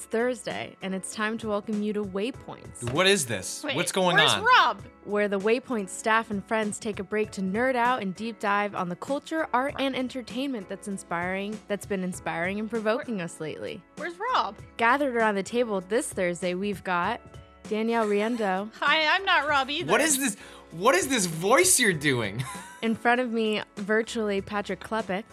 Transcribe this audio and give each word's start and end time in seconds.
It's 0.00 0.06
Thursday, 0.06 0.78
and 0.80 0.94
it's 0.94 1.14
time 1.14 1.36
to 1.36 1.48
welcome 1.48 1.82
you 1.82 1.92
to 1.92 2.02
Waypoints, 2.02 2.90
What 2.90 3.06
is 3.06 3.26
this? 3.26 3.62
Wait, 3.62 3.76
What's 3.76 3.92
going 3.92 4.16
where's 4.16 4.32
on? 4.32 4.42
Rob? 4.42 4.82
where 5.04 5.28
the 5.28 5.38
Waypoint 5.38 5.90
staff 5.90 6.30
and 6.30 6.42
friends 6.42 6.78
take 6.78 7.00
a 7.00 7.04
break 7.04 7.30
to 7.32 7.42
nerd 7.42 7.76
out 7.76 8.00
and 8.00 8.14
deep 8.14 8.38
dive 8.38 8.74
on 8.74 8.88
the 8.88 8.96
culture, 8.96 9.46
art, 9.52 9.74
and 9.78 9.94
entertainment 9.94 10.70
that's 10.70 10.88
inspiring, 10.88 11.60
that's 11.68 11.84
been 11.84 12.02
inspiring 12.02 12.58
and 12.58 12.70
provoking 12.70 13.20
us 13.20 13.40
lately. 13.40 13.82
Where's 13.96 14.14
Rob? 14.32 14.56
Gathered 14.78 15.14
around 15.14 15.34
the 15.34 15.42
table 15.42 15.82
this 15.82 16.10
Thursday, 16.10 16.54
we've 16.54 16.82
got 16.82 17.20
Danielle 17.68 18.06
Riendeau. 18.06 18.70
Hi, 18.80 19.14
I'm 19.14 19.26
not 19.26 19.46
Rob 19.46 19.68
either. 19.68 19.92
What 19.92 20.00
is 20.00 20.18
this? 20.18 20.38
What 20.70 20.94
is 20.94 21.08
this 21.08 21.26
voice 21.26 21.78
you're 21.78 21.92
doing? 21.92 22.42
In 22.80 22.94
front 22.94 23.20
of 23.20 23.30
me, 23.32 23.60
virtually, 23.76 24.40
Patrick 24.40 24.80
Klepek. 24.80 25.24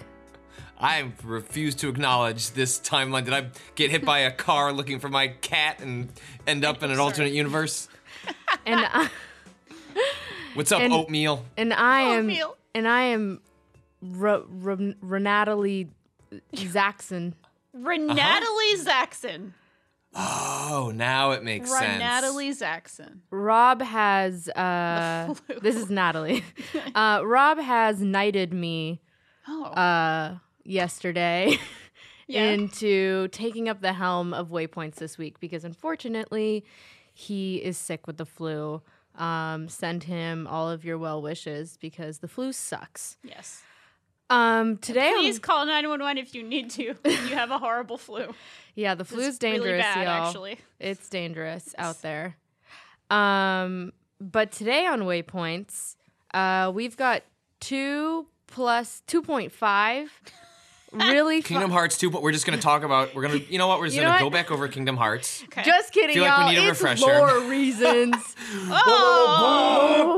I 0.79 1.11
refuse 1.23 1.73
to 1.75 1.89
acknowledge 1.89 2.51
this 2.51 2.79
timeline. 2.79 3.25
Did 3.25 3.33
I 3.33 3.47
get 3.75 3.89
hit 3.89 4.05
by 4.05 4.19
a 4.19 4.31
car 4.31 4.71
looking 4.71 4.99
for 4.99 5.09
my 5.09 5.27
cat 5.29 5.79
and 5.79 6.09
end 6.45 6.63
up 6.63 6.83
in 6.83 6.91
an 6.91 6.99
alternate 6.99 7.33
universe? 7.33 7.87
And 8.65 8.81
I, 8.85 9.09
What's 10.53 10.71
up, 10.71 10.81
And- 10.81 10.91
oatmeal? 10.93 11.45
and 11.55 11.73
I 11.73 12.01
am 12.01 12.19
Oatmeal. 12.25 12.57
and 12.75 12.87
I 12.87 13.01
am 13.03 13.41
R- 14.19 14.43
R- 14.65 14.93
Renatalie 15.01 15.89
Zaxon. 16.53 17.33
Renatalie 17.73 18.75
Zaxon. 18.77 19.51
Oh, 20.13 20.91
now 20.93 21.31
it 21.31 21.43
makes 21.43 21.69
sense. 21.69 21.81
Renatalie 22.01 22.49
Zaxon. 22.51 23.19
Rob 23.31 23.81
has 23.81 24.49
uh 24.49 25.33
this 25.61 25.75
is 25.75 25.89
Natalie. 25.89 26.43
Uh 26.95 27.21
Rob 27.23 27.59
has 27.59 28.01
knighted 28.01 28.53
me 28.53 29.01
Oh. 29.47 29.63
uh 29.65 30.37
yesterday 30.67 31.57
Yeah. 32.29 32.43
into 32.51 33.29
taking 33.29 33.69
up 33.69 33.79
the 33.79 33.93
helm 33.93 34.33
of 34.33 34.49
Waypoints 34.49 34.95
this 34.95 35.17
week 35.17 35.39
because 35.39 35.63
unfortunately 35.63 36.65
he 37.13 37.55
is 37.63 37.77
sick 37.77 38.05
with 38.05 38.17
the 38.17 38.25
flu. 38.25 38.81
Um 39.15 39.69
send 39.69 40.03
him 40.03 40.45
all 40.45 40.69
of 40.69 40.83
your 40.83 40.97
well 40.97 41.21
wishes 41.21 41.77
because 41.79 42.17
the 42.19 42.27
flu 42.27 42.51
sucks. 42.51 43.17
yes. 43.23 43.63
Um 44.29 44.77
today 44.77 45.13
Please 45.15 45.39
call 45.39 45.65
911 45.65 46.17
if 46.17 46.35
you 46.35 46.43
need 46.43 46.69
to. 46.71 46.95
You 47.05 47.35
have 47.35 47.49
a 47.49 47.59
horrible 47.59 47.97
flu. 47.97 48.33
yeah, 48.75 48.93
the 48.93 49.05
flu's 49.05 49.35
It's 49.35 49.43
really 49.43 49.59
dangerous, 49.59 49.81
bad, 49.83 50.03
y'all. 50.03 50.27
actually. 50.27 50.57
It's 50.81 51.07
dangerous 51.07 51.73
out 51.77 52.01
there. 52.01 52.35
Um, 53.09 53.93
but 54.19 54.51
today 54.51 54.85
on 54.85 55.03
Waypoints, 55.03 55.95
uh, 56.33 56.71
we've 56.75 56.97
got 56.97 57.23
two 57.61 58.27
plus 58.47 59.01
two 59.07 59.21
point 59.21 59.53
five. 59.53 60.11
Really, 60.93 61.41
fu- 61.41 61.47
Kingdom 61.53 61.71
Hearts 61.71 61.97
2. 61.97 62.09
But 62.09 62.21
we're 62.21 62.31
just 62.31 62.45
gonna 62.45 62.57
talk 62.59 62.83
about. 62.83 63.13
We're 63.13 63.23
gonna. 63.23 63.35
You 63.49 63.57
know 63.57 63.67
what? 63.67 63.79
We're 63.79 63.87
just 63.87 63.97
You 63.97 64.03
know 64.03 64.09
gonna 64.09 64.23
what? 64.25 64.31
go 64.31 64.37
back 64.37 64.51
over 64.51 64.67
Kingdom 64.67 64.95
Hearts. 64.97 65.43
Okay. 65.45 65.63
just 65.63 65.91
kidding, 65.93 66.13
Feel 66.15 66.23
like 66.23 66.37
we 66.37 66.43
y'all. 66.55 66.61
need 66.63 66.67
a 66.67 66.71
it's 66.71 66.81
refresher. 66.81 67.05
lore 67.05 67.41
reasons. 67.49 68.15
oh. 68.69 70.15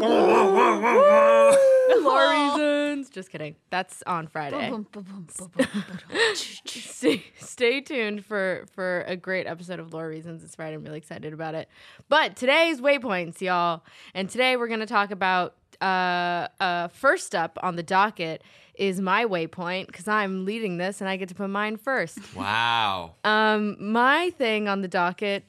Lore. 3.10 3.14
Just 3.14 3.32
kidding. 3.32 3.56
That's 3.70 4.04
on 4.06 4.28
Friday. 4.28 4.72
Stay, 6.66 7.24
stay 7.40 7.82
tuned 7.82 8.26
for 8.26 8.66
for 8.74 9.02
a 9.08 9.16
great 9.16 9.48
episode 9.48 9.80
of 9.80 9.94
Lore 9.94 10.08
Reasons. 10.08 10.44
It's 10.44 10.56
Friday. 10.56 10.76
I'm 10.76 10.84
really 10.84 10.98
excited 10.98 11.34
about 11.34 11.56
it. 11.56 11.70
But 12.10 12.36
today's 12.36 12.82
waypoints, 12.82 13.42
y'all, 13.42 13.84
and 14.14 14.30
today 14.30 14.58
we're 14.58 14.68
gonna 14.68 14.86
talk 14.86 15.12
about. 15.12 15.56
Uh, 15.82 16.50
uh, 16.60 16.90
first 16.90 17.34
up 17.34 17.58
on 17.64 17.78
the 17.78 17.84
docket 17.84 18.44
is 18.76 19.00
my 19.00 19.24
waypoint 19.24 19.88
because 19.88 20.10
I'm 20.10 20.44
leading 20.44 20.76
this 20.78 21.00
and 21.00 21.10
I 21.10 21.16
get 21.16 21.30
to 21.30 21.36
put 21.36 21.50
mine 21.50 21.78
first. 21.78 22.20
Wow. 22.36 23.16
Um, 23.24 23.78
my 23.80 24.30
thing 24.32 24.68
on 24.68 24.82
the 24.82 24.90
docket 24.90 25.46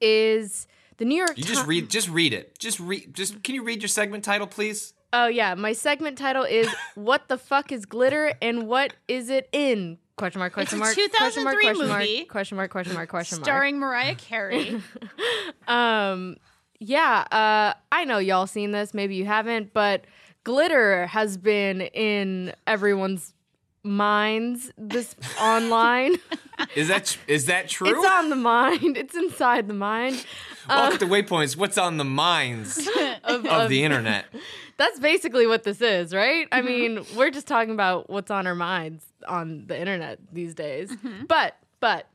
is 0.00 0.66
the 0.96 1.04
New 1.04 1.14
York 1.14 1.38
You 1.38 1.44
Times. 1.44 1.54
just 1.56 1.66
read. 1.68 1.88
Just 1.88 2.08
read 2.08 2.32
it. 2.32 2.58
Just 2.58 2.80
read. 2.80 3.14
Just 3.14 3.44
can 3.44 3.54
you 3.54 3.62
read 3.62 3.80
your 3.80 3.88
segment 3.88 4.24
title, 4.24 4.48
please? 4.48 4.92
Oh 5.12 5.26
yeah, 5.26 5.54
my 5.54 5.72
segment 5.72 6.18
title 6.18 6.44
is 6.44 6.68
"What 6.94 7.28
the 7.28 7.38
fuck 7.38 7.72
is 7.72 7.86
glitter 7.86 8.34
and 8.42 8.66
what 8.68 8.94
is 9.08 9.30
it 9.30 9.48
in?" 9.52 9.98
Question 10.16 10.40
mark? 10.40 10.52
Question 10.52 10.78
a 10.78 10.80
mark? 10.80 10.94
question 10.94 11.44
mark? 11.44 11.60
2003 11.60 11.64
Question 11.64 11.88
mark? 11.88 12.00
movie 12.00 12.24
Question 12.24 12.56
mark? 12.56 12.70
Question 12.72 12.94
mark? 12.94 13.08
Question 13.08 13.38
mark? 13.38 13.44
Starring 13.44 13.78
Mariah 13.78 14.14
Carey. 14.16 14.82
Um, 15.68 16.36
yeah, 16.80 17.24
uh, 17.30 17.74
I 17.92 18.04
know 18.04 18.18
y'all 18.18 18.46
seen 18.46 18.70
this. 18.72 18.94
Maybe 18.94 19.14
you 19.16 19.26
haven't, 19.26 19.72
but 19.74 20.04
glitter 20.44 21.06
has 21.08 21.36
been 21.36 21.82
in 21.82 22.54
everyone's 22.66 23.34
minds 23.84 24.70
this 24.78 25.14
online. 25.40 26.16
Is 26.74 26.88
that 26.88 27.16
is 27.26 27.46
that 27.46 27.68
true? 27.68 27.88
it's 27.88 28.06
on 28.10 28.30
the 28.30 28.36
mind. 28.36 28.96
It's 28.96 29.14
inside 29.14 29.68
the 29.68 29.74
mind. 29.74 30.24
Welcome 30.68 30.98
to 31.00 31.06
Waypoints. 31.06 31.56
What's 31.56 31.78
on 31.78 31.96
the 31.98 32.04
minds 32.04 32.78
Of, 33.24 33.44
of 33.44 33.46
of- 33.46 33.68
the 33.68 33.84
internet? 33.84 34.24
That's 34.78 34.98
basically 35.00 35.46
what 35.46 35.64
this 35.64 35.82
is, 35.82 36.14
right? 36.14 36.48
Mm-hmm. 36.50 36.54
I 36.54 36.62
mean, 36.62 37.04
we're 37.16 37.30
just 37.30 37.46
talking 37.46 37.74
about 37.74 38.08
what's 38.08 38.30
on 38.30 38.46
our 38.46 38.54
minds 38.54 39.04
on 39.26 39.66
the 39.66 39.78
internet 39.78 40.20
these 40.32 40.54
days. 40.54 40.90
Mm-hmm. 40.90 41.26
But, 41.26 41.56
but. 41.80 42.08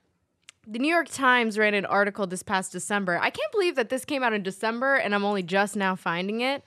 The 0.66 0.80
New 0.80 0.88
York 0.88 1.10
Times 1.10 1.58
ran 1.58 1.74
an 1.74 1.86
article 1.86 2.26
this 2.26 2.42
past 2.42 2.72
December. 2.72 3.20
I 3.22 3.32
can't 3.32 3.52
believe 3.52 3.76
that 3.76 3.90
this 3.90 4.06
came 4.06 4.24
out 4.24 4.32
in 4.32 4.44
December 4.44 4.96
and 4.96 5.14
I'm 5.14 5.26
only 5.26 5.44
just 5.44 5.76
now 5.76 5.94
finding 5.98 6.40
it. 6.40 6.64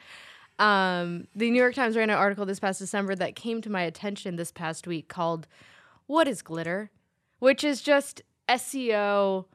Um, 0.58 1.28
the 1.34 1.50
New 1.50 1.58
York 1.58 1.74
Times 1.74 1.96
ran 1.96 2.10
an 2.10 2.16
article 2.16 2.44
this 2.44 2.60
past 2.60 2.78
December 2.78 3.14
that 3.14 3.36
came 3.36 3.62
to 3.62 3.70
my 3.70 3.80
attention 3.80 4.36
this 4.36 4.52
past 4.52 4.86
week 4.86 5.08
called 5.08 5.46
What 6.06 6.28
is 6.28 6.42
Glitter? 6.42 6.90
Which 7.38 7.64
is 7.64 7.80
just 7.80 8.20
SEO, 8.50 9.46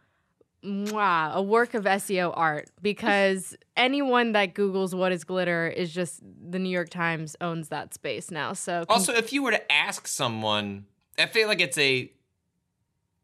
mwah, 0.64 1.34
a 1.34 1.42
work 1.42 1.74
of 1.74 1.86
SEO 1.86 2.32
art 2.36 2.70
because 2.82 3.56
anyone 3.78 4.34
that 4.34 4.54
Googles 4.54 4.94
what 4.94 5.12
is 5.12 5.24
glitter 5.24 5.68
is 5.68 5.94
just 5.94 6.22
the 6.24 6.60
New 6.60 6.70
York 6.70 6.90
Times 6.90 7.36
owns 7.42 7.70
that 7.70 7.94
space 7.94 8.32
now. 8.32 8.54
So 8.54 8.86
Also, 8.90 9.14
if 9.14 9.34
you 9.34 9.44
were 9.44 9.52
to 9.52 9.72
ask 9.72 10.08
someone, 10.08 10.86
I 11.18 11.26
feel 11.26 11.48
like 11.48 11.62
it's 11.62 11.78
a 11.78 12.12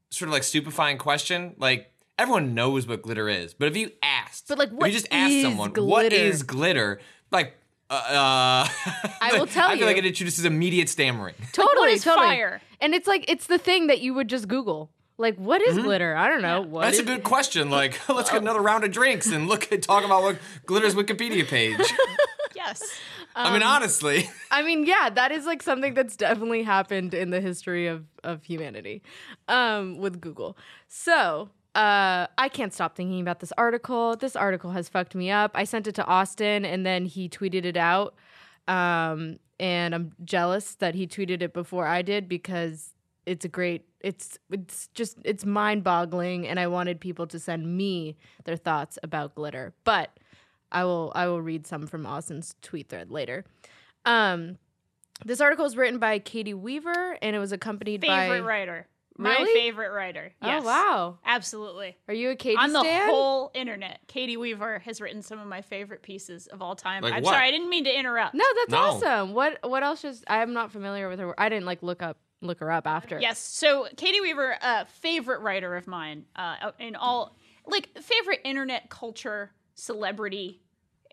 sort 0.09 0.27
of 0.29 0.33
like 0.33 0.43
stupefying 0.43 0.97
question. 0.97 1.55
Like 1.57 1.91
everyone 2.17 2.53
knows 2.53 2.87
what 2.87 3.01
glitter 3.01 3.29
is, 3.29 3.53
but 3.53 3.67
if 3.67 3.77
you 3.77 3.91
asked, 4.01 4.47
But, 4.47 4.57
like, 4.57 4.69
if 4.69 4.73
what 4.75 4.87
you 4.87 4.93
just 4.93 5.07
asked 5.11 5.41
someone 5.41 5.69
what 5.69 5.75
glitter? 5.75 6.15
is 6.15 6.43
glitter, 6.43 6.99
like. 7.31 7.55
Uh, 7.89 7.93
uh, 7.93 8.67
I 9.21 9.37
will 9.39 9.47
tell 9.47 9.69
you. 9.69 9.75
I 9.75 9.77
feel 9.77 9.87
like 9.87 9.95
it 9.95 10.05
introduces 10.05 10.43
immediate 10.43 10.89
stammering. 10.89 11.35
totally, 11.53 11.77
what 11.77 11.89
is 11.89 12.03
totally. 12.03 12.27
fire? 12.27 12.61
And 12.81 12.93
it's 12.93 13.07
like 13.07 13.23
it's 13.29 13.47
the 13.47 13.57
thing 13.57 13.87
that 13.87 14.01
you 14.01 14.13
would 14.13 14.27
just 14.27 14.49
Google. 14.49 14.91
Like, 15.17 15.35
what 15.37 15.61
is 15.61 15.77
glitter? 15.77 16.15
I 16.15 16.27
don't 16.29 16.41
know. 16.43 16.61
What 16.61 16.67
Mm-hmm. 16.67 16.81
That's 16.81 16.97
a 16.99 17.01
is- 17.01 17.07
good 17.07 17.23
question. 17.23 17.69
Like, 17.69 18.07
let's 18.09 18.29
get 18.29 18.41
another 18.41 18.61
round 18.61 18.83
of 18.83 18.91
drinks 18.91 19.27
and 19.31 19.47
look 19.47 19.71
at 19.71 19.81
talk 19.81 20.05
about 20.05 20.21
what 20.23 20.37
glitter's 20.65 20.93
Wikipedia 20.95 21.47
page. 21.47 21.79
yes. 22.55 22.83
I 23.35 23.51
mean, 23.53 23.61
honestly, 23.63 24.29
I 24.51 24.63
mean, 24.63 24.85
yeah, 24.85 25.09
that 25.11 25.31
is 25.31 25.45
like 25.45 25.61
something 25.61 25.93
that's 25.93 26.15
definitely 26.15 26.63
happened 26.63 27.13
in 27.13 27.29
the 27.29 27.39
history 27.41 27.87
of 27.87 28.03
of 28.23 28.43
humanity, 28.43 29.01
um, 29.47 29.97
with 29.97 30.21
Google. 30.21 30.57
So. 30.87 31.49
Uh, 31.75 32.25
I 32.39 32.49
can't 32.49 32.73
stop 32.73 32.95
thinking 32.95 33.21
about 33.21 33.39
this 33.39 33.53
article. 33.55 34.15
This 34.15 34.35
article 34.35 34.71
has 34.71 34.89
fucked 34.89 35.13
me 35.13 35.29
up. 35.29 35.51
I 35.53 35.63
sent 35.63 35.85
it 35.85 35.93
to 35.95 36.05
Austin 36.05 36.65
and 36.65 36.83
then 36.83 37.05
he 37.05 37.29
tweeted 37.29 37.65
it 37.65 37.77
out. 37.77 38.15
Um, 38.67 39.37
and 39.59 39.93
I'm 39.93 40.13
jealous 40.25 40.73
that 40.75 40.95
he 40.95 41.05
tweeted 41.05 41.43
it 41.43 41.53
before 41.53 41.85
I 41.85 42.01
did 42.01 42.27
because 42.27 42.95
it's 43.27 43.45
a 43.45 43.49
great 43.49 43.85
it's 44.01 44.39
it's 44.49 44.87
just 44.95 45.17
it's 45.25 45.45
mind-boggling 45.45 46.47
and 46.47 46.59
I 46.59 46.67
wanted 46.67 46.99
people 46.99 47.27
to 47.27 47.39
send 47.39 47.77
me 47.77 48.15
their 48.45 48.55
thoughts 48.55 48.97
about 49.03 49.35
glitter. 49.35 49.73
But 49.83 50.17
I 50.71 50.83
will 50.85 51.11
I 51.13 51.27
will 51.27 51.41
read 51.41 51.67
some 51.67 51.85
from 51.87 52.05
Austin's 52.05 52.55
tweet 52.61 52.89
thread 52.89 53.11
later. 53.11 53.45
Um 54.05 54.57
this 55.25 55.41
article 55.41 55.65
is 55.65 55.75
written 55.75 55.99
by 55.99 56.19
Caity 56.19 56.53
Weaver 56.53 57.17
and 57.21 57.35
it 57.35 57.39
was 57.39 57.51
accompanied 57.51 58.01
Favorite 58.01 58.41
by 58.41 58.47
writer. 58.47 58.87
My 59.19 59.49
favorite 59.51 59.91
writer. 59.91 60.31
Yes. 60.43 60.61
Oh 60.63 60.65
wow. 60.67 61.17
Absolutely. 61.25 61.97
Are 62.07 62.13
you 62.13 62.29
a 62.29 62.35
Caity 62.35 62.57
On 62.59 62.71
the 62.71 62.81
stan? 62.81 63.09
whole 63.09 63.49
internet, 63.55 63.99
Caity 64.07 64.37
Weaver 64.37 64.79
has 64.85 65.01
written 65.01 65.23
some 65.23 65.39
of 65.39 65.47
my 65.47 65.61
favorite 65.61 66.03
pieces 66.03 66.45
of 66.47 66.61
all 66.61 66.75
time. 66.75 67.01
Like 67.01 67.15
I'm 67.15 67.23
what? 67.23 67.33
sorry, 67.33 67.47
I 67.47 67.51
didn't 67.51 67.69
mean 67.71 67.85
to 67.85 67.99
interrupt. 67.99 68.35
No, 68.35 68.45
that's 68.55 68.71
No. 68.71 68.77
awesome. 68.77 69.33
What 69.33 69.57
what 69.67 69.83
else 69.83 70.05
is 70.05 70.23
I'm 70.27 70.53
not 70.53 70.71
familiar 70.71 71.09
with 71.09 71.19
her. 71.19 71.33
I 71.39 71.49
didn't 71.49 71.65
like 71.65 71.81
look 71.81 72.03
up 72.03 72.17
look 72.41 72.59
her 72.59 72.71
up 72.71 72.87
after. 72.87 73.19
Yes. 73.19 73.39
So 73.39 73.87
Caity 73.95 74.21
Weaver, 74.21 74.57
uh, 74.61 74.85
favorite 74.85 75.41
writer 75.41 75.75
of 75.75 75.87
mine, 75.87 76.25
uh, 76.35 76.71
in 76.79 76.95
all 76.95 77.35
like 77.65 77.89
favorite 77.99 78.41
internet 78.43 78.89
culture 78.89 79.51
celebrity 79.75 80.61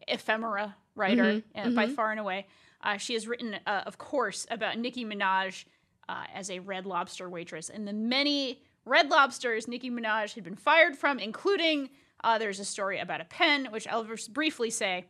ephemera 0.06 0.76
writer 0.94 1.42
uh, 1.54 1.70
by 1.70 1.88
far 1.88 2.10
and 2.10 2.20
away. 2.20 2.46
Uh, 2.82 2.96
she 2.98 3.14
has 3.14 3.26
written, 3.26 3.56
uh, 3.66 3.82
of 3.86 3.98
course, 3.98 4.46
about 4.50 4.78
Nicki 4.78 5.04
Minaj 5.04 5.64
uh, 6.08 6.24
as 6.34 6.50
a 6.50 6.58
Red 6.58 6.86
Lobster 6.86 7.28
waitress 7.28 7.70
and 7.70 7.88
the 7.88 7.92
many 7.92 8.62
Red 8.84 9.08
Lobsters 9.10 9.66
Nicki 9.66 9.90
Minaj 9.90 10.34
had 10.34 10.44
been 10.44 10.56
fired 10.56 10.96
from, 10.96 11.18
including 11.18 11.88
uh, 12.22 12.38
there's 12.38 12.60
a 12.60 12.64
story 12.64 12.98
about 12.98 13.20
a 13.20 13.24
pen, 13.24 13.68
which 13.70 13.88
I'll 13.88 14.06
briefly 14.30 14.70
say. 14.70 15.06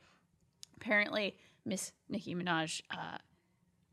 Apparently, 0.76 1.36
Miss 1.64 1.92
Nicki 2.08 2.34
Minaj 2.34 2.82
uh, 2.90 3.18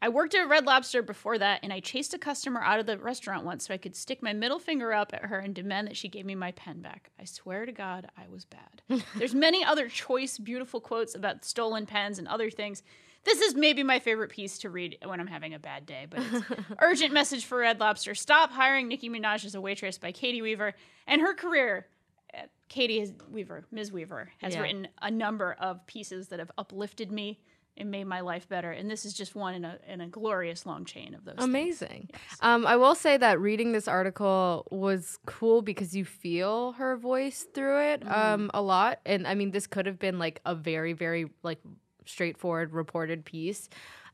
I 0.04 0.10
worked 0.10 0.34
at 0.34 0.50
Red 0.50 0.66
Lobster 0.66 1.04
before 1.04 1.38
that, 1.38 1.60
and 1.62 1.72
I 1.72 1.80
chased 1.80 2.14
a 2.14 2.18
customer 2.18 2.60
out 2.62 2.80
of 2.80 2.88
the 2.88 2.98
restaurant 2.98 3.46
once 3.46 3.68
so 3.68 3.74
I 3.74 3.78
could 3.78 3.96
stick 3.96 4.24
my 4.24 4.34
middle 4.34 4.58
finger 4.58 4.92
up 4.94 5.14
at 5.14 5.26
her 5.26 5.38
and 5.40 5.54
demand 5.54 5.88
that 5.88 5.96
she 5.98 6.08
gave 6.10 6.26
me 6.26 6.34
my 6.34 6.52
pen 6.54 6.82
back. 6.82 7.12
I 7.20 7.26
swear 7.26 7.66
to 7.68 7.72
God, 7.72 8.08
I 8.18 8.28
was 8.28 8.46
bad. 8.46 8.82
There's 9.16 9.36
many 9.36 9.64
other 9.64 9.88
choice, 9.90 10.40
beautiful 10.40 10.80
quotes 10.82 11.14
about 11.14 11.46
stolen 11.46 11.86
pens 11.86 12.18
and 12.18 12.28
other 12.28 12.50
things. 12.50 12.82
This 13.24 13.42
is 13.42 13.54
maybe 13.54 13.84
my 13.84 14.00
favorite 14.00 14.32
piece 14.32 14.58
to 14.60 14.72
read 14.72 14.98
when 15.06 15.20
I'm 15.20 15.28
having 15.28 15.54
a 15.54 15.60
bad 15.60 15.86
day, 15.86 16.08
but 16.10 16.22
it's 16.32 16.46
urgent 16.80 17.14
message 17.14 17.46
for 17.46 17.60
Red 17.60 17.80
Lobster: 17.80 18.16
Stop 18.16 18.50
hiring 18.52 18.88
Nicki 18.88 19.08
Minaj 19.12 19.46
as 19.46 19.54
a 19.54 19.62
waitress 19.62 20.00
by 20.00 20.12
Caity 20.12 20.42
Weaver 20.42 20.74
and 21.06 21.22
her 21.22 21.36
career. 21.36 21.86
uh, 22.34 22.48
Caity 22.70 23.14
Weaver, 23.30 23.66
Ms. 23.72 23.92
Weaver, 23.92 24.32
has 24.40 24.56
Yeah. 24.56 24.62
written 24.64 24.88
a 25.04 25.12
number 25.12 25.54
of 25.60 25.86
pieces 25.86 26.30
that 26.30 26.40
have 26.40 26.50
uplifted 26.58 27.12
me 27.12 27.40
and 27.78 27.90
made 27.90 28.04
my 28.06 28.20
life 28.22 28.48
better. 28.50 28.72
And 28.72 28.90
this 28.92 29.06
is 29.06 29.14
just 29.14 29.34
one 29.36 29.54
in 29.56 29.66
a 29.66 29.78
in 29.88 30.02
a 30.02 30.08
glorious 30.08 30.66
long 30.66 30.86
chain 30.86 31.14
of 31.16 31.26
those. 31.26 31.36
Amazing. 31.38 32.10
Um, 32.42 32.68
I 32.68 32.76
will 32.76 32.96
say 32.96 33.18
that 33.18 33.40
reading 33.40 33.72
this 33.72 33.88
article 33.88 34.68
was 34.72 35.18
cool 35.26 35.62
because 35.62 35.96
you 35.96 36.06
feel 36.06 36.74
her 36.74 36.98
voice 36.98 37.48
through 37.54 37.80
it 37.80 38.02
Mm-hmm. 38.02 38.12
um, 38.14 38.52
a 38.54 38.62
lot. 38.62 39.00
And 39.06 39.26
I 39.28 39.36
mean, 39.36 39.52
this 39.52 39.68
could 39.68 39.86
have 39.86 40.00
been 40.00 40.20
like 40.20 40.42
a 40.46 40.54
very, 40.56 40.94
very 40.94 41.28
like 41.44 41.60
straightforward 42.06 42.74
reported 42.74 43.26
piece. 43.26 43.70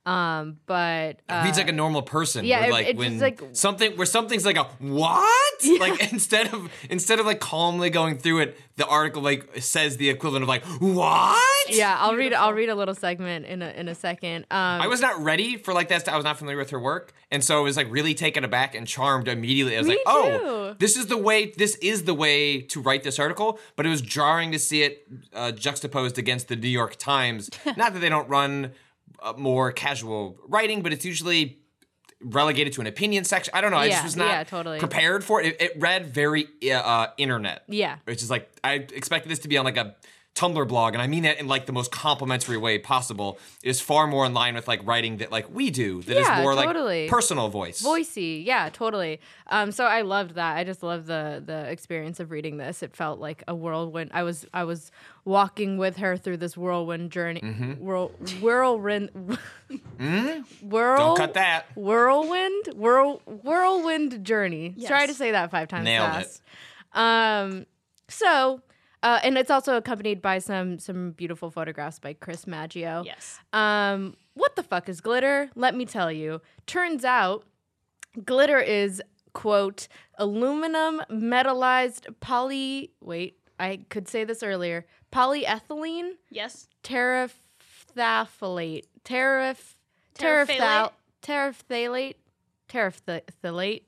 Um, 0.05 0.57
but 0.65 1.19
uh, 1.27 1.41
reads 1.43 1.57
like 1.57 1.67
a 1.67 1.73
normal 1.73 2.01
person. 2.01 2.45
yeah, 2.45 2.61
where, 2.61 2.69
it- 2.69 2.71
like 2.71 2.87
it's 2.87 2.97
when 2.97 3.19
like- 3.19 3.41
something 3.51 3.97
where 3.97 4.05
something's 4.05 4.45
like 4.45 4.55
a 4.57 4.63
what? 4.79 5.53
Like 5.79 6.11
instead 6.13 6.53
of 6.53 6.71
instead 6.89 7.19
of 7.19 7.25
like 7.25 7.39
calmly 7.39 7.89
going 7.89 8.17
through 8.17 8.39
it, 8.39 8.57
the 8.77 8.85
article 8.87 9.21
like 9.21 9.61
says 9.61 9.97
the 9.97 10.09
equivalent 10.09 10.43
of 10.43 10.49
like 10.49 10.63
what? 10.65 11.43
yeah, 11.69 11.97
I'll 11.99 12.15
read. 12.15 12.33
I'll 12.33 12.53
read 12.53 12.69
a 12.69 12.75
little 12.75 12.95
segment 12.95 13.45
in 13.45 13.61
a 13.61 13.69
in 13.71 13.87
a 13.87 13.95
second. 13.95 14.45
Um, 14.51 14.81
I 14.81 14.87
was 14.87 15.01
not 15.01 15.21
ready 15.21 15.57
for 15.57 15.73
like 15.73 15.89
that. 15.89 16.01
st- 16.05 16.13
I 16.13 16.15
was 16.15 16.23
not 16.23 16.37
familiar 16.37 16.57
with 16.57 16.69
her 16.69 16.79
work, 16.79 17.11
and 17.31 17.43
so 17.43 17.57
I 17.57 17.61
was 17.61 17.75
like 17.75 17.91
really 17.91 18.13
taken 18.13 18.43
aback 18.43 18.75
and 18.75 18.87
charmed 18.87 19.27
immediately. 19.27 19.75
I 19.75 19.79
was 19.79 19.87
like, 19.89 19.99
"Oh, 20.05 20.75
this 20.79 20.95
is 20.95 21.07
the 21.07 21.17
way. 21.17 21.51
This 21.57 21.75
is 21.77 22.03
the 22.03 22.13
way 22.13 22.61
to 22.61 22.81
write 22.81 23.03
this 23.03 23.19
article." 23.19 23.59
But 23.75 23.85
it 23.85 23.89
was 23.89 24.01
jarring 24.01 24.51
to 24.53 24.59
see 24.59 24.83
it 24.83 25.05
uh, 25.33 25.51
juxtaposed 25.51 26.17
against 26.17 26.47
the 26.47 26.55
New 26.55 26.69
York 26.69 26.95
Times. 26.95 27.49
not 27.75 27.93
that 27.93 27.99
they 27.99 28.09
don't 28.09 28.29
run 28.29 28.65
uh, 28.67 28.69
more 29.37 29.71
casual 29.71 30.37
writing, 30.47 30.81
but 30.81 30.93
it's 30.93 31.05
usually 31.05 31.59
relegated 32.21 32.73
to 32.73 32.81
an 32.81 32.87
opinion 32.87 33.23
section. 33.23 33.53
I 33.55 33.61
don't 33.61 33.71
know. 33.71 33.77
I 33.77 33.85
Yeah, 33.85 33.91
just 33.93 34.03
was 34.05 34.15
not 34.15 34.29
yeah, 34.29 34.43
totally. 34.43 34.79
prepared 34.79 35.23
for 35.23 35.41
it. 35.41 35.61
It 35.61 35.73
read 35.77 36.07
very 36.07 36.47
uh, 36.71 37.07
internet. 37.17 37.63
Yeah. 37.67 37.97
Which 38.05 38.23
is 38.23 38.29
like 38.29 38.49
I 38.63 38.73
expected 38.73 39.29
this 39.29 39.39
to 39.39 39.47
be 39.47 39.57
on 39.57 39.65
like 39.65 39.77
a 39.77 39.95
Tumblr 40.37 40.67
blog, 40.67 40.93
and 40.93 41.01
I 41.01 41.07
mean 41.07 41.23
that 41.23 41.39
in 41.39 41.47
like 41.47 41.65
the 41.65 41.71
most 41.73 41.91
complimentary 41.91 42.57
way 42.57 42.77
possible. 42.77 43.39
Is 43.63 43.81
far 43.81 44.05
more 44.07 44.25
in 44.25 44.33
line 44.33 44.53
with 44.55 44.67
like 44.67 44.85
writing 44.85 45.17
that 45.17 45.31
like 45.31 45.47
we 45.53 45.69
do. 45.71 46.01
That 46.03 46.17
is 46.17 46.27
Yeah, 46.27 46.41
more 46.43 46.53
totally. 46.55 47.01
like 47.03 47.09
personal 47.09 47.49
voice. 47.49 47.81
voicey 47.81 48.45
yeah 48.45 48.69
totally 48.71 49.19
um 49.47 49.71
so 49.71 49.85
i 49.85 50.01
loved 50.01 50.35
that 50.35 50.55
i 50.57 50.63
just 50.63 50.83
loved 50.83 51.07
the 51.07 51.41
the 51.45 51.69
experience 51.69 52.19
of 52.19 52.29
reading 52.31 52.57
this 52.57 52.83
it 52.83 52.95
felt 52.95 53.19
like 53.19 53.43
a 53.47 53.55
whirlwind 53.55 54.11
i 54.13 54.23
was 54.23 54.45
i 54.53 54.63
was 54.63 54.91
walking 55.25 55.77
with 55.77 55.97
her 55.97 56.15
through 56.17 56.37
this 56.37 56.55
whirlwind 56.55 57.11
journey 57.11 57.39
whirl 57.79 58.09
whirlwind 58.41 59.09
whirl 60.61 60.97
Don't 60.97 61.17
cut 61.17 61.33
that. 61.33 61.65
whirlwind 61.75 62.67
whirl 62.75 63.21
whirlwind 63.25 64.23
journey 64.23 64.75
try 64.85 65.05
to 65.05 65.13
say 65.13 65.31
that 65.31 65.51
five 65.51 65.67
times 65.67 65.85
Nailed 65.85 66.09
it. 66.09 66.13
fast 66.13 66.41
um 66.93 67.65
so 68.07 68.61
uh, 69.03 69.19
and 69.23 69.37
it's 69.37 69.51
also 69.51 69.77
accompanied 69.77 70.21
by 70.21 70.39
some 70.39 70.79
some 70.79 71.11
beautiful 71.11 71.51
photographs 71.51 71.99
by 71.99 72.13
Chris 72.13 72.47
Maggio. 72.47 73.03
Yes. 73.05 73.39
Um, 73.53 74.15
what 74.33 74.55
the 74.55 74.63
fuck 74.63 74.89
is 74.89 75.01
glitter? 75.01 75.49
Let 75.55 75.75
me 75.75 75.85
tell 75.85 76.11
you. 76.11 76.41
Turns 76.65 77.05
out, 77.05 77.45
glitter 78.25 78.59
is 78.59 79.01
quote 79.33 79.87
aluminum 80.17 81.01
metallized 81.11 82.07
poly. 82.19 82.91
Wait, 83.01 83.37
I 83.59 83.81
could 83.89 84.07
say 84.07 84.23
this 84.23 84.41
earlier. 84.43 84.85
Polyethylene 85.11 86.11
Yes. 86.29 86.67
terephthalate. 86.83 87.31
Tereph. 89.03 89.75
Terephthalate? 90.17 90.91
Terephthalate. 91.21 92.15
Terephthalate. 92.69 93.83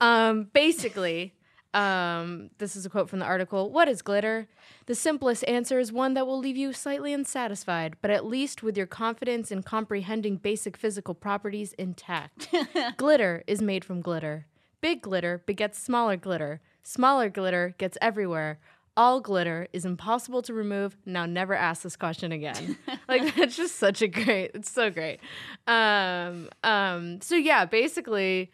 Um, 0.00 0.44
basically, 0.52 1.32
um, 1.76 2.48
this 2.56 2.74
is 2.74 2.86
a 2.86 2.90
quote 2.90 3.10
from 3.10 3.18
the 3.18 3.26
article. 3.26 3.70
What 3.70 3.86
is 3.86 4.00
glitter? 4.00 4.48
The 4.86 4.94
simplest 4.94 5.44
answer 5.46 5.78
is 5.78 5.92
one 5.92 6.14
that 6.14 6.26
will 6.26 6.38
leave 6.38 6.56
you 6.56 6.72
slightly 6.72 7.12
unsatisfied, 7.12 7.96
but 8.00 8.10
at 8.10 8.24
least 8.24 8.62
with 8.62 8.78
your 8.78 8.86
confidence 8.86 9.52
in 9.52 9.62
comprehending 9.62 10.38
basic 10.38 10.78
physical 10.78 11.12
properties 11.12 11.74
intact. 11.74 12.48
glitter 12.96 13.44
is 13.46 13.60
made 13.60 13.84
from 13.84 14.00
glitter. 14.00 14.46
Big 14.80 15.02
glitter 15.02 15.42
begets 15.44 15.78
smaller 15.78 16.16
glitter. 16.16 16.62
Smaller 16.82 17.28
glitter 17.28 17.74
gets 17.76 17.98
everywhere. 18.00 18.58
All 18.96 19.20
glitter 19.20 19.68
is 19.74 19.84
impossible 19.84 20.40
to 20.42 20.54
remove. 20.54 20.96
Now 21.04 21.26
never 21.26 21.54
ask 21.54 21.82
this 21.82 21.96
question 21.96 22.32
again. 22.32 22.78
like 23.08 23.34
that's 23.34 23.54
just 23.54 23.76
such 23.76 24.00
a 24.00 24.08
great. 24.08 24.52
It's 24.54 24.70
so 24.70 24.88
great. 24.88 25.20
Um, 25.66 26.48
um, 26.64 27.20
so 27.20 27.36
yeah, 27.36 27.66
basically, 27.66 28.50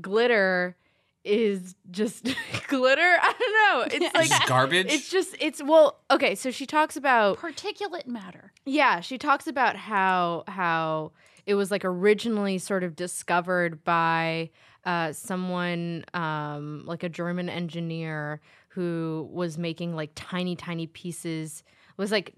glitter 0.00 0.76
is 1.24 1.74
just 1.90 2.24
glitter. 2.68 3.00
I 3.00 3.34
don't 3.38 3.90
know. 4.00 4.06
It's 4.06 4.14
like 4.14 4.28
Just 4.28 4.46
garbage. 4.48 4.86
it's 4.92 5.08
just 5.10 5.36
it's 5.40 5.62
well 5.62 6.00
okay. 6.10 6.34
So 6.34 6.50
she 6.50 6.66
talks 6.66 6.96
about 6.96 7.38
Particulate 7.38 8.06
matter. 8.06 8.52
yeah, 8.66 9.00
she 9.00 9.18
talks 9.18 9.46
about 9.46 9.76
how 9.76 10.44
how 10.48 11.12
it 11.46 11.54
was 11.54 11.70
like 11.70 11.84
originally 11.84 12.58
sort 12.58 12.84
of 12.84 12.94
discovered 12.96 13.82
by 13.84 14.50
uh, 14.84 15.12
someone 15.12 16.04
um, 16.14 16.82
like 16.86 17.02
a 17.04 17.08
German 17.08 17.48
engineer 17.48 18.40
who 18.68 19.28
was 19.30 19.58
making 19.58 19.94
like 19.94 20.10
tiny 20.14 20.56
tiny 20.56 20.86
pieces 20.86 21.62
was 21.96 22.10
like 22.10 22.34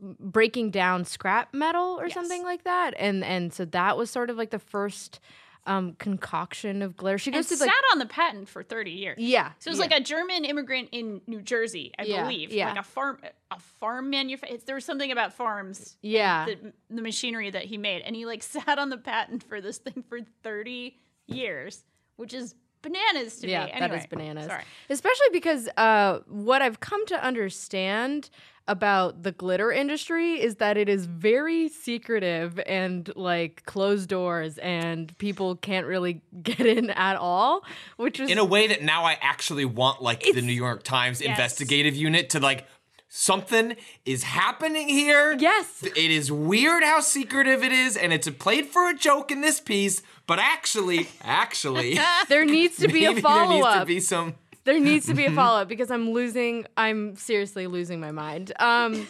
breaking 0.00 0.70
down 0.70 1.04
scrap 1.04 1.54
metal 1.54 1.98
or 2.00 2.06
Yes. 2.06 2.14
something 2.14 2.42
like 2.42 2.64
that 2.64 2.92
and 2.98 3.24
and 3.24 3.52
so 3.52 3.64
that 3.66 3.96
was 3.96 4.10
sort 4.10 4.28
of 4.30 4.36
like 4.36 4.50
the 4.50 4.58
first 4.58 5.20
um, 5.66 5.94
concoction 5.98 6.80
of 6.82 6.96
glitter 6.96 7.18
she 7.18 7.30
And 7.30 7.36
goes 7.36 7.48
sat 7.58 7.66
like 7.66 7.74
on 7.92 7.98
the 7.98 8.06
patent 8.06 8.48
for 8.48 8.62
30 8.62 8.90
years. 8.92 9.16
yeah 9.18 9.52
So 9.58 9.68
it 9.68 9.72
was 9.72 9.78
yeah. 9.78 9.84
like 9.86 10.00
a 10.00 10.02
German 10.02 10.44
immigrant 10.44 10.88
in 10.92 11.20
New 11.26 11.42
Jersey, 11.42 11.92
I 11.98 12.04
Yeah, 12.04 12.22
believe. 12.22 12.52
yeah. 12.52 12.68
Like 12.70 12.78
a 12.78 12.82
farm 12.82 13.18
a 13.50 13.58
farm 13.58 14.10
manufacturer. 14.10 14.58
There 14.64 14.74
was 14.74 14.84
something 14.84 15.12
about 15.12 15.32
farms. 15.34 15.96
Yeah. 16.02 16.46
The, 16.46 16.72
the 16.90 17.02
machinery 17.02 17.50
that 17.50 17.64
he 17.64 17.78
made. 17.78 18.02
And 18.02 18.16
he 18.16 18.26
like 18.26 18.42
sat 18.56 18.78
on 18.78 18.88
the 18.90 18.98
patent 18.98 19.42
for 19.44 19.60
this 19.60 19.78
thing 19.78 20.02
for 20.08 20.20
30 20.42 20.96
years, 21.26 21.84
which 22.16 22.32
is 22.34 22.54
bananas 22.82 23.38
to 23.40 23.48
yeah, 23.48 23.64
me. 23.66 23.72
that 23.72 23.82
Anyway, 23.82 23.98
is 23.98 24.06
bananas. 24.06 24.46
Sorry. 24.46 24.62
Especially 24.88 25.26
because 25.32 25.68
uh, 25.76 26.20
what 26.28 26.62
I've 26.62 26.78
come 26.80 27.04
to 27.06 27.24
understand 27.24 28.30
about 28.68 29.22
the 29.22 29.32
glitter 29.32 29.70
industry 29.70 30.40
is 30.40 30.56
that 30.56 30.76
it 30.76 30.88
is 30.88 31.06
very 31.06 31.68
secretive 31.68 32.60
and 32.66 33.10
like 33.16 33.62
closed 33.66 34.08
doors, 34.08 34.58
and 34.58 35.16
people 35.18 35.56
can't 35.56 35.86
really 35.86 36.20
get 36.42 36.60
in 36.60 36.90
at 36.90 37.16
all. 37.16 37.62
Which 37.96 38.20
is 38.20 38.30
in 38.30 38.38
a 38.38 38.44
way 38.44 38.66
that 38.68 38.82
now 38.82 39.04
I 39.04 39.18
actually 39.20 39.64
want 39.64 40.02
like 40.02 40.22
the 40.22 40.42
New 40.42 40.52
York 40.52 40.82
Times 40.82 41.20
Yes. 41.20 41.30
investigative 41.30 41.94
unit 41.94 42.30
to 42.30 42.40
like 42.40 42.66
something 43.08 43.76
is 44.04 44.24
happening 44.24 44.88
here. 44.88 45.36
Yes. 45.38 45.82
It 45.82 45.96
is 45.96 46.30
weird 46.30 46.82
how 46.82 47.00
secretive 47.00 47.62
it 47.62 47.72
is, 47.72 47.96
and 47.96 48.12
it's 48.12 48.28
played 48.30 48.66
for 48.66 48.90
a 48.90 48.94
joke 48.94 49.30
in 49.30 49.40
this 49.40 49.60
piece, 49.60 50.02
but 50.26 50.38
actually, 50.38 51.08
actually, 51.22 51.98
There 52.28 52.44
needs 52.44 52.76
to 52.78 52.88
be 52.88 53.04
a 53.04 53.10
maybe 53.14 53.20
there 53.22 53.46
needs 53.48 53.74
to 53.74 53.84
be 53.86 54.00
some. 54.00 54.34
There 54.66 54.80
needs 54.80 55.06
to 55.06 55.14
be 55.14 55.26
a 55.26 55.30
follow 55.40 55.60
up 55.62 55.68
because 55.68 55.92
I'm 55.92 56.10
losing. 56.10 56.66
I'm 56.76 57.14
seriously 57.14 57.68
losing 57.68 58.00
my 58.00 58.10
mind. 58.10 58.52
Um, 58.58 59.06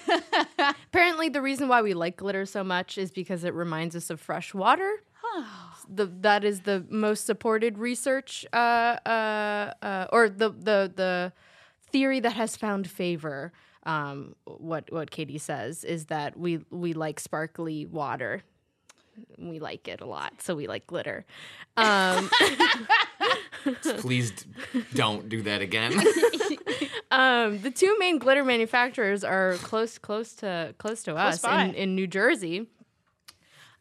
apparently, 0.59 1.31
the 1.31 1.41
reason 1.41 1.67
why 1.67 1.81
we 1.81 1.95
like 1.95 2.19
glitter 2.19 2.45
so 2.45 2.63
much 2.63 2.99
is 2.99 3.11
because 3.11 3.43
it 3.43 3.55
reminds 3.55 3.97
us 3.97 4.11
of 4.11 4.21
fresh 4.21 4.53
water. 4.53 5.03
the 5.89 6.07
that 6.21 6.45
is 6.45 6.61
the 6.61 6.85
most 6.91 7.25
supported 7.25 7.79
research, 7.79 8.45
uh, 8.53 8.57
uh, 9.07 9.73
uh, 9.81 10.07
or 10.13 10.29
the 10.29 10.51
the 10.51 10.93
the 10.95 11.33
theory 11.91 12.21
that 12.21 12.35
has 12.35 12.55
found 12.55 12.89
favor. 12.89 13.51
Um, 13.85 14.35
what 14.45 14.93
what 14.93 15.11
Caity 15.11 15.41
says 15.41 15.85
is 15.85 16.07
that 16.07 16.39
we 16.39 16.61
we 16.71 16.93
like 16.93 17.19
sparkly 17.19 17.87
water. 17.87 18.43
We 19.39 19.59
like 19.61 19.89
it 19.89 20.03
a 20.03 20.07
lot, 20.07 20.43
so 20.43 20.55
we 20.55 20.67
like 20.67 20.87
glitter. 20.87 21.25
Um, 21.79 22.29
Please 23.99 24.33
don't 24.95 25.29
do 25.29 25.43
that 25.43 25.63
again. 25.63 25.93
Um, 27.09 27.61
the 27.61 27.71
two 27.71 27.97
main 27.99 28.19
glitter 28.19 28.45
manufacturers 28.45 29.23
are 29.23 29.55
close, 29.63 29.97
close 29.97 30.35
to 30.35 30.75
close 30.77 31.05
to 31.05 31.15
us 31.15 31.45
in, 31.45 31.75
in 31.75 31.95
New 31.95 32.09
Jersey. 32.09 32.67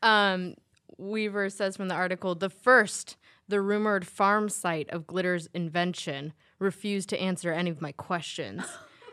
Um, 0.03 0.53
Weaver 0.97 1.49
says 1.49 1.75
from 1.75 1.87
the 1.87 1.95
article, 1.95 2.35
the 2.35 2.51
first, 2.51 3.17
the 3.47 3.61
rumored 3.61 4.05
farm 4.05 4.47
site 4.47 4.89
of 4.91 5.07
glitter's 5.07 5.49
invention, 5.53 6.33
refused 6.59 7.09
to 7.09 7.19
answer 7.19 7.51
any 7.51 7.71
of 7.71 7.81
my 7.81 7.91
questions. 7.91 8.63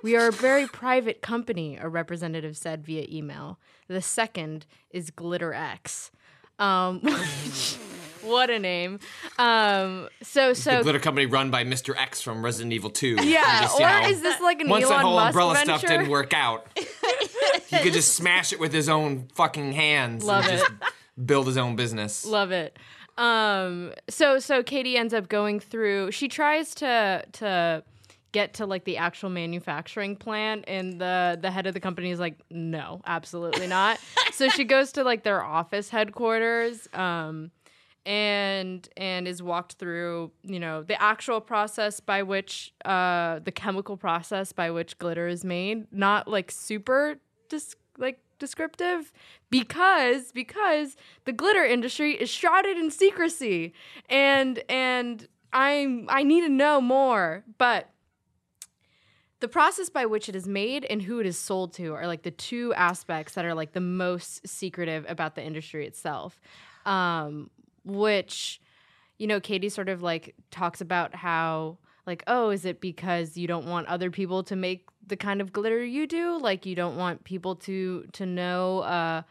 We 0.02 0.16
are 0.16 0.28
a 0.28 0.32
very 0.32 0.66
private 0.72 1.22
company, 1.22 1.78
a 1.80 1.88
representative 1.88 2.56
said 2.56 2.84
via 2.84 3.06
email. 3.08 3.58
The 3.88 4.02
second 4.02 4.66
is 4.90 5.10
Glitterex. 5.10 6.10
Um, 6.58 7.00
what 8.22 8.50
a 8.50 8.58
name! 8.58 8.98
Um, 9.38 10.08
so 10.22 10.52
so 10.52 10.78
the 10.78 10.82
glitter 10.82 10.98
company 10.98 11.26
run 11.26 11.50
by 11.50 11.64
Mr. 11.64 11.96
X 11.96 12.20
from 12.22 12.44
Resident 12.44 12.72
Evil 12.72 12.90
2. 12.90 13.16
yeah, 13.22 13.62
Just, 13.62 13.80
or 13.80 13.88
know, 13.88 14.08
is 14.08 14.20
this 14.22 14.40
like 14.40 14.60
an 14.60 14.68
Once 14.68 14.84
Elon 14.84 14.96
that 14.96 15.02
whole 15.04 15.14
Musk 15.16 15.26
umbrella 15.28 15.54
venture? 15.54 15.78
stuff 15.78 15.90
didn't 15.90 16.08
work 16.08 16.32
out, 16.34 16.66
he 16.76 17.78
could 17.78 17.92
just 17.92 18.14
smash 18.16 18.52
it 18.52 18.60
with 18.60 18.72
his 18.72 18.88
own 18.88 19.28
fucking 19.34 19.72
hands 19.72 20.24
Love 20.24 20.44
and 20.46 20.54
it. 20.54 20.58
just 20.58 20.72
build 21.26 21.46
his 21.46 21.56
own 21.56 21.76
business. 21.76 22.24
Love 22.24 22.50
it. 22.52 22.78
Um 23.18 23.92
so 24.08 24.38
so 24.38 24.62
Caity 24.62 24.96
ends 24.96 25.12
up 25.12 25.28
going 25.28 25.60
through 25.60 26.12
she 26.12 26.28
tries 26.28 26.74
to 26.76 27.22
to 27.32 27.82
get 28.32 28.54
to 28.54 28.64
like 28.64 28.84
the 28.84 28.96
actual 28.96 29.28
manufacturing 29.28 30.16
plant 30.16 30.64
and 30.66 30.98
the 30.98 31.38
the 31.38 31.50
head 31.50 31.66
of 31.66 31.74
the 31.74 31.80
company 31.80 32.10
is 32.10 32.18
like 32.18 32.38
no, 32.50 33.02
absolutely 33.06 33.66
not. 33.66 33.98
so 34.32 34.48
she 34.48 34.64
goes 34.64 34.92
to 34.92 35.04
like 35.04 35.24
their 35.24 35.44
office 35.44 35.90
headquarters 35.90 36.88
um 36.94 37.50
and 38.04 38.88
and 38.96 39.28
is 39.28 39.42
walked 39.42 39.74
through, 39.74 40.32
you 40.42 40.58
know, 40.58 40.82
the 40.82 41.00
actual 41.00 41.40
process 41.40 42.00
by 42.00 42.22
which 42.22 42.74
uh 42.84 43.38
the 43.40 43.52
chemical 43.52 43.96
process 43.96 44.52
by 44.52 44.70
which 44.70 44.98
glitter 44.98 45.28
is 45.28 45.44
made, 45.44 45.86
not 45.92 46.26
like 46.28 46.50
super 46.50 47.16
dis- 47.48 47.76
like 47.98 48.18
descriptive 48.38 49.12
because 49.50 50.32
because 50.32 50.96
the 51.26 51.32
glitter 51.32 51.64
industry 51.64 52.12
is 52.12 52.28
shrouded 52.28 52.76
in 52.76 52.90
secrecy. 52.90 53.72
And 54.08 54.62
and 54.68 55.28
I'm 55.52 56.06
I 56.08 56.24
need 56.24 56.40
to 56.42 56.48
know 56.48 56.80
more. 56.80 57.44
But 57.58 57.88
the 59.38 59.48
process 59.48 59.88
by 59.90 60.06
which 60.06 60.28
it 60.28 60.36
is 60.36 60.46
made 60.46 60.84
and 60.84 61.02
who 61.02 61.18
it 61.20 61.26
is 61.26 61.38
sold 61.38 61.72
to 61.74 61.94
are 61.94 62.06
like 62.06 62.22
the 62.22 62.30
two 62.30 62.72
aspects 62.74 63.34
that 63.34 63.44
are 63.44 63.54
like 63.54 63.72
the 63.72 63.80
most 63.80 64.46
secretive 64.46 65.04
about 65.08 65.34
the 65.34 65.42
industry 65.42 65.86
itself. 65.86 66.40
Um 66.84 67.50
which 67.84 68.60
you 69.18 69.26
know 69.26 69.40
Caity 69.40 69.70
sort 69.70 69.88
of 69.88 70.02
like 70.02 70.34
talks 70.50 70.80
about 70.80 71.14
how 71.14 71.78
like 72.06 72.22
oh 72.26 72.50
is 72.50 72.64
it 72.64 72.80
because 72.80 73.36
you 73.36 73.46
don't 73.46 73.66
want 73.66 73.86
other 73.86 74.10
people 74.10 74.42
to 74.44 74.56
make 74.56 74.88
the 75.06 75.16
kind 75.16 75.40
of 75.40 75.52
glitter 75.52 75.84
you 75.84 76.06
do 76.06 76.38
like 76.38 76.66
you 76.66 76.74
don't 76.74 76.96
want 76.96 77.24
people 77.24 77.56
to 77.56 78.04
to 78.12 78.26
know 78.26 78.80
uh 78.80 79.22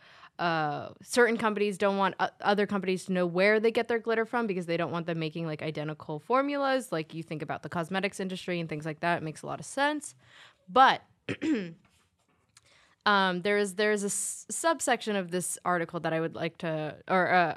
uh, 0.42 0.90
certain 1.04 1.38
companies 1.38 1.78
don't 1.78 1.98
want 1.98 2.16
other 2.42 2.66
companies 2.66 3.06
to 3.06 3.14
know 3.14 3.28
where 3.28 3.60
they 3.60 3.70
get 3.70 3.88
their 3.88 4.00
glitter 4.00 4.26
from 4.26 4.48
because 4.48 4.66
they 4.66 4.76
don't 4.76 4.92
want 4.92 5.06
them 5.06 5.20
making 5.20 5.46
like 5.46 5.62
identical 5.62 6.20
formulas. 6.20 6.92
Like 6.92 7.14
you 7.14 7.22
think 7.22 7.44
about 7.44 7.62
the 7.62 7.70
cosmetics 7.70 8.20
industry 8.20 8.60
and 8.60 8.68
things 8.68 8.84
like 8.84 9.02
that, 9.02 9.18
it 9.18 9.24
makes 9.24 9.44
a 9.44 9.46
lot 9.46 9.60
of 9.60 9.68
sense. 9.68 10.16
But 10.68 11.04
um, 13.06 13.42
there 13.42 13.58
is 13.58 13.76
there 13.76 13.92
is 13.92 14.04
a 14.04 14.08
s- 14.08 14.46
subsection 14.50 15.16
of 15.16 15.32
this 15.32 15.58
article 15.66 16.00
that 16.02 16.14
I 16.14 16.20
would 16.20 16.36
like 16.36 16.58
to, 16.60 16.96
or 17.08 17.32
uh, 17.32 17.54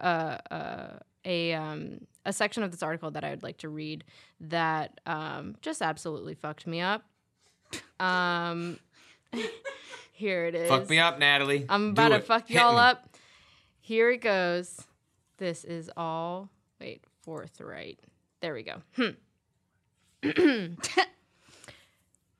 uh, 0.50 0.54
uh, 0.54 0.98
a 1.24 1.52
um, 1.54 2.06
a 2.24 2.32
section 2.32 2.62
of 2.62 2.70
this 2.70 2.82
article 2.82 3.10
that 3.12 3.24
I 3.24 3.30
would 3.30 3.42
like 3.42 3.58
to 3.58 3.68
read 3.68 4.04
that 4.40 5.00
um, 5.06 5.56
just 5.60 5.82
absolutely 5.82 6.34
fucked 6.34 6.66
me 6.66 6.80
up. 6.80 7.04
Um, 8.00 8.78
here 10.12 10.46
it 10.46 10.54
is. 10.54 10.68
Fuck 10.68 10.88
me 10.88 10.98
up, 10.98 11.18
Natalie. 11.18 11.66
I'm 11.68 11.90
about 11.90 12.08
to 12.08 12.20
fuck 12.20 12.48
y'all 12.50 12.78
up. 12.78 13.16
Here 13.80 14.10
it 14.10 14.18
goes. 14.22 14.80
This 15.36 15.64
is 15.64 15.90
all. 15.96 16.48
Wait, 16.80 17.02
forthright. 17.22 17.98
There 18.40 18.54
we 18.54 18.62
go. 18.62 18.82
Hmm. 18.96 19.08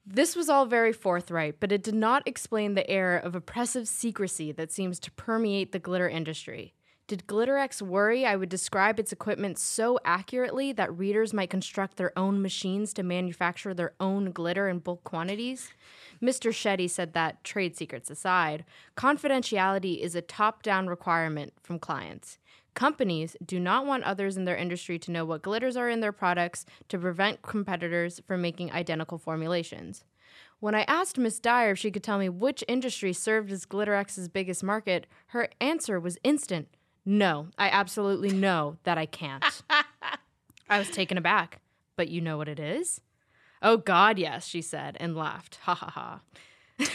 this 0.07 0.37
was 0.37 0.49
all 0.49 0.67
very 0.67 0.93
forthright, 0.93 1.61
but 1.61 1.73
it 1.73 1.83
did 1.83 1.95
not 1.95 2.27
explain 2.27 2.75
the 2.75 2.89
air 2.91 3.17
of 3.17 3.35
oppressive 3.35 3.89
secrecy 3.89 4.53
that 4.53 4.71
seems 4.71 4.99
to 5.01 5.11
permeate 5.13 5.73
the 5.73 5.79
glitter 5.79 6.09
industry. 6.09 6.75
Did 7.07 7.27
Glitterex 7.27 7.83
worry 7.83 8.25
I 8.25 8.35
would 8.35 8.49
describe 8.49 8.99
its 8.99 9.13
equipment 9.13 9.59
so 9.59 9.99
accurately 10.07 10.73
that 10.73 10.97
readers 10.97 11.35
might 11.35 11.51
construct 11.51 11.99
their 11.99 12.19
own 12.19 12.41
machines 12.41 12.95
to 12.95 13.03
manufacture 13.03 13.75
their 13.75 13.93
own 14.01 14.31
glitter 14.31 14.71
in 14.71 14.79
bulk 14.79 15.05
quantities? 15.05 15.71
Mr. 16.23 16.51
Shetty 16.51 16.89
said 16.89 17.13
that, 17.13 17.45
trade 17.45 17.77
secrets 17.77 18.09
aside, 18.09 18.65
confidentiality 18.97 20.01
is 20.01 20.15
a 20.15 20.23
top 20.23 20.63
down 20.63 20.87
requirement 20.87 21.53
from 21.63 21.79
clients. 21.79 22.39
Companies 22.75 23.37
do 23.45 23.61
not 23.61 23.87
want 23.87 24.05
others 24.05 24.37
in 24.37 24.45
their 24.45 24.57
industry 24.57 24.99
to 24.99 25.13
know 25.13 25.25
what 25.25 25.43
glitters 25.43 25.77
are 25.77 25.89
in 25.89 26.01
their 26.01 26.13
products 26.13 26.67
to 26.89 26.99
prevent 26.99 27.43
competitors 27.43 28.21
from 28.27 28.43
making 28.43 28.73
identical 28.73 29.17
formulations. 29.17 30.05
When 30.59 30.75
I 30.75 30.83
asked 30.83 31.19
Miss 31.19 31.39
Dyer 31.39 31.73
if 31.73 31.79
she 31.79 31.91
could 31.91 32.03
tell 32.03 32.19
me 32.19 32.29
which 32.29 32.65
industry 32.67 33.13
served 33.13 33.53
as 33.53 33.67
Glitterex's 33.67 34.29
biggest 34.29 34.65
market, 34.65 35.07
her 35.29 35.49
answer 35.61 36.01
was 36.01 36.19
instant. 36.25 36.69
No, 37.05 37.49
I 37.59 37.69
absolutely 37.69 38.31
know 38.31 38.79
that 38.85 38.99
I 38.99 39.07
can't. 39.07 39.45
I 40.69 40.79
was 40.79 40.91
taken 40.91 41.19
aback. 41.19 41.61
But 41.97 42.09
you 42.09 42.21
know 42.21 42.37
what 42.37 42.49
it 42.49 42.59
is? 42.59 43.01
Oh, 43.63 43.77
God, 43.77 44.19
yes, 44.19 44.47
she 44.47 44.63
said 44.63 44.97
and 44.99 45.17
laughed. 45.17 45.61
Ha 45.63 45.75
ha 45.75 45.91
ha. 45.91 46.21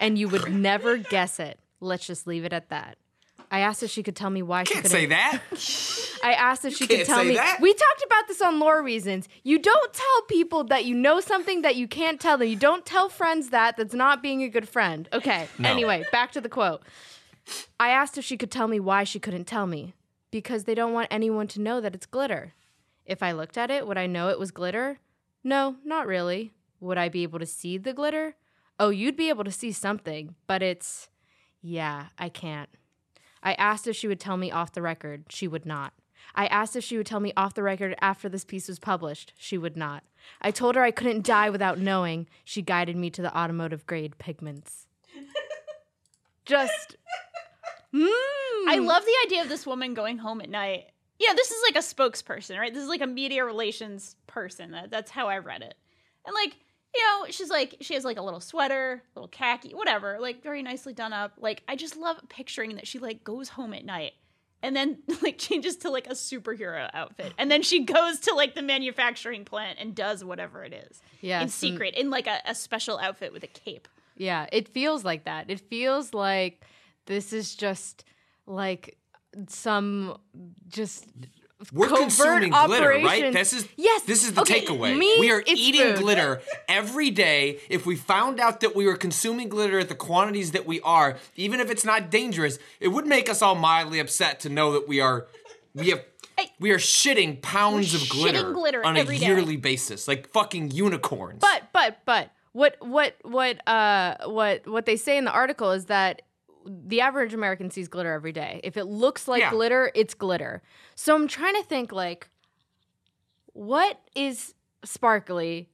and 0.00 0.18
you 0.18 0.28
would 0.28 0.52
never 0.52 0.96
guess 0.96 1.38
it. 1.38 1.60
Let's 1.80 2.06
just 2.06 2.26
leave 2.26 2.44
it 2.44 2.52
at 2.52 2.68
that. 2.70 2.96
I 3.52 3.60
asked 3.60 3.82
if 3.82 3.90
she 3.90 4.02
could 4.02 4.16
tell 4.16 4.30
me 4.30 4.42
why 4.42 4.64
she 4.64 4.72
Can't 4.72 4.84
couldn't. 4.86 4.98
say 4.98 5.06
that. 5.06 5.42
I 6.24 6.32
asked 6.32 6.64
if 6.64 6.74
she 6.74 6.86
could 6.86 6.96
can't 6.96 7.06
tell 7.06 7.18
say 7.22 7.28
me. 7.28 7.34
that. 7.34 7.58
We 7.60 7.72
talked 7.74 8.02
about 8.06 8.26
this 8.26 8.40
on 8.40 8.58
Lore 8.58 8.82
Reasons. 8.82 9.28
You 9.44 9.58
don't 9.58 9.92
tell 9.92 10.22
people 10.28 10.64
that 10.64 10.86
you 10.86 10.94
know 10.94 11.20
something 11.20 11.60
that 11.62 11.76
you 11.76 11.86
can't 11.86 12.18
tell 12.18 12.38
them. 12.38 12.48
You 12.48 12.56
don't 12.56 12.86
tell 12.86 13.08
friends 13.10 13.50
that. 13.50 13.76
That's 13.76 13.92
not 13.94 14.22
being 14.22 14.42
a 14.42 14.48
good 14.48 14.68
friend. 14.68 15.08
Okay. 15.12 15.48
Anyway, 15.62 16.02
back 16.10 16.32
to 16.32 16.40
the 16.40 16.48
quote. 16.48 16.82
I 17.78 17.90
asked 17.90 18.16
if 18.16 18.24
she 18.24 18.36
could 18.38 18.50
tell 18.50 18.68
me 18.68 18.80
why 18.80 19.04
she 19.04 19.20
couldn't 19.20 19.44
tell 19.44 19.66
me. 19.66 19.94
Because 20.30 20.64
they 20.64 20.74
don't 20.74 20.94
want 20.94 21.08
anyone 21.10 21.46
to 21.48 21.60
know 21.60 21.80
that 21.82 21.94
it's 21.94 22.06
glitter. 22.06 22.54
If 23.04 23.22
I 23.22 23.32
looked 23.32 23.58
at 23.58 23.70
it, 23.70 23.86
would 23.86 23.98
I 23.98 24.06
know 24.06 24.30
it 24.30 24.38
was 24.38 24.50
glitter? 24.50 24.98
No, 25.44 25.76
not 25.84 26.06
really. 26.06 26.52
Would 26.80 26.96
I 26.96 27.10
be 27.10 27.22
able 27.22 27.38
to 27.40 27.46
see 27.46 27.76
the 27.76 27.92
glitter? 27.92 28.34
Oh, 28.80 28.88
you'd 28.88 29.16
be 29.16 29.28
able 29.28 29.44
to 29.44 29.50
see 29.52 29.72
something, 29.72 30.36
but 30.46 30.62
it's. 30.62 31.10
Yeah, 31.60 32.06
I 32.18 32.30
can't. 32.30 32.70
I 33.42 33.54
asked 33.54 33.86
if 33.86 33.96
she 33.96 34.08
would 34.08 34.20
tell 34.20 34.36
me 34.36 34.50
off 34.50 34.72
the 34.72 34.82
record. 34.82 35.24
She 35.28 35.48
would 35.48 35.66
not. 35.66 35.92
I 36.34 36.46
asked 36.46 36.76
if 36.76 36.84
she 36.84 36.96
would 36.96 37.06
tell 37.06 37.20
me 37.20 37.32
off 37.36 37.54
the 37.54 37.62
record 37.62 37.94
after 38.00 38.28
this 38.28 38.44
piece 38.44 38.68
was 38.68 38.78
published. 38.78 39.32
She 39.36 39.58
would 39.58 39.76
not. 39.76 40.04
I 40.40 40.50
told 40.50 40.76
her 40.76 40.82
I 40.82 40.90
couldn't 40.90 41.26
die 41.26 41.50
without 41.50 41.78
knowing. 41.78 42.28
She 42.44 42.62
guided 42.62 42.96
me 42.96 43.10
to 43.10 43.22
the 43.22 43.36
automotive 43.36 43.86
grade 43.86 44.18
pigments. 44.18 44.86
Just. 46.44 46.96
Mm. 47.94 48.08
I 48.68 48.78
love 48.80 49.04
the 49.04 49.16
idea 49.26 49.42
of 49.42 49.48
this 49.48 49.66
woman 49.66 49.94
going 49.94 50.18
home 50.18 50.40
at 50.40 50.48
night. 50.48 50.86
You 51.18 51.28
know, 51.28 51.34
this 51.34 51.50
is 51.50 51.62
like 51.68 51.76
a 51.76 51.86
spokesperson, 51.86 52.58
right? 52.58 52.72
This 52.72 52.82
is 52.82 52.88
like 52.88 53.02
a 53.02 53.06
media 53.06 53.44
relations 53.44 54.16
person. 54.26 54.70
That, 54.70 54.90
that's 54.90 55.10
how 55.10 55.28
I 55.28 55.38
read 55.38 55.62
it. 55.62 55.74
And 56.24 56.34
like, 56.34 56.56
you 56.94 57.00
know, 57.02 57.26
she's 57.30 57.48
like, 57.48 57.76
she 57.80 57.94
has 57.94 58.04
like 58.04 58.18
a 58.18 58.22
little 58.22 58.40
sweater, 58.40 59.02
little 59.14 59.28
khaki, 59.28 59.70
whatever, 59.74 60.18
like 60.20 60.42
very 60.42 60.62
nicely 60.62 60.92
done 60.92 61.12
up. 61.12 61.32
Like, 61.38 61.62
I 61.66 61.76
just 61.76 61.96
love 61.96 62.18
picturing 62.28 62.76
that 62.76 62.86
she 62.86 62.98
like 62.98 63.24
goes 63.24 63.48
home 63.50 63.72
at 63.74 63.84
night 63.84 64.12
and 64.62 64.76
then 64.76 64.98
like 65.22 65.38
changes 65.38 65.76
to 65.78 65.90
like 65.90 66.06
a 66.06 66.10
superhero 66.12 66.88
outfit, 66.94 67.32
and 67.38 67.50
then 67.50 67.62
she 67.62 67.84
goes 67.84 68.20
to 68.20 68.34
like 68.34 68.54
the 68.54 68.62
manufacturing 68.62 69.44
plant 69.44 69.78
and 69.80 69.94
does 69.94 70.24
whatever 70.24 70.62
it 70.64 70.72
is. 70.72 71.02
Yeah, 71.20 71.42
in 71.42 71.48
secret, 71.48 71.94
in 71.94 72.10
like 72.10 72.26
a, 72.26 72.40
a 72.46 72.54
special 72.54 72.98
outfit 72.98 73.32
with 73.32 73.42
a 73.42 73.48
cape. 73.48 73.88
Yeah, 74.16 74.46
it 74.52 74.68
feels 74.68 75.04
like 75.04 75.24
that. 75.24 75.50
It 75.50 75.60
feels 75.60 76.14
like 76.14 76.62
this 77.06 77.32
is 77.32 77.54
just 77.54 78.04
like 78.46 78.98
some 79.48 80.18
just 80.68 81.06
We're 81.72 81.88
consuming 81.88 82.50
glitter, 82.50 82.88
right? 82.88 83.32
This 83.32 83.52
is 83.52 83.68
Yes, 83.76 84.02
This 84.02 84.24
is 84.24 84.32
the 84.34 84.42
okay, 84.42 84.64
takeaway. 84.64 84.96
me, 84.96 85.16
we 85.20 85.30
are 85.30 85.42
eating 85.46 85.94
glitter 85.96 86.40
every 86.68 87.10
day. 87.10 87.60
If 87.68 87.86
we 87.86 87.96
found 87.96 88.40
out 88.40 88.60
that 88.60 88.74
we 88.74 88.86
were 88.86 88.96
consuming 88.96 89.48
glitter 89.48 89.78
at 89.78 89.88
the 89.88 89.94
quantities 89.94 90.52
that 90.52 90.66
we 90.66 90.80
are, 90.82 91.16
even 91.36 91.60
if 91.60 91.70
it's 91.70 91.84
not 91.84 92.10
dangerous, 92.10 92.58
it 92.80 92.88
would 92.88 93.06
make 93.06 93.28
us 93.28 93.42
all 93.42 93.54
mildly 93.54 93.98
upset 94.00 94.40
to 94.40 94.48
know 94.48 94.72
that 94.72 94.88
we 94.88 95.00
are 95.00 95.26
we 95.74 95.90
have 95.90 96.04
we 96.58 96.70
are 96.70 96.78
shitting 96.78 97.40
pounds 97.42 97.94
of 97.94 98.08
glitter, 98.08 98.52
glitter 98.52 98.84
on 98.84 98.96
a 98.96 99.00
every 99.00 99.18
day. 99.18 99.26
yearly 99.26 99.56
basis, 99.56 100.08
like 100.08 100.28
fucking 100.30 100.70
unicorns. 100.70 101.40
But 101.40 101.64
but 101.72 101.98
but 102.04 102.30
what 102.52 102.76
what 102.80 103.16
what 103.22 103.66
uh 103.68 104.16
what 104.26 104.66
what 104.66 104.86
they 104.86 104.96
say 104.96 105.16
in 105.16 105.24
the 105.24 105.30
article 105.30 105.72
is 105.72 105.86
that 105.86 106.22
the 106.66 107.00
average 107.00 107.34
American 107.34 107.70
sees 107.70 107.88
glitter 107.88 108.12
every 108.12 108.32
day. 108.32 108.60
If 108.64 108.76
it 108.76 108.84
looks 108.84 109.26
like 109.28 109.40
Yeah. 109.40 109.50
glitter, 109.50 109.90
it's 109.94 110.14
glitter. 110.14 110.62
So 110.94 111.14
I'm 111.14 111.28
trying 111.28 111.54
to 111.54 111.62
think 111.62 111.92
like 111.92 112.28
what 113.52 114.00
is 114.14 114.54
sparkly? 114.84 115.68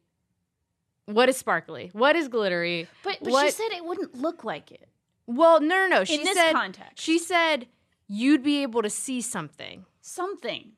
What 1.07 1.29
is 1.29 1.37
sparkly? 1.37 1.91
What 1.93 2.17
is 2.17 2.29
glittery? 2.29 2.89
But, 3.03 3.19
but 3.23 3.45
she 3.47 3.51
said 3.53 3.69
it 3.73 3.85
wouldn't 3.85 4.15
look 4.17 4.45
like 4.45 4.71
it. 4.73 4.89
Well, 5.27 5.61
no, 5.61 5.87
no, 5.87 5.89
no. 5.89 6.05
She 6.05 6.19
this 6.23 6.35
said 6.35 6.53
context. 6.53 6.99
she 6.99 7.19
said 7.19 7.67
you'd 8.07 8.43
be 8.43 8.63
able 8.63 8.83
to 8.83 8.91
see 8.91 9.21
something. 9.21 9.85
Something. 10.01 10.73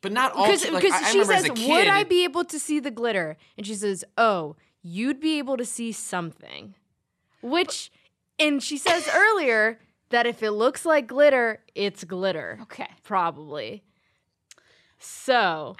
but 0.00 0.12
not 0.12 0.32
all. 0.32 0.46
Because 0.46 0.70
like, 0.70 0.84
I, 0.84 0.96
I 0.98 1.10
she 1.10 1.18
remember 1.18 1.34
says, 1.34 1.44
as 1.44 1.50
a 1.50 1.54
kid, 1.54 1.68
"Would 1.70 1.86
I 1.88 2.04
be 2.04 2.24
able 2.24 2.44
to 2.44 2.58
see 2.58 2.80
the 2.80 2.90
glitter?" 2.90 3.36
And 3.56 3.66
she 3.66 3.74
says, 3.74 4.04
"Oh, 4.16 4.56
you'd 4.82 5.20
be 5.20 5.38
able 5.38 5.56
to 5.56 5.64
see 5.64 5.92
something," 5.92 6.74
which, 7.42 7.90
and 8.40 8.62
she 8.62 8.76
says 8.78 9.08
earlier 9.14 9.78
that 10.08 10.26
if 10.26 10.42
it 10.42 10.50
looks 10.50 10.84
like 10.84 11.06
glitter, 11.06 11.60
it's 11.74 12.02
glitter, 12.02 12.58
Okay. 12.62 12.88
probably. 13.04 13.84
So 14.98 15.76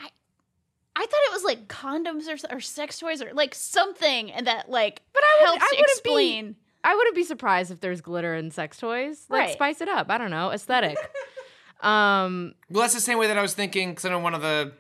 I 0.97 1.07
thought 1.07 1.21
it 1.27 1.33
was 1.33 1.45
like 1.45 1.69
condoms 1.69 2.29
or, 2.29 2.57
or 2.57 2.61
sex 2.61 2.99
toys 2.99 3.23
or 3.23 3.33
like 3.35 3.55
something 3.55 4.31
and 4.33 4.47
that 4.47 4.71
like 4.71 5.03
But 5.13 5.23
I 5.25 5.37
would- 5.41 5.47
helps 5.49 5.63
I 5.63 5.67
wouldn't 5.73 5.87
be- 5.87 5.93
explain. 5.93 6.57
I 6.83 6.95
wouldn't 6.95 7.15
be 7.15 7.25
surprised 7.25 7.71
if 7.71 7.81
there's 7.81 8.01
glitter 8.01 8.35
in 8.35 8.51
sex 8.51 8.79
toys. 8.79 9.27
Like 9.29 9.41
Right. 9.41 9.53
spice 9.53 9.81
it 9.83 9.89
up. 9.89 10.09
I 10.11 10.17
don't 10.19 10.31
know, 10.31 10.51
aesthetic. 10.51 10.97
um, 11.83 12.55
Well, 12.71 12.83
that's 12.83 12.95
the 12.95 13.01
same 13.01 13.19
way 13.19 13.27
that 13.27 13.37
I 13.37 13.43
was 13.43 13.53
thinking. 13.55 13.91
Because 13.91 14.05
I 14.07 14.09
know 14.11 14.19
one 14.19 14.35
of 14.35 14.41
the 14.43 14.73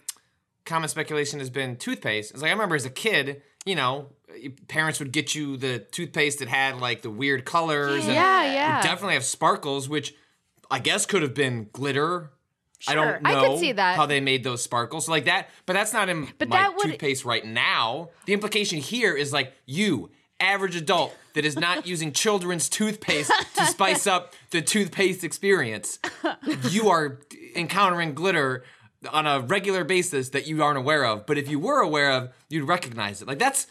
common 0.64 0.88
speculation 0.88 1.38
has 1.40 1.50
been 1.50 1.76
toothpaste. 1.76 2.30
It's 2.32 2.40
like 2.42 2.48
I 2.48 2.52
remember 2.52 2.74
as 2.76 2.86
a 2.86 2.90
kid, 2.90 3.42
you 3.66 3.74
know, 3.74 4.08
your 4.19 4.19
parents 4.68 4.98
would 4.98 5.12
get 5.12 5.34
you 5.34 5.56
the 5.56 5.78
toothpaste 5.80 6.38
that 6.40 6.48
had 6.48 6.76
like 6.80 7.02
the 7.02 7.10
weird 7.10 7.44
colors. 7.44 8.04
and 8.04 8.14
yeah, 8.14 8.44
would 8.46 8.54
yeah. 8.54 8.82
definitely 8.82 9.14
have 9.14 9.24
sparkles, 9.24 9.88
which 9.88 10.14
I 10.70 10.78
guess 10.78 11.06
could 11.06 11.22
have 11.22 11.34
been 11.34 11.68
glitter. 11.72 12.30
I 12.88 12.94
don't 12.94 13.06
Sure. 13.08 13.20
know 13.20 13.30
I 13.44 13.46
could 13.48 13.58
see 13.58 13.72
that. 13.72 13.96
how 13.96 14.06
they 14.06 14.20
made 14.20 14.42
those 14.42 14.62
sparkles 14.62 15.08
like 15.08 15.26
that, 15.26 15.50
but 15.66 15.74
that's 15.74 15.92
not 15.92 16.08
in 16.08 16.28
But 16.38 16.48
my 16.48 16.56
that 16.56 16.76
would- 16.76 16.86
toothpaste 16.86 17.24
right 17.24 17.44
now. 17.44 18.10
The 18.24 18.32
implication 18.32 18.78
here 18.78 19.14
is 19.14 19.32
like 19.34 19.52
you, 19.66 20.10
average 20.38 20.76
adult 20.76 21.14
that 21.34 21.44
is 21.44 21.58
not 21.58 21.86
using 21.92 22.12
children's 22.12 22.70
toothpaste 22.70 23.30
to 23.56 23.66
spice 23.66 24.06
up 24.06 24.32
the 24.50 24.62
toothpaste 24.62 25.24
experience. 25.24 25.98
You 26.70 26.88
are 26.88 27.18
encountering 27.54 28.14
glitter 28.14 28.64
on 29.12 29.26
a 29.26 29.40
regular 29.40 29.84
basis 29.84 30.30
that 30.30 30.46
you 30.46 30.62
aren't 30.62 30.78
aware 30.78 31.04
of. 31.04 31.26
But 31.26 31.36
if 31.38 31.48
you 31.48 31.58
were 31.58 31.80
aware 31.80 32.10
of, 32.12 32.30
you'd 32.48 32.66
recognize 32.68 33.20
it. 33.22 33.28
Like 33.28 33.38
that's 33.38 33.66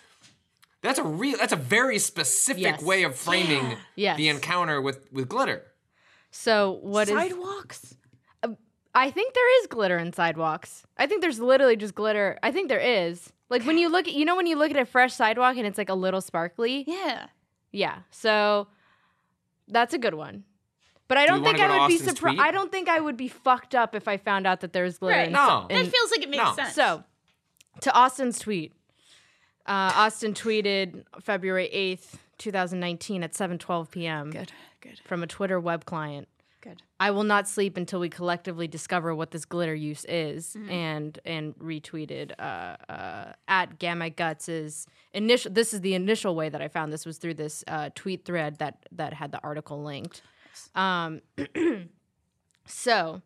that's 0.81 1.00
a 1.00 1.03
real 1.03 1.38
that's 1.38 1.53
a 1.53 1.57
very 1.57 2.00
specific 2.00 2.63
Yes. 2.63 2.81
way 2.83 3.03
of 3.03 3.15
framing 3.15 3.77
Yes. 3.95 4.17
the 4.17 4.29
encounter 4.29 4.81
with 4.81 5.12
with 5.12 5.27
glitter. 5.29 5.65
so 6.31 6.79
what 6.81 7.07
is? 7.09 7.15
Sidewalks. 7.15 7.95
I 8.95 9.12
think 9.12 9.36
there 9.36 9.62
is 9.62 9.67
glitter 9.67 10.00
in 10.00 10.12
sidewalks. 10.13 10.83
I 10.98 11.05
think 11.05 11.21
there's 11.21 11.39
literally 11.39 11.75
just 11.75 11.93
glitter. 11.93 12.39
I 12.41 12.51
think 12.51 12.69
there 12.69 12.79
is. 12.79 13.31
Like 13.50 13.63
when 13.63 13.77
you 13.77 13.88
look 13.88 14.07
at, 14.07 14.13
you 14.15 14.25
know, 14.25 14.36
when 14.36 14.48
you 14.48 14.57
look 14.57 14.71
at 14.71 14.77
a 14.77 14.86
fresh 14.86 15.13
sidewalk 15.13 15.57
and 15.57 15.67
it's 15.67 15.77
like 15.77 15.89
a 15.89 15.93
little 15.93 16.21
sparkly. 16.21 16.86
Yeah. 16.88 17.27
Yeah. 17.71 18.00
So 18.09 18.67
that's 19.67 19.93
a 19.93 19.99
good 19.99 20.15
one. 20.15 20.43
But 21.08 21.17
I 21.19 21.27
don't 21.27 21.41
wanna 21.43 21.58
think 21.60 21.69
I 21.69 21.73
to 21.75 21.80
would 21.82 21.88
be 21.88 21.97
surprised. 21.97 22.39
I 22.39 22.49
don't 22.51 22.71
think 22.71 22.89
I 22.89 22.99
would 22.99 23.15
be 23.15 23.27
fucked 23.27 23.75
up 23.75 23.93
if 23.93 24.08
I 24.08 24.17
found 24.17 24.47
out 24.47 24.62
that 24.62 24.73
there 24.73 24.84
was 24.84 24.97
glitter. 24.97 25.17
Right. 25.17 25.27
in 25.27 25.34
No. 25.34 25.47
some- 25.47 25.67
That 25.69 25.86
feels 25.88 26.12
like 26.12 26.23
it 26.23 26.30
makes 26.30 26.43
no. 26.43 26.56
sense. 26.56 26.73
so 26.73 27.03
to 27.82 27.93
Austin's 27.93 28.39
tweet. 28.39 28.73
Uh, 29.69 29.93
Austin 29.95 30.34
tweeted 30.34 31.03
February 31.21 31.69
8th, 31.71 32.15
2019 32.39 33.23
at 33.23 33.34
7:12 33.34 33.91
p.m. 33.91 34.32
good, 34.32 34.51
good, 34.82 34.99
from 35.05 35.21
a 35.23 35.27
Twitter 35.27 35.60
web 35.60 35.86
client. 35.86 36.27
good. 36.62 36.82
I 36.99 37.12
will 37.12 37.23
not 37.23 37.47
sleep 37.47 37.77
until 37.77 37.99
we 37.99 38.10
collectively 38.10 38.67
discover 38.67 39.13
what 39.13 39.29
this 39.32 39.45
glitter 39.45 39.75
use 39.75 40.05
is, 40.10 40.55
Mm-hmm. 40.55 40.69
and 40.71 41.19
and 41.23 41.55
retweeted 41.60 42.32
uh, 42.39 42.77
uh, 42.91 43.34
at 43.47 43.77
Gamma 43.77 44.10
Guts's 44.10 44.88
initial. 45.13 45.51
This 45.53 45.73
is 45.73 45.82
the 45.82 45.93
initial 45.93 46.34
way 46.36 46.49
that 46.49 46.62
I 46.62 46.67
found 46.67 46.91
this 46.91 47.05
was 47.05 47.19
through 47.19 47.36
this 47.36 47.63
uh, 47.67 47.89
tweet 47.93 48.25
thread 48.25 48.58
that 48.58 48.86
that 48.91 49.13
had 49.13 49.32
the 49.32 49.39
article 49.43 49.84
linked. 49.84 50.23
Um, 50.73 51.21
so 52.65 53.21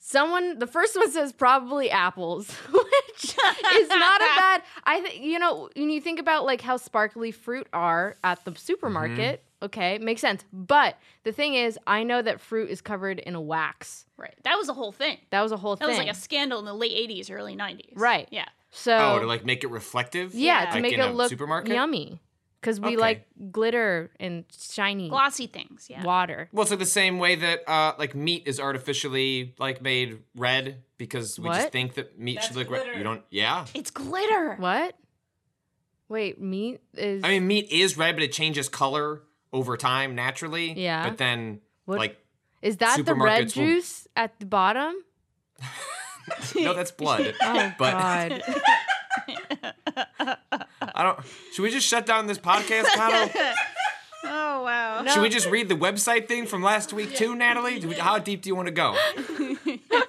someone 0.00 0.58
the 0.58 0.66
first 0.66 0.96
one 0.96 1.10
says 1.12 1.32
probably 1.32 1.90
apples, 1.90 2.50
which 2.72 3.24
is 3.24 3.88
not 3.88 4.20
a 4.20 4.24
bad. 4.36 4.62
I 4.84 5.00
think 5.00 5.22
you 5.22 5.38
know 5.38 5.68
when 5.76 5.90
you 5.90 6.00
think 6.00 6.18
about 6.18 6.44
like 6.44 6.60
how 6.60 6.76
sparkly 6.76 7.30
fruit 7.30 7.68
are 7.72 8.16
at 8.24 8.44
the 8.44 8.54
supermarket. 8.56 9.40
Mm-hmm. 9.40 9.44
Okay, 9.62 9.98
makes 9.98 10.22
sense. 10.22 10.42
But 10.54 10.96
the 11.22 11.32
thing 11.32 11.52
is, 11.52 11.78
I 11.86 12.02
know 12.02 12.22
that 12.22 12.40
fruit 12.40 12.70
is 12.70 12.80
covered 12.80 13.18
in 13.18 13.34
a 13.34 13.40
wax. 13.42 14.06
Right. 14.16 14.34
That 14.44 14.56
was 14.56 14.70
a 14.70 14.72
whole 14.72 14.90
thing. 14.90 15.18
That 15.28 15.42
was 15.42 15.52
a 15.52 15.58
whole 15.58 15.76
That 15.76 15.80
thing. 15.80 15.96
That 15.96 15.98
was 15.98 16.06
like 16.06 16.16
a 16.16 16.18
scandal 16.18 16.60
in 16.60 16.64
the 16.64 16.72
late 16.72 16.92
80s, 17.10 17.30
early 17.30 17.54
90s. 17.54 17.92
Right. 17.94 18.26
Yeah. 18.30 18.46
so 18.70 18.96
Oh, 18.96 19.18
to 19.18 19.26
like 19.26 19.44
make 19.44 19.62
it 19.62 19.70
reflective? 19.70 20.34
yeah, 20.34 20.60
Yeah. 20.62 20.66
to 20.68 20.72
Like 20.76 20.82
make 20.82 20.92
in 20.94 21.00
it 21.00 21.10
a 21.10 21.12
look 21.12 21.28
supermarket? 21.28 21.74
yummy 21.74 22.22
because 22.60 22.78
we 22.80 22.88
Okay. 22.88 22.96
like 22.96 23.26
glitter 23.50 24.10
and 24.20 24.44
shiny 24.56 25.08
Glossy 25.08 25.46
things. 25.46 25.86
Yeah. 25.88 26.02
water. 26.04 26.48
Well, 26.52 26.62
it's 26.62 26.76
the 26.76 26.84
same 26.86 27.18
way 27.18 27.34
that 27.36 27.68
uh, 27.68 27.94
like 27.98 28.14
meat 28.14 28.42
is 28.46 28.60
artificially 28.60 29.54
like 29.58 29.80
made 29.82 30.18
red 30.36 30.82
because 30.98 31.38
we 31.40 31.48
just 31.48 31.70
think 31.72 31.94
that 31.94 32.18
meat 32.18 32.42
should 32.42 32.56
look 32.56 32.70
red. 32.70 32.86
You 32.96 33.02
don't? 33.02 33.22
Yeah. 33.30 33.66
It's 33.74 33.90
glitter. 33.90 34.56
What? 34.56 34.94
Wait, 36.08 36.40
meat 36.40 36.80
is. 36.96 37.22
I 37.24 37.28
mean, 37.28 37.46
meat 37.46 37.70
is 37.70 37.96
red, 37.96 38.16
but 38.16 38.22
it 38.22 38.32
changes 38.32 38.68
color 38.68 39.22
over 39.52 39.76
time 39.76 40.14
naturally. 40.14 40.72
Yeah. 40.72 41.08
But 41.08 41.18
then, 41.18 41.60
What- 41.84 41.98
like, 41.98 42.18
is 42.62 42.76
that 42.78 43.04
the 43.04 43.14
red 43.14 43.46
supermarkets 43.46 43.56
will- 43.56 43.64
juice 43.64 44.08
at 44.16 44.38
the 44.40 44.46
bottom? 44.46 44.94
no, 46.56 46.74
that's 46.74 46.90
blood. 46.90 47.34
Oh 47.42 47.72
But- 47.78 48.42
God! 50.18 50.66
I 50.94 51.02
don't. 51.02 51.18
Should 51.52 51.62
we 51.62 51.70
just 51.70 51.86
shut 51.86 52.06
down 52.06 52.26
this 52.26 52.38
podcast, 52.38 52.84
Kato? 52.94 53.32
Oh, 54.22 54.62
wow. 54.64 55.00
No. 55.00 55.12
Should 55.12 55.22
we 55.22 55.30
just 55.30 55.48
read 55.48 55.70
the 55.70 55.74
website 55.74 56.28
thing 56.28 56.44
from 56.44 56.62
last 56.62 56.92
week 56.92 57.14
too, 57.16 57.34
Natalie? 57.34 57.80
Do 57.80 57.88
we, 57.88 57.94
how 57.94 58.18
deep 58.18 58.42
do 58.42 58.50
you 58.50 58.54
want 58.54 58.66
to 58.66 58.72
go? 58.72 58.94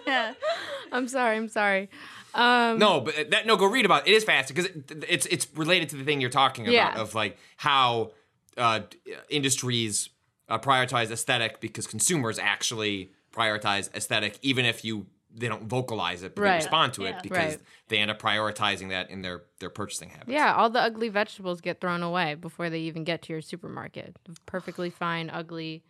yeah. 0.06 0.34
I'm 0.92 1.08
sorry. 1.08 1.38
I'm 1.38 1.48
sorry. 1.48 1.90
Um, 2.34 2.78
No, 2.78 3.00
but 3.00 3.32
that 3.32 3.46
no, 3.48 3.56
go 3.56 3.68
read 3.68 3.86
about 3.86 4.06
it. 4.06 4.12
It 4.12 4.16
is 4.16 4.26
fast 4.26 4.50
because 4.50 4.66
it, 4.66 5.06
it's 5.08 5.26
it's 5.28 5.48
related 5.56 5.88
to 5.90 5.96
the 5.96 6.04
thing 6.04 6.20
you're 6.20 6.30
talking 6.30 6.66
about 6.66 6.74
Yeah. 6.74 7.00
of 7.02 7.16
like 7.16 7.38
how 7.56 8.12
uh, 8.58 8.82
industries 9.30 10.10
uh, 10.50 10.60
prioritize 10.60 11.10
aesthetic 11.10 11.62
because 11.62 11.88
consumers 11.88 12.38
actually 12.38 13.12
prioritize 13.34 13.94
aesthetic, 13.96 14.38
even 14.42 14.66
if 14.66 14.84
you 14.84 15.06
they 15.34 15.48
don't 15.48 15.64
vocalize 15.64 16.24
it, 16.24 16.36
but 16.36 16.42
Right. 16.42 16.52
they 16.52 16.56
respond 16.66 16.94
to 16.94 17.04
Yeah. 17.04 17.10
it 17.18 17.24
because 17.24 17.38
Right. 17.56 17.60
they 17.88 17.98
end 18.00 18.12
up 18.12 18.22
prioritizing 18.22 18.90
that 18.90 19.10
in 19.10 19.22
their 19.22 19.44
their 19.60 19.70
purchasing 19.70 20.10
habits. 20.10 20.30
Yeah, 20.30 20.54
all 20.56 20.70
the 20.70 20.80
ugly 20.82 21.10
vegetables 21.10 21.62
get 21.62 21.80
thrown 21.82 22.02
away 22.04 22.36
before 22.36 22.70
they 22.70 22.80
even 22.80 23.04
get 23.04 23.22
to 23.24 23.34
your 23.34 23.42
supermarket. 23.42 24.16
Perfectly 24.46 24.90
fine, 25.06 25.30
ugly 25.30 25.84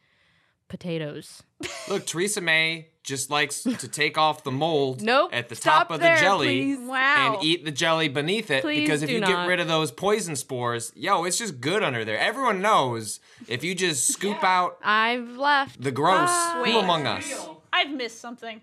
potatoes. 0.68 1.44
Look, 1.90 2.06
Theresa 2.08 2.40
May 2.42 2.88
just 3.04 3.30
likes 3.30 3.64
to 3.64 3.88
take 3.88 4.18
off 4.18 4.44
the 4.44 4.52
mold 4.52 5.02
Nope. 5.02 5.32
at 5.34 5.50
the 5.50 5.56
top 5.56 5.90
of 5.92 6.00
there, 6.00 6.16
the 6.16 6.22
jelly. 6.22 6.78
Wow. 6.78 7.34
and 7.36 7.44
eat 7.44 7.66
the 7.66 7.72
jelly 7.72 8.08
beneath 8.08 8.50
it 8.52 8.62
Please 8.62 8.82
because 8.82 9.02
if 9.02 9.10
you 9.10 9.20
not. 9.20 9.28
get 9.28 9.48
rid 9.48 9.60
of 9.60 9.68
those 9.68 9.92
poison 9.92 10.36
spores, 10.36 10.94
yo, 10.96 11.24
it's 11.26 11.38
just 11.38 11.60
good 11.60 11.84
under 11.84 12.06
there. 12.06 12.18
Everyone 12.20 12.62
knows 12.62 13.20
if 13.48 13.64
you 13.64 13.74
just 13.76 14.08
scoop 14.14 14.44
out 14.44 14.78
I've 14.84 15.36
left. 15.36 15.82
the 15.82 15.92
gross, 15.92 16.30
Bye. 16.30 16.54
who 16.58 16.62
Wait. 16.76 16.84
among 16.84 17.08
us? 17.08 17.50
I've 17.74 17.92
missed 17.92 18.22
something. 18.22 18.62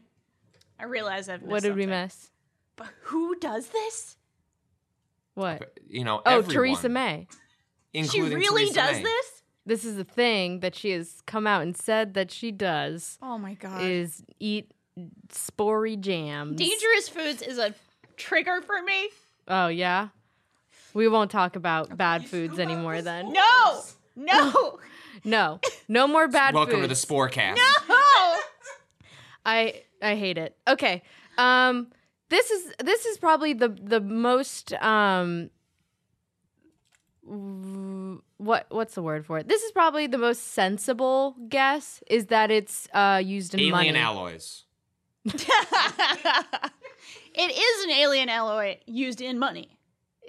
I 0.79 0.85
realize 0.85 1.29
I've 1.29 1.41
missed 1.43 1.51
What 1.51 1.62
did 1.62 1.77
we 1.77 1.87
miss? 1.87 2.31
But 2.77 2.88
who 3.03 3.35
does 3.37 3.69
this? 3.69 4.17
What? 5.35 5.75
You 5.88 6.05
know, 6.05 6.19
Oh, 6.25 6.38
everyone, 6.38 6.51
Theresa 6.55 6.88
May. 6.88 7.27
She 7.95 8.21
really 8.23 8.67
Theresa 8.67 8.75
does 8.75 8.97
May. 8.99 9.03
this? 9.03 9.43
this 9.67 9.85
is 9.85 9.97
the 9.97 10.05
thing 10.05 10.61
that 10.61 10.75
she 10.75 10.91
has 10.93 11.21
come 11.27 11.47
out 11.47 11.62
and 11.62 11.77
said 11.77 12.14
that 12.14 12.31
she 12.31 12.51
does 12.53 13.19
Oh 13.21 13.37
my 13.38 13.55
god. 13.55 13.83
is 13.83 14.23
eat 14.41 14.71
spory 15.31 15.99
jams. 16.01 16.57
Dangerous 16.57 17.09
foods 17.09 17.43
is 17.43 17.59
a 17.59 17.75
trigger 18.17 18.61
for 18.62 18.81
me. 18.83 19.09
Oh 19.49 19.69
yeah. 19.69 20.09
We 20.95 21.07
won't 21.09 21.31
talk 21.31 21.55
about 21.57 21.97
bad 21.97 22.27
foods 22.29 22.59
anymore 22.59 23.03
then. 23.03 23.33
No. 23.33 23.83
No. 24.17 24.79
No. 25.25 25.59
No 25.88 26.07
more 26.07 26.29
bad 26.29 26.51
foods. 26.55 26.55
Welcome 26.55 26.81
foods. 26.88 27.03
to 27.03 27.09
the 27.09 27.14
Sporecast. 27.14 27.57
no. 27.88 28.37
I 29.45 29.83
I 30.03 30.15
hate 30.17 30.39
it. 30.39 30.57
Okay. 30.67 31.03
Um 31.37 31.89
this 32.29 32.51
is 32.51 32.73
this 32.83 33.07
is 33.07 33.19
probably 33.19 33.53
the 33.53 33.69
the 33.69 34.01
most 34.01 34.73
um 34.75 35.51
what 38.39 38.67
what's 38.71 38.95
the 38.95 39.03
word 39.03 39.27
for 39.27 39.39
it? 39.39 39.49
This 39.49 39.63
is 39.63 39.73
probably 39.73 40.07
the 40.07 40.19
most 40.19 40.53
sensible 40.53 41.37
guess 41.49 42.03
is 42.09 42.27
that 42.27 42.51
it's 42.51 42.89
uh 42.95 43.21
used 43.25 43.55
in 43.55 43.61
money. 43.71 43.89
Alien 43.89 43.95
money. 43.95 44.05
alloys. 44.05 44.65
it 45.25 45.35
is 47.35 47.85
an 47.85 47.91
alien 47.91 48.29
alloy 48.29 48.79
used 48.87 49.21
in 49.21 49.39
money. 49.39 49.79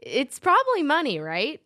It's 0.02 0.40
probably 0.40 0.84
money, 0.84 1.20
right? 1.20 1.62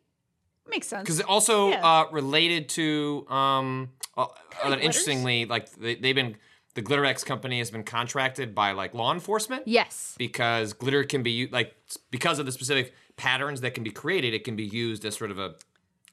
Makes 0.69 0.87
sense. 0.87 1.03
Because 1.03 1.21
also 1.21 1.69
Yeah. 1.69 1.85
uh, 1.85 2.05
related 2.11 2.69
to 2.69 3.25
um, 3.29 3.89
uh, 4.17 4.27
interestingly, 4.63 5.45
like 5.45 5.71
they, 5.73 5.95
they've 5.95 6.15
been 6.15 6.37
the 6.75 6.81
Glitterex 6.81 7.25
company 7.25 7.59
has 7.59 7.69
been 7.71 7.83
contracted 7.83 8.55
by 8.55 8.71
like 8.71 8.93
law 8.93 9.13
enforcement 9.13 9.63
Yes. 9.67 10.15
because 10.17 10.73
glitter 10.73 11.03
can 11.03 11.21
be 11.23 11.47
like 11.47 11.75
because 12.11 12.39
of 12.39 12.45
the 12.45 12.51
specific 12.51 12.93
patterns 13.15 13.61
that 13.61 13.73
can 13.75 13.83
be 13.83 13.91
created, 13.91 14.33
it 14.33 14.43
can 14.43 14.55
be 14.55 14.65
used 14.65 15.05
as 15.05 15.15
sort 15.15 15.31
of 15.31 15.37
a 15.37 15.55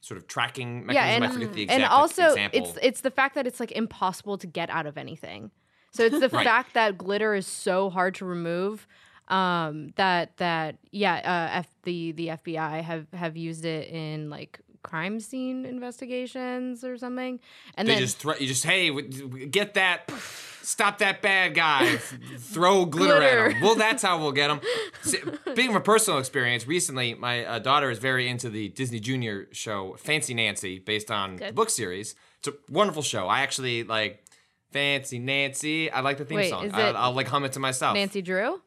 sort 0.03 0.18
of 0.18 0.27
tracking 0.27 0.87
mechanism. 0.87 0.94
Yeah, 0.94 1.14
and 1.14 1.25
I 1.25 1.29
forget 1.29 1.53
the 1.53 1.62
exact 1.62 1.81
and 1.83 1.90
also 1.90 2.27
example. 2.29 2.61
it's 2.61 2.79
it's 2.83 3.01
the 3.03 3.11
fact 3.11 3.35
that 3.37 3.46
it's 3.46 3.61
like 3.61 3.73
impossible 3.73 4.37
to 4.38 4.46
get 4.46 4.68
out 4.70 4.87
of 4.87 4.99
anything. 4.99 5.51
So 5.92 6.05
it's 6.05 6.20
the 6.20 6.29
Right. 6.33 6.44
fact 6.44 6.75
that 6.75 6.96
glitter 6.99 7.35
is 7.35 7.46
so 7.46 7.90
hard 7.90 8.14
to 8.16 8.25
remove 8.25 8.87
um, 9.29 9.92
that 9.96 10.37
that 10.38 10.77
yeah, 10.90 11.14
uh, 11.53 11.59
F, 11.59 11.68
the 11.85 12.12
the 12.12 12.27
FBI 12.29 12.83
have 12.83 13.07
have 13.14 13.37
used 13.37 13.64
it 13.64 13.88
in 13.88 14.29
like 14.29 14.61
crime 14.82 15.20
scene 15.20 15.64
investigations 15.66 16.84
or 16.84 16.96
something, 16.96 17.38
and 17.76 17.86
they 17.88 17.94
then 17.94 18.02
just 18.02 18.18
throw 18.18 18.34
you 18.34 18.46
just 18.46 18.64
hey 18.64 18.90
get 19.00 19.74
that 19.74 20.10
stop 20.62 20.98
that 20.98 21.22
bad 21.22 21.54
guy. 21.54 21.96
Throw 22.38 22.84
glitter, 22.84 23.14
Glitter. 23.16 23.46
at 23.46 23.52
him. 23.56 23.62
Well 23.62 23.74
that's 23.74 24.02
how 24.02 24.18
we'll 24.18 24.32
get 24.32 24.50
him. 24.50 24.60
Being 25.54 25.74
a 25.74 25.80
personal 25.80 26.18
experience 26.18 26.66
recently 26.66 27.14
my 27.14 27.44
uh, 27.44 27.58
daughter 27.58 27.90
is 27.90 27.98
very 27.98 28.28
into 28.28 28.50
the 28.50 28.68
disney 28.68 29.00
junior 29.00 29.48
show 29.52 29.94
fancy 29.98 30.34
nancy 30.34 30.78
based 30.78 31.10
on 31.10 31.36
the 31.36 31.52
book 31.52 31.70
series. 31.70 32.14
It's 32.38 32.48
a 32.48 32.52
wonderful 32.70 33.02
show. 33.02 33.26
I 33.26 33.40
actually 33.40 33.84
like 33.84 34.22
fancy 34.70 35.18
nancy. 35.18 35.90
I 35.90 36.00
like 36.00 36.18
the 36.18 36.24
theme 36.24 36.36
Wait, 36.36 36.50
song. 36.50 36.70
I, 36.72 36.90
i'll 36.90 37.12
like 37.12 37.28
hum 37.28 37.44
it 37.44 37.52
to 37.52 37.60
myself. 37.60 37.94
Nancy 37.94 38.22
Drew. 38.22 38.60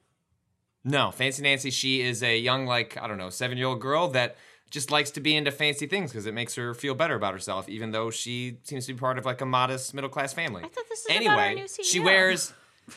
no 0.84 1.12
fancy 1.12 1.42
nancy 1.44 1.70
she 1.72 2.02
is 2.02 2.22
a 2.24 2.38
young 2.38 2.66
like 2.66 2.98
i 3.02 3.08
don't 3.08 3.18
know 3.18 3.30
seven 3.30 3.58
year 3.58 3.68
old 3.68 3.80
girl 3.80 4.10
that 4.10 4.36
just 4.74 4.90
likes 4.90 5.12
to 5.12 5.22
be 5.22 5.36
into 5.36 5.52
fancy 5.52 5.86
things 5.86 6.12
because 6.12 6.26
it 6.26 6.34
makes 6.34 6.56
her 6.56 6.74
feel 6.74 6.96
better 6.96 7.14
about 7.14 7.32
herself, 7.32 7.70
even 7.70 7.92
though 7.92 8.10
she 8.10 8.58
seems 8.64 8.88
to 8.88 8.94
be 8.94 9.00
part 9.00 9.20
of 9.20 9.26
like 9.26 9.40
a 9.40 9.46
modest 9.46 9.94
middle 9.94 10.10
class 10.10 10.34
family. 10.34 10.64
I 10.64 10.68
thought 10.68 10.86
this 10.90 11.06
was 11.08 11.16
anyway, 11.16 11.34
about 11.34 11.48
our 11.48 11.54
new 11.54 11.66
CEO. 11.66 11.84
she 11.84 12.00
wears 12.00 12.54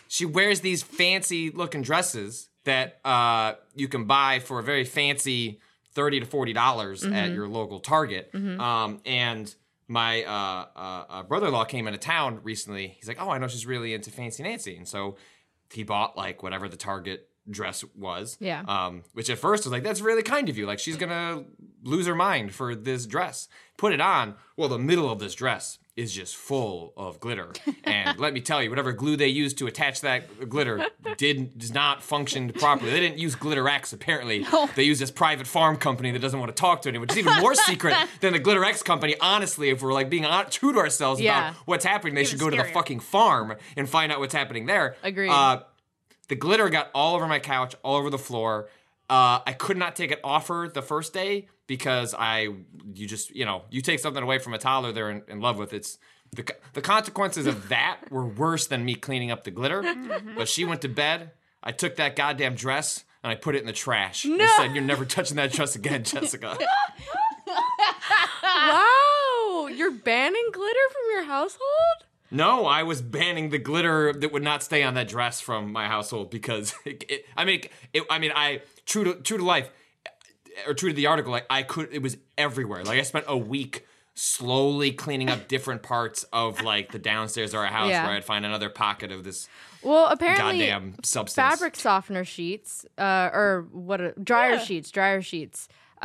she 0.09 0.25
wears 0.25 0.61
these 0.63 0.83
fancy 0.83 1.51
looking 1.51 1.83
dresses 1.83 2.49
that 2.65 2.99
uh, 3.05 3.53
you 3.75 3.89
can 3.89 4.05
buy 4.07 4.41
for 4.41 4.59
a 4.59 4.63
very 4.63 4.85
fancy 4.85 5.61
thirty 5.93 6.19
to 6.19 6.25
forty 6.25 6.55
dollars 6.55 7.05
at 7.05 7.31
your 7.33 7.47
local 7.47 7.79
Target. 7.79 8.31
Um, 8.35 9.01
and 9.05 9.55
my 9.87 10.25
uh, 10.25 10.65
uh, 10.75 11.05
uh, 11.11 11.23
brother-in-law 11.25 11.67
came 11.67 11.87
into 11.87 11.99
town 11.99 12.41
recently. 12.43 12.97
He's 12.97 13.07
like, 13.07 13.21
"Oh, 13.21 13.29
I 13.29 13.37
know 13.37 13.49
she's 13.49 13.67
really 13.67 13.93
into 13.93 14.11
Fancy 14.11 14.43
Nancy," 14.43 14.79
and 14.79 14.89
so 14.89 15.17
he 15.71 15.83
bought 15.83 16.17
like 16.17 16.43
whatever 16.43 16.69
the 16.71 16.77
Target 16.79 17.29
dress 17.51 17.85
was. 17.97 18.37
Yeah. 18.41 18.63
Um, 18.67 19.03
which 19.13 19.31
at 19.31 19.39
first 19.39 19.65
was 19.65 19.73
like, 19.73 19.83
that's 19.83 20.01
really 20.01 20.23
kind 20.23 20.49
of 20.49 20.57
you. 20.59 20.67
Like 20.67 20.79
she's 20.79 20.97
gonna 20.97 21.45
lose 21.83 22.07
her 22.07 22.15
mind 22.15 22.53
for 22.53 22.75
this 22.75 23.07
dress. 23.07 23.49
Put 23.77 23.93
it 23.93 24.01
on. 24.01 24.35
Well, 24.57 24.69
the 24.69 24.79
middle 24.79 25.11
of 25.11 25.19
this 25.19 25.35
dress 25.35 25.79
is 25.97 26.13
just 26.13 26.37
full 26.37 26.93
of 26.97 27.21
glitter. 27.21 27.53
And 27.85 28.19
let 28.19 28.33
me 28.35 28.41
tell 28.41 28.63
you, 28.63 28.69
whatever 28.69 28.93
glue 28.93 29.17
they 29.17 29.29
used 29.29 29.59
to 29.59 29.67
attach 29.69 30.01
that 30.03 30.49
glitter 30.51 30.87
did 31.17 31.57
does 31.57 31.73
not 31.73 32.03
function 32.03 32.51
properly. 32.53 32.91
They 32.91 32.99
didn't 33.01 33.19
use 33.19 33.37
Glitterex 33.37 33.93
apparently. 33.93 34.45
They 34.75 34.83
used 34.83 35.01
this 35.01 35.11
private 35.13 35.47
farm 35.47 35.77
company 35.77 36.11
that 36.11 36.19
doesn't 36.19 36.39
want 36.39 36.55
to 36.55 36.61
talk 36.61 36.83
to 36.83 36.89
anyone, 36.89 37.03
which 37.03 37.13
is 37.13 37.19
even 37.19 37.39
more 37.41 37.55
secret 37.55 37.95
than 38.21 38.33
the 38.33 38.41
Glitterex 38.41 38.85
company. 38.85 39.15
Honestly, 39.21 39.71
if 39.71 39.83
we're 39.83 39.93
like 39.93 40.11
being 40.11 40.27
true 40.51 40.73
to 40.73 40.79
ourselves 40.81 41.21
Yeah. 41.21 41.51
about 41.51 41.61
what's 41.65 41.85
happening, 41.85 42.15
they 42.15 42.25
should 42.25 42.41
go 42.41 42.51
to 42.51 42.57
the 42.57 42.65
fucking 42.65 43.01
farm 43.01 43.55
and 43.77 43.89
find 43.89 44.11
out 44.13 44.19
what's 44.19 44.35
happening 44.35 44.67
there. 44.67 44.97
Agreed. 45.05 45.31
Uh, 45.31 45.61
the 46.29 46.35
glitter 46.35 46.69
got 46.69 46.91
all 46.95 47.15
over 47.15 47.27
my 47.27 47.39
couch, 47.39 47.75
all 47.83 47.97
over 47.97 48.11
the 48.11 48.19
floor. 48.19 48.69
Uh, 49.09 49.41
I 49.47 49.53
could 49.53 49.77
not 49.77 49.95
take 49.95 50.11
it 50.11 50.21
off 50.25 50.49
her 50.49 50.69
the 50.69 50.83
first 50.83 51.13
day 51.13 51.49
because 51.67 52.15
I, 52.19 52.49
you 52.95 53.07
just, 53.07 53.31
you 53.35 53.45
know, 53.45 53.63
you 53.71 53.81
take 53.81 54.01
something 54.01 54.23
away 54.23 54.39
from 54.39 54.55
a 54.55 54.59
toddler 54.59 54.93
they're 54.93 55.11
in, 55.11 55.23
in 55.29 55.41
love 55.41 55.59
with. 55.59 55.73
It's 55.73 55.99
the 56.35 56.45
the 56.73 56.83
consequences 56.83 57.47
of 57.47 57.69
that 57.69 58.01
were 58.11 58.27
worse 58.27 58.67
than 58.67 58.85
me 58.85 58.95
cleaning 58.95 59.31
up 59.31 59.45
the 59.45 59.51
glitter. 59.51 59.85
But 60.37 60.49
she 60.49 60.65
went 60.65 60.83
to 60.83 60.89
bed. 60.89 61.31
I 61.63 61.73
took 61.73 61.97
that 61.97 62.17
goddamn 62.17 62.55
dress 62.55 63.05
and 63.23 63.31
I 63.31 63.37
put 63.37 63.55
it 63.55 63.61
in 63.61 63.67
the 63.67 63.73
trash. 63.73 64.25
No. 64.25 64.45
I 64.45 64.57
said, 64.57 64.75
"You're 64.75 64.85
never 64.85 65.05
touching 65.05 65.37
that 65.37 65.53
dress 65.53 65.77
again, 65.77 66.05
Jessica." 66.05 66.59
wow, 68.43 69.69
you're 69.73 69.93
banning 69.93 70.49
glitter 70.53 70.89
from 70.91 71.03
your 71.13 71.25
household? 71.25 72.06
No, 72.31 72.67
I 72.67 72.83
was 72.83 73.01
banning 73.03 73.51
the 73.51 73.59
glitter 73.59 74.13
that 74.13 74.33
would 74.33 74.43
not 74.43 74.63
stay 74.63 74.83
on 74.83 74.95
that 74.95 75.09
dress 75.09 75.41
from 75.41 75.73
my 75.73 75.87
household 75.89 76.31
because 76.31 76.75
it, 76.85 77.05
it, 77.09 77.27
I 77.37 77.45
mean, 77.45 77.63
it, 77.93 78.03
I 78.11 78.19
mean, 78.19 78.33
I 78.35 78.63
true 78.85 79.05
to 79.05 79.15
true 79.15 79.39
to 79.39 79.45
life 79.45 79.71
or 80.67 80.75
true 80.75 80.91
to 80.91 80.97
the 80.97 81.07
article, 81.07 81.33
like 81.33 81.47
I 81.51 81.63
could, 81.63 81.89
it 81.93 82.03
was 82.03 82.17
everywhere. 82.39 82.83
Like 82.85 82.99
I 82.99 83.03
spent 83.03 83.27
a 83.29 83.37
week 83.37 83.87
slowly 84.15 84.93
cleaning 84.93 85.29
up 85.29 85.47
different 85.47 85.83
parts 85.83 86.25
of 86.33 86.63
like 86.63 86.91
the 86.91 86.99
downstairs 86.99 87.53
of 87.53 87.61
our 87.61 87.67
house 87.67 87.91
Yeah. 87.91 88.07
where 88.07 88.17
I'd 88.17 88.25
find 88.25 88.47
another 88.47 88.71
pocket 88.71 89.13
of 89.13 89.25
this 89.25 89.47
Well, 89.83 90.07
apparently, 90.07 90.67
goddamn 90.69 90.95
substance. 91.03 91.35
fabric 91.35 91.77
softener 91.77 92.25
sheets, 92.25 92.87
uh, 92.97 93.29
or 93.33 93.69
what? 93.73 94.01
are- 94.01 94.15
Dryer 94.23 94.53
Yeah. 94.53 94.59
sheets, 94.65 94.91
dryer 94.91 95.21
sheets, 95.21 95.69
uh, 96.03 96.05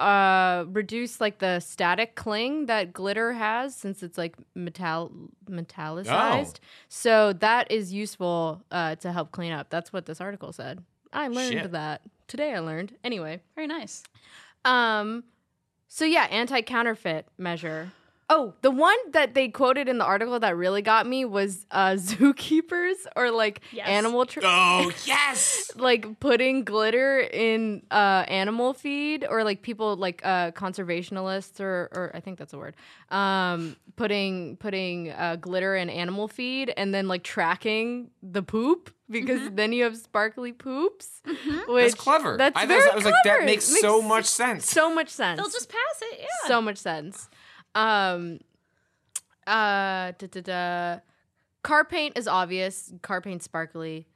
uh, 0.00 0.64
reduce 0.68 1.20
like 1.20 1.38
the 1.38 1.60
static 1.60 2.14
cling 2.14 2.66
that 2.66 2.92
glitter 2.92 3.32
has 3.32 3.74
since 3.74 4.02
it's 4.02 4.18
like 4.18 4.36
metal 4.54 5.12
metallicized. 5.48 6.56
Oh. 6.56 6.66
So 6.88 7.32
that 7.34 7.70
is 7.70 7.92
useful 7.92 8.62
uh, 8.70 8.96
to 8.96 9.12
help 9.12 9.32
clean 9.32 9.52
up. 9.52 9.70
That's 9.70 9.92
what 9.92 10.06
this 10.06 10.20
article 10.20 10.52
said. 10.52 10.82
I 11.12 11.28
learned 11.28 11.52
Shit. 11.52 11.72
that 11.72 12.02
today. 12.28 12.54
I 12.54 12.60
learned 12.60 12.94
anyway. 13.02 13.40
Very 13.54 13.66
nice. 13.66 14.02
Um, 14.64 15.24
so 15.88 16.04
yeah, 16.04 16.24
anti 16.30 16.62
counterfeit 16.62 17.26
measure. 17.38 17.92
Oh, 18.32 18.54
the 18.62 18.70
one 18.70 18.96
that 19.10 19.34
they 19.34 19.48
quoted 19.48 19.88
in 19.88 19.98
the 19.98 20.04
article 20.04 20.38
that 20.38 20.56
really 20.56 20.82
got 20.82 21.04
me 21.04 21.24
was 21.24 21.66
uh, 21.72 21.90
zookeepers 21.98 22.94
or 23.16 23.30
like 23.32 23.60
Yes. 23.72 23.88
animal 23.88 24.24
tra- 24.24 24.42
Oh 24.44 24.92
yes. 25.04 25.70
like 25.74 26.20
putting 26.20 26.62
glitter 26.64 27.18
in 27.20 27.82
uh, 27.90 28.24
animal 28.28 28.72
feed 28.72 29.26
or 29.28 29.42
like 29.42 29.62
people 29.62 29.96
like 29.96 30.20
uh, 30.24 30.52
conservationists 30.52 31.60
or 31.60 31.88
or 31.92 32.10
I 32.14 32.20
think 32.20 32.38
that's 32.38 32.52
a 32.52 32.58
word 32.58 32.76
um, 33.10 33.76
putting 33.96 34.56
putting 34.58 35.10
uh, 35.10 35.36
glitter 35.40 35.74
in 35.74 35.90
animal 35.90 36.28
feed 36.28 36.72
and 36.76 36.94
then 36.94 37.08
like 37.08 37.24
tracking 37.24 38.10
the 38.22 38.42
poop 38.42 38.94
because 39.10 39.40
then 39.54 39.72
you 39.72 39.82
have 39.82 39.96
sparkly 39.96 40.52
poops. 40.52 41.20
Which 41.66 41.90
That's 41.90 41.94
clever. 41.94 42.36
That's 42.36 42.56
I, 42.56 42.64
very 42.66 42.88
I 42.90 42.94
was 42.94 43.04
like, 43.04 43.12
that 43.24 43.38
clever. 43.38 43.44
makes, 43.44 43.64
so 43.80 44.00
much 44.00 44.24
sense. 44.26 44.70
so 44.70 44.94
much 44.94 45.08
sense 45.08 45.40
They'll 45.40 45.50
just 45.50 45.68
pass 45.68 46.02
it. 46.02 46.20
Yeah. 46.20 46.26
so 46.48 46.62
much 46.62 46.76
sense. 46.78 47.28
Um, 47.74 48.40
uh, 49.46 50.12
da, 50.18 50.26
da, 50.30 50.40
da. 50.40 50.98
car 51.62 51.84
paint 51.84 52.16
is 52.18 52.26
obvious. 52.28 52.92
Car 53.02 53.20
paint 53.20 53.42
sparkly. 53.42 54.06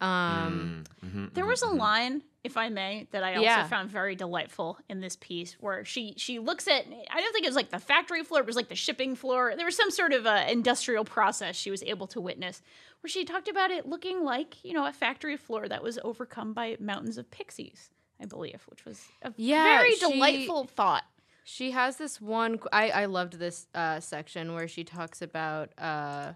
Um, 0.00 0.84
There 1.32 1.46
was 1.46 1.62
a 1.62 1.68
line, 1.68 2.22
if 2.42 2.56
I 2.56 2.68
may, 2.68 3.06
that 3.12 3.22
I 3.22 3.34
also 3.36 3.42
Yeah. 3.44 3.66
found 3.68 3.90
very 3.90 4.14
delightful 4.14 4.78
in 4.88 5.00
this 5.00 5.16
piece, 5.16 5.54
where 5.60 5.84
she 5.84 6.14
she 6.16 6.38
looks 6.38 6.68
at. 6.68 6.84
I 6.86 7.20
don't 7.20 7.32
think 7.32 7.44
it 7.44 7.48
was 7.48 7.56
like 7.56 7.70
the 7.70 7.78
factory 7.78 8.22
floor; 8.22 8.40
it 8.40 8.46
was 8.46 8.56
like 8.56 8.68
the 8.68 8.74
shipping 8.76 9.14
floor. 9.14 9.54
There 9.56 9.64
was 9.64 9.76
some 9.76 9.90
sort 9.90 10.12
of 10.12 10.26
uh, 10.26 10.44
industrial 10.48 11.04
process 11.04 11.56
she 11.56 11.70
was 11.70 11.82
able 11.84 12.06
to 12.08 12.20
witness, 12.20 12.60
where 13.00 13.08
she 13.08 13.24
talked 13.24 13.48
about 13.48 13.70
it 13.70 13.86
looking 13.88 14.24
like 14.24 14.62
you 14.64 14.72
know 14.74 14.84
a 14.86 14.92
factory 14.92 15.36
floor 15.36 15.68
that 15.68 15.82
was 15.82 15.98
overcome 16.04 16.52
by 16.52 16.76
mountains 16.80 17.16
of 17.16 17.30
pixies. 17.30 17.90
I 18.20 18.26
believe, 18.26 18.62
which 18.68 18.84
was 18.84 19.02
a 19.22 19.32
Yeah, 19.36 19.64
very 19.78 19.92
she- 19.94 20.00
delightful 20.00 20.64
thought. 20.64 21.04
She 21.44 21.70
has 21.70 21.96
this 21.96 22.20
one. 22.20 22.58
I 22.72 22.90
I 22.90 23.04
loved 23.04 23.38
this 23.38 23.68
uh, 23.74 24.00
section 24.00 24.54
where 24.54 24.66
she 24.66 24.82
talks 24.82 25.22
about. 25.22 25.70
Uh, 25.78 26.32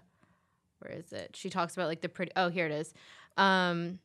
where 0.79 0.93
is 0.93 1.11
it? 1.11 1.35
She 1.35 1.49
talks 1.49 1.73
about 1.73 1.87
like 1.87 2.01
the 2.01 2.09
pretty. 2.09 2.31
Oh, 2.35 2.49
here 2.49 2.67
it 2.67 2.71
is. 2.71 2.93
Um, 3.35 3.99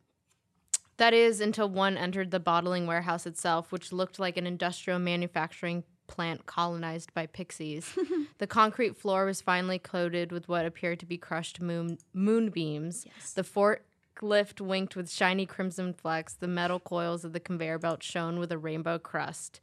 that 0.96 1.12
is 1.12 1.40
until 1.40 1.68
one 1.68 1.96
entered 1.96 2.30
the 2.30 2.40
bottling 2.40 2.86
warehouse 2.86 3.26
itself, 3.26 3.70
which 3.70 3.92
looked 3.92 4.18
like 4.18 4.36
an 4.36 4.46
industrial 4.46 4.98
manufacturing 4.98 5.84
plant 6.06 6.46
colonized 6.46 7.12
by 7.14 7.26
pixies. 7.26 7.96
the 8.38 8.46
concrete 8.46 8.96
floor 8.96 9.26
was 9.26 9.40
finally 9.40 9.78
coated 9.78 10.32
with 10.32 10.48
what 10.48 10.64
appeared 10.64 11.00
to 11.00 11.06
be 11.06 11.18
crushed 11.18 11.60
moon 11.60 11.98
moonbeams. 12.12 13.06
The 13.34 13.42
forklift 13.42 14.60
winked 14.60 14.96
with 14.96 15.10
shiny 15.10 15.46
crimson 15.46 15.92
flecks. 15.92 16.34
The 16.34 16.48
metal 16.48 16.80
coils 16.80 17.24
of 17.24 17.32
the 17.32 17.40
conveyor 17.40 17.78
belt 17.78 18.02
shone 18.02 18.38
with 18.38 18.52
a 18.52 18.58
rainbow 18.58 18.98
crust. 18.98 19.60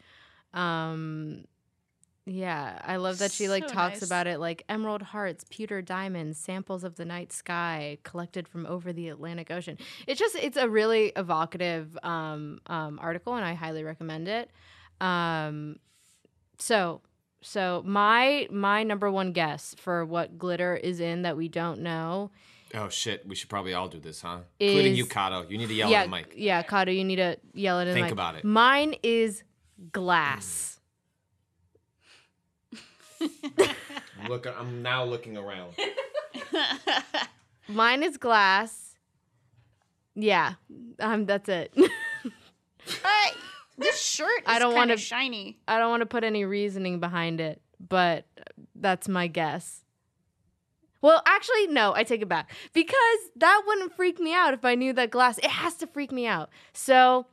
Um, 0.54 1.46
yeah, 2.26 2.80
I 2.84 2.98
love 2.98 3.18
that 3.18 3.32
she 3.32 3.50
like 3.50 3.68
So 3.68 3.74
talks 3.74 4.02
nice. 4.02 4.04
about 4.10 4.28
it 4.28 4.40
like 4.40 4.64
emerald 4.70 5.02
hearts, 5.02 5.44
pewter 5.50 5.82
diamonds, 5.82 6.38
samples 6.38 6.84
of 6.84 6.96
the 6.96 7.04
night 7.06 7.34
sky 7.34 7.98
collected 8.04 8.48
from 8.48 8.66
over 8.68 8.94
the 8.94 9.10
Atlantic 9.10 9.50
Ocean. 9.50 9.78
It's 10.08 10.20
just 10.20 10.36
it's 10.36 10.58
a 10.58 10.70
really 10.70 11.12
evocative 11.16 11.98
um, 12.04 12.60
um, 12.68 13.00
article, 13.02 13.36
and 13.36 13.44
I 13.44 13.54
highly 13.56 13.84
recommend 13.84 14.28
it. 14.28 14.52
Um, 15.02 15.78
so 16.60 17.02
so 17.42 17.82
my 17.86 18.48
my 18.52 18.84
number 18.84 19.10
one 19.10 19.32
guess 19.32 19.76
for 19.80 20.06
what 20.06 20.38
glitter 20.38 20.76
is 20.76 21.00
in 21.00 21.24
that 21.24 21.36
we 21.36 21.48
don't 21.48 21.82
know. 21.82 22.30
Oh 22.76 22.88
shit, 22.88 23.28
we 23.28 23.36
should 23.36 23.50
probably 23.50 23.74
all 23.74 23.90
do 23.90 24.00
this, 24.00 24.22
huh? 24.22 24.42
Including 24.60 24.96
you, 24.96 25.06
Kato. 25.08 25.46
You 25.50 25.58
need 25.58 25.68
to 25.68 25.74
yell 25.74 25.90
yeah, 25.90 26.02
at 26.02 26.04
the 26.06 26.10
mic. 26.12 26.34
yeah, 26.38 26.62
Kato, 26.62 26.92
you 26.92 27.04
need 27.04 27.18
to 27.18 27.36
yell 27.54 27.80
it 27.80 27.84
in 27.84 27.88
the 27.90 27.94
Think 27.96 28.06
mic. 28.06 28.14
about 28.14 28.36
it. 28.36 28.46
Mine 28.46 28.96
is 29.04 29.44
glass. 29.92 30.80
Look, 34.28 34.48
I'm 34.48 34.82
now 34.82 35.04
looking 35.04 35.38
around. 35.38 35.74
Mine 37.68 38.04
is 38.04 38.18
glass. 38.18 38.96
Yeah, 40.16 40.54
um, 41.00 41.26
that's 41.26 41.50
it. 41.50 41.74
Uh, 43.06 43.32
this 43.78 44.02
shirt 44.02 44.28
is 44.40 44.44
I 44.48 44.58
don't 44.58 44.70
kind 44.72 44.76
wanna- 44.76 44.94
of 44.94 45.00
shiny. 45.00 45.60
I 45.68 45.78
don't 45.78 45.92
want 45.92 46.02
to 46.02 46.08
put 46.08 46.24
any 46.24 46.46
reasoning 46.46 47.00
behind 47.00 47.40
it, 47.40 47.62
but 47.80 48.26
that's 48.76 49.08
my 49.08 49.28
guess. 49.28 49.84
Well, 51.00 51.22
actually, 51.28 51.68
no, 51.68 51.94
I 51.94 52.04
take 52.04 52.24
it 52.24 52.28
back 52.28 52.50
because 52.74 53.20
that 53.36 53.62
wouldn't 53.68 53.96
freak 53.96 54.20
me 54.20 54.34
out 54.34 54.56
if 54.56 54.66
I 54.66 54.74
knew 54.74 54.94
that 54.94 55.12
glass. 55.12 55.38
It 55.38 55.46
has 55.52 55.76
to 55.76 55.88
freak 55.88 56.12
me 56.12 56.26
out. 56.26 56.50
So, 56.74 57.28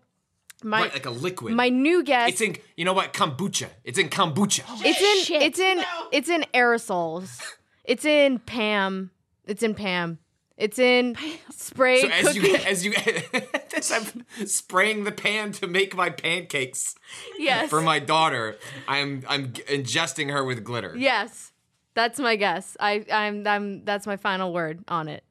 my 0.64 0.83
right, 0.83 0.92
like 0.92 1.07
a 1.07 1.11
liquid. 1.11 1.55
my 1.55 1.68
new 1.68 2.03
guess. 2.03 2.31
it's 2.31 2.40
in. 2.40 2.57
You 2.77 2.85
know 2.85 2.92
what? 2.92 3.12
Kombucha. 3.12 3.68
It's 3.85 3.99
in 3.99 4.09
kombucha. 4.09 4.64
it's 4.85 5.01
in 5.01 5.25
Shit. 5.25 5.42
it's 5.42 5.59
in 5.59 5.83
it's 6.12 6.29
in 6.29 6.44
aerosols. 6.55 7.40
It's 7.85 8.05
in 8.05 8.38
Pam. 8.40 9.11
It's 9.47 9.62
in 9.62 9.75
Pam. 9.75 10.18
It's 10.59 10.79
in 10.79 11.16
spray 11.51 12.01
So 12.01 12.09
as 12.09 12.37
you 12.37 12.57
as 12.57 12.85
you 12.85 12.92
as 13.77 13.92
I'm 13.92 14.47
spraying 14.47 15.05
the 15.05 15.12
pan 15.12 15.53
to 15.53 15.68
make 15.68 15.97
my 15.97 16.11
pancakes 16.11 16.97
yes. 17.38 17.71
for 17.71 17.81
my 17.81 18.01
daughter, 18.01 18.57
I'm 18.88 19.23
I'm 19.29 19.53
ingesting 19.53 20.33
her 20.33 20.44
with 20.44 20.64
glitter. 20.64 20.94
Yes, 20.97 21.53
that's 21.99 22.21
my 22.21 22.37
guess. 22.37 22.77
I, 22.79 23.05
I'm, 23.11 23.44
I'm. 23.44 23.85
That's 23.85 24.07
my 24.07 24.16
final 24.16 24.53
word 24.53 24.85
on 24.87 25.09
it. 25.09 25.25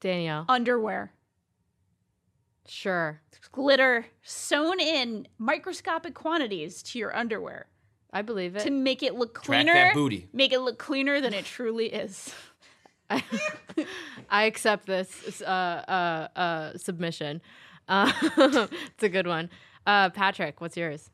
Danielle, 0.00 0.44
Underwear. 0.46 1.10
Sure. 2.66 3.20
Glitter 3.52 4.06
sewn 4.22 4.80
in 4.80 5.28
microscopic 5.38 6.14
quantities 6.14 6.82
to 6.82 6.98
your 6.98 7.14
underwear 7.14 7.66
I 8.12 8.22
believe 8.22 8.56
it. 8.56 8.60
to 8.60 8.70
make 8.70 9.02
it 9.02 9.14
look 9.14 9.34
cleaner. 9.34 9.64
Track 9.64 9.74
cleaner. 9.74 9.88
that 9.88 9.94
booty. 9.94 10.28
Make 10.32 10.52
it 10.52 10.60
look 10.60 10.78
cleaner 10.78 11.20
than 11.20 11.34
it 11.34 11.44
truly 11.44 11.86
is. 11.86 12.32
I 14.30 14.44
accept 14.44 14.86
this 14.86 15.42
uh, 15.42 15.44
uh, 15.44 16.38
uh, 16.38 16.78
submission. 16.78 17.42
Uh, 17.88 18.10
it's 18.22 19.02
a 19.02 19.08
good 19.08 19.26
one. 19.26 19.50
Uh, 19.86 20.10
Patrick, 20.10 20.60
what's 20.60 20.76
yours? 20.76 21.10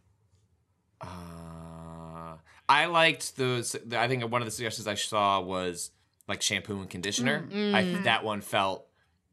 Uh, 1.00 2.36
I 2.68 2.86
liked 2.86 3.36
those. 3.36 3.74
I 3.92 4.06
think 4.06 4.30
one 4.30 4.42
of 4.42 4.46
the 4.46 4.52
suggestions 4.52 4.86
I 4.86 4.94
saw 4.94 5.40
was 5.40 5.90
like 6.28 6.42
shampoo 6.42 6.80
and 6.80 6.88
conditioner. 6.88 7.48
Mm. 7.50 7.74
I 7.74 8.02
that 8.02 8.24
one 8.24 8.42
felt 8.42 8.86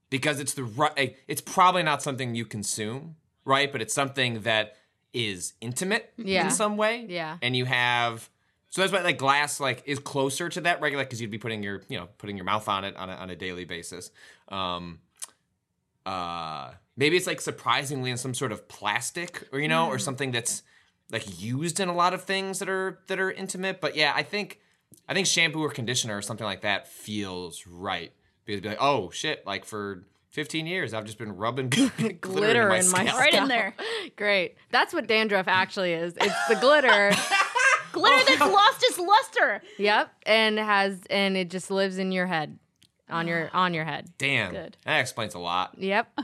because 0.10 0.40
it's 0.40 0.54
the 0.54 0.64
right. 0.64 1.18
It's 1.28 1.42
probably 1.42 1.84
not 1.84 2.02
something 2.02 2.36
you 2.36 2.46
consume, 2.46 3.16
right? 3.46 3.72
But 3.72 3.82
it's 3.82 3.94
something 3.94 4.42
that 4.42 4.76
is 5.14 5.54
intimate 5.62 6.14
Yeah. 6.18 6.46
in 6.46 6.52
some 6.52 6.78
way. 6.78 7.06
Yeah. 7.08 7.38
and 7.42 7.56
you 7.56 7.66
have. 7.66 8.30
So 8.70 8.82
that's 8.82 8.92
why 8.94 9.02
like 9.02 9.18
glass 9.18 9.60
like 9.60 9.82
is 9.86 9.98
closer 9.98 10.50
to 10.50 10.62
that 10.62 10.82
regular 10.82 11.04
because 11.06 11.22
you'd 11.22 11.32
be 11.32 11.38
putting 11.38 11.64
your 11.64 11.82
you 11.88 11.98
know 11.98 12.10
putting 12.18 12.36
your 12.36 12.44
mouth 12.46 12.68
on 12.68 12.84
it 12.84 12.96
on 12.98 13.10
a, 13.10 13.14
on 13.14 13.30
a 13.30 13.36
daily 13.36 13.66
basis. 13.66 14.12
Um, 14.50 15.00
uh, 16.06 16.72
maybe 16.96 17.18
it's 17.18 17.28
like 17.28 17.42
surprisingly 17.42 18.12
in 18.12 18.18
some 18.18 18.34
sort 18.34 18.52
of 18.52 18.68
plastic 18.68 19.48
or 19.52 19.60
you 19.60 19.68
know 19.68 19.88
or 19.88 20.00
something 20.00 20.32
that's 20.32 20.64
like 21.12 21.42
used 21.42 21.80
in 21.80 21.88
a 21.90 21.94
lot 21.96 22.14
of 22.14 22.24
things 22.24 22.60
that 22.60 22.70
are 22.70 23.00
that 23.08 23.20
are 23.20 23.32
intimate. 23.32 23.80
But 23.82 23.96
yeah, 23.96 24.12
I 24.16 24.24
think 24.24 24.60
I 25.08 25.14
think 25.14 25.28
shampoo 25.28 25.64
or 25.64 25.70
conditioner 25.70 26.18
or 26.18 26.22
something 26.22 26.46
like 26.46 26.62
that 26.62 26.88
feels 26.88 27.66
right 27.66 28.12
because 28.48 28.62
be 28.62 28.70
like 28.70 28.82
oh 28.82 29.12
shit 29.12 29.46
like 29.46 29.66
for 29.66 30.04
15 30.32 30.66
years 30.66 30.94
I've 30.94 31.06
just 31.06 31.18
been 31.20 31.36
rubbing 31.36 31.70
glitter, 31.70 32.14
Glitter 32.22 32.70
in 32.74 32.86
in 32.86 32.92
my, 32.92 33.04
my 33.04 33.06
scalp. 33.06 33.20
Right 33.20 33.34
in 33.34 33.48
there. 33.48 33.76
Great. 34.16 34.56
That's 34.72 34.94
what 34.94 35.08
dandruff 35.08 35.48
actually 35.48 35.94
is. 35.94 36.14
It's 36.20 36.48
the 36.48 36.56
glitter. 36.56 37.12
Glitter 37.94 38.26
that's 38.28 38.42
oh. 38.42 38.52
lost 38.52 38.84
its 38.84 39.00
luster. 39.00 39.62
yep, 39.80 40.12
and 40.26 40.60
has 40.60 41.00
and 41.10 41.36
it 41.38 41.50
just 41.50 41.72
lives 41.72 41.98
in 41.98 42.12
your 42.12 42.28
head, 42.28 42.60
on 43.10 43.28
your 43.28 43.50
on 43.54 43.74
your 43.74 43.86
head. 43.86 44.12
Damn, 44.18 44.52
Good. 44.52 44.78
that 44.86 45.00
explains 45.00 45.34
a 45.34 45.40
lot. 45.40 45.76
Yep. 45.80 46.20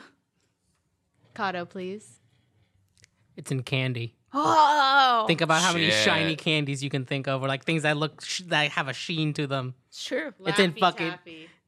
Kato, 1.33 1.65
please. 1.65 2.19
It's 3.35 3.49
in 3.51 3.63
candy. 3.63 4.13
Oh, 4.33 5.25
Think 5.27 5.41
about 5.41 5.61
how 5.61 5.73
many 5.73 5.89
Shit. 5.89 6.03
shiny 6.03 6.35
candies 6.35 6.83
you 6.83 6.89
can 6.89 7.05
think 7.05 7.27
of, 7.27 7.41
or 7.43 7.47
like 7.47 7.65
things 7.65 7.83
that 7.83 7.97
look 7.97 8.23
sh- 8.23 8.41
that 8.47 8.69
have 8.71 8.87
a 8.87 8.93
sheen 8.93 9.33
to 9.33 9.47
them. 9.47 9.73
it's 9.89 10.03
true. 10.03 10.33
It's 10.45 10.59
in 10.59 10.73
fucking- 10.73 11.13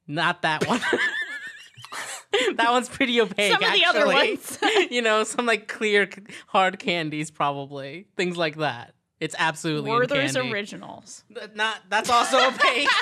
Not 0.08 0.44
that 0.44 0.68
one. 0.68 0.82
that 2.56 2.72
one's 2.72 2.90
pretty 2.90 3.20
opaque. 3.22 3.52
Some 3.52 3.64
of 3.64 3.74
the 3.74 3.86
other 3.86 4.06
ones. 4.06 4.60
you 4.92 5.02
know, 5.02 5.24
some 5.24 5.46
like 5.46 5.68
clear, 5.68 6.10
hard 6.48 6.80
candies, 6.80 7.32
probably 7.32 8.08
things 8.16 8.38
like 8.38 8.58
that. 8.58 8.94
It's 9.20 9.36
absolutely 9.38 9.90
in 9.90 9.96
Werther's 9.98 10.34
candy. 10.34 10.52
originals. 10.52 11.24
Not 11.56 11.78
that's 11.90 12.10
also 12.10 12.48
opaque. 12.48 12.90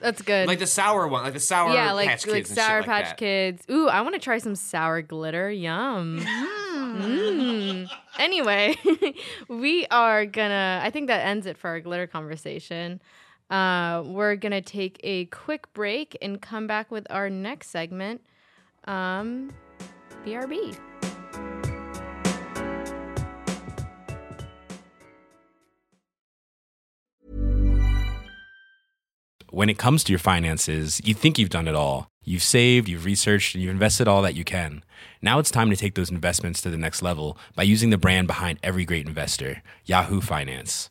That's 0.00 0.22
good. 0.22 0.48
Like 0.48 0.58
the 0.58 0.66
sour 0.66 1.06
one, 1.06 1.22
like 1.22 1.34
the 1.34 1.40
sour 1.40 1.72
yeah, 1.72 1.92
like 1.92 2.08
patch 2.08 2.24
kids 2.24 2.32
like 2.32 2.46
and 2.48 2.56
Sour 2.56 2.82
shit 2.82 2.88
like 2.88 3.04
Patch 3.04 3.10
that. 3.10 3.16
Kids. 3.16 3.64
Ooh, 3.70 3.88
I 3.88 4.00
want 4.00 4.14
to 4.14 4.20
try 4.20 4.38
some 4.38 4.56
sour 4.56 5.02
glitter. 5.02 5.50
Yum. 5.50 6.20
Mm. 6.74 7.88
Anyway, 8.18 8.76
we 9.48 9.86
are 9.86 10.26
gonna. 10.26 10.80
I 10.82 10.90
think 10.90 11.06
that 11.08 11.24
ends 11.24 11.46
it 11.46 11.56
for 11.56 11.68
our 11.70 11.80
glitter 11.80 12.08
conversation. 12.08 13.00
Uh, 13.50 14.02
we're 14.04 14.36
gonna 14.36 14.60
take 14.60 15.00
a 15.02 15.26
quick 15.26 15.72
break 15.72 16.16
and 16.20 16.40
come 16.40 16.66
back 16.66 16.90
with 16.90 17.06
our 17.10 17.30
next 17.30 17.70
segment. 17.70 18.22
Um, 18.84 19.52
BRB. 20.24 20.76
when 29.50 29.68
it 29.68 29.76
comes 29.76 30.04
to 30.04 30.12
your 30.12 30.20
finances, 30.20 31.00
you 31.04 31.12
think 31.12 31.36
you've 31.36 31.48
done 31.50 31.66
it 31.66 31.74
all. 31.74 32.08
You've 32.22 32.44
saved, 32.44 32.88
you've 32.88 33.04
researched, 33.04 33.54
and 33.56 33.64
you've 33.64 33.72
invested 33.72 34.06
all 34.06 34.22
that 34.22 34.36
you 34.36 34.44
can. 34.44 34.84
Now 35.20 35.40
it's 35.40 35.50
time 35.50 35.70
to 35.70 35.76
take 35.76 35.94
those 35.94 36.10
investments 36.10 36.60
to 36.62 36.70
the 36.70 36.76
next 36.76 37.02
level 37.02 37.36
by 37.56 37.64
using 37.64 37.90
the 37.90 37.98
brand 37.98 38.28
behind 38.28 38.60
every 38.62 38.84
great 38.84 39.08
investor, 39.08 39.62
Yahoo 39.84 40.20
Finance. 40.20 40.90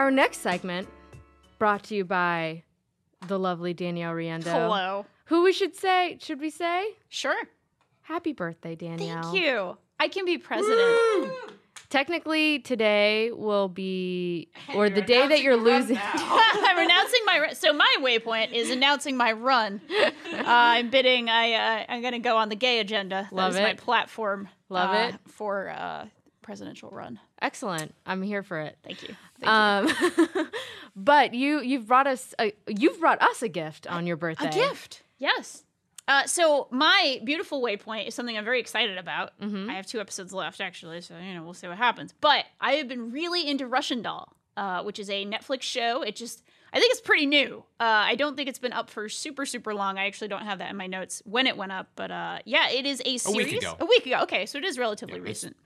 Our 0.00 0.10
next 0.10 0.38
segment, 0.38 0.88
brought 1.58 1.82
to 1.84 1.94
you 1.94 2.06
by 2.06 2.62
the 3.28 3.38
lovely 3.38 3.74
Danielle 3.74 4.14
Riendeau. 4.14 4.50
Hello. 4.50 5.06
Who 5.26 5.42
we 5.42 5.52
should 5.52 5.76
say? 5.76 6.16
Should 6.22 6.40
we 6.40 6.48
say? 6.48 6.96
Sure. 7.10 7.36
Happy 8.00 8.32
birthday, 8.32 8.76
Danielle. 8.76 9.24
Thank 9.24 9.44
you. 9.44 9.76
I 10.00 10.08
can 10.08 10.24
be 10.24 10.38
president. 10.38 11.30
Technically, 11.90 12.60
today 12.60 13.30
will 13.30 13.68
be, 13.68 14.48
or 14.74 14.88
the 14.88 15.02
day 15.02 15.28
that 15.28 15.42
you're 15.42 15.58
losing. 15.58 15.98
I'm 16.02 16.78
announcing 16.78 17.20
my 17.26 17.38
run. 17.38 17.54
So 17.54 17.74
my 17.74 17.96
waypoint 18.00 18.54
is 18.54 18.70
announcing 18.70 19.18
my 19.18 19.32
run. 19.32 19.82
Uh, 19.92 20.44
I'm 20.46 20.88
bidding. 20.88 21.28
I 21.28 21.52
uh, 21.52 21.84
I'm 21.90 22.00
gonna 22.00 22.20
go 22.20 22.38
on 22.38 22.48
the 22.48 22.56
gay 22.56 22.80
agenda. 22.80 23.28
That 23.30 23.36
Love 23.36 23.54
is 23.54 23.60
my 23.60 23.74
platform. 23.74 24.48
Love 24.70 24.94
uh, 24.94 25.08
it. 25.08 25.30
for 25.30 25.68
uh, 25.68 26.06
presidential 26.50 26.90
run. 26.90 27.20
Excellent. 27.40 27.94
I'm 28.04 28.22
here 28.22 28.42
for 28.42 28.58
it. 28.58 28.76
Thank 28.82 29.02
you. 29.06 29.14
Thank 29.40 30.18
you. 30.26 30.40
Um, 30.40 30.48
but 30.96 31.32
you 31.32 31.60
you've 31.60 31.86
brought 31.86 32.08
us 32.08 32.34
a, 32.40 32.52
you've 32.66 32.98
brought 32.98 33.22
us 33.22 33.40
a 33.42 33.48
gift 33.48 33.86
on 33.86 34.04
your 34.04 34.16
birthday. 34.16 34.48
A 34.48 34.52
gift. 34.52 35.04
Yes. 35.18 35.62
Uh, 36.08 36.26
so 36.26 36.66
my 36.72 37.20
beautiful 37.22 37.62
waypoint 37.62 38.08
is 38.08 38.16
something 38.16 38.36
I'm 38.36 38.44
very 38.44 38.58
excited 38.58 38.98
about. 38.98 39.30
I 39.40 39.74
have 39.74 39.86
two 39.86 40.00
episodes 40.00 40.32
left, 40.32 40.60
actually, 40.60 41.02
so 41.02 41.14
you 41.24 41.34
know 41.34 41.44
we'll 41.44 41.54
see 41.54 41.68
what 41.68 41.78
happens. 41.78 42.12
But 42.20 42.46
I 42.60 42.72
have 42.72 42.88
been 42.88 43.12
really 43.12 43.48
into 43.48 43.68
Russian 43.68 44.02
Doll, 44.02 44.32
uh, 44.56 44.82
which 44.82 44.98
is 44.98 45.08
a 45.08 45.24
Netflix 45.24 45.62
show. 45.62 46.02
It 46.02 46.16
just 46.16 46.42
I 46.72 46.80
think 46.80 46.90
it's 46.90 47.00
pretty 47.00 47.26
new. 47.26 47.62
Uh, 47.78 47.84
I 48.10 48.16
don't 48.16 48.36
think 48.36 48.48
it's 48.48 48.58
been 48.58 48.72
up 48.72 48.90
for 48.90 49.08
super 49.08 49.46
super 49.46 49.72
long. 49.72 49.98
I 49.98 50.06
actually 50.06 50.26
don't 50.26 50.46
have 50.46 50.58
that 50.58 50.70
in 50.70 50.76
my 50.76 50.88
notes 50.88 51.22
when 51.26 51.46
it 51.46 51.56
went 51.56 51.70
up, 51.70 51.90
but 51.94 52.10
uh, 52.10 52.38
yeah, 52.44 52.70
it 52.70 52.86
is 52.86 53.00
a 53.04 53.18
series. 53.18 53.52
week 53.52 53.62
ago. 53.62 53.76
A 53.78 53.84
week 53.84 54.04
ago. 54.04 54.22
Okay, 54.22 54.46
so 54.46 54.58
it 54.58 54.64
is 54.64 54.78
relatively 54.80 55.14
it's- 55.18 55.28
recent. 55.28 55.56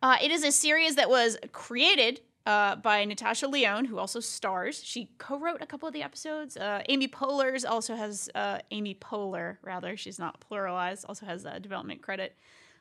Uh, 0.00 0.16
it 0.22 0.30
is 0.30 0.44
a 0.44 0.52
series 0.52 0.94
that 0.94 1.10
was 1.10 1.36
created 1.52 2.20
uh, 2.46 2.76
by 2.76 3.04
Natasha 3.04 3.46
Lyonne, 3.48 3.84
who 3.84 3.98
also 3.98 4.20
stars. 4.20 4.82
She 4.82 5.10
co-wrote 5.18 5.60
a 5.60 5.66
couple 5.66 5.88
of 5.88 5.92
the 5.92 6.02
episodes. 6.02 6.56
Uh, 6.56 6.82
Amy 6.88 7.08
Poehler's 7.08 7.64
also 7.64 7.94
has 7.96 8.30
uh, 8.34 8.58
Amy 8.70 8.94
Poehler, 8.94 9.58
rather. 9.62 9.96
She's 9.96 10.18
not 10.18 10.40
pluralized. 10.40 11.04
Also 11.08 11.26
has 11.26 11.44
a 11.44 11.58
development 11.58 12.00
credit, 12.00 12.36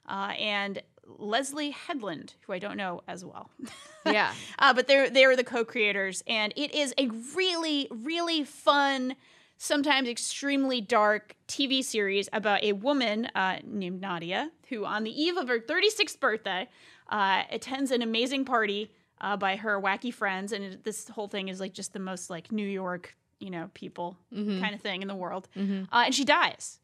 uh, 0.07 0.33
and 0.39 0.81
Leslye 1.19 1.73
Headland, 1.73 2.35
who 2.41 2.53
I 2.53 2.59
don't 2.59 2.77
know 2.77 3.01
as 3.07 3.25
well. 3.25 3.49
Yeah. 4.05 4.31
Uh, 4.57 4.73
but 4.73 4.87
they're 4.87 5.09
they're 5.09 5.35
the 5.35 5.43
co-creators, 5.43 6.23
and 6.27 6.53
it 6.55 6.73
is 6.73 6.93
a 6.97 7.09
really 7.35 7.89
really 7.91 8.45
fun, 8.45 9.17
sometimes 9.57 10.07
extremely 10.07 10.79
dark 10.79 11.35
TV 11.49 11.83
series 11.83 12.29
about 12.31 12.63
a 12.63 12.71
woman 12.71 13.25
uh, 13.35 13.57
named 13.65 13.99
Nadia 13.99 14.49
who, 14.69 14.85
on 14.85 15.03
the 15.03 15.11
eve 15.11 15.35
of 15.35 15.49
her 15.49 15.59
36th 15.59 16.21
birthday, 16.21 16.69
uh, 17.09 17.43
attends 17.51 17.91
an 17.91 18.01
amazing 18.01 18.45
party 18.45 18.91
uh, 19.21 19.37
by 19.37 19.55
her 19.55 19.81
wacky 19.81 20.13
friends, 20.13 20.51
and 20.51 20.63
it, 20.63 20.83
this 20.83 21.07
whole 21.09 21.27
thing 21.27 21.47
is 21.47 21.59
like 21.59 21.73
just 21.73 21.93
the 21.93 21.99
most 21.99 22.29
like 22.29 22.51
New 22.51 22.67
York, 22.67 23.15
you 23.39 23.49
know, 23.49 23.69
people 23.73 24.17
kind 24.59 24.73
of 24.75 24.81
thing 24.81 25.01
in 25.01 25.07
the 25.07 25.15
world, 25.15 25.47
uh, 25.91 26.03
and 26.05 26.15
she 26.15 26.25
dies 26.25 26.79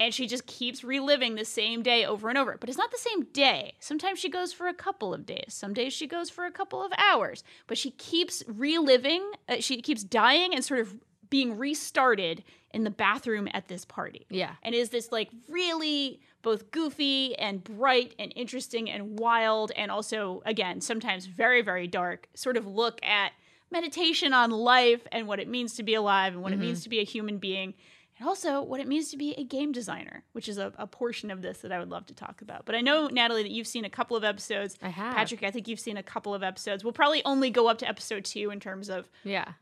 and 0.00 0.14
she 0.14 0.26
just 0.26 0.46
keeps 0.46 0.82
reliving 0.82 1.34
the 1.34 1.44
same 1.44 1.82
day 1.82 2.06
over 2.06 2.30
and 2.30 2.38
over. 2.38 2.56
But 2.58 2.70
it's 2.70 2.78
not 2.78 2.90
the 2.90 2.98
same 2.98 3.24
day. 3.34 3.74
Sometimes 3.80 4.18
she 4.18 4.30
goes 4.30 4.50
for 4.50 4.66
a 4.66 4.72
couple 4.74 5.12
of 5.12 5.26
days. 5.26 5.48
Some 5.50 5.74
days 5.74 5.92
she 5.92 6.06
goes 6.06 6.30
for 6.30 6.46
a 6.46 6.50
couple 6.50 6.82
of 6.82 6.90
hours. 6.96 7.44
But 7.66 7.76
she 7.76 7.90
keeps 7.90 8.42
reliving. 8.48 9.30
Uh, 9.46 9.56
she 9.60 9.82
keeps 9.82 10.02
dying 10.02 10.54
and 10.54 10.64
sort 10.64 10.80
of 10.80 10.96
being 11.28 11.58
restarted 11.58 12.42
in 12.72 12.84
the 12.84 12.90
bathroom 12.90 13.46
at 13.52 13.68
this 13.68 13.84
party. 13.84 14.26
Yeah. 14.30 14.54
And 14.62 14.74
is 14.74 14.88
this 14.88 15.12
like 15.12 15.28
really 15.48 16.20
both 16.42 16.70
goofy 16.70 17.36
and 17.38 17.62
bright 17.62 18.14
and 18.18 18.32
interesting 18.36 18.90
and 18.90 19.18
wild 19.18 19.72
and 19.76 19.90
also 19.90 20.42
again 20.46 20.80
sometimes 20.80 21.26
very 21.26 21.62
very 21.62 21.86
dark 21.86 22.28
sort 22.34 22.56
of 22.56 22.66
look 22.66 22.98
at 23.04 23.32
meditation 23.70 24.32
on 24.32 24.50
life 24.50 25.06
and 25.12 25.26
what 25.28 25.38
it 25.38 25.48
means 25.48 25.74
to 25.74 25.82
be 25.82 25.94
alive 25.94 26.32
and 26.34 26.42
what 26.42 26.52
it 26.52 26.58
means 26.58 26.82
to 26.82 26.88
be 26.88 26.98
a 26.98 27.04
human 27.04 27.38
being 27.38 27.74
and 28.18 28.28
also 28.28 28.60
what 28.62 28.80
it 28.80 28.88
means 28.88 29.10
to 29.10 29.16
be 29.16 29.32
a 29.38 29.44
game 29.44 29.72
designer, 29.72 30.24
which 30.32 30.46
is 30.46 30.58
a, 30.58 30.72
a 30.76 30.86
portion 30.86 31.30
of 31.30 31.40
this 31.40 31.58
that 31.60 31.72
I 31.72 31.78
would 31.78 31.88
love 31.88 32.04
to 32.06 32.14
talk 32.14 32.42
about. 32.42 32.66
But 32.66 32.74
I 32.74 32.82
know, 32.82 33.06
Natalie, 33.06 33.42
that 33.44 33.50
you've 33.50 33.66
seen 33.66 33.86
a 33.86 33.88
couple 33.90 34.14
of 34.14 34.24
episodes. 34.24 34.76
I 34.82 34.90
have. 34.90 35.14
Patrick, 35.14 35.42
I 35.42 35.50
think 35.50 35.66
you've 35.68 35.80
seen 35.80 35.96
a 35.96 36.02
couple 36.02 36.34
of 36.34 36.42
episodes. 36.42 36.84
We'll 36.84 36.92
probably 36.92 37.24
only 37.24 37.48
go 37.48 37.66
up 37.66 37.78
to 37.78 37.88
episode 37.88 38.26
two 38.26 38.50
in 38.50 38.60
terms 38.60 38.90
of, 38.90 39.08
Yeah. 39.24 39.52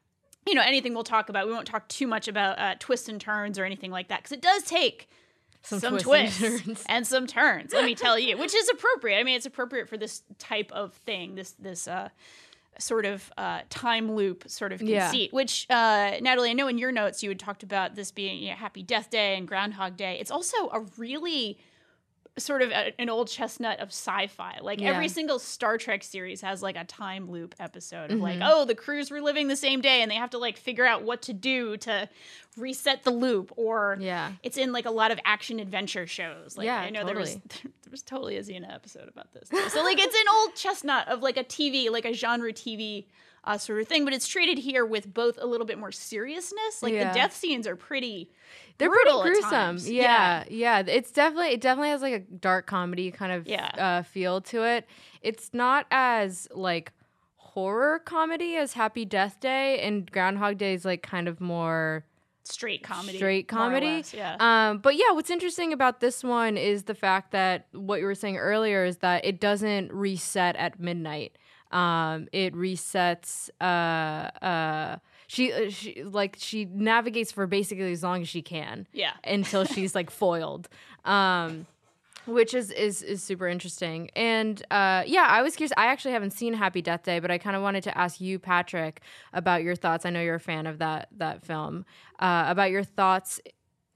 you 0.44 0.54
know, 0.54 0.62
anything 0.62 0.92
we'll 0.92 1.04
talk 1.04 1.28
about. 1.28 1.46
We 1.46 1.52
won't 1.52 1.68
talk 1.68 1.86
too 1.86 2.08
much 2.08 2.26
about 2.26 2.58
uh, 2.58 2.74
twists 2.80 3.08
and 3.08 3.20
turns 3.20 3.60
or 3.60 3.64
anything 3.64 3.92
like 3.92 4.08
that 4.08 4.20
because 4.24 4.32
it 4.32 4.42
does 4.42 4.64
take 4.64 5.08
Some, 5.68 5.80
some, 5.80 5.98
twists 5.98 6.38
twists, 6.38 6.42
and 6.42 6.64
turns. 6.66 6.84
and 6.88 7.06
some 7.06 7.26
turns. 7.26 7.72
Let 7.72 7.84
me 7.84 7.94
tell 7.94 8.18
you, 8.18 8.36
which 8.38 8.54
is 8.54 8.68
appropriate. 8.70 9.18
I 9.18 9.22
mean, 9.22 9.36
it's 9.36 9.46
appropriate 9.46 9.88
for 9.88 9.96
this 9.96 10.22
type 10.38 10.72
of 10.72 10.94
thing. 10.94 11.34
This 11.34 11.52
this 11.58 11.86
uh, 11.86 12.08
sort 12.78 13.04
of 13.06 13.30
uh, 13.36 13.60
time 13.70 14.12
loop 14.12 14.44
sort 14.48 14.72
of 14.72 14.80
Yeah. 14.80 15.08
conceit. 15.10 15.32
Which 15.32 15.66
uh, 15.68 16.12
Natalie, 16.20 16.50
I 16.50 16.52
know 16.54 16.68
in 16.68 16.78
your 16.78 16.92
notes 16.92 17.22
you 17.22 17.28
had 17.28 17.38
talked 17.38 17.62
about 17.62 17.94
this 17.96 18.10
being 18.12 18.42
you 18.42 18.50
know, 18.50 18.56
Happy 18.56 18.82
Death 18.82 19.10
Day 19.10 19.36
and 19.36 19.46
Groundhog 19.48 19.96
Day. 19.96 20.18
It's 20.20 20.30
also 20.30 20.68
a 20.70 20.80
really 20.96 21.58
sort 22.40 22.62
of 22.62 22.70
a, 22.70 22.92
an 23.00 23.08
old 23.08 23.28
chestnut 23.28 23.80
of 23.80 23.88
sci-fi. 23.88 24.58
Like 24.60 24.80
Yeah. 24.80 24.88
every 24.90 25.08
single 25.08 25.38
Star 25.38 25.78
Trek 25.78 26.02
series 26.04 26.40
has 26.42 26.62
like 26.62 26.76
a 26.76 26.84
time 26.84 27.30
loop 27.30 27.54
episode 27.60 28.10
of 28.10 28.18
Mm-hmm. 28.18 28.22
like, 28.22 28.38
oh, 28.42 28.64
the 28.64 28.74
crew's 28.74 29.10
reliving 29.10 29.48
the 29.48 29.56
same 29.56 29.80
day 29.80 30.02
and 30.02 30.10
they 30.10 30.14
have 30.16 30.30
to 30.30 30.38
like 30.38 30.56
figure 30.56 30.84
out 30.86 31.02
what 31.02 31.22
to 31.22 31.32
do 31.32 31.76
to 31.78 32.08
reset 32.56 33.04
the 33.04 33.10
loop 33.10 33.52
or 33.56 33.96
Yeah. 34.00 34.32
it's 34.42 34.56
in 34.58 34.72
like 34.72 34.84
a 34.86 34.90
lot 34.90 35.10
of 35.10 35.18
action 35.24 35.58
adventure 35.60 36.06
shows. 36.06 36.56
Like 36.56 36.66
Yeah, 36.66 36.78
I 36.80 36.90
know 36.90 37.04
there 37.04 37.16
was 37.16 37.34
totally. 37.34 37.42
there 37.82 37.90
was 37.90 38.02
totally 38.02 38.36
a 38.36 38.42
Xena 38.42 38.72
episode 38.74 39.08
about 39.08 39.32
this. 39.32 39.48
So 39.72 39.82
like 39.82 39.98
it's 39.98 40.14
an 40.16 40.26
old 40.34 40.54
chestnut 40.54 41.08
of 41.08 41.22
like 41.22 41.36
a 41.36 41.44
TV, 41.44 41.90
like 41.90 42.04
a 42.04 42.12
genre 42.12 42.52
TV 42.52 43.04
uh, 43.48 43.58
sort 43.58 43.80
of 43.80 43.88
thing, 43.88 44.04
but 44.04 44.12
it's 44.14 44.28
treated 44.28 44.58
here 44.58 44.84
with 44.84 45.12
both 45.12 45.38
a 45.40 45.46
little 45.46 45.66
bit 45.66 45.78
more 45.78 45.90
seriousness. 45.92 46.82
Like 46.82 46.92
Yeah. 46.92 47.08
the 47.12 47.18
death 47.18 47.34
scenes 47.34 47.66
are 47.66 47.76
pretty 47.76 48.30
They're 48.78 48.90
pretty 48.90 49.10
gruesome. 49.22 49.50
times. 49.50 49.90
Yeah, 49.90 50.44
yeah. 50.50 50.82
It's 50.86 51.10
definitely 51.10 51.52
it 51.52 51.60
definitely 51.60 51.88
has 51.90 52.02
like 52.02 52.14
a 52.14 52.18
dark 52.20 52.66
comedy 52.66 53.10
kind 53.10 53.32
of 53.32 53.46
Yeah. 53.46 53.66
uh, 53.76 54.02
feel 54.02 54.40
to 54.42 54.62
it. 54.64 54.86
It's 55.22 55.50
not 55.52 55.86
as 55.90 56.46
like 56.52 56.92
horror 57.36 57.98
comedy 58.00 58.56
as 58.56 58.74
Happy 58.74 59.04
Death 59.04 59.40
Day 59.40 59.80
and 59.80 60.10
Groundhog 60.10 60.58
Day 60.58 60.74
is 60.74 60.84
like 60.84 61.02
kind 61.02 61.26
of 61.28 61.40
more 61.40 62.04
straight 62.44 62.82
comedy. 62.82 63.16
straight 63.18 63.48
comedy. 63.48 63.86
less, 63.96 64.14
yeah. 64.14 64.36
Um, 64.38 64.78
but 64.78 64.96
yeah, 64.96 65.10
what's 65.12 65.30
interesting 65.30 65.72
about 65.72 66.00
this 66.00 66.22
one 66.24 66.56
is 66.56 66.84
the 66.84 66.94
fact 66.94 67.32
that 67.32 67.66
what 67.72 68.00
you 68.00 68.06
were 68.06 68.14
saying 68.14 68.36
earlier 68.38 68.84
is 68.84 68.98
that 68.98 69.24
it 69.24 69.40
doesn't 69.40 69.92
reset 69.92 70.56
at 70.56 70.78
midnight. 70.80 71.36
Um, 71.70 72.28
it 72.32 72.54
resets. 72.54 73.50
Uh, 73.60 73.64
uh, 74.44 74.96
she, 75.26 75.52
uh, 75.52 75.70
she 75.70 76.02
like 76.02 76.36
she 76.38 76.64
navigates 76.64 77.32
for 77.32 77.46
basically 77.46 77.92
as 77.92 78.02
long 78.02 78.22
as 78.22 78.28
she 78.28 78.42
can. 78.42 78.86
Yeah. 78.92 79.12
Until 79.24 79.64
she's 79.64 79.94
like 79.94 80.10
foiled. 80.10 80.68
Um, 81.04 81.66
which 82.28 82.52
is 82.52 82.70
is 82.70 83.02
is 83.02 83.22
super 83.22 83.48
interesting. 83.48 84.10
And 84.14 84.62
uh, 84.70 85.02
yeah, 85.06 85.26
I 85.28 85.42
was 85.42 85.56
curious. 85.56 85.72
I 85.76 85.86
actually 85.86 86.12
haven't 86.12 86.32
seen 86.32 86.54
Happy 86.54 86.82
Death 86.82 87.02
Day, 87.02 87.20
but 87.20 87.30
I 87.30 87.38
kind 87.38 87.56
of 87.56 87.62
wanted 87.62 87.84
to 87.84 87.98
ask 87.98 88.20
you, 88.20 88.38
Patrick, 88.38 89.00
about 89.32 89.62
your 89.62 89.74
thoughts. 89.74 90.04
I 90.04 90.10
know 90.10 90.20
you're 90.20 90.36
a 90.36 90.40
fan 90.40 90.66
of 90.66 90.78
that 90.78 91.08
that 91.16 91.44
film. 91.44 91.84
Uh, 92.18 92.44
about 92.48 92.70
your 92.70 92.84
thoughts 92.84 93.40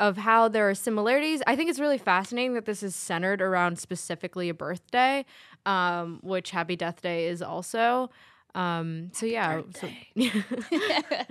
of 0.01 0.17
how 0.17 0.49
there 0.49 0.69
are 0.69 0.75
similarities. 0.75 1.43
I 1.47 1.55
think 1.55 1.71
it's 1.71 1.79
really 1.79 1.99
fascinating 1.99 2.55
that 2.55 2.65
this 2.65 2.83
is 2.83 2.97
centered 2.97 3.41
around 3.41 3.79
specifically 3.79 4.49
a 4.49 4.55
birthday, 4.55 5.25
um, 5.67 6.21
which 6.23 6.51
Happy 6.51 6.77
Death 6.77 7.01
Day 7.03 7.27
is 7.29 7.43
also. 7.43 8.11
Um, 8.55 9.11
so 9.13 9.27
yeah, 9.27 9.63
so- 9.75 9.89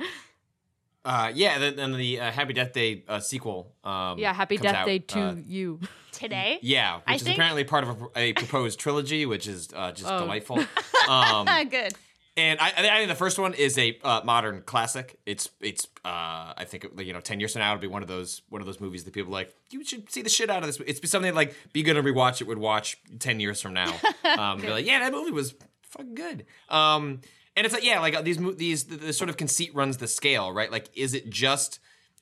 Uh, 1.04 1.32
yeah, 1.34 1.58
the, 1.58 1.82
and 1.82 1.96
the 1.96 2.20
uh, 2.20 2.32
Happy 2.32 2.54
Death 2.54 2.74
Day 2.74 3.04
uh, 3.08 3.20
sequel. 3.20 3.74
Um, 3.84 4.20
yeah, 4.20 4.34
Happy 4.34 4.58
comes 4.58 4.66
Death 4.66 4.76
out, 4.76 4.86
Day 4.86 5.00
to 5.00 5.20
uh, 5.20 5.36
you. 5.48 5.80
Today. 6.12 6.60
yeah, 6.62 6.98
which 6.98 7.04
I 7.08 7.16
is 7.16 7.24
think- 7.24 7.38
apparently 7.38 7.64
part 7.64 7.86
of 7.86 8.02
a, 8.16 8.20
a 8.20 8.34
proposed 8.34 8.80
trilogy, 8.80 9.26
which 9.26 9.48
is 9.48 9.70
uh, 9.76 9.92
just 9.94 10.10
Oh. 10.12 10.20
delightful. 10.20 10.60
Um, 11.10 11.48
good. 11.70 11.96
And 12.38 12.60
I, 12.60 12.70
I 12.70 12.98
think 12.98 13.10
the 13.10 13.16
first 13.16 13.38
one 13.38 13.54
is 13.54 13.78
a 13.78 14.00
uh, 14.04 14.22
modern 14.24 14.62
classic. 14.62 15.20
It's 15.26 15.50
it's 15.60 15.86
uh, 16.06 16.54
I 16.56 16.66
think 16.66 16.88
you 17.00 17.12
know 17.14 17.20
ten 17.20 17.40
years 17.40 17.54
from 17.54 17.60
now 17.60 17.72
it'll 17.72 17.82
be 17.82 17.88
one 17.88 18.02
of 18.02 18.08
those 18.08 18.42
one 18.50 18.62
of 18.62 18.68
those 18.68 18.80
movies 18.80 19.04
that 19.04 19.14
people 19.14 19.32
are 19.32 19.40
like 19.40 19.54
you 19.70 19.84
should 19.84 20.10
see 20.10 20.22
the 20.22 20.30
shit 20.30 20.50
out 20.50 20.64
of 20.64 20.68
this. 20.68 20.80
It's 20.88 21.10
something 21.12 21.34
like 21.36 21.56
be 21.74 21.84
good 21.84 21.96
to 21.96 22.04
rewatch 22.04 22.40
it 22.40 22.48
would 22.48 22.58
watch 22.58 22.98
ten 23.20 23.40
years 23.40 23.62
from 23.62 23.74
now. 23.74 23.94
Um, 24.24 24.62
be 24.62 24.70
like 24.70 24.86
yeah 24.86 25.00
that 25.00 25.12
movie 25.12 25.32
was 25.32 25.54
fucking 25.84 26.16
good. 26.16 26.46
Um, 26.70 27.20
and 27.58 27.66
it's 27.66 27.74
like 27.74 27.84
yeah 27.84 28.00
like 28.00 28.16
uh, 28.16 28.22
these 28.22 28.40
mo- 28.40 28.54
these 28.54 28.86
the, 28.86 28.96
the 28.96 29.14
sort 29.14 29.30
of 29.30 29.36
conceit 29.36 29.76
runs 29.76 29.98
the 29.98 30.08
scale 30.08 30.54
right. 30.54 30.72
Like 30.72 30.90
is 30.96 31.14
it 31.14 31.30
just 31.30 31.80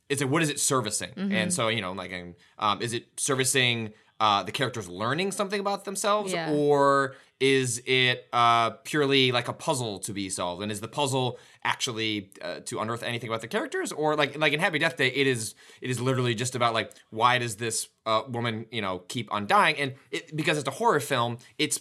is 0.07 0.21
it 0.21 0.29
what 0.29 0.41
is 0.41 0.49
it 0.49 0.59
servicing? 0.59 1.11
And 1.15 1.53
so 1.53 1.67
you 1.67 1.81
know 1.81 1.91
like 1.91 2.11
um, 2.57 2.81
is 2.81 2.93
it 2.93 3.05
servicing 3.17 3.93
uh, 4.19 4.43
the 4.43 4.51
characters 4.51 4.87
learning 4.89 5.31
something 5.31 5.59
about 5.59 5.85
themselves 5.85 6.33
Yeah. 6.33 6.51
or 6.51 7.15
is 7.39 7.81
it 7.85 8.27
uh, 8.33 8.71
purely 8.83 9.31
like 9.31 9.47
a 9.47 9.53
puzzle 9.53 9.99
to 9.99 10.11
be 10.11 10.29
solved? 10.29 10.61
And 10.61 10.69
is 10.71 10.81
the 10.81 10.89
puzzle 10.89 11.39
actually 11.63 12.31
uh, 12.41 12.59
to 12.65 12.79
unearth 12.79 13.01
anything 13.01 13.29
about 13.29 13.39
the 13.39 13.47
characters, 13.47 13.93
or 13.93 14.17
like 14.17 14.37
like 14.37 14.51
in 14.51 14.59
Happy 14.59 14.77
Death 14.77 14.97
Day, 14.97 15.07
it 15.07 15.25
is 15.25 15.55
it 15.81 15.89
is 15.89 16.01
literally 16.01 16.35
just 16.35 16.53
about 16.53 16.73
like 16.73 16.91
why 17.11 17.37
does 17.37 17.55
this 17.55 17.87
uh, 18.05 18.23
woman 18.27 18.65
you 18.71 18.81
know 18.81 18.99
keep 19.07 19.33
on 19.33 19.47
dying? 19.47 19.77
And 19.77 19.93
it, 20.11 20.35
because 20.35 20.57
it's 20.57 20.67
a 20.67 20.71
horror 20.71 20.99
film, 20.99 21.37
it's 21.57 21.79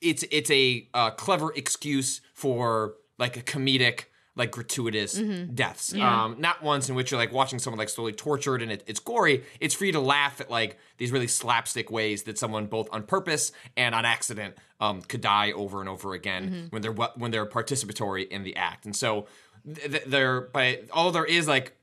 it's 0.00 0.24
it's 0.30 0.50
a 0.50 0.88
uh, 0.94 1.10
clever 1.10 1.52
excuse 1.54 2.22
for 2.32 2.94
like 3.18 3.36
a 3.36 3.42
comedic 3.42 4.04
like 4.36 4.50
gratuitous 4.50 5.14
deaths. 5.14 5.92
Um 5.94 6.36
not 6.40 6.62
ones 6.62 6.88
in 6.88 6.94
which 6.96 7.10
you're 7.10 7.20
like 7.20 7.32
watching 7.32 7.58
someone 7.58 7.78
like 7.78 7.88
slowly 7.88 8.12
tortured 8.12 8.62
and 8.62 8.72
it, 8.72 8.82
it's 8.86 9.00
gory. 9.00 9.44
It's 9.60 9.74
for 9.74 9.84
you 9.84 9.92
to 9.92 10.00
laugh 10.00 10.40
at 10.40 10.50
like 10.50 10.78
these 10.98 11.12
really 11.12 11.28
slapstick 11.28 11.90
ways 11.90 12.24
that 12.24 12.38
someone 12.38 12.66
both 12.66 12.88
on 12.92 13.04
purpose 13.04 13.52
and 13.76 13.94
on 13.94 14.04
accident 14.04 14.56
um 14.80 15.02
could 15.02 15.20
die 15.20 15.52
over 15.52 15.80
and 15.80 15.88
over 15.88 16.14
again 16.14 16.66
when 16.70 16.82
they're 16.82 16.92
when 16.92 17.30
they're 17.30 17.46
participatory 17.46 18.26
in 18.28 18.42
the 18.42 18.56
act. 18.56 18.84
And 18.86 18.94
so 18.96 19.26
th- 19.64 19.90
th- 19.90 20.04
there 20.06 20.40
by 20.42 20.80
all 20.92 21.12
there 21.12 21.24
is 21.24 21.46
like 21.46 21.76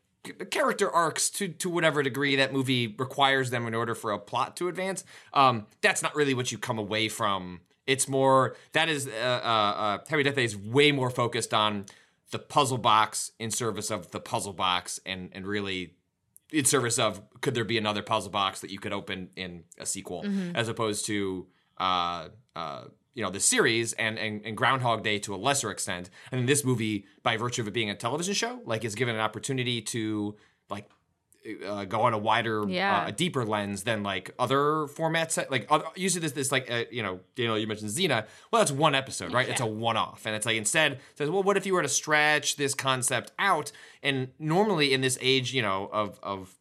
character 0.52 0.90
arcs 0.92 1.30
to 1.32 1.48
to 1.48 1.70
whatever 1.70 2.04
degree 2.04 2.36
that 2.36 2.54
movie 2.54 2.94
requires 3.00 3.50
them 3.50 3.66
in 3.66 3.74
order 3.74 3.96
for 3.96 4.12
a 4.12 4.20
plot 4.20 4.56
to 4.58 4.68
advance. 4.68 5.04
Um, 5.34 5.66
that's 5.82 6.04
not 6.04 6.16
really 6.16 6.34
what 6.34 6.52
you 6.52 6.58
come 6.58 6.78
away 6.78 7.08
from. 7.10 7.62
It's 7.88 8.08
more 8.08 8.56
that 8.74 8.88
is 8.88 9.08
uh, 9.08 9.12
uh, 9.12 9.48
uh, 9.84 9.98
Heavy 10.08 10.24
Death 10.24 10.36
Day 10.36 10.44
is 10.44 10.56
way 10.56 10.92
more 10.92 11.10
focused 11.10 11.54
on 11.54 11.86
the 12.32 12.40
puzzle 12.40 12.78
box 12.78 13.32
in 13.40 13.52
service 13.52 13.92
of 13.92 14.12
the 14.12 14.20
puzzle 14.20 14.54
box, 14.54 15.00
and 15.06 15.30
and 15.34 15.46
really 15.46 15.96
in 16.52 16.66
service 16.66 17.00
of 17.00 17.22
could 17.42 17.54
there 17.54 17.64
be 17.64 17.78
another 17.78 18.02
puzzle 18.02 18.32
box 18.32 18.62
that 18.62 18.72
you 18.72 18.80
could 18.80 18.94
open 18.94 19.30
in 19.36 19.64
a 19.78 19.86
sequel, 19.86 20.26
as 20.56 20.68
opposed 20.68 21.06
to 21.06 21.48
uh, 21.78 22.30
uh, 22.56 22.84
you 23.14 23.24
know 23.24 23.30
the 23.30 23.40
series 23.40 23.94
and, 23.94 24.18
and 24.18 24.46
and 24.46 24.58
Groundhog 24.58 25.04
Day 25.04 25.20
to 25.20 25.36
a 25.36 25.38
lesser 25.38 25.72
extent. 25.72 26.10
And 26.32 26.40
then 26.40 26.46
this 26.46 26.64
movie, 26.64 27.06
by 27.24 27.38
virtue 27.38 27.62
of 27.62 27.68
it 27.68 27.74
being 27.74 27.90
a 27.90 27.96
television 27.96 28.34
show, 28.34 28.62
like 28.66 28.86
is 28.86 28.96
given 28.96 29.16
an 29.16 29.22
opportunity 29.22 29.82
to 29.82 30.36
like 30.70 30.90
uh, 31.66 31.86
go 31.86 32.02
on 32.02 32.14
a 32.14 32.18
wider, 32.18 32.64
Yeah. 32.68 33.04
uh, 33.04 33.08
a 33.08 33.12
deeper 33.12 33.44
lens 33.46 33.84
than 33.84 34.04
like 34.04 34.32
other 34.38 34.88
formats. 34.88 35.38
Like 35.50 35.66
other, 35.70 35.86
usually 35.96 36.22
this 36.22 36.34
this 36.34 36.52
like 36.52 36.70
uh, 36.72 36.84
you 36.92 37.02
know 37.04 37.20
Danielle, 37.36 37.58
you 37.58 37.68
mentioned 37.68 37.92
Xena. 37.92 38.26
Well, 38.52 38.62
that's 38.62 38.72
one 38.72 38.94
episode, 38.96 39.34
right? 39.34 39.50
It's 39.50 39.62
a 39.62 39.66
one 39.66 39.98
off, 39.98 40.26
and 40.26 40.36
it's 40.36 40.46
like 40.46 40.56
instead 40.58 40.94
it 40.94 41.00
says, 41.16 41.30
well, 41.30 41.44
what 41.44 41.58
if 41.58 41.66
you 41.66 41.74
were 41.74 41.82
to 41.82 41.90
stretch 41.90 42.56
this 42.58 42.74
concept 42.74 43.32
out? 43.40 43.72
And 44.04 44.30
normally 44.40 44.94
in 44.94 45.02
this 45.02 45.18
age, 45.22 45.54
you 45.54 45.62
know, 45.62 45.90
of 45.92 46.20
of 46.22 46.56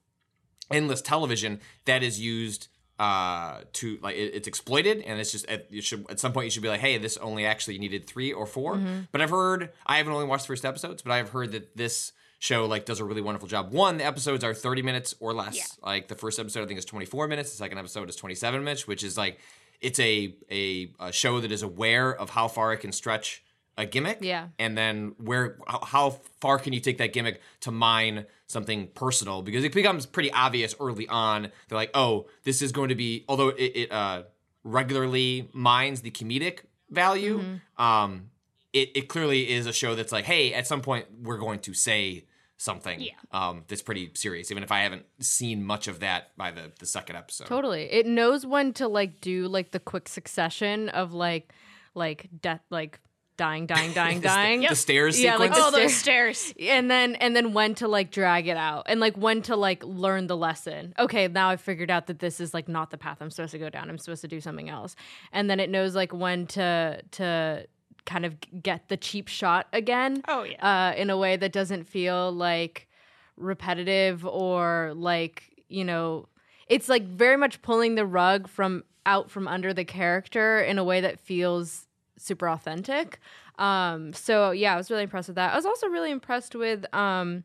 endless 0.70 1.02
television 1.02 1.60
that 1.84 2.02
is 2.02 2.20
used 2.20 2.68
uh 2.98 3.60
to 3.72 3.98
like 4.02 4.14
it, 4.14 4.34
it's 4.34 4.46
exploited 4.46 5.00
and 5.00 5.18
it's 5.18 5.32
just 5.32 5.46
at, 5.46 5.66
you 5.72 5.80
should 5.80 6.04
at 6.10 6.20
some 6.20 6.32
point 6.34 6.44
you 6.44 6.50
should 6.50 6.62
be 6.62 6.68
like 6.68 6.80
hey 6.80 6.98
this 6.98 7.16
only 7.16 7.46
actually 7.46 7.78
needed 7.78 8.06
three 8.06 8.30
or 8.30 8.44
4 8.44 8.78
but 9.10 9.22
i've 9.22 9.30
heard 9.30 9.70
i 9.86 9.96
haven't 9.96 10.12
only 10.12 10.26
watched 10.26 10.44
the 10.44 10.48
first 10.48 10.66
episodes 10.66 11.00
but 11.00 11.10
i've 11.10 11.30
heard 11.30 11.50
that 11.52 11.74
this 11.78 12.12
show 12.40 12.66
like 12.66 12.84
does 12.86 12.98
a 12.98 13.04
really 13.04 13.20
wonderful 13.22 13.46
job 13.46 13.72
one 13.72 13.98
the 13.98 14.04
episodes 14.04 14.42
are 14.42 14.52
30 14.54 14.82
minutes 14.82 15.14
or 15.20 15.32
less 15.32 15.56
Yeah. 15.56 15.62
like 15.86 16.08
the 16.08 16.14
first 16.16 16.38
episode 16.40 16.62
i 16.64 16.66
think 16.66 16.78
is 16.78 16.84
24 16.84 17.28
minutes 17.28 17.50
the 17.52 17.56
second 17.58 17.78
episode 17.78 18.08
is 18.08 18.16
27 18.16 18.64
minutes 18.64 18.86
which 18.88 19.04
is 19.04 19.16
like 19.16 19.38
it's 19.80 20.00
a 20.00 20.34
a, 20.50 20.90
a 20.98 21.12
show 21.12 21.40
that 21.40 21.52
is 21.52 21.62
aware 21.62 22.12
of 22.14 22.30
how 22.30 22.48
far 22.48 22.72
it 22.72 22.78
can 22.78 22.92
stretch 22.92 23.44
a 23.78 23.86
gimmick 23.86 24.18
Yeah. 24.20 24.48
and 24.58 24.76
then 24.76 25.14
where 25.18 25.58
how- 25.68 25.84
how 25.84 26.10
far 26.40 26.58
can 26.58 26.72
you 26.72 26.80
take 26.80 26.98
that 26.98 27.12
gimmick 27.12 27.40
to 27.60 27.70
mine 27.70 28.26
something 28.46 28.88
personal 28.88 29.42
because 29.42 29.62
it 29.62 29.72
becomes 29.72 30.06
pretty 30.06 30.32
obvious 30.32 30.74
early 30.80 31.06
on 31.08 31.42
they're 31.68 31.76
like 31.78 31.90
oh 31.94 32.26
this 32.44 32.62
is 32.62 32.72
going 32.72 32.88
to 32.88 32.94
be 32.96 33.24
although 33.28 33.48
it, 33.50 33.72
it 33.82 33.92
uh 33.92 34.22
regularly 34.64 35.48
mines 35.52 36.00
the 36.02 36.10
comedic 36.10 36.60
value 36.90 37.38
Mm-hmm. 37.38 37.82
um 37.82 38.30
it, 38.72 38.90
it 38.94 39.08
clearly 39.08 39.50
is 39.50 39.66
a 39.66 39.72
show 39.72 39.94
that's 39.96 40.12
like 40.12 40.24
hey 40.24 40.54
at 40.54 40.66
some 40.66 40.80
point 40.80 41.06
we're 41.22 41.38
going 41.38 41.58
to 41.60 41.74
say 41.74 42.24
something 42.60 43.00
Yeah. 43.00 43.12
um 43.32 43.64
that's 43.68 43.80
pretty 43.80 44.10
serious 44.14 44.50
even 44.50 44.62
if 44.62 44.70
i 44.70 44.80
haven't 44.80 45.06
seen 45.18 45.64
much 45.64 45.88
of 45.88 46.00
that 46.00 46.36
by 46.36 46.50
the 46.50 46.70
the 46.78 46.84
second 46.86 47.16
episode 47.16 47.46
Totally. 47.46 47.84
It 47.90 48.04
knows 48.06 48.44
when 48.44 48.74
to 48.74 48.86
like 48.86 49.20
do 49.22 49.48
like 49.48 49.70
the 49.70 49.80
quick 49.80 50.08
succession 50.08 50.90
of 50.90 51.14
like 51.14 51.52
like 51.94 52.28
death 52.42 52.60
like 52.68 53.00
dying, 53.38 53.64
dying, 53.64 53.94
dying, 53.94 54.20
dying. 54.34 54.60
the 54.68 54.76
stairs 54.76 55.18
Yeah, 55.18 55.36
like 55.36 55.54
sequence 55.54 55.70
the 55.72 55.78
Oh, 55.78 55.80
those 55.80 55.94
stairs. 55.94 56.52
and 56.60 56.90
then 56.90 57.14
and 57.14 57.34
then 57.34 57.54
when 57.54 57.74
to 57.76 57.88
like 57.88 58.10
drag 58.10 58.46
it 58.48 58.58
out 58.58 58.82
and 58.90 59.00
like 59.00 59.16
when 59.16 59.40
to 59.42 59.56
like 59.56 59.82
learn 59.82 60.26
the 60.26 60.36
lesson 60.36 60.92
okay 60.98 61.26
now 61.28 61.48
i've 61.48 61.62
figured 61.62 61.90
out 61.90 62.08
that 62.08 62.18
this 62.18 62.40
is 62.40 62.52
like 62.52 62.68
not 62.68 62.90
the 62.90 62.98
path 62.98 63.16
i'm 63.22 63.30
supposed 63.30 63.52
to 63.52 63.58
go 63.58 63.70
down 63.70 63.88
i'm 63.88 63.96
supposed 63.96 64.20
to 64.20 64.28
do 64.28 64.42
something 64.42 64.68
else 64.68 64.94
and 65.32 65.48
then 65.48 65.58
it 65.58 65.70
knows 65.70 65.94
like 65.94 66.12
when 66.12 66.46
to 66.48 67.00
to 67.12 67.66
kind 68.06 68.24
of 68.24 68.36
get 68.62 68.88
the 68.88 68.96
cheap 68.96 69.28
shot 69.28 69.66
again. 69.72 70.22
Oh, 70.28 70.42
yeah. 70.44 70.90
uh 70.92 70.94
in 70.96 71.10
a 71.10 71.16
way 71.16 71.36
that 71.36 71.52
doesn't 71.52 71.84
feel 71.84 72.32
like 72.32 72.88
repetitive 73.36 74.26
or 74.26 74.92
like 74.94 75.44
you 75.68 75.84
know 75.84 76.28
it's 76.68 76.88
like 76.88 77.04
very 77.06 77.36
much 77.36 77.62
pulling 77.62 77.94
the 77.94 78.04
rug 78.06 78.48
from 78.48 78.84
out 79.06 79.30
from 79.30 79.48
under 79.48 79.72
the 79.72 79.84
character 79.84 80.60
in 80.60 80.78
a 80.78 80.84
way 80.84 81.00
that 81.00 81.18
feels 81.18 81.86
super 82.16 82.48
authentic. 82.48 83.18
Um 83.58 84.12
so 84.12 84.50
yeah 84.50 84.74
i 84.74 84.76
was 84.76 84.90
really 84.90 85.02
impressed 85.04 85.28
with 85.28 85.36
that. 85.36 85.52
I 85.52 85.56
was 85.56 85.66
also 85.66 85.86
really 85.88 86.10
impressed 86.10 86.54
with 86.54 86.84
um 86.94 87.44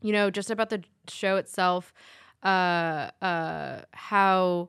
you 0.00 0.12
know 0.12 0.30
just 0.30 0.50
about 0.50 0.70
the 0.70 0.82
show 1.08 1.36
itself 1.36 1.92
uh 2.42 3.10
uh 3.22 3.82
how 3.92 4.68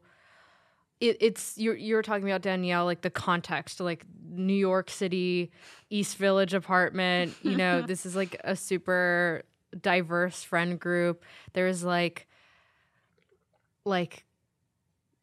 it, 1.03 1.17
it's 1.19 1.57
you're 1.57 1.75
you're 1.75 2.01
talking 2.01 2.27
about 2.29 2.41
Danielle 2.41 2.85
like 2.85 3.01
the 3.01 3.09
context 3.09 3.79
like 3.79 4.05
New 4.29 4.53
York 4.53 4.89
City 4.89 5.51
East 5.89 6.17
Village 6.17 6.53
apartment 6.53 7.35
you 7.43 7.57
know 7.57 7.81
this 7.87 8.05
is 8.05 8.15
like 8.15 8.39
a 8.43 8.55
super 8.55 9.43
diverse 9.81 10.43
friend 10.43 10.79
group. 10.79 11.23
There's 11.53 11.83
like 11.83 12.27
like 13.85 14.23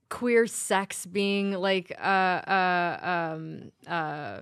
queer 0.08 0.46
sex 0.46 1.06
being 1.06 1.52
like 1.52 1.96
uh 1.98 2.02
uh 2.02 3.34
um 3.36 3.72
uh 3.86 4.40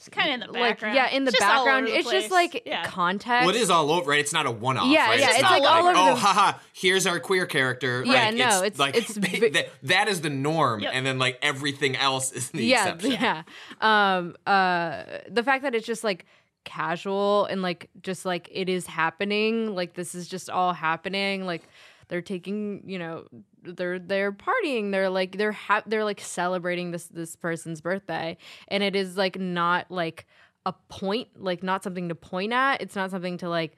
It's 0.00 0.08
kind 0.08 0.42
of 0.42 0.48
in 0.48 0.54
the 0.54 0.58
like 0.58 0.80
yeah 0.80 1.10
in 1.10 1.24
the 1.26 1.30
just 1.30 1.40
background 1.42 1.86
the 1.86 1.94
it's 1.94 2.10
just 2.10 2.30
like 2.30 2.62
yeah. 2.64 2.84
context 2.86 3.44
Well, 3.44 3.54
it 3.54 3.60
is 3.60 3.68
all 3.68 3.90
over, 3.92 4.08
right? 4.08 4.18
It's 4.18 4.32
not 4.32 4.46
a 4.46 4.50
one-off, 4.50 4.90
Yeah, 4.90 5.10
right? 5.10 5.20
yeah, 5.20 5.30
it's 5.32 5.42
not 5.42 5.60
like 5.60 5.70
all 5.70 5.78
over 5.86 5.90
oh, 5.90 6.14
the- 6.14 6.20
haha, 6.20 6.58
here's 6.72 7.06
our 7.06 7.20
queer 7.20 7.44
character. 7.44 8.02
Yeah, 8.06 8.12
Like, 8.12 8.34
no, 8.36 8.46
it's, 8.62 8.78
it's- 8.78 8.78
like 8.78 8.96
it's 8.96 9.14
vi- 9.18 9.50
that, 9.50 9.68
that 9.82 10.08
is 10.08 10.22
the 10.22 10.30
norm, 10.30 10.80
Yep. 10.80 10.92
and 10.94 11.04
then 11.04 11.18
like 11.18 11.38
everything 11.42 11.96
else 11.96 12.32
is 12.32 12.50
the 12.50 12.64
yeah 12.64 12.94
exception. 12.94 13.12
yeah 13.12 13.42
um 13.82 14.36
uh 14.46 15.02
the 15.28 15.42
fact 15.42 15.64
that 15.64 15.74
it's 15.74 15.86
just 15.86 16.02
like 16.02 16.24
casual 16.64 17.46
and 17.46 17.62
like 17.62 17.88
just 18.02 18.24
like 18.24 18.48
it 18.52 18.68
is 18.68 18.86
happening 18.86 19.74
like 19.74 19.94
this 19.94 20.14
is 20.14 20.28
just 20.28 20.48
all 20.50 20.72
happening 20.72 21.44
like 21.46 21.62
they're 22.10 22.20
taking 22.20 22.82
you 22.84 22.98
know 22.98 23.24
they're 23.62 23.98
they're 23.98 24.32
partying 24.32 24.90
they're 24.90 25.08
like 25.08 25.38
they're 25.38 25.52
ha- 25.52 25.82
they're 25.86 26.04
like 26.04 26.20
celebrating 26.20 26.90
this 26.90 27.06
this 27.06 27.36
person's 27.36 27.80
birthday 27.80 28.36
and 28.68 28.82
it 28.82 28.94
is 28.94 29.16
like 29.16 29.38
not 29.38 29.90
like 29.90 30.26
a 30.66 30.74
point 30.88 31.28
like 31.36 31.62
not 31.62 31.82
something 31.82 32.08
to 32.08 32.14
point 32.14 32.52
at 32.52 32.82
it's 32.82 32.96
not 32.96 33.10
something 33.10 33.38
to 33.38 33.48
like 33.48 33.76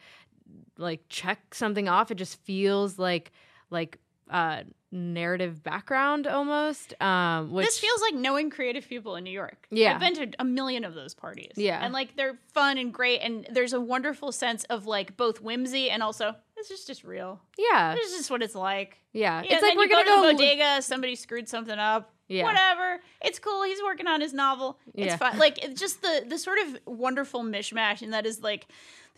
like 0.79 1.03
check 1.09 1.55
something 1.55 1.89
off 1.89 2.11
it 2.11 2.17
just 2.17 2.43
feels 2.43 2.99
like 2.99 3.31
like 3.71 3.99
uh 4.31 4.63
narrative 4.93 5.63
background 5.63 6.27
almost 6.27 7.01
um 7.03 7.51
which 7.51 7.67
this 7.67 7.79
feels 7.79 8.01
like 8.03 8.15
knowing 8.15 8.51
creative 8.51 8.87
people 8.87 9.17
in 9.17 9.25
New 9.25 9.31
York. 9.31 9.67
Yeah. 9.71 9.95
I've 9.95 10.01
been 10.01 10.15
to 10.17 10.31
a 10.39 10.45
million 10.45 10.85
of 10.85 10.95
those 10.95 11.15
parties. 11.15 11.53
Yeah. 11.57 11.83
And 11.83 11.95
like 11.95 12.15
they're 12.15 12.39
fun 12.53 12.77
and 12.77 12.93
great 12.93 13.21
and 13.21 13.47
there's 13.51 13.73
a 13.73 13.81
wonderful 13.81 14.33
sense 14.33 14.65
of 14.65 14.87
like 14.87 15.17
both 15.17 15.41
whimsy 15.41 15.89
and 15.89 16.03
also 16.03 16.35
this 16.69 16.81
is 16.81 16.85
just 16.87 17.05
real. 17.05 17.41
yeah 17.59 17.95
This 17.95 18.11
is 18.13 18.19
just 18.19 18.31
what 18.31 18.43
it's 18.43 18.55
like. 18.55 18.99
yeah 19.13 19.43
Yeah, 19.43 19.55
it's 19.55 19.63
like 19.63 19.77
we're 19.77 19.89
gonna 19.89 20.05
go 20.05 20.23
go, 20.23 20.31
to 20.31 20.37
the 20.37 20.43
bodega, 20.43 20.83
somebody 20.83 21.15
screwed 21.17 21.49
something 21.49 21.79
up. 21.79 22.11
Yeah. 22.29 22.45
Whatever. 22.45 23.01
It's 23.21 23.39
cool. 23.39 23.63
He's 23.65 23.83
working 23.83 24.07
on 24.07 24.21
his 24.23 24.33
novel. 24.33 24.79
It's 24.95 25.07
Yeah. 25.09 25.17
fun. 25.17 25.39
Like 25.39 25.63
it's 25.63 25.79
just 25.81 26.01
the 26.03 26.25
the 26.27 26.39
sort 26.39 26.59
of 26.59 26.79
wonderful 26.87 27.43
mishmash 27.43 28.01
and 28.03 28.13
that 28.15 28.25
is 28.27 28.43
like 28.43 28.67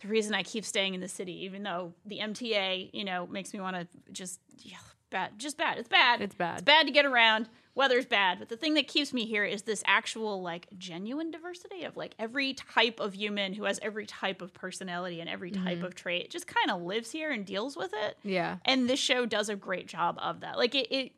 the 0.01 0.07
reason 0.09 0.33
I 0.33 0.43
keep 0.43 0.65
staying 0.65 0.93
in 0.95 0.99
the 1.01 1.07
city, 1.07 1.45
even 1.45 1.63
though 1.63 1.93
the 2.05 2.19
MTA, 2.19 2.89
you 2.93 3.05
know, 3.05 3.25
makes 3.27 3.53
me 3.53 3.61
want 3.61 3.77
to 3.77 3.87
just 4.11 4.39
yeah, 4.59 4.75
bad. 5.15 5.39
Just 5.39 5.57
bad. 5.57 5.77
It's 5.77 5.87
bad. 5.87 6.21
It's 6.21 6.35
bad. 6.35 6.55
It's 6.55 6.63
bad 6.63 6.85
to 6.87 6.91
get 6.91 7.05
around. 7.05 7.47
Weather's 7.73 8.05
bad. 8.05 8.39
But 8.39 8.49
the 8.49 8.57
thing 8.57 8.73
that 8.75 8.87
keeps 8.87 9.11
me 9.13 9.25
here 9.25 9.43
is 9.45 9.61
this 9.63 9.81
actual 9.87 10.41
like 10.41 10.67
genuine 10.77 11.31
diversity 11.31 11.83
of 11.85 11.95
like 11.97 12.13
every 12.19 12.53
type 12.53 12.99
of 12.99 13.13
human 13.13 13.53
who 13.53 13.63
has 13.65 13.79
every 13.81 14.05
type 14.05 14.41
of 14.41 14.53
personality 14.53 15.19
and 15.21 15.29
every 15.29 15.51
type 15.51 15.77
Mm-hmm. 15.77 15.85
of 15.85 15.95
trait 15.95 16.29
just 16.31 16.47
kind 16.47 16.69
of 16.71 16.81
lives 16.81 17.11
here 17.11 17.31
and 17.31 17.45
deals 17.45 17.75
with 17.77 17.91
it. 17.93 18.17
yeah 18.23 18.57
And 18.65 18.89
this 18.89 18.99
show 18.99 19.25
does 19.25 19.47
a 19.49 19.55
great 19.55 19.87
job 19.87 20.17
of 20.21 20.41
that. 20.41 20.57
Like 20.57 20.75
it, 20.75 20.87
it 20.91 21.11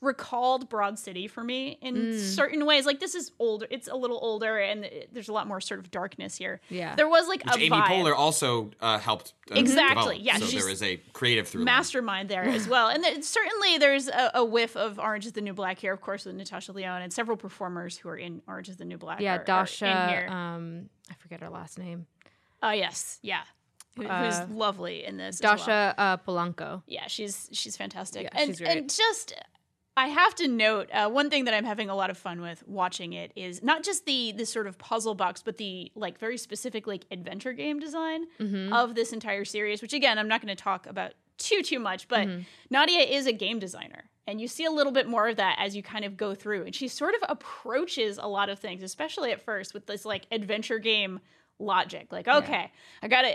recalled 0.00 0.68
Broad 0.68 0.98
City 0.98 1.26
for 1.28 1.42
me 1.42 1.78
in 1.80 1.94
Mm. 1.94 2.18
certain 2.34 2.66
ways. 2.66 2.84
Like 2.84 3.00
this 3.00 3.14
is 3.14 3.32
older. 3.38 3.66
It's 3.70 3.88
a 3.88 3.94
little 3.96 4.18
older, 4.20 4.58
and 4.58 4.84
it- 4.84 5.08
there's 5.12 5.28
a 5.28 5.32
lot 5.32 5.46
more 5.46 5.60
sort 5.60 5.80
of 5.80 5.90
darkness 5.90 6.36
here. 6.36 6.60
Yeah. 6.68 6.94
there 6.94 7.08
was 7.08 7.26
like 7.26 7.42
Which 7.44 7.54
a 7.56 7.58
Amy 7.58 7.70
vibe. 7.70 7.86
Poehler 7.86 8.14
also 8.14 8.70
uh, 8.80 8.98
helped 8.98 9.32
uh, 9.50 9.54
Exactly, 9.54 10.18
develop. 10.18 10.18
yeah, 10.20 10.36
so 10.38 10.46
she's 10.46 10.62
there 10.62 10.70
is 10.72 10.82
a 10.82 10.96
creative 11.14 11.48
through 11.48 11.60
line. 11.60 11.66
mastermind 11.76 12.28
there 12.28 12.42
as 12.44 12.68
well. 12.74 12.88
And 12.88 13.02
then 13.02 13.22
certainly 13.22 13.78
there's 13.78 14.08
a, 14.08 14.30
a 14.34 14.44
whiff 14.44 14.76
of 14.76 14.98
Orange 14.98 15.24
is 15.26 15.32
the 15.32 15.40
New 15.40 15.54
Black 15.54 15.78
here, 15.78 15.92
of 15.92 16.00
course, 16.02 16.24
with 16.26 16.34
Natasha 16.34 16.72
Lyonne 16.72 17.02
and 17.02 17.12
several 17.12 17.36
performers 17.36 17.96
who 17.96 18.08
are 18.10 18.16
in 18.16 18.42
Orange 18.46 18.68
is 18.68 18.76
the 18.76 18.84
New 18.84 18.98
Black. 18.98 19.20
yeah 19.20 19.36
are- 19.36 19.38
are 19.38 19.40
in 19.40 19.46
dascha 19.46 20.08
here. 20.10 20.28
um 20.28 20.88
i 21.10 21.14
forget 21.14 21.40
her 21.40 21.48
last 21.48 21.78
name 21.78 22.06
Oh 22.62 22.70
yes, 22.70 23.18
yeah. 23.22 23.42
Who, 23.96 24.06
uh, 24.06 24.24
who's 24.24 24.50
lovely 24.50 25.04
in 25.04 25.16
this? 25.18 25.40
as 25.40 25.42
well. 25.42 25.56
dascha 25.56 25.94
uh 25.98 26.16
polanco 26.18 26.82
yeah 26.86 27.06
she's 27.06 27.48
she's 27.52 27.76
fantastic 27.76 28.24
Yeah, 28.24 28.30
and 28.32 28.50
she's 28.50 28.60
great. 28.60 28.76
and 28.78 28.90
just 28.90 29.34
i 29.96 30.08
have 30.08 30.34
to 30.34 30.48
note 30.48 30.88
uh, 30.92 31.08
one 31.08 31.30
thing 31.30 31.44
that 31.44 31.54
i'm 31.54 31.64
having 31.64 31.88
a 31.88 31.94
lot 31.94 32.10
of 32.10 32.18
fun 32.18 32.40
with 32.40 32.62
watching 32.66 33.12
it 33.12 33.32
is 33.36 33.62
not 33.62 33.82
just 33.84 34.06
the 34.06 34.32
the 34.32 34.44
sort 34.46 34.66
of 34.66 34.76
puzzle 34.78 35.14
box 35.14 35.42
but 35.42 35.56
the 35.56 35.90
like 35.94 36.18
very 36.18 36.36
specific 36.38 36.86
like 36.86 37.04
adventure 37.10 37.52
game 37.52 37.78
design 37.78 38.24
Mm-hmm. 38.40 38.72
of 38.72 38.94
this 38.94 39.12
entire 39.12 39.44
series 39.44 39.80
which 39.82 39.92
again 39.92 40.18
i'm 40.18 40.28
not 40.28 40.40
going 40.42 40.54
to 40.54 40.60
talk 40.62 40.86
about 40.86 41.12
too 41.38 41.62
too 41.62 41.78
much 41.78 42.08
but 42.08 42.26
Mm-hmm. 42.26 42.40
nadia 42.70 43.00
is 43.00 43.26
a 43.26 43.32
game 43.32 43.58
designer 43.58 44.04
and 44.26 44.40
you 44.40 44.48
see 44.48 44.64
a 44.64 44.70
little 44.70 44.92
bit 44.92 45.06
more 45.08 45.28
of 45.28 45.36
that 45.36 45.56
as 45.60 45.76
you 45.76 45.82
kind 45.82 46.04
of 46.04 46.16
go 46.16 46.34
through 46.34 46.64
and 46.64 46.74
she 46.74 46.88
sort 46.88 47.14
of 47.14 47.20
approaches 47.28 48.18
a 48.18 48.26
lot 48.26 48.48
of 48.48 48.58
things 48.58 48.82
especially 48.82 49.30
at 49.32 49.40
first 49.44 49.74
with 49.74 49.86
this 49.86 50.04
like 50.04 50.26
adventure 50.32 50.78
game 50.78 51.20
logic 51.60 52.08
like 52.10 52.26
okay 52.26 52.70
i 53.02 53.06
gotta 53.08 53.34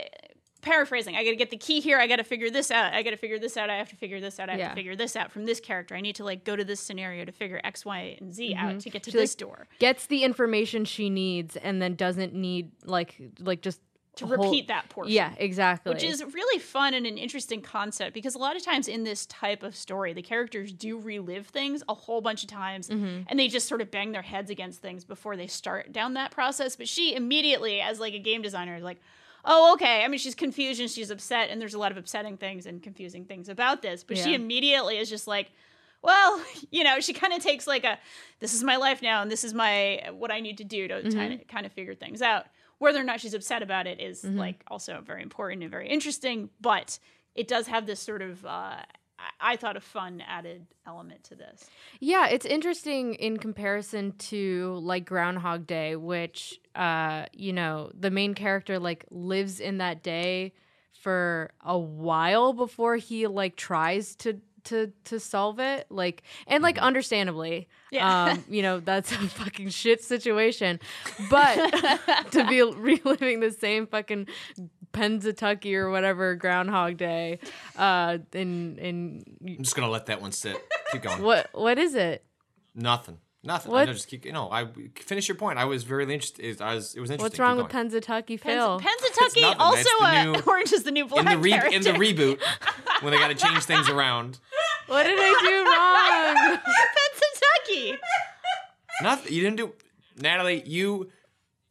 paraphrasing. 0.62 1.16
I 1.16 1.24
got 1.24 1.30
to 1.32 1.36
get 1.36 1.49
the 1.49 1.57
key 1.57 1.80
here. 1.80 1.97
I 1.99 2.07
got 2.07 2.18
to 2.18 2.24
figure 2.24 2.49
this 2.49 2.70
out. 2.72 2.93
I 2.93 3.01
got 3.03 3.12
to 3.12 3.18
figure 3.18 3.39
this 3.39 3.55
out. 3.57 3.70
I 3.70 3.78
have 3.78 3.89
to 3.89 3.95
figure 3.95 4.20
this 4.20 4.39
out. 4.39 4.49
I 4.49 4.53
have 4.53 4.60
Yeah. 4.60 4.70
to 4.70 4.76
figure 4.76 4.95
this 4.95 5.16
out 5.16 5.32
from 5.32 5.45
this 5.45 5.60
character. 5.60 5.95
I 5.95 6.01
need 6.01 6.16
to 6.16 6.24
like 6.24 6.43
go 6.43 6.55
to 6.55 6.64
this 6.64 6.80
scenario 6.80 7.26
to 7.26 7.32
figure 7.32 7.62
X, 7.64 7.86
Y, 7.86 8.18
and 8.20 8.34
Z 8.34 8.55
out 8.55 8.80
to 8.82 8.89
get 8.89 9.03
to 9.03 9.10
Mm-hmm. 9.10 9.12
She, 9.12 9.18
like, 9.18 9.24
this 9.24 9.36
door. 9.36 9.68
Gets 9.80 10.05
the 10.07 10.24
information 10.24 10.86
she 10.86 11.10
needs 11.10 11.55
and 11.55 11.82
then 11.82 11.95
doesn't 11.95 12.34
need 12.34 12.72
like 12.86 13.16
like 13.39 13.62
just 13.62 13.80
To 14.18 14.26
whole- 14.28 14.36
repeat 14.38 14.68
that 14.68 14.89
portion. 14.89 15.14
Yeah, 15.14 15.34
exactly. 15.38 15.93
Which 15.93 16.03
is 16.03 16.22
really 16.24 16.60
fun 16.60 16.93
and 16.93 17.05
an 17.07 17.18
interesting 17.18 17.62
concept 17.62 18.14
because 18.14 18.36
a 18.36 18.39
lot 18.39 18.57
of 18.57 18.64
times 18.64 18.89
in 18.89 19.05
this 19.05 19.26
type 19.28 19.64
of 19.64 19.76
story, 19.78 20.12
the 20.12 20.22
characters 20.22 20.74
do 20.74 20.99
relive 20.99 21.47
things 21.47 21.84
a 21.88 21.93
whole 21.93 22.20
bunch 22.20 22.43
of 22.43 22.49
times 22.49 22.89
Mm-hmm. 22.89 23.24
and 23.28 23.39
they 23.39 23.47
just 23.47 23.68
sort 23.68 23.80
of 23.82 23.89
bang 23.91 24.12
their 24.12 24.22
heads 24.24 24.49
against 24.51 24.82
things 24.82 25.05
before 25.05 25.38
they 25.38 25.47
start 25.47 25.93
down 25.93 26.16
that 26.16 26.32
process. 26.32 26.76
But 26.76 26.89
she 26.89 27.16
immediately, 27.16 27.80
as 27.80 27.99
like 28.01 28.14
a 28.14 28.20
game 28.20 28.41
designer, 28.41 28.76
is 28.76 28.84
like, 28.84 28.99
oh, 29.46 29.74
okay. 29.74 30.04
I 30.04 30.08
mean, 30.08 30.20
she's 30.20 30.36
confused 30.36 30.80
and 30.82 30.90
she's 30.90 31.10
upset, 31.10 31.50
and 31.50 31.62
there's 31.62 31.74
a 31.74 31.80
lot 31.80 31.92
of 31.92 31.98
upsetting 31.98 32.38
things 32.38 32.66
and 32.66 32.82
confusing 32.82 33.26
things 33.26 33.50
about 33.50 33.82
this. 33.82 34.04
But 34.04 34.18
she 34.18 34.34
immediately 34.36 34.98
is 34.98 35.10
just 35.10 35.28
like, 35.28 35.52
well, 36.02 36.42
you 36.72 36.84
know, 36.84 37.00
she 37.00 37.14
kind 37.14 37.34
of 37.34 37.42
takes 37.42 37.68
like 37.68 37.84
a, 37.84 37.98
this 38.40 38.54
is 38.54 38.64
my 38.64 38.78
life 38.78 39.02
now, 39.02 39.22
and 39.22 39.32
this 39.32 39.44
is 39.44 39.54
my 39.54 40.02
what 40.12 40.32
I 40.32 40.40
need 40.40 40.58
to 40.60 40.64
do 40.64 40.88
to 40.88 41.02
kind 41.12 41.34
of 41.34 41.48
kind 41.48 41.66
of 41.66 41.72
figure 41.72 41.96
things 41.96 42.22
out. 42.22 42.46
Whether 42.78 43.02
or 43.02 43.04
not 43.04 43.20
she's 43.20 43.34
upset 43.34 43.62
about 43.62 43.88
it 43.88 44.00
is, 44.00 44.24
like 44.24 44.64
also 44.68 45.02
very 45.06 45.22
important 45.22 45.64
and 45.64 45.72
very 45.72 45.90
interesting, 45.90 46.50
but 46.62 46.98
it 47.36 47.48
does 47.48 47.68
have 47.68 47.86
this 47.86 48.00
sort 48.00 48.22
of, 48.22 48.46
uh, 48.46 48.78
I 49.40 49.56
thought, 49.58 49.76
a 49.76 49.82
fun 49.82 50.24
added 50.26 50.66
element 50.88 51.26
to 51.26 51.36
this. 51.36 51.66
Yeah, 52.00 52.28
it's 52.28 52.46
interesting 52.46 53.16
in 53.16 53.38
comparison 53.38 54.14
to 54.30 54.80
like 54.82 55.06
Groundhog 55.06 55.68
Day, 55.68 55.98
which 55.98 56.62
uh, 56.80 57.25
you 57.34 57.51
know, 57.51 57.91
the 57.93 58.09
main 58.09 58.34
character 58.34 58.80
like 58.80 59.05
lives 59.11 59.59
in 59.59 59.80
that 59.80 60.01
day 60.01 60.53
for 60.93 61.51
a 61.61 61.77
while 61.77 62.53
before 62.53 62.95
he 62.95 63.27
like 63.27 63.57
tries 63.57 64.15
to 64.15 64.39
to 64.63 64.93
to 65.03 65.19
solve 65.19 65.59
it. 65.59 65.88
Like 65.89 66.23
and 66.47 66.63
like 66.63 66.77
understandably. 66.77 67.67
Yeah. 67.91 68.32
Um, 68.32 68.45
you 68.49 68.61
know, 68.61 68.80
that's 68.80 69.11
a 69.11 69.15
fucking 69.15 69.69
shit 69.69 70.05
situation. 70.05 70.80
But 71.30 71.55
to 72.32 72.45
be 72.47 72.61
reliving 72.77 73.41
the 73.41 73.51
same 73.51 73.86
fucking 73.86 74.27
Pennsatucky 74.93 75.75
or 75.75 75.89
whatever 75.91 76.36
Groundhog 76.36 76.95
Day, 76.95 77.39
uh, 77.75 78.19
in 78.32 78.77
in 78.77 79.23
I'm 79.45 79.63
just 79.63 79.75
gonna 79.75 79.89
let 79.91 80.05
that 80.05 80.21
one 80.21 80.32
sit. 80.32 80.57
Keep 80.93 81.01
going. 81.01 81.21
what 81.23 81.49
what 81.51 81.77
is 81.77 81.93
it? 81.93 82.23
Nothing. 82.73 83.17
Nothing. 83.42 83.72
What? 83.72 83.82
I 83.84 83.86
know, 83.86 83.94
just 83.94 84.10
keep. 84.10 84.26
You 84.26 84.34
know, 84.34 84.50
I 84.52 84.68
finish 84.96 85.28
your 85.30 85.36
point. 85.36 85.58
I 85.60 85.66
was 85.66 85.84
very 85.84 86.04
interested. 86.04 86.62
I 86.62 86.76
was. 86.76 86.94
It 86.94 87.00
was 87.00 87.10
interesting. 87.10 87.24
What's 87.24 87.40
wrong 87.40 87.58
with 87.58 87.70
going. 87.70 87.90
Pennsatucky, 87.90 88.38
Phil? 88.40 88.80
Pennsatucky, 88.82 89.42
nothing. 89.42 89.60
also 89.60 89.76
That's 89.78 89.90
the 90.00 90.06
uh, 90.06 90.24
new- 90.26 90.40
Orange 90.48 90.74
is 90.74 90.84
the 90.84 90.92
New 90.92 91.06
Black 91.08 91.26
in 91.26 91.32
the 91.32 91.38
re- 91.38 91.74
in 91.76 91.82
the 91.84 91.92
reboot 91.92 92.40
when 93.02 93.12
they 93.14 93.18
got 93.20 93.30
to 93.30 93.36
change 93.36 93.64
things 93.64 93.88
around? 93.96 94.40
what 94.88 95.04
did 95.04 95.18
I 95.18 95.34
do 95.42 96.54
wrong? 96.56 96.58
Pennsatucky. 97.78 97.98
Nothing. 99.04 99.34
You 99.34 99.42
didn't 99.42 99.58
do. 99.58 99.74
Natalie, 100.18 100.62
you 100.66 101.10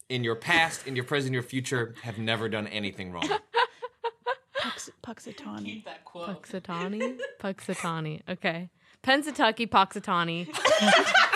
in 0.08 0.24
your 0.24 0.36
past, 0.36 0.86
in 0.86 0.96
your 0.96 1.04
present, 1.04 1.28
in 1.28 1.34
your 1.34 1.42
future 1.42 1.94
have 2.02 2.16
never 2.16 2.48
done 2.48 2.66
anything 2.68 3.12
wrong. 3.12 3.28
Pux- 4.58 4.90
Puxatawny. 5.06 5.84
That 5.84 6.04
quote. 6.06 6.42
Puxatani? 6.42 7.18
Puxatani. 7.40 8.22
Okay. 8.26 8.70
Pennsatucky, 9.04 9.68
Puxatani. 9.68 10.48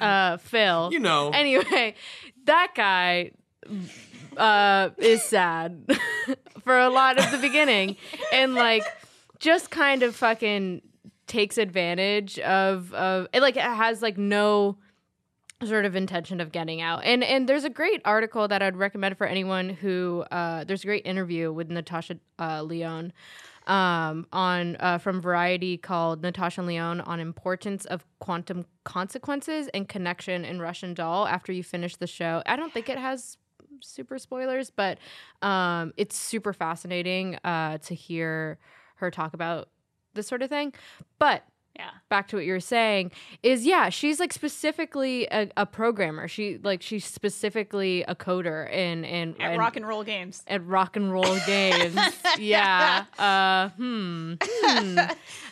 uh, 0.00 0.36
Phil. 0.38 0.90
You 0.92 1.00
know. 1.00 1.30
Anyway, 1.30 1.94
that 2.44 2.72
guy 2.74 3.32
uh, 4.36 4.90
is 4.98 5.22
sad 5.22 5.86
for 6.64 6.78
a 6.78 6.88
lot 6.88 7.18
of 7.18 7.30
the 7.30 7.38
beginning. 7.38 7.96
And 8.32 8.54
like 8.54 8.84
just 9.38 9.70
kind 9.70 10.02
of 10.02 10.14
fucking 10.16 10.82
takes 11.26 11.58
advantage 11.58 12.38
of 12.38 12.94
of 12.94 13.26
it 13.32 13.40
like 13.40 13.56
it 13.56 13.62
has 13.62 14.00
like 14.00 14.16
no 14.16 14.78
sort 15.64 15.84
of 15.84 15.96
intention 15.96 16.40
of 16.40 16.52
getting 16.52 16.80
out. 16.80 17.02
And 17.04 17.24
and 17.24 17.48
there's 17.48 17.64
a 17.64 17.70
great 17.70 18.02
article 18.04 18.46
that 18.48 18.62
I'd 18.62 18.76
recommend 18.76 19.16
for 19.16 19.26
anyone 19.26 19.70
who 19.70 20.24
uh, 20.30 20.64
there's 20.64 20.84
a 20.84 20.86
great 20.86 21.06
interview 21.06 21.52
with 21.52 21.70
Natasha 21.70 22.18
uh, 22.38 22.62
Lyonne 22.62 23.12
um, 23.66 24.26
on 24.32 24.76
uh, 24.80 24.98
from 24.98 25.20
Variety 25.20 25.76
called 25.76 26.22
Natasha 26.22 26.62
Lyonne 26.62 27.00
on 27.00 27.20
importance 27.20 27.84
of 27.84 28.04
quantum 28.18 28.64
consequences 28.84 29.68
and 29.74 29.88
connection 29.88 30.44
in 30.44 30.60
Russian 30.60 30.94
Doll. 30.94 31.26
After 31.26 31.52
you 31.52 31.62
finish 31.62 31.96
the 31.96 32.06
show, 32.06 32.42
I 32.46 32.56
don't 32.56 32.72
think 32.72 32.88
it 32.88 32.98
has 32.98 33.38
super 33.80 34.18
spoilers, 34.18 34.70
but 34.70 34.98
um, 35.42 35.92
it's 35.96 36.16
super 36.16 36.52
fascinating 36.52 37.36
uh, 37.44 37.78
to 37.78 37.94
hear 37.94 38.58
her 38.96 39.10
talk 39.10 39.34
about 39.34 39.68
this 40.14 40.26
sort 40.26 40.42
of 40.42 40.48
thing. 40.48 40.72
But 41.18 41.44
Yeah. 41.78 41.90
back 42.08 42.28
to 42.28 42.36
what 42.36 42.44
you 42.46 42.52
were 42.52 42.60
saying 42.60 43.10
is 43.42 43.66
yeah 43.66 43.90
she's 43.90 44.18
like 44.18 44.32
specifically 44.32 45.26
a, 45.30 45.50
a 45.58 45.66
programmer 45.66 46.26
she 46.26 46.58
like 46.62 46.80
she's 46.80 47.04
specifically 47.04 48.02
a 48.04 48.14
coder 48.14 48.70
in 48.72 49.04
in 49.04 49.34
At 49.40 49.52
in- 49.52 49.58
rock 49.58 49.76
and 49.76 49.86
roll 49.86 50.02
games. 50.02 50.42
at 50.46 50.64
rock 50.66 50.96
and 50.96 51.12
roll 51.12 51.36
games 51.46 51.98
yeah 52.38 53.04
uh 53.18 53.68
hmm, 53.70 54.34
hmm. 54.42 54.96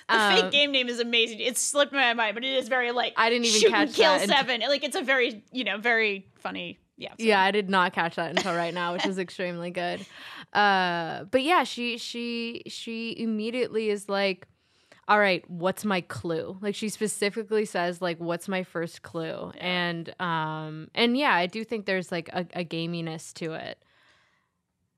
The 0.07 0.15
Um, 0.21 0.35
fake 0.35 0.51
game 0.53 0.71
name 0.71 0.89
is 0.91 1.01
amazing. 1.01 1.41
It 1.41 1.57
slipped 1.57 1.95
my 1.95 2.13
mind, 2.13 2.35
but 2.35 2.45
it 2.45 2.53
is 2.55 2.69
very 2.69 2.91
like 2.93 3.15
I 3.17 3.31
didn't 3.31 3.47
even 3.47 3.61
shoot 3.61 3.71
catch 3.71 3.87
and 3.89 3.95
kill 3.97 4.13
that 4.19 4.29
seven. 4.29 4.61
Like 4.61 4.85
it's 4.85 4.97
a 4.97 5.01
very 5.03 5.43
you 5.51 5.65
know 5.65 5.79
very 5.79 6.27
funny. 6.41 6.79
Yeah. 6.97 7.11
so- 7.19 7.25
yeah 7.25 7.41
i 7.41 7.51
did 7.51 7.69
not 7.69 7.93
catch 7.93 8.15
that 8.17 8.31
until 8.31 8.55
right 8.55 8.73
now 8.73 8.93
which 8.93 9.05
is 9.05 9.19
extremely 9.27 9.71
good 9.73 10.07
uh 10.53 11.25
but 11.25 11.43
yeah 11.43 11.65
she 11.65 11.99
she 11.99 12.63
she 12.69 13.17
immediately 13.19 13.91
is 13.91 14.09
like 14.09 14.47
all 15.09 15.19
right 15.19 15.49
what's 15.51 15.85
my 15.85 16.01
clue 16.01 16.57
like 16.61 16.75
she 16.75 16.89
specifically 16.89 17.65
says 17.65 18.01
like 18.01 18.19
what's 18.19 18.49
my 18.49 18.63
first 18.63 19.03
clue 19.03 19.53
and 19.59 20.15
um 20.21 20.89
and 20.95 21.17
yeah 21.17 21.35
i 21.35 21.47
do 21.47 21.65
think 21.65 21.87
there's 21.87 22.11
like 22.11 22.29
a, 22.31 22.47
a 22.55 22.65
gaminess 22.65 23.33
to 23.33 23.53
it 23.53 23.79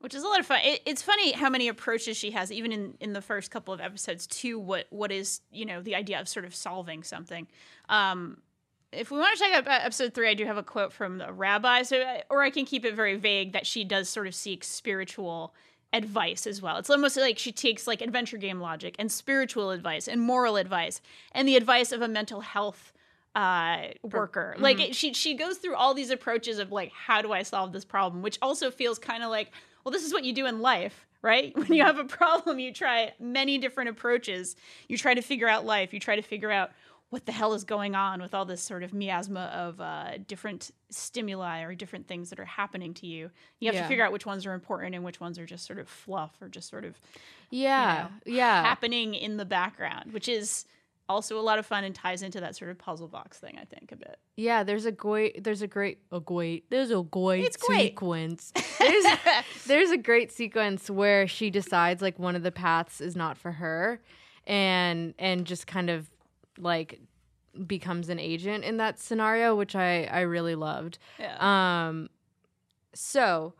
which 0.06 0.14
is 0.14 0.22
a 0.22 0.28
lot 0.28 0.38
of 0.38 0.46
fun. 0.46 0.60
It, 0.62 0.82
it's 0.86 1.02
funny 1.02 1.32
how 1.32 1.50
many 1.50 1.68
approaches 1.68 2.16
she 2.16 2.30
has, 2.32 2.52
even 2.52 2.70
in, 2.70 2.94
in 3.00 3.12
the 3.12 3.22
first 3.22 3.50
couple 3.50 3.72
of 3.72 3.80
episodes, 3.80 4.26
to 4.28 4.56
what 4.56 4.86
what 4.90 5.10
is 5.10 5.40
you 5.50 5.64
know 5.64 5.80
the 5.82 5.94
idea 5.94 6.20
of 6.20 6.28
sort 6.28 6.44
of 6.44 6.54
solving 6.54 7.02
something. 7.02 7.48
Um, 7.88 8.38
if 8.92 9.10
we 9.10 9.18
want 9.18 9.36
to 9.36 9.42
check 9.42 9.52
out 9.52 9.66
uh, 9.66 9.80
episode 9.82 10.14
three, 10.14 10.28
I 10.28 10.34
do 10.34 10.44
have 10.44 10.58
a 10.58 10.62
quote 10.62 10.92
from 10.92 11.18
the 11.18 11.32
rabbi, 11.32 11.82
so 11.82 12.20
or 12.30 12.42
I 12.42 12.50
can 12.50 12.64
keep 12.64 12.84
it 12.84 12.94
very 12.94 13.16
vague 13.16 13.52
that 13.52 13.66
she 13.66 13.84
does 13.84 14.08
sort 14.08 14.26
of 14.26 14.34
seek 14.34 14.64
spiritual 14.64 15.54
advice 15.92 16.46
as 16.46 16.60
well. 16.60 16.76
It's 16.76 16.90
almost 16.90 17.16
like 17.16 17.38
she 17.38 17.52
takes 17.52 17.86
like 17.86 18.02
adventure 18.02 18.36
game 18.36 18.60
logic 18.60 18.96
and 18.98 19.10
spiritual 19.10 19.70
advice 19.70 20.08
and 20.08 20.20
moral 20.20 20.56
advice 20.56 21.00
and 21.32 21.46
the 21.48 21.56
advice 21.56 21.92
of 21.92 22.02
a 22.02 22.08
mental 22.08 22.40
health 22.40 22.92
uh, 23.34 23.88
worker. 24.02 24.56
Like 24.58 24.80
it, 24.80 24.94
she 24.96 25.12
she 25.12 25.34
goes 25.34 25.58
through 25.58 25.76
all 25.76 25.94
these 25.94 26.10
approaches 26.10 26.58
of 26.58 26.72
like 26.72 26.90
how 26.92 27.22
do 27.22 27.32
I 27.32 27.42
solve 27.42 27.72
this 27.72 27.84
problem, 27.84 28.22
which 28.22 28.38
also 28.40 28.70
feels 28.70 28.98
kind 28.98 29.22
of 29.22 29.30
like 29.30 29.50
well 29.84 29.92
this 29.92 30.04
is 30.04 30.12
what 30.12 30.24
you 30.24 30.32
do 30.32 30.46
in 30.46 30.60
life, 30.60 31.06
right? 31.22 31.54
When 31.56 31.72
you 31.72 31.82
have 31.84 31.98
a 31.98 32.04
problem, 32.04 32.58
you 32.58 32.72
try 32.72 33.12
many 33.20 33.58
different 33.58 33.90
approaches. 33.90 34.56
You 34.88 34.96
try 34.96 35.14
to 35.14 35.22
figure 35.22 35.48
out 35.48 35.66
life. 35.66 35.92
You 35.92 36.00
try 36.00 36.16
to 36.16 36.22
figure 36.22 36.50
out 36.50 36.70
what 37.10 37.24
the 37.24 37.32
hell 37.32 37.54
is 37.54 37.62
going 37.64 37.94
on 37.94 38.20
with 38.20 38.34
all 38.34 38.44
this 38.44 38.60
sort 38.60 38.82
of 38.82 38.92
miasma 38.92 39.42
of 39.54 39.80
uh, 39.80 40.18
different 40.26 40.72
stimuli 40.90 41.62
or 41.62 41.74
different 41.74 42.08
things 42.08 42.30
that 42.30 42.40
are 42.40 42.44
happening 42.44 42.92
to 42.94 43.06
you. 43.06 43.30
You 43.60 43.68
have 43.68 43.74
Yeah. 43.76 43.82
to 43.82 43.88
figure 43.88 44.04
out 44.04 44.12
which 44.12 44.26
ones 44.26 44.44
are 44.44 44.52
important 44.54 44.94
and 44.94 45.04
which 45.04 45.20
ones 45.20 45.38
are 45.38 45.46
just 45.46 45.66
sort 45.66 45.78
of 45.78 45.88
fluff 45.88 46.36
or 46.40 46.48
just 46.48 46.68
sort 46.68 46.84
of 46.84 46.98
yeah 47.50 48.08
yeah 48.24 48.62
happening 48.62 49.14
in 49.14 49.36
the 49.36 49.44
background, 49.44 50.12
which 50.12 50.28
is 50.28 50.64
also 51.08 51.38
a 51.38 51.40
lot 51.40 51.56
of 51.60 51.64
fun 51.64 51.84
and 51.84 51.94
ties 51.94 52.22
into 52.22 52.40
that 52.40 52.56
sort 52.56 52.68
of 52.68 52.78
puzzle 52.78 53.06
box 53.06 53.38
thing, 53.38 53.56
I 53.60 53.64
think, 53.64 53.92
a 53.92 53.96
bit. 53.96 54.18
Yeah, 54.36 54.64
there's 54.64 54.84
a 54.86 54.90
great 54.92 55.44
there's 55.44 55.62
a 55.62 55.68
great 55.68 55.98
a 56.10 56.18
great 56.18 56.68
there's 56.70 56.90
a 56.90 57.02
great 57.04 57.44
It's 57.44 57.56
great. 57.56 57.90
sequence. 57.90 58.52
There's 58.80 59.04
there's 59.66 59.90
a 59.90 59.96
great 59.96 60.30
sequence 60.32 60.90
where 60.90 61.26
she 61.26 61.50
decides 61.50 62.02
like 62.02 62.18
one 62.18 62.34
of 62.36 62.42
the 62.42 62.52
paths 62.52 63.00
is 63.00 63.14
not 63.16 63.36
for 63.38 63.52
her 63.52 64.00
and 64.46 65.14
and 65.18 65.44
just 65.46 65.66
kind 65.66 65.90
of 65.90 66.08
like 66.58 67.00
becomes 67.66 68.08
an 68.08 68.18
agent 68.18 68.64
in 68.64 68.76
that 68.78 68.98
scenario, 68.98 69.54
which 69.54 69.74
I 69.74 70.04
I 70.04 70.20
really 70.20 70.54
loved. 70.54 70.98
Yeah. 71.18 71.36
Um 71.88 72.08
so 72.94 73.54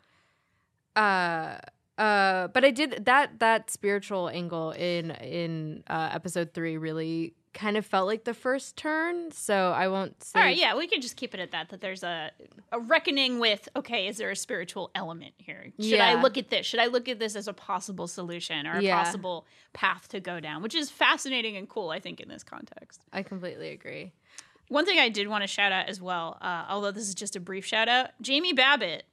uh 0.94 1.58
uh 1.98 2.48
but 2.48 2.64
I 2.64 2.70
did 2.70 3.04
that 3.06 3.38
that 3.38 3.70
spiritual 3.70 4.28
angle 4.28 4.72
in 4.72 5.10
in 5.12 5.84
uh 5.88 6.10
episode 6.12 6.52
3 6.52 6.76
really 6.76 7.34
kind 7.56 7.76
of 7.76 7.84
felt 7.86 8.06
like 8.06 8.24
the 8.24 8.34
first 8.34 8.76
turn, 8.76 9.32
so 9.32 9.72
I 9.72 9.88
won't 9.88 10.22
say 10.22 10.38
All 10.38 10.44
right, 10.44 10.56
yeah, 10.56 10.76
we 10.76 10.86
can 10.86 11.00
just 11.00 11.16
keep 11.16 11.34
it 11.34 11.40
at 11.40 11.50
that. 11.50 11.70
That 11.70 11.80
there's 11.80 12.04
a 12.04 12.30
a 12.70 12.78
reckoning 12.78 13.40
with 13.40 13.68
okay, 13.74 14.06
is 14.06 14.18
there 14.18 14.30
a 14.30 14.36
spiritual 14.36 14.90
element 14.94 15.32
here? 15.38 15.72
Should 15.80 15.98
I 16.00 16.20
look 16.20 16.36
at 16.38 16.50
this? 16.50 16.66
Should 16.66 16.80
I 16.80 16.86
look 16.86 17.08
at 17.08 17.18
this 17.18 17.34
as 17.34 17.48
a 17.48 17.52
possible 17.52 18.06
solution 18.06 18.66
or 18.66 18.78
a 18.78 18.82
Yeah. 18.82 19.02
possible 19.02 19.46
path 19.72 20.06
to 20.10 20.20
go 20.20 20.38
down? 20.38 20.62
Which 20.62 20.74
is 20.74 20.90
fascinating 20.90 21.56
and 21.56 21.68
cool, 21.68 21.90
I 21.90 21.98
think, 21.98 22.20
in 22.20 22.28
this 22.28 22.44
context. 22.44 23.00
I 23.12 23.22
completely 23.22 23.70
agree. 23.70 24.12
One 24.68 24.84
thing 24.84 24.98
I 24.98 25.08
did 25.08 25.28
want 25.28 25.42
to 25.42 25.48
shout 25.48 25.72
out 25.72 25.88
as 25.88 26.00
well, 26.00 26.38
uh, 26.42 26.66
although 26.68 26.90
this 26.90 27.08
is 27.08 27.14
just 27.14 27.36
a 27.36 27.40
brief 27.40 27.64
shout 27.64 27.88
out, 27.88 28.10
Jamie 28.20 28.52
Babbitt 28.52 29.04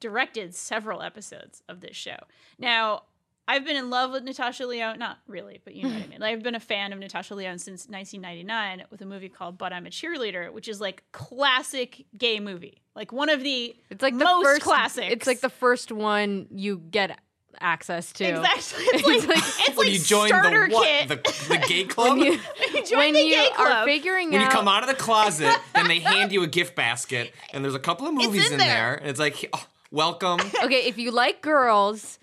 directed 0.00 0.54
several 0.54 1.02
episodes 1.02 1.62
of 1.68 1.80
this 1.80 1.96
show. 1.96 2.16
Now, 2.58 3.02
I've 3.50 3.64
been 3.64 3.76
in 3.76 3.88
love 3.88 4.12
with 4.12 4.24
Natasha 4.24 4.66
Lyonne, 4.66 4.98
not 4.98 5.18
really, 5.26 5.60
but 5.64 5.74
you 5.74 5.84
know 5.84 5.88
what 5.88 6.02
I 6.02 6.06
mean. 6.10 6.20
Like, 6.20 6.32
I've 6.34 6.42
been 6.42 6.54
a 6.54 6.60
fan 6.60 6.92
of 6.92 6.98
Natasha 6.98 7.34
Lyonne 7.34 7.58
since 7.58 7.88
1999 7.88 8.84
with 8.90 9.00
a 9.00 9.06
movie 9.06 9.30
called 9.30 9.56
But 9.56 9.72
I'm 9.72 9.86
a 9.86 9.90
Cheerleader, 9.90 10.52
which 10.52 10.68
is 10.68 10.80
like 10.80 11.02
classic 11.12 12.04
gay 12.16 12.38
movie. 12.40 12.82
Like 12.94 13.10
one 13.10 13.30
of 13.30 13.42
the 13.42 13.74
It's 13.90 14.02
like 14.02 14.16
the 14.18 14.24
most 14.24 14.44
first 14.44 14.62
classics. 14.62 15.06
It's 15.12 15.26
like 15.26 15.40
the 15.40 15.48
first 15.48 15.90
one 15.90 16.46
you 16.50 16.78
get 16.78 17.18
access 17.60 18.12
to. 18.12 18.24
Exactly. 18.24 18.84
It's 18.92 19.26
like, 19.26 19.38
it's 19.38 19.68
when 19.76 19.86
like 19.86 19.92
you 19.94 19.98
join 20.00 20.28
starter 20.28 20.68
the 20.68 20.74
what? 20.74 20.86
kit. 20.86 21.08
The, 21.08 21.46
the 21.48 21.64
gay 21.66 21.84
club? 21.94 22.18
When 22.18 22.26
you, 22.32 22.38
You 22.74 22.84
join 22.84 22.98
when 22.98 23.14
the 23.14 23.20
you 23.22 23.30
gay 23.34 23.48
are 23.58 23.66
club. 23.66 23.84
figuring 23.86 24.30
when 24.30 24.40
you 24.42 24.48
come 24.48 24.68
out 24.68 24.82
of 24.82 24.88
the 24.88 24.94
closet, 24.94 25.56
then 25.74 25.88
they 25.88 26.00
hand 26.00 26.32
you 26.32 26.42
a 26.42 26.46
gift 26.46 26.74
basket, 26.76 27.32
and 27.52 27.64
there's 27.64 27.74
a 27.74 27.78
couple 27.80 28.06
of 28.06 28.14
movies 28.14 28.46
in 28.48 28.52
in, 28.52 28.58
there. 28.58 28.68
there. 28.68 28.94
and 28.96 29.08
it's 29.08 29.18
like, 29.18 29.48
oh, 29.52 29.66
welcome. 29.90 30.38
Okay, 30.64 30.82
if 30.86 30.98
you 30.98 31.10
like 31.10 31.40
girls, 31.40 32.18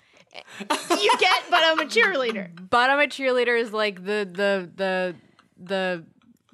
you 0.59 1.17
get, 1.19 1.43
but 1.49 1.63
I'm 1.63 1.79
a 1.79 1.85
cheerleader. 1.85 2.49
but 2.69 2.89
I'm 2.89 2.99
a 2.99 3.07
cheerleader 3.07 3.59
is 3.59 3.71
like 3.73 4.03
the 4.03 4.27
the 4.31 4.69
the 5.57 6.05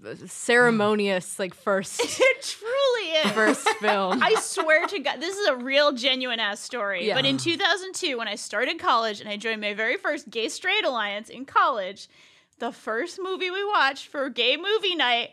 the 0.04 0.28
ceremonious 0.28 1.38
like 1.40 1.54
first 1.54 2.02
It 2.20 2.42
truly 2.42 3.10
is. 3.24 3.32
first 3.32 3.70
film. 3.80 4.22
I 4.24 4.36
swear 4.40 4.88
to 4.88 5.00
God, 5.00 5.20
this 5.20 5.38
is 5.38 5.48
a 5.48 5.56
real 5.56 5.92
genuine 5.92 6.40
ass 6.40 6.60
story. 6.60 7.08
Yeah. 7.08 7.16
But 7.16 7.26
in 7.26 7.38
2002, 7.38 8.18
when 8.18 8.28
I 8.28 8.36
started 8.36 8.80
college 8.80 9.20
and 9.22 9.30
I 9.30 9.38
joined 9.38 9.62
my 9.62 9.74
very 9.74 9.98
first 9.98 10.30
gay 10.30 10.50
straight 10.50 10.86
alliance 10.86 11.30
in 11.30 11.46
college, 11.46 12.08
the 12.60 12.72
first 12.72 13.20
movie 13.22 13.52
we 13.52 13.64
watched 13.64 14.08
for 14.08 14.30
gay 14.30 14.58
movie 14.58 14.96
night 14.96 15.32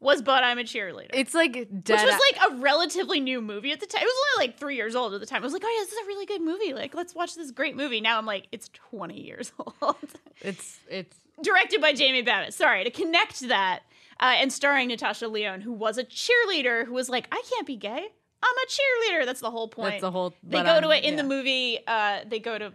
was 0.00 0.22
But 0.22 0.42
I'm 0.44 0.58
a 0.58 0.62
Cheerleader. 0.62 1.10
It's 1.12 1.34
like 1.34 1.54
which 1.54 1.88
was 1.88 2.00
like 2.32 2.52
a 2.52 2.56
relatively 2.56 3.20
new 3.20 3.40
movie 3.40 3.72
at 3.72 3.80
the 3.80 3.86
time. 3.86 4.02
It 4.02 4.06
was 4.06 4.14
only 4.36 4.46
like 4.48 4.58
three 4.58 4.76
years 4.76 4.96
old 4.96 5.14
at 5.14 5.20
the 5.20 5.26
time. 5.26 5.42
I 5.42 5.44
was 5.44 5.52
like, 5.52 5.62
oh 5.64 5.68
yeah, 5.78 5.84
this 5.84 5.92
is 5.92 6.04
a 6.04 6.06
really 6.08 6.26
good 6.26 6.42
movie. 6.42 6.72
Like, 6.74 6.94
let's 6.94 7.14
watch 7.14 7.34
this 7.34 7.50
great 7.50 7.76
movie. 7.76 8.00
Now 8.00 8.18
I'm 8.18 8.26
like, 8.26 8.46
it's 8.52 8.68
20 8.90 9.20
years 9.20 9.52
old. 9.82 9.96
it's 10.40 10.80
it's 10.88 11.16
Directed 11.42 11.80
by 11.80 11.92
Jamie 11.94 12.20
Babbitt. 12.22 12.52
Sorry, 12.52 12.84
to 12.84 12.90
connect 12.90 13.40
that. 13.48 13.80
Uh, 14.20 14.34
and 14.36 14.52
starring 14.52 14.88
Natasha 14.88 15.26
Lyonne, 15.26 15.62
who 15.62 15.72
was 15.72 15.96
a 15.96 16.04
cheerleader, 16.04 16.84
who 16.84 16.92
was 16.92 17.08
like, 17.08 17.26
I 17.32 17.42
can't 17.50 17.66
be 17.66 17.76
gay. 17.76 18.08
I'm 18.42 18.54
a 18.56 18.66
cheerleader. 18.68 19.24
That's 19.24 19.40
the 19.40 19.50
whole 19.50 19.68
point. 19.68 19.92
that's 19.92 20.00
the 20.02 20.10
whole. 20.10 20.34
They 20.42 20.62
go 20.62 20.68
I'm- 20.68 20.82
to 20.82 20.90
it 20.90 21.04
in 21.04 21.16
the 21.16 21.22
movie. 21.22 21.78
Uh, 21.86 22.20
they 22.28 22.38
go 22.38 22.58
to. 22.58 22.72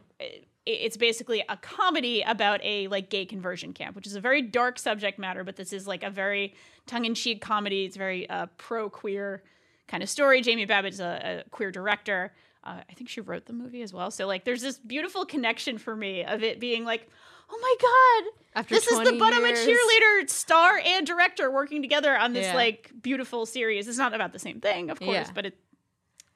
It- 0.66 0.72
It's 0.82 0.97
basically 0.97 1.43
a 1.47 1.57
comedy 1.57 2.22
about 2.22 2.59
a 2.63 2.88
like 2.88 3.09
gay 3.09 3.26
conversion 3.26 3.74
camp, 3.74 3.95
which 3.95 4.07
is 4.07 4.16
a 4.16 4.22
very 4.22 4.41
dark 4.41 4.80
subject 4.80 5.20
matter. 5.20 5.43
But 5.43 5.55
this 5.55 5.72
is 5.74 5.88
like 5.88 6.03
a 6.03 6.09
very 6.09 6.55
tongue-in-cheek 6.88 7.41
comedy. 7.41 7.86
It's 7.86 7.97
very 7.97 8.30
uh, 8.30 8.47
pro-queer 8.57 9.43
kind 9.88 10.01
of 10.03 10.09
story. 10.09 10.41
Jamie 10.41 10.66
Babbitt's 10.66 10.99
a, 10.99 11.43
a 11.45 11.49
queer 11.49 11.72
director. 11.72 12.34
Uh, 12.63 12.82
I 12.89 12.93
think 12.93 13.09
she 13.09 13.22
wrote 13.22 13.45
the 13.45 13.53
movie 13.53 13.84
as 13.84 13.93
well. 13.93 14.09
So 14.09 14.26
like, 14.26 14.43
there's 14.43 14.61
this 14.61 14.80
beautiful 14.80 15.26
connection 15.26 15.78
for 15.78 15.95
me 15.95 16.24
of 16.24 16.41
it 16.43 16.59
being 16.59 16.84
like, 16.84 17.07
oh 17.51 17.59
my 17.61 17.76
god, 18.24 18.34
After 18.55 18.74
this 18.74 18.88
is 18.88 18.97
the 18.97 19.03
20 19.03 19.20
But 19.20 19.34
I'm 19.34 19.45
a 19.45 19.49
cheerleader 19.53 20.28
star 20.28 20.82
and 20.84 21.05
director 21.05 21.51
working 21.51 21.84
together 21.84 22.18
on 22.18 22.34
this 22.34 22.47
Yeah. 22.47 22.55
like 22.55 22.91
beautiful 23.03 23.45
series. 23.45 23.88
It's 23.88 23.99
not 23.99 24.16
about 24.16 24.34
the 24.34 24.39
same 24.39 24.59
thing, 24.61 24.89
of 24.89 24.99
course, 24.99 25.13
Yeah. 25.13 25.30
but 25.36 25.45
it. 25.45 25.57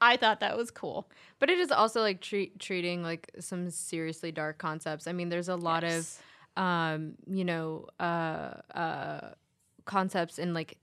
I 0.02 0.18
thought 0.18 0.40
that 0.40 0.58
was 0.58 0.72
cool. 0.72 1.10
But 1.40 1.50
it 1.50 1.60
is 1.60 1.72
also 1.72 2.02
like 2.02 2.22
treat, 2.22 2.60
treating 2.60 3.04
like 3.04 3.32
some 3.40 3.70
seriously 3.70 4.32
dark 4.32 4.58
concepts. 4.58 5.08
I 5.08 5.12
mean, 5.14 5.30
there's 5.30 5.50
a 5.50 5.56
lot 5.56 5.84
Yes. 5.84 6.22
of, 6.58 6.64
um, 6.64 7.16
you 7.28 7.44
know, 7.46 7.88
uh, 8.00 8.54
uh, 8.74 9.32
concepts 9.86 10.40
and 10.40 10.54
like 10.54 10.78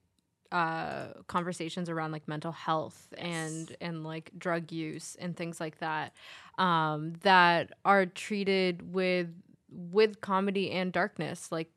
uh, 0.53 1.09
conversations 1.27 1.89
around 1.89 2.13
like 2.13 2.27
mental 2.29 2.53
health 2.53 3.09
and 3.19 3.75
and 3.81 4.05
like 4.05 4.31
drug 4.39 4.71
use 4.71 5.17
and 5.19 5.37
things 5.37 5.61
like 5.61 5.79
that 5.79 6.13
um, 6.59 7.15
that 7.23 7.73
are 7.85 8.07
treated 8.07 8.95
with 8.95 9.29
with 9.71 10.21
comedy 10.21 10.71
and 10.71 10.93
darkness. 10.93 11.51
Like 11.51 11.71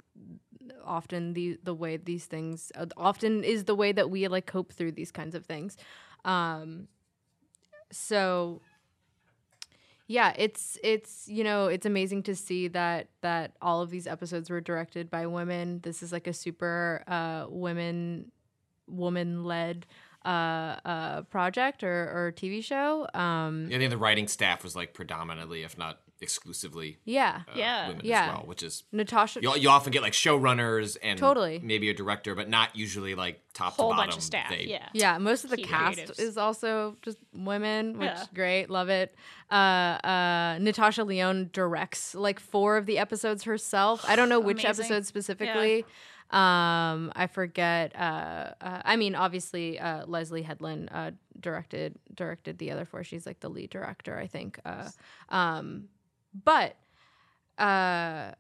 often 0.86 1.34
the 1.34 1.58
the 1.64 1.74
way 1.74 1.98
these 1.98 2.26
things 2.26 2.72
uh, 2.76 2.86
often 2.98 3.44
is 3.44 3.66
the 3.66 3.76
way 3.76 3.92
that 3.92 4.10
we 4.10 4.28
like 4.28 4.46
cope 4.46 4.74
through 4.74 4.92
these 4.94 5.12
kinds 5.12 5.36
of 5.36 5.46
things. 5.46 5.78
Um, 6.26 6.88
so 7.92 8.62
yeah 10.08 10.34
it's 10.38 10.78
it's 10.84 11.28
you 11.28 11.44
know 11.44 11.68
it's 11.68 11.86
amazing 11.86 12.24
to 12.24 12.36
see 12.36 12.68
that 12.68 13.08
that 13.22 13.54
all 13.62 13.82
of 13.82 13.90
these 13.90 14.08
episodes 14.08 14.50
were 14.50 14.62
directed 14.62 15.10
by 15.10 15.28
women. 15.28 15.80
This 15.82 16.02
is 16.04 16.12
like 16.12 16.28
a 16.28 16.34
super 16.34 17.04
uh 17.08 17.46
women 17.50 18.32
woman 18.88 19.44
led 19.44 19.86
uh 20.26 20.76
uh 20.84 21.22
project 21.24 21.84
or 21.84 22.12
or 22.12 22.34
tv 22.36 22.64
show. 22.64 23.08
Um 23.14 23.68
I 23.68 23.78
think 23.78 23.92
the 23.92 23.98
writing 23.98 24.28
staff 24.28 24.64
was 24.64 24.76
like 24.76 24.94
predominantly, 24.94 25.64
if 25.64 25.78
not 25.78 26.02
exclusively, 26.22 27.00
yeah 27.06 27.42
uh, 27.48 27.52
Yeah. 27.56 27.88
women 27.90 28.02
Yeah. 28.06 28.22
as 28.24 28.28
well, 28.36 28.44
which 28.48 28.64
is 28.64 28.84
natasha 28.92 29.40
you, 29.42 29.56
you 29.56 29.70
often 29.70 29.92
get 29.92 30.02
like 30.02 30.14
showrunners 30.14 30.98
and 31.02 31.18
Totally. 31.20 31.60
maybe 31.64 31.90
a 31.90 31.94
director, 31.94 32.36
but 32.36 32.50
not 32.50 32.76
usually 32.76 33.16
like 33.16 33.42
top 33.54 33.74
Whole 33.74 33.90
to 33.90 33.96
bottom. 33.96 34.08
bunch 34.10 34.18
of 34.18 34.24
staff. 34.24 34.50
They- 34.50 34.66
yeah. 34.66 34.90
yeah 34.94 35.18
most 35.18 35.44
of 35.44 35.50
the 35.50 35.58
Key 35.58 35.64
cast 35.64 35.98
creatives. 36.00 36.20
is 36.20 36.38
also 36.38 36.96
just 37.02 37.18
women 37.34 37.98
which 37.98 38.10
Yeah. 38.10 38.26
great 38.34 38.70
love 38.70 38.90
it 38.90 39.16
uh 39.52 39.54
uh 39.54 40.58
natasha 40.62 41.04
lyonne 41.04 41.50
directs 41.54 42.14
like 42.16 42.40
four 42.40 42.78
of 42.78 42.86
the 42.86 42.98
episodes 43.00 43.44
herself 43.44 44.04
i 44.08 44.16
don't 44.16 44.30
know 44.30 44.40
which 44.50 44.64
Amazing. 44.64 44.86
episode 44.86 45.06
specifically 45.06 45.84
um 46.32 47.12
i 47.16 47.28
forget 47.32 47.96
uh, 47.96 48.52
uh 48.62 48.82
i 48.86 48.96
mean 48.96 49.16
obviously 49.16 49.80
uh 49.80 50.06
leslye 50.06 50.44
headland 50.46 50.88
uh 50.92 51.10
directed 51.40 51.96
directed 52.14 52.60
the 52.60 52.70
other 52.70 52.86
four 52.86 53.04
she's 53.04 53.26
like 53.26 53.40
the 53.40 53.50
lead 53.50 53.70
director 53.72 54.16
i 54.20 54.28
think 54.28 54.60
uh 54.66 54.88
um 55.30 55.86
but 56.34 56.76
uh 57.58 58.32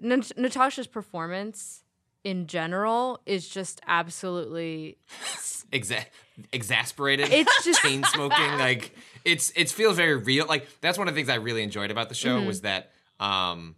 Nat- 0.00 0.36
natasha's 0.36 0.86
performance 0.86 1.82
in 2.24 2.46
general 2.46 3.20
is 3.26 3.48
just 3.48 3.80
absolutely 3.86 4.98
Exa- 5.72 6.06
exasperated. 6.52 7.28
It's 7.30 7.64
just- 7.64 7.82
chain 7.82 8.04
smoking. 8.04 8.52
like 8.58 8.94
it's 9.24 9.52
it 9.56 9.70
feels 9.70 9.96
very 9.96 10.16
real. 10.16 10.46
Like 10.46 10.66
that's 10.80 10.96
one 10.98 11.08
of 11.08 11.14
the 11.14 11.18
things 11.18 11.28
I 11.28 11.34
really 11.36 11.62
enjoyed 11.62 11.90
about 11.90 12.08
the 12.08 12.14
show 12.14 12.36
Mm-hmm. 12.38 12.46
was 12.46 12.60
that 12.62 12.90
um 13.20 13.74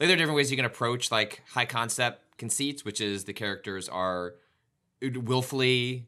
like 0.00 0.06
there 0.08 0.12
are 0.14 0.16
different 0.16 0.36
ways 0.36 0.50
you 0.50 0.56
can 0.56 0.64
approach 0.66 1.10
like 1.10 1.42
high 1.50 1.66
concept 1.66 2.22
conceits, 2.38 2.84
which 2.84 3.00
is 3.00 3.24
the 3.24 3.32
characters 3.32 3.88
are 3.88 4.34
willfully 5.02 6.06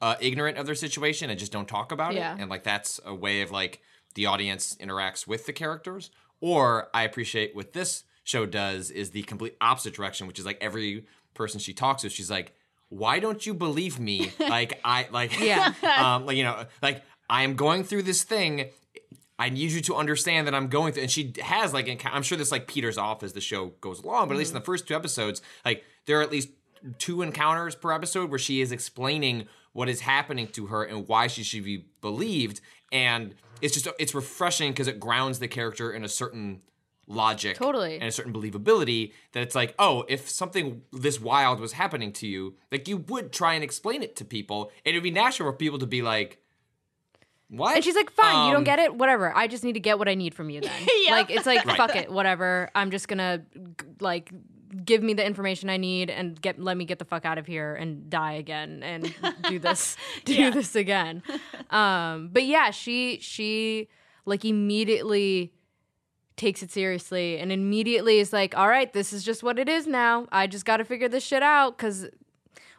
uh, 0.00 0.16
ignorant 0.20 0.58
of 0.58 0.66
their 0.66 0.74
situation 0.74 1.30
and 1.30 1.38
just 1.38 1.52
don't 1.52 1.68
talk 1.68 1.92
about 1.92 2.14
Yeah. 2.14 2.34
it, 2.34 2.40
and 2.40 2.50
like 2.50 2.64
that's 2.64 2.98
a 3.04 3.14
way 3.14 3.42
of 3.42 3.50
like 3.50 3.80
the 4.14 4.26
audience 4.26 4.76
interacts 4.80 5.26
with 5.26 5.46
the 5.46 5.52
characters. 5.52 6.10
Or 6.42 6.88
I 6.92 7.04
appreciate 7.04 7.54
what 7.54 7.72
this 7.72 8.02
show 8.24 8.46
does 8.46 8.90
is 8.90 9.10
the 9.10 9.22
complete 9.22 9.56
opposite 9.60 9.94
direction, 9.94 10.26
which 10.26 10.38
is 10.40 10.44
like 10.44 10.58
every 10.60 11.06
person 11.34 11.60
she 11.60 11.72
talks 11.72 12.02
to, 12.02 12.10
she's 12.10 12.30
like, 12.30 12.52
"Why 12.88 13.20
don't 13.20 13.46
you 13.46 13.54
believe 13.54 13.98
me? 13.98 14.32
Like 14.38 14.80
I 14.84 15.06
like 15.10 15.40
Yeah. 15.40 15.72
um, 15.98 16.26
like 16.26 16.36
you 16.36 16.42
know, 16.42 16.66
like 16.82 17.02
I 17.30 17.44
am 17.44 17.54
going 17.54 17.84
through 17.84 18.02
this 18.02 18.24
thing. 18.24 18.70
I 19.38 19.48
need 19.48 19.70
you 19.70 19.80
to 19.82 19.94
understand 19.94 20.46
that 20.46 20.54
I'm 20.54 20.68
going 20.68 20.92
through. 20.92 21.02
And 21.02 21.10
she 21.10 21.32
has 21.40 21.72
like, 21.72 22.04
I'm 22.04 22.22
sure 22.22 22.36
this 22.36 22.52
like 22.52 22.66
peters 22.66 22.98
off 22.98 23.22
as 23.22 23.32
the 23.32 23.40
show 23.40 23.72
goes 23.80 24.00
along, 24.00 24.28
but 24.28 24.34
at 24.34 24.38
least 24.38 24.52
in 24.52 24.58
the 24.58 24.64
first 24.64 24.86
two 24.86 24.94
episodes, 24.94 25.42
like 25.64 25.84
there 26.06 26.18
are 26.18 26.22
at 26.22 26.30
least 26.30 26.50
two 26.98 27.22
encounters 27.22 27.74
per 27.74 27.92
episode 27.92 28.30
where 28.30 28.38
she 28.38 28.60
is 28.60 28.70
explaining 28.72 29.46
what 29.72 29.88
is 29.88 30.00
happening 30.00 30.46
to 30.48 30.66
her 30.66 30.84
and 30.84 31.08
why 31.08 31.26
she 31.26 31.42
should 31.42 31.64
be 31.64 31.86
believed. 32.00 32.60
And 32.92 33.34
it's 33.62 33.74
just 33.74 33.88
it's 33.98 34.14
refreshing 34.14 34.72
because 34.72 34.88
it 34.88 35.00
grounds 35.00 35.38
the 35.38 35.48
character 35.48 35.90
in 35.92 36.04
a 36.04 36.08
certain 36.08 36.60
logic 37.08 37.56
Totally. 37.56 37.94
and 37.94 38.04
a 38.04 38.12
certain 38.12 38.32
believability 38.32 39.12
that 39.32 39.42
it's 39.42 39.54
like 39.54 39.74
oh 39.78 40.04
if 40.08 40.28
something 40.30 40.82
this 40.92 41.20
wild 41.20 41.58
was 41.58 41.72
happening 41.72 42.12
to 42.12 42.26
you 42.28 42.54
like 42.70 42.86
you 42.86 42.96
would 42.98 43.32
try 43.32 43.54
and 43.54 43.64
explain 43.64 44.02
it 44.04 44.14
to 44.16 44.24
people 44.24 44.70
and 44.84 44.94
it 44.94 44.98
would 44.98 45.02
be 45.02 45.10
natural 45.10 45.50
for 45.50 45.56
people 45.56 45.78
to 45.80 45.86
be 45.86 46.00
like 46.02 46.38
what 47.48 47.74
And 47.74 47.84
she's 47.84 47.96
like, 47.96 48.10
fine, 48.10 48.46
you 48.46 48.52
don't 48.52 48.58
Um, 48.60 48.64
get 48.64 48.78
it, 48.78 48.94
whatever. 48.94 49.30
I 49.36 49.46
just 49.46 49.62
need 49.62 49.74
to 49.74 49.80
get 49.80 49.98
what 49.98 50.08
I 50.08 50.14
need 50.14 50.32
from 50.34 50.48
you 50.48 50.62
then. 50.62 50.70
Yeah. 51.04 51.10
Like 51.10 51.30
it's 51.30 51.44
like 51.44 51.62
Right. 51.66 51.76
fuck 51.76 51.94
it, 51.96 52.10
whatever. 52.10 52.70
I'm 52.74 52.90
just 52.90 53.08
gonna 53.08 53.42
like 54.00 54.32
give 54.84 55.02
me 55.02 55.14
the 55.14 55.24
information 55.24 55.68
I 55.70 55.76
need 55.76 56.10
and 56.10 56.40
get 56.40 56.58
let 56.58 56.76
me 56.76 56.84
get 56.84 56.98
the 56.98 57.04
fuck 57.04 57.24
out 57.24 57.38
of 57.38 57.46
here 57.46 57.74
and 57.74 58.08
die 58.10 58.32
again 58.34 58.82
and 58.82 59.14
do 59.48 59.58
this 59.58 59.96
do 60.24 60.34
Yeah. 60.34 60.50
this 60.50 60.74
again. 60.74 61.22
Um 61.70 62.30
but 62.32 62.44
yeah, 62.44 62.70
she 62.70 63.18
she 63.20 63.88
like 64.24 64.44
immediately 64.44 65.52
takes 66.36 66.62
it 66.62 66.70
seriously 66.70 67.38
and 67.38 67.52
immediately 67.52 68.18
is 68.18 68.32
like, 68.32 68.56
all 68.56 68.68
right, 68.68 68.92
this 68.92 69.12
is 69.12 69.22
just 69.22 69.42
what 69.42 69.58
it 69.58 69.68
is 69.68 69.86
now. 69.86 70.26
I 70.32 70.46
just 70.46 70.64
got 70.64 70.78
to 70.78 70.84
figure 70.84 71.08
this 71.08 71.22
shit 71.24 71.42
out 71.42 71.76
because 71.76 72.06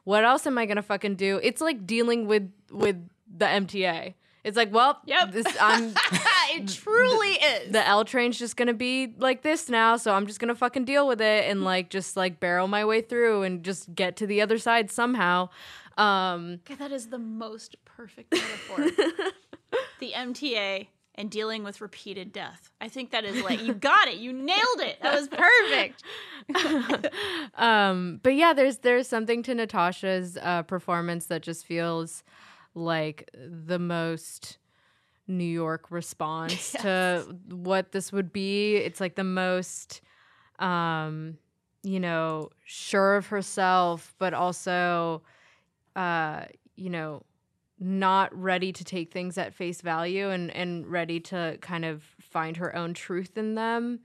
what 0.04 0.24
else 0.26 0.46
am 0.48 0.58
I 0.58 0.66
gonna 0.66 0.82
fucking 0.82 1.16
do? 1.16 1.40
It's 1.44 1.62
like 1.62 1.86
dealing 1.86 2.28
with 2.28 2.52
with 2.72 2.98
the 3.36 3.46
MTA. 3.46 4.16
It's 4.44 4.58
like, 4.58 4.74
well, 4.74 5.00
Yep. 5.06 5.32
this 5.32 5.46
I'm 5.62 5.94
it 6.56 6.68
truly 6.68 7.32
is. 7.32 7.72
the 7.72 7.86
L 7.86 8.06
train's 8.06 8.38
just 8.38 8.58
gonna 8.58 8.74
be 8.74 9.14
like 9.18 9.42
this 9.42 9.70
now, 9.70 9.98
so 9.98 10.14
I'm 10.14 10.28
just 10.28 10.40
gonna 10.40 10.56
fucking 10.56 10.86
deal 10.86 11.08
with 11.08 11.22
it 11.22 11.50
and 11.50 11.64
like 11.64 11.90
just 11.90 12.16
like 12.18 12.40
barrel 12.40 12.68
my 12.68 12.86
way 12.86 13.02
through 13.02 13.44
and 13.44 13.64
just 13.64 13.94
get 13.94 14.16
to 14.18 14.28
the 14.28 14.42
other 14.42 14.58
side 14.58 14.92
somehow. 14.92 15.50
Um, 15.98 16.60
God, 16.68 16.80
that 16.80 16.92
is 16.92 17.08
the 17.08 17.20
most 17.20 17.76
perfect 17.86 18.34
metaphor. 18.34 18.86
the 20.00 20.12
MTA 20.16 20.88
and 21.16 21.30
dealing 21.30 21.64
with 21.64 21.82
repeated 21.82 22.32
death. 22.32 22.72
I 22.82 22.88
think 22.88 23.12
that 23.12 23.24
is 23.24 23.42
like 23.44 23.62
you 23.62 23.74
got 23.74 24.08
it. 24.08 24.18
You 24.18 24.34
nailed 24.34 24.80
it. 24.80 24.98
That 25.02 25.20
was 25.20 25.28
perfect. 25.28 27.12
um, 27.56 28.20
but 28.24 28.36
yeah, 28.36 28.54
there's 28.54 28.80
there's 28.80 29.08
something 29.08 29.44
to 29.44 29.56
Natasha's 29.56 30.38
uh, 30.42 30.64
performance 30.64 31.28
that 31.28 31.44
just 31.44 31.66
feels 31.66 32.24
like 32.74 33.30
the 33.36 33.80
most 33.80 34.58
New 35.28 35.44
York 35.44 35.90
response 35.90 36.72
to 36.74 37.38
what 37.50 37.92
this 37.92 38.12
would 38.12 38.34
be. 38.34 38.76
It's 38.76 39.00
like 39.00 39.16
the 39.16 39.24
most, 39.24 40.02
um, 40.60 41.38
you 41.84 42.00
know, 42.00 42.50
sure 42.66 43.16
of 43.16 43.28
herself, 43.28 44.14
but 44.20 44.34
also, 44.34 45.22
uh, 45.96 46.46
you 46.76 46.90
know, 46.90 47.24
not 47.80 48.34
ready 48.40 48.72
to 48.72 48.84
take 48.84 49.12
things 49.12 49.38
at 49.38 49.54
face 49.54 49.82
value 49.82 50.30
and 50.30 50.52
and 50.52 50.88
ready 50.88 51.20
to 51.20 51.58
kind 51.62 51.84
of 51.84 52.04
find 52.20 52.58
her 52.58 52.74
own 52.76 52.94
truth 52.94 53.38
in 53.38 53.56
them 53.56 54.00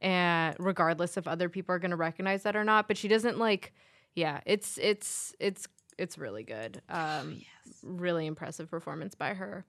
and 0.00 0.56
regardless 0.58 1.16
if 1.16 1.26
other 1.26 1.48
people 1.48 1.74
are 1.74 1.78
going 1.78 1.90
to 1.90 1.96
recognize 1.96 2.44
that 2.44 2.56
or 2.56 2.64
not. 2.64 2.88
But 2.88 2.96
she 2.96 3.08
doesn't 3.08 3.38
like 3.38 3.74
yeah 4.14 4.40
it's 4.46 4.78
it's 4.80 5.34
it's 5.40 5.68
it's 5.98 6.16
really 6.16 6.42
good. 6.42 6.80
Um 6.88 7.42
really 7.82 8.26
impressive 8.26 8.70
performance 8.70 9.14
by 9.14 9.34
her 9.34 9.66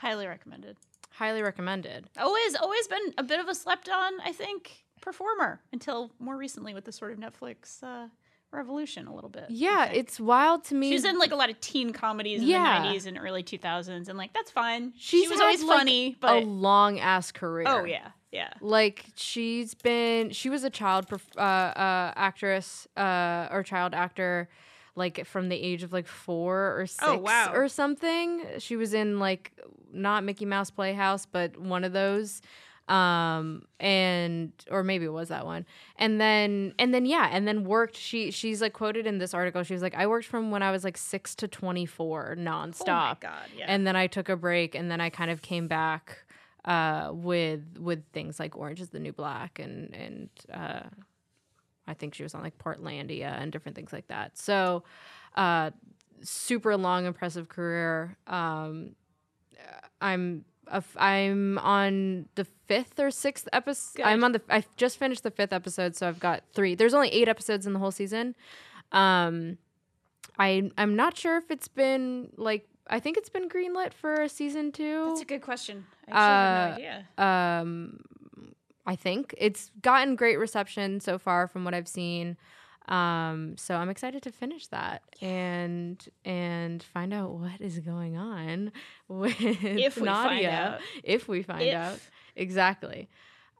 Highly 0.00 0.26
recommended. 0.26 0.76
highly 1.10 1.42
recommended 1.42 2.08
Always, 2.18 2.54
always 2.56 2.86
been 2.88 3.14
a 3.18 3.22
bit 3.22 3.38
of 3.40 3.48
a 3.48 3.54
slept 3.54 3.88
on, 3.88 4.12
I 4.24 4.32
think, 4.32 4.84
performer 5.00 5.60
until 5.72 6.10
more 6.18 6.36
recently 6.36 6.72
with 6.74 6.84
the 6.84 6.92
sort 6.92 7.12
of 7.12 7.18
Netflix 7.18 7.82
uh, 7.82 8.08
revolution 8.52 9.06
a 9.06 9.14
little 9.14 9.30
bit. 9.30 9.44
Yeah 9.48 9.84
it's 9.86 10.18
wild 10.18 10.64
to 10.64 10.74
me 10.74 10.90
She's 10.90 11.04
in 11.04 11.18
like 11.18 11.32
a 11.32 11.36
lot 11.36 11.50
of 11.50 11.60
teen 11.60 11.92
comedies 11.92 12.40
in 12.42 12.48
Yeah. 12.48 12.82
the 12.82 12.88
90s 12.88 13.06
and 13.06 13.18
early 13.18 13.42
2000s, 13.42 14.08
and 14.08 14.16
like 14.18 14.32
that's 14.32 14.50
fine. 14.50 14.92
She's 14.96 15.22
she 15.24 15.28
was 15.28 15.40
always 15.40 15.62
like, 15.62 15.78
funny, 15.78 16.16
but 16.20 16.42
a 16.42 16.46
long 16.46 16.98
ass 16.98 17.30
career 17.32 17.66
oh 17.68 17.84
yeah, 17.84 18.08
yeah. 18.32 18.50
like 18.60 19.04
she's 19.14 19.74
been 19.74 20.30
she 20.30 20.48
was 20.50 20.64
a 20.64 20.70
child 20.70 21.08
perf- 21.08 21.36
uh, 21.36 21.40
uh, 21.40 22.12
actress 22.16 22.88
uh, 22.96 23.48
or 23.52 23.62
child 23.62 23.94
actor 23.94 24.48
like 25.04 25.26
from 25.26 25.48
the 25.48 25.56
age 25.70 25.82
of 25.82 25.92
like 25.92 26.06
four 26.06 26.78
or 26.78 26.86
six 26.86 27.02
Oh, 27.02 27.18
wow. 27.18 27.52
or 27.54 27.66
something. 27.68 28.42
She 28.58 28.76
was 28.76 28.94
in 28.94 29.18
like 29.18 29.52
not 29.92 30.22
mickey 30.22 30.44
mouse 30.46 30.70
playhouse 30.70 31.26
but 31.26 31.56
one 31.58 31.82
of 31.84 31.92
those. 31.92 32.40
Um 32.88 33.62
and 33.78 34.52
or 34.70 34.82
maybe 34.82 35.04
it 35.04 35.12
was 35.12 35.28
that 35.28 35.44
one. 35.46 35.64
And 35.96 36.20
then 36.20 36.74
and 36.78 36.92
then 36.92 37.06
yeah 37.06 37.28
and 37.30 37.46
then 37.46 37.62
worked. 37.64 37.96
She 37.96 38.30
she's 38.32 38.60
like 38.60 38.72
quoted 38.72 39.06
in 39.06 39.18
this 39.18 39.32
article. 39.34 39.62
She 39.62 39.74
was 39.74 39.82
like 39.82 39.94
i 39.94 40.06
worked 40.08 40.26
from 40.26 40.50
when 40.50 40.62
i 40.62 40.70
was 40.72 40.82
like 40.82 40.96
6 40.98 41.34
to 41.36 41.46
24 41.48 42.36
nonstop. 42.38 42.82
Oh 42.88 42.94
my 42.94 43.16
god, 43.20 43.46
yeah. 43.56 43.66
and 43.68 43.86
then 43.86 43.94
I 43.94 44.06
took 44.08 44.28
a 44.28 44.36
break, 44.36 44.74
and 44.74 44.90
then 44.90 45.00
I 45.00 45.08
kind 45.10 45.30
of 45.30 45.40
came 45.40 45.68
back 45.68 46.24
uh, 46.64 47.10
with 47.14 47.62
with 47.78 48.00
things 48.12 48.40
like 48.40 48.56
Orange 48.56 48.80
is 48.80 48.90
the 48.90 48.98
New 48.98 49.12
Black, 49.12 49.60
and 49.60 49.94
and 49.94 50.28
uh, 50.52 50.82
I 51.86 51.94
think 51.94 52.14
she 52.14 52.22
was 52.22 52.34
on 52.34 52.42
like 52.42 52.56
Portlandia 52.58 53.40
and 53.40 53.50
different 53.52 53.74
things 53.76 53.92
like 53.92 54.06
that. 54.08 54.38
So, 54.38 54.84
uh, 55.36 55.70
super 56.22 56.76
long, 56.76 57.06
impressive 57.06 57.48
career. 57.48 58.16
Um, 58.26 58.94
I'm 60.00 60.44
a 60.68 60.76
f- 60.76 60.96
I'm 60.96 61.58
on 61.58 62.26
the 62.36 62.44
fifth 62.66 62.98
or 63.00 63.10
sixth 63.10 63.48
episode. 63.52 63.96
Good. 63.98 64.06
I'm 64.06 64.22
on 64.24 64.32
the. 64.32 64.42
I 64.48 64.64
just 64.76 64.98
finished 64.98 65.22
the 65.22 65.30
fifth 65.30 65.52
episode, 65.52 65.96
so 65.96 66.06
I've 66.08 66.20
got 66.20 66.42
three. 66.54 66.74
There's 66.74 66.94
only 66.94 67.08
eight 67.08 67.28
episodes 67.28 67.66
in 67.66 67.72
the 67.72 67.78
whole 67.78 67.90
season. 67.90 68.34
Um, 68.92 69.58
I 70.38 70.70
I'm 70.78 70.96
not 70.96 71.16
sure 71.16 71.36
if 71.36 71.50
it's 71.50 71.68
been 71.68 72.30
like 72.36 72.66
I 72.88 73.00
think 73.00 73.16
it's 73.16 73.28
been 73.28 73.48
greenlit 73.48 73.92
for 73.92 74.14
a 74.14 74.28
season 74.28 74.72
two. 74.72 75.06
That's 75.08 75.20
a 75.22 75.24
good 75.26 75.42
question. 75.42 75.86
I 76.08 76.10
actually 76.10 76.20
have 76.20 76.54
no 76.54 76.72
Uh, 76.72 76.74
idea. 76.76 77.60
um, 77.62 78.00
I 78.86 78.96
think 78.96 79.34
it's 79.38 79.70
gotten 79.82 80.16
great 80.16 80.38
reception 80.38 81.00
so 81.00 81.18
far 81.18 81.46
from 81.46 81.64
what 81.64 81.74
I've 81.74 81.88
seen. 81.88 82.36
Um, 82.88 83.54
so 83.56 83.76
I'm 83.76 83.88
excited 83.88 84.22
to 84.24 84.32
finish 84.32 84.66
that 84.68 85.02
and 85.20 86.02
and 86.24 86.82
find 86.82 87.12
out 87.14 87.30
what 87.32 87.60
is 87.60 87.78
going 87.78 88.16
on 88.16 88.72
with 89.08 89.36
If 89.40 89.96
we 89.96 90.06
find 90.06 90.34
Nadia. 90.42 90.50
out. 90.50 90.80
If 91.04 91.28
we 91.28 91.42
find 91.42 91.62
If. 91.62 91.74
out. 91.74 91.98
Exactly. 92.36 93.08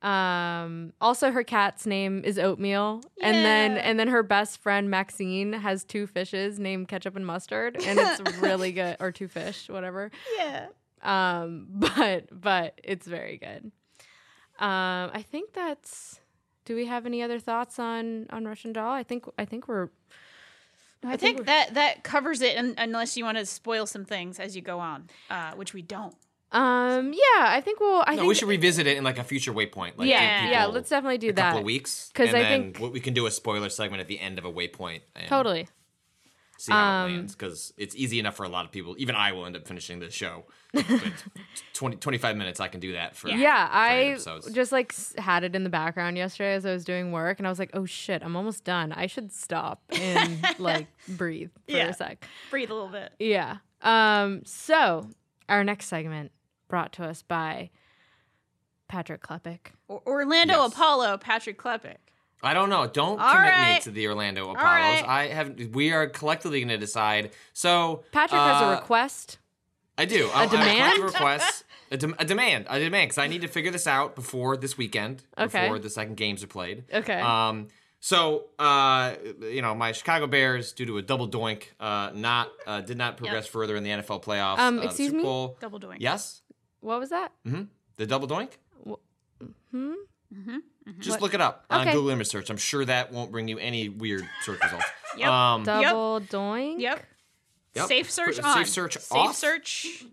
Um, 0.02 0.94
also 1.00 1.30
her 1.30 1.44
cat's 1.44 1.84
name 1.86 2.22
is 2.24 2.38
Oatmeal. 2.38 3.02
And 3.20 3.36
then 3.44 3.76
and 3.76 4.00
then 4.00 4.08
her 4.08 4.22
best 4.22 4.58
friend 4.58 4.90
Maxine 4.90 5.52
has 5.52 5.84
two 5.84 6.06
fishes 6.06 6.58
named 6.58 6.88
Ketchup 6.88 7.14
and 7.16 7.26
Mustard. 7.26 7.76
And 7.84 7.98
it's 8.00 8.20
really 8.40 8.72
good. 8.72 8.96
Or 8.98 9.12
two 9.12 9.28
fish, 9.28 9.68
whatever 9.68 10.10
yeah. 10.38 10.66
um 11.02 11.66
but 11.70 12.28
but 12.32 12.80
it's 12.82 13.06
very 13.06 13.36
good 13.36 13.70
um 14.60 15.10
i 15.14 15.22
think 15.30 15.52
that's 15.52 16.20
do 16.64 16.74
we 16.76 16.86
have 16.86 17.06
any 17.06 17.22
other 17.22 17.38
thoughts 17.38 17.78
on 17.78 18.26
on 18.30 18.44
russian 18.46 18.72
doll 18.72 18.92
i 18.92 19.02
think 19.02 19.24
i 19.38 19.44
think 19.44 19.66
we're 19.68 19.88
I 21.02 21.16
think 21.16 21.46
that 21.46 21.72
that 21.74 22.02
covers 22.04 22.42
it, 22.42 22.58
un- 22.58 22.74
unless 22.76 23.16
you 23.16 23.24
want 23.24 23.38
to 23.38 23.46
spoil 23.46 23.86
some 23.86 24.04
things 24.04 24.38
as 24.38 24.54
you 24.54 24.60
go 24.60 24.78
on, 24.80 25.08
uh, 25.30 25.52
which 25.52 25.72
we 25.72 25.80
don't. 25.80 26.14
um 26.52 27.14
yeah 27.14 27.46
i 27.46 27.62
think 27.64 27.80
we'll 27.80 28.02
i 28.06 28.10
no, 28.10 28.16
think 28.18 28.28
we 28.28 28.34
should 28.34 28.48
revisit 28.48 28.86
it 28.86 28.98
in 28.98 29.04
like 29.04 29.16
a 29.18 29.24
future 29.24 29.50
waypoint. 29.54 29.96
Like 29.96 30.08
yeah 30.10 30.50
yeah 30.50 30.66
let's 30.66 30.90
definitely 30.90 31.16
do 31.16 31.30
a 31.30 31.32
that 31.32 31.42
couple 31.42 31.60
of 31.60 31.64
weeks 31.64 32.10
'Cause 32.12 32.28
and 32.28 32.36
I 32.36 32.42
then 32.42 32.62
think- 32.64 32.80
what 32.80 32.92
we 32.92 33.00
can 33.00 33.14
do 33.14 33.24
a 33.24 33.30
spoiler 33.30 33.70
segment 33.70 34.02
at 34.02 34.08
the 34.08 34.20
end 34.20 34.38
of 34.38 34.44
a 34.44 34.52
waypoint. 34.52 35.00
And 35.16 35.26
totally 35.26 35.68
See 36.60 36.72
how 36.72 37.04
Um, 37.04 37.10
it 37.10 37.14
lands 37.14 37.34
because 37.34 37.72
it's 37.78 37.96
easy 37.96 38.18
enough 38.18 38.36
for 38.36 38.44
a 38.44 38.48
lot 38.48 38.64
of 38.66 38.70
people. 38.70 38.94
Even 38.98 39.14
I 39.14 39.32
will 39.32 39.46
end 39.46 39.56
up 39.56 39.66
finishing 39.66 39.98
the 40.00 40.10
show. 40.10 40.44
But 40.72 40.84
20, 41.72 41.96
25 41.96 42.36
minutes, 42.36 42.60
I 42.60 42.68
can 42.68 42.78
do 42.80 42.92
that 42.92 43.16
for 43.16 43.28
yeah 43.28 43.66
for 43.68 43.74
i 43.74 43.94
episodes. 44.12 44.52
just 44.52 44.70
like 44.70 44.94
had 45.18 45.42
it 45.42 45.56
in 45.56 45.64
the 45.64 45.70
background 45.70 46.16
yesterday 46.16 46.54
as 46.54 46.64
i 46.66 46.72
was 46.72 46.84
doing 46.84 47.10
work 47.10 47.38
and 47.40 47.46
i 47.46 47.50
was 47.50 47.58
like 47.58 47.70
oh 47.74 47.86
shit 47.86 48.22
i'm 48.22 48.36
almost 48.36 48.62
done 48.62 48.92
i 48.92 49.06
should 49.06 49.32
stop 49.32 49.82
and 49.90 50.44
like 50.60 50.86
breathe 51.08 51.50
for 51.68 51.76
Yeah. 51.76 51.88
a 51.88 51.94
sec 51.94 52.24
Breathe 52.50 52.70
a 52.70 52.74
little 52.74 52.88
bit. 52.88 53.12
Yeah. 53.18 53.56
Um, 53.82 54.42
so 54.44 55.08
our 55.48 55.64
next 55.64 55.86
segment 55.86 56.30
brought 56.68 56.92
to 56.94 57.04
us 57.04 57.22
by 57.22 57.70
Patrick 58.88 59.22
Klepek. 59.22 59.72
O- 59.88 60.02
Orlando 60.06 60.62
Yes. 60.62 60.72
Apollo, 60.72 61.18
Patrick 61.18 61.58
Klepek. 61.58 61.96
I 62.42 62.54
don't 62.54 62.70
know. 62.70 62.86
Don't 62.86 63.20
All 63.20 63.34
commit 63.34 63.74
me 63.74 63.80
to 63.80 63.90
the 63.90 64.08
Orlando 64.08 64.50
Apollos. 64.50 64.56
right. 64.64 65.04
I 65.06 65.26
have. 65.28 65.58
We 65.74 65.92
are 65.92 66.06
collectively 66.06 66.60
going 66.60 66.68
to 66.68 66.78
decide. 66.78 67.30
So 67.52 68.04
Patrick 68.12 68.40
has 68.40 68.62
a 68.62 68.66
uh, 68.66 68.74
request. 68.80 69.38
I 69.98 70.04
do. 70.06 70.28
I- 70.32 70.38
I 70.38 70.40
have 70.42 70.50
demand? 70.50 70.94
collective 70.96 71.04
request. 71.04 71.64
A, 71.92 71.96
dem- 71.96 72.14
a 72.20 72.24
demand. 72.24 72.66
A 72.70 72.78
demand 72.78 73.08
because 73.08 73.18
I 73.18 73.26
need 73.26 73.40
to 73.40 73.48
figure 73.48 73.72
this 73.72 73.88
out 73.88 74.14
before 74.14 74.56
this 74.56 74.78
weekend. 74.78 75.24
Okay. 75.36 75.62
Before 75.62 75.80
the 75.80 75.90
second 75.90 76.16
games 76.16 76.44
are 76.44 76.46
played. 76.46 76.84
Okay. 76.94 77.20
Um. 77.20 77.66
So, 77.98 78.44
uh, 78.60 79.14
you 79.42 79.60
know, 79.60 79.74
my 79.74 79.90
Chicago 79.90 80.28
Bears, 80.28 80.72
due 80.72 80.86
to 80.86 80.98
a 80.98 81.02
double 81.02 81.28
doink, 81.28 81.64
uh, 81.80 82.12
not 82.14 82.52
uh, 82.64 82.80
did 82.80 82.96
not 82.96 83.16
progress 83.16 83.48
further 83.48 83.74
in 83.74 83.82
the 83.82 83.90
NFL 83.90 84.22
playoffs. 84.22 84.58
Um, 84.58 84.78
uh, 84.78 84.82
excuse 84.82 85.12
me? 85.12 85.22
Double 85.22 85.80
doink. 85.80 85.96
Yes. 85.98 86.42
What 86.78 87.00
was 87.00 87.10
that? 87.10 87.32
Hmm. 87.44 87.62
The 87.96 88.06
double 88.06 88.28
doink. 88.28 88.50
Hmm? 89.72 89.92
Just 90.98 91.10
What? 91.16 91.22
look 91.22 91.34
it 91.34 91.40
up 91.40 91.64
on 91.70 91.82
Okay. 91.82 91.92
Google 91.92 92.10
image 92.10 92.28
search. 92.28 92.50
I'm 92.50 92.56
sure 92.56 92.84
that 92.84 93.12
won't 93.12 93.30
bring 93.30 93.48
you 93.48 93.58
any 93.58 93.88
weird 93.88 94.26
search 94.42 94.60
results. 94.64 94.86
Yep. 95.16 95.28
Um, 95.28 95.62
Double 95.64 96.20
doink. 96.20 96.80
Yep. 96.80 97.04
Yep. 97.74 97.86
Safe 97.86 98.10
search 98.10 98.36
Safe 98.36 98.44
on. 98.44 98.64
search 98.66 98.94
Safe 98.98 99.12
off. 99.18 99.36
search. 99.36 100.04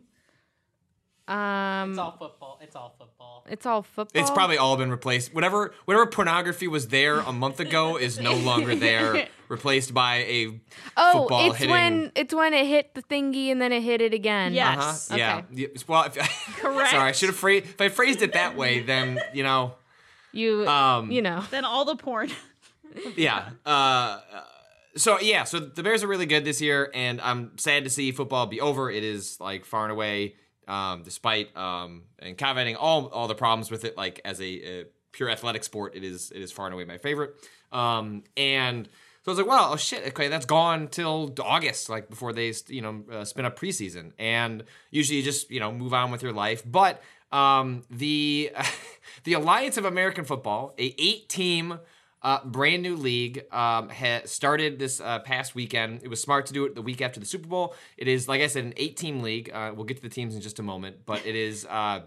Um, 1.28 1.90
It's 1.92 2.00
all 2.00 2.12
football. 2.18 2.60
It's 2.62 2.76
all 2.76 2.96
football. 2.98 3.46
it's 3.50 3.66
all 3.66 3.82
football. 3.82 4.22
It's 4.22 4.32
probably 4.32 4.58
all 4.58 4.78
been 4.78 4.90
replaced. 4.92 5.34
Whatever 5.34 5.74
whatever 5.84 6.06
pornography 6.06 6.68
was 6.70 6.88
there 6.88 7.20
a 7.20 7.34
month 7.34 7.60
ago 7.60 7.98
is 7.98 8.18
no 8.20 8.34
longer 8.50 8.76
there. 8.76 9.28
replaced 9.50 9.94
by 9.94 10.18
a 10.20 10.60
oh, 10.96 11.12
football 11.22 11.48
it's 11.50 11.58
hitting. 11.58 11.72
when 11.72 12.12
it's 12.16 12.34
when 12.34 12.54
it 12.54 12.66
hit 12.66 12.94
the 12.94 13.04
thingy 13.04 13.48
and 13.52 13.62
then 13.62 13.74
it 13.74 13.82
hit 13.82 14.02
it 14.02 14.14
again. 14.14 14.54
Yes. 14.54 15.10
uh-huh, 15.12 15.18
yeah. 15.18 15.38
Okay. 15.40 15.46
yeah. 15.52 15.68
Well, 15.88 16.04
if, 16.06 16.14
Correct. 16.62 16.92
sorry, 16.92 17.10
I 17.10 17.12
should 17.12 17.28
have 17.30 17.36
phrased. 17.38 17.66
If 17.66 17.82
I 17.82 17.90
phrased 17.90 18.22
it 18.22 18.32
that 18.34 18.56
way, 18.56 18.80
then 18.80 19.20
you 19.34 19.44
know, 19.44 19.74
You 20.32 20.68
um, 20.68 21.12
you 21.12 21.22
know. 21.22 21.44
Then 21.52 21.66
all 21.66 21.86
the 21.86 21.96
porn. 21.96 22.30
yeah. 23.16 23.50
Uh, 23.66 23.70
uh, 23.70 24.20
so 24.96 25.20
yeah, 25.20 25.44
so 25.44 25.60
the 25.60 25.84
Bears 25.84 26.04
are 26.04 26.08
really 26.08 26.26
good 26.26 26.44
this 26.44 26.62
year, 26.62 26.90
and 26.94 27.22
I'm 27.22 27.58
sad 27.58 27.84
to 27.84 27.90
see 27.90 28.12
football 28.12 28.48
be 28.48 28.62
over. 28.62 28.90
It 28.90 29.04
is 29.04 29.40
like 29.40 29.66
far 29.66 29.84
and 29.84 29.92
away, 29.92 30.36
um, 30.68 31.04
despite 31.04 31.56
um, 31.56 32.04
and 32.20 32.38
caveating 32.38 32.76
all 32.80 33.08
all 33.08 33.28
the 33.28 33.36
problems 33.36 33.70
with 33.70 33.86
it, 33.86 33.96
like 33.96 34.22
as 34.26 34.40
a, 34.40 34.44
a 34.44 34.86
pure 35.12 35.30
athletic 35.30 35.64
sport, 35.64 35.96
it 35.96 36.04
is 36.04 36.32
it 36.32 36.42
is 36.42 36.52
far 36.52 36.66
and 36.66 36.74
away 36.74 36.86
my 36.86 36.98
favorite. 36.98 37.36
Um, 37.72 38.24
and 38.36 38.88
so 39.24 39.32
I 39.32 39.34
was 39.34 39.38
like, 39.40 39.48
well, 39.48 39.74
oh 39.74 39.76
shit, 39.76 40.08
okay, 40.08 40.30
that's 40.30 40.46
gone 40.46 40.88
till 40.88 41.34
August, 41.42 41.90
like 41.90 42.10
before 42.10 42.34
they 42.34 42.54
you 42.68 42.82
know 42.82 43.04
uh, 43.12 43.26
spin 43.26 43.46
up 43.46 43.60
preseason, 43.60 44.14
and 44.18 44.64
usually 44.90 45.18
you 45.18 45.24
just 45.24 45.52
you 45.52 45.60
know 45.60 45.72
move 45.72 45.94
on 45.94 46.12
with 46.12 46.24
your 46.24 46.34
life, 46.34 46.64
but 46.66 47.02
um, 47.32 47.84
the 47.90 48.52
the 49.24 49.34
Alliance 49.34 49.78
of 49.78 49.86
American 49.86 50.26
Football, 50.26 50.74
a 50.78 50.94
eight 50.98 51.30
team 51.30 51.80
uh, 52.24 52.44
brand 52.44 52.82
new 52.84 52.96
league 52.96 53.46
um, 53.52 53.90
ha- 53.90 54.22
started 54.26 54.80
this 54.80 55.00
uh, 55.00 55.20
past 55.20 55.56
weekend. 55.56 56.02
It 56.04 56.08
was 56.10 56.20
smart 56.22 56.46
to 56.48 56.54
do 56.54 56.66
it 56.66 56.76
the 56.76 56.82
week 56.82 57.02
after 57.02 57.20
the 57.20 57.26
Super 57.26 57.48
Bowl. 57.48 57.76
It 57.96 58.08
is, 58.08 58.28
like 58.28 58.42
I 58.42 58.48
said, 58.48 58.66
an 58.66 58.74
eight-team 58.76 59.22
league. 59.22 59.52
Uh, 59.54 59.72
we'll 59.76 59.86
get 59.86 59.98
to 59.98 60.04
the 60.04 60.10
teams 60.10 60.36
in 60.36 60.42
just 60.42 60.60
a 60.60 60.64
moment, 60.64 61.06
but 61.06 61.26
it 61.26 61.36
is 61.36 61.66
uh, 61.70 62.02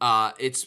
uh, 0.00 0.30
it's 0.38 0.66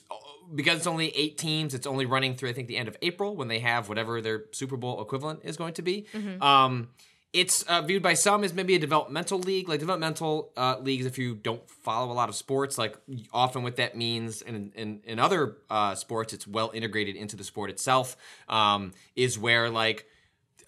because 0.54 0.78
it's 0.78 0.88
only 0.88 1.10
eight 1.16 1.38
teams. 1.38 1.74
It's 1.74 1.88
only 1.88 2.06
running 2.06 2.36
through 2.36 2.50
I 2.50 2.54
think 2.54 2.68
the 2.68 2.78
end 2.78 2.88
of 2.88 2.98
April 3.02 3.36
when 3.36 3.48
they 3.48 3.60
have 3.60 3.90
whatever 3.90 4.22
their 4.22 4.46
Super 4.52 4.78
Bowl 4.78 5.02
equivalent 5.02 5.42
is 5.44 5.58
going 5.58 5.74
to 5.76 5.82
be. 5.82 6.06
Um, 6.42 6.90
it's 7.34 7.64
uh, 7.64 7.82
viewed 7.82 8.02
by 8.02 8.14
some 8.14 8.44
as 8.44 8.54
maybe 8.54 8.76
a 8.76 8.80
developmental 8.80 9.40
league. 9.40 9.68
Like 9.68 9.80
developmental 9.80 10.52
uh, 10.56 10.78
leagues, 10.80 11.06
if 11.06 11.18
you 11.18 11.36
don't 11.36 11.68
follow 11.70 12.12
a 12.12 12.14
lot 12.14 12.30
of 12.30 12.36
sports, 12.36 12.78
like 12.78 12.98
often 13.34 13.64
what 13.64 13.76
that 13.78 13.96
means, 13.96 14.42
and 14.42 14.72
in, 14.76 15.02
in 15.04 15.20
other 15.20 15.58
uh, 15.70 15.96
sports, 15.96 16.34
it's 16.34 16.48
well 16.48 16.72
integrated 16.74 17.16
into 17.16 17.36
the 17.36 17.44
sport 17.44 17.70
itself. 17.70 18.16
Um, 18.48 18.94
is 19.16 19.38
where 19.38 19.70
like 19.70 20.06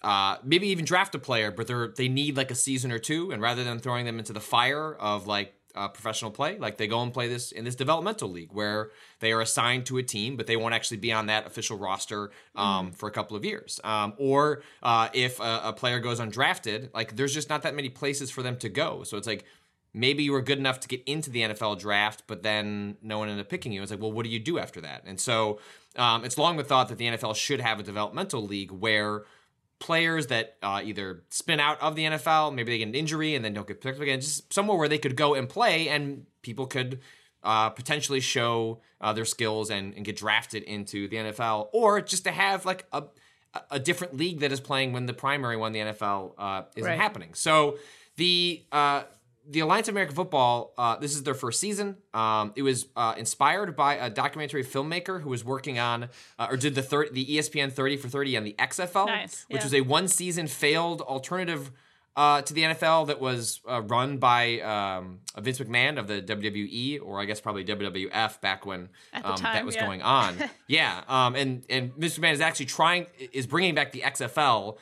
uh, 0.02 0.36
maybe 0.44 0.68
even 0.68 0.84
draft 0.84 1.14
a 1.14 1.18
player, 1.18 1.50
but 1.50 1.66
they're 1.66 1.88
they 1.88 2.08
need 2.08 2.36
like 2.36 2.50
a 2.50 2.54
season 2.54 2.92
or 2.92 2.98
two, 2.98 3.30
and 3.30 3.42
rather 3.42 3.64
than 3.64 3.78
throwing 3.78 4.06
them 4.06 4.18
into 4.18 4.32
the 4.32 4.40
fire 4.40 4.94
of 4.94 5.26
like 5.26 5.54
uh, 5.74 5.88
professional 5.88 6.30
play, 6.30 6.58
like 6.58 6.76
they 6.76 6.86
go 6.86 7.02
and 7.02 7.12
play 7.12 7.28
this 7.28 7.52
in 7.52 7.64
this 7.64 7.74
developmental 7.74 8.28
league 8.28 8.52
where 8.52 8.90
they 9.20 9.32
are 9.32 9.40
assigned 9.40 9.86
to 9.86 9.98
a 9.98 10.02
team, 10.02 10.36
but 10.36 10.46
they 10.46 10.56
won't 10.56 10.74
actually 10.74 10.96
be 10.96 11.12
on 11.12 11.26
that 11.26 11.46
official 11.46 11.78
roster 11.78 12.30
um, 12.56 12.92
for 12.92 13.08
a 13.08 13.12
couple 13.12 13.36
of 13.36 13.44
years. 13.44 13.80
Um, 13.84 14.14
or 14.18 14.62
uh, 14.82 15.08
if 15.12 15.40
a, 15.40 15.60
a 15.64 15.72
player 15.72 16.00
goes 16.00 16.20
undrafted, 16.20 16.90
like 16.94 17.16
there's 17.16 17.34
just 17.34 17.48
not 17.48 17.62
that 17.62 17.74
many 17.74 17.88
places 17.88 18.30
for 18.30 18.42
them 18.42 18.56
to 18.58 18.68
go. 18.68 19.02
So 19.04 19.16
it's 19.16 19.26
like 19.26 19.44
maybe 19.92 20.22
you 20.22 20.32
were 20.32 20.42
good 20.42 20.58
enough 20.58 20.80
to 20.80 20.88
get 20.88 21.02
into 21.06 21.30
the 21.30 21.42
NFL 21.42 21.78
draft, 21.78 22.24
but 22.26 22.42
then 22.42 22.96
no 23.02 23.18
one 23.18 23.28
ended 23.28 23.44
up 23.44 23.50
picking 23.50 23.72
you. 23.72 23.82
It's 23.82 23.90
like, 23.90 24.00
well, 24.00 24.12
what 24.12 24.24
do 24.24 24.30
you 24.30 24.38
do 24.38 24.58
after 24.58 24.80
that? 24.82 25.02
And 25.06 25.20
so 25.20 25.60
um, 25.96 26.24
it's 26.24 26.38
long 26.38 26.56
been 26.56 26.66
thought 26.66 26.88
that 26.88 26.98
the 26.98 27.06
NFL 27.06 27.36
should 27.36 27.60
have 27.60 27.80
a 27.80 27.82
developmental 27.82 28.42
league 28.42 28.70
where 28.70 29.24
players 29.80 30.28
that 30.28 30.56
uh, 30.62 30.80
either 30.84 31.24
spin 31.30 31.58
out 31.58 31.80
of 31.80 31.96
the 31.96 32.04
NFL, 32.04 32.54
maybe 32.54 32.70
they 32.70 32.78
get 32.78 32.86
an 32.88 32.94
injury 32.94 33.34
and 33.34 33.44
then 33.44 33.52
don't 33.54 33.66
get 33.66 33.80
picked 33.80 33.96
up 33.96 34.02
again, 34.02 34.20
just 34.20 34.52
somewhere 34.52 34.76
where 34.78 34.88
they 34.88 34.98
could 34.98 35.16
go 35.16 35.34
and 35.34 35.48
play 35.48 35.88
and 35.88 36.26
people 36.42 36.66
could 36.66 37.00
uh, 37.42 37.70
potentially 37.70 38.20
show 38.20 38.80
uh, 39.00 39.12
their 39.12 39.24
skills 39.24 39.70
and, 39.70 39.94
and 39.94 40.04
get 40.04 40.16
drafted 40.16 40.62
into 40.62 41.08
the 41.08 41.16
NFL, 41.16 41.68
or 41.72 42.00
just 42.00 42.24
to 42.24 42.30
have 42.30 42.64
like 42.64 42.86
a 42.92 43.02
a 43.72 43.80
different 43.80 44.16
league 44.16 44.40
that 44.40 44.52
is 44.52 44.60
playing 44.60 44.92
when 44.92 45.06
the 45.06 45.12
primary 45.12 45.56
one, 45.56 45.72
the 45.72 45.80
NFL, 45.80 46.34
uh, 46.38 46.62
isn't 46.76 46.88
Right. 46.88 47.00
happening. 47.00 47.34
So 47.34 47.78
the 48.14 48.62
uh, 48.70 49.02
the 49.48 49.60
Alliance 49.60 49.88
of 49.88 49.94
American 49.94 50.14
Football, 50.14 50.72
uh, 50.76 50.96
this 50.96 51.14
is 51.14 51.22
their 51.22 51.34
first 51.34 51.60
season. 51.60 51.96
Um, 52.14 52.52
it 52.56 52.62
was 52.62 52.86
uh, 52.96 53.14
inspired 53.16 53.74
by 53.74 53.94
a 53.94 54.10
documentary 54.10 54.64
filmmaker 54.64 55.22
who 55.22 55.30
was 55.30 55.44
working 55.44 55.78
on 55.78 56.08
uh, 56.38 56.48
or 56.50 56.56
did 56.56 56.74
the 56.74 56.82
thir- 56.82 57.08
the 57.10 57.24
ESPN 57.24 57.72
30 57.72 57.96
for 57.96 58.08
30 58.08 58.36
on 58.36 58.44
the 58.44 58.54
XFL, 58.58 59.06
Nice, 59.06 59.44
which 59.48 59.60
yeah. 59.60 59.64
was 59.64 59.74
a 59.74 59.80
one 59.80 60.08
season 60.08 60.46
failed 60.46 61.00
alternative 61.00 61.72
uh, 62.16 62.42
to 62.42 62.52
the 62.52 62.62
NFL 62.62 63.06
that 63.06 63.20
was 63.20 63.60
uh, 63.68 63.80
run 63.82 64.18
by 64.18 64.60
um, 64.60 65.20
Vince 65.38 65.58
McMahon 65.58 65.98
of 65.98 66.06
the 66.06 66.20
WWE, 66.20 67.00
or 67.02 67.20
I 67.20 67.24
guess 67.24 67.40
probably 67.40 67.64
WWF 67.64 68.40
back 68.40 68.66
when 68.66 68.88
um, 69.14 69.36
that 69.42 69.64
was 69.64 69.74
yeah. 69.74 69.86
going 69.86 70.02
on. 70.02 70.36
yeah, 70.66 71.02
um, 71.08 71.34
and 71.34 71.64
and 71.70 71.94
Vince 71.94 72.18
McMahon 72.18 72.32
is 72.32 72.40
actually 72.40 72.66
trying 72.66 73.06
is 73.32 73.46
bringing 73.46 73.74
back 73.74 73.92
the 73.92 74.00
XFL 74.00 74.76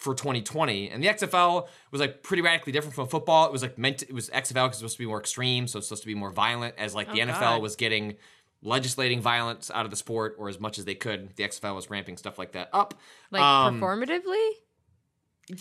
for 0.00 0.14
2020, 0.14 0.88
and 0.88 1.02
the 1.02 1.08
XFL 1.08 1.68
was 1.90 2.00
like 2.00 2.22
pretty 2.22 2.42
radically 2.42 2.72
different 2.72 2.94
from 2.94 3.06
football. 3.06 3.44
It 3.46 3.52
was 3.52 3.60
like 3.62 3.76
meant 3.76 3.98
to, 3.98 4.08
it 4.08 4.14
was 4.14 4.30
XFL 4.30 4.54
because 4.54 4.68
it's 4.68 4.78
supposed 4.78 4.94
to 4.96 4.98
be 5.02 5.06
more 5.06 5.20
extreme, 5.20 5.66
so 5.66 5.78
it's 5.78 5.88
supposed 5.88 6.02
to 6.02 6.06
be 6.06 6.14
more 6.14 6.30
violent. 6.30 6.74
As 6.78 6.94
like 6.94 7.12
the 7.12 7.20
Oh, 7.22 7.26
NFL 7.26 7.40
God. 7.40 7.62
was 7.62 7.76
getting 7.76 8.16
legislating 8.62 9.20
violence 9.20 9.70
out 9.74 9.84
of 9.84 9.90
the 9.90 9.96
sport, 9.96 10.36
or 10.38 10.48
as 10.48 10.58
much 10.58 10.78
as 10.78 10.84
they 10.86 10.94
could, 10.94 11.34
the 11.36 11.42
XFL 11.44 11.74
was 11.74 11.90
ramping 11.90 12.16
stuff 12.16 12.38
like 12.38 12.52
that 12.52 12.70
up. 12.72 12.94
Like 13.30 13.42
Um, 13.42 13.80
performatively? 13.80 14.50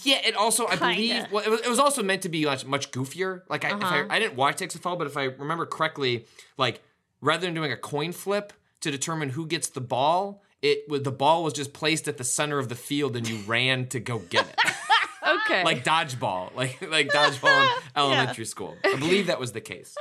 yeah, 0.03 0.19
it 0.25 0.35
also 0.35 0.65
I 0.67 0.75
Kinda. 0.77 0.85
believe 0.95 1.25
well, 1.31 1.43
it 1.43 1.49
was, 1.49 1.61
it 1.61 1.69
was 1.69 1.79
also 1.79 2.03
meant 2.03 2.21
to 2.21 2.29
be 2.29 2.45
much 2.45 2.65
much 2.65 2.91
goofier. 2.91 3.41
Like 3.49 3.65
I, 3.65 3.71
Uh-huh. 3.71 4.05
I 4.09 4.15
I 4.15 4.19
didn't 4.19 4.35
watch 4.35 4.57
XFL, 4.59 4.97
but 4.97 5.07
if 5.07 5.17
I 5.17 5.23
remember 5.25 5.65
correctly, 5.65 6.25
like 6.57 6.81
rather 7.21 7.45
than 7.45 7.53
doing 7.53 7.71
a 7.71 7.77
coin 7.77 8.11
flip 8.13 8.53
to 8.81 8.91
determine 8.91 9.29
who 9.31 9.45
gets 9.45 9.67
the 9.67 9.81
ball, 9.81 10.41
it 10.61 10.89
was 10.89 11.03
the 11.03 11.11
ball 11.11 11.43
was 11.43 11.53
just 11.53 11.73
placed 11.73 12.07
at 12.07 12.17
the 12.17 12.23
center 12.23 12.59
of 12.59 12.69
the 12.69 12.75
field 12.75 13.15
and 13.15 13.27
you 13.27 13.37
ran 13.47 13.87
to 13.87 13.99
go 13.99 14.19
get 14.19 14.47
it, 14.47 14.55
Okay. 15.45 15.63
like 15.63 15.83
dodgeball, 15.83 16.55
like 16.55 16.81
like 16.89 17.09
dodgeball 17.09 17.63
in 17.63 17.69
elementary 17.95 18.45
school. 18.45 18.75
I 18.83 18.95
believe 18.97 19.27
that 19.27 19.39
was 19.39 19.51
the 19.51 19.61
case. 19.61 19.95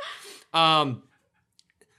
Um, 0.55 1.03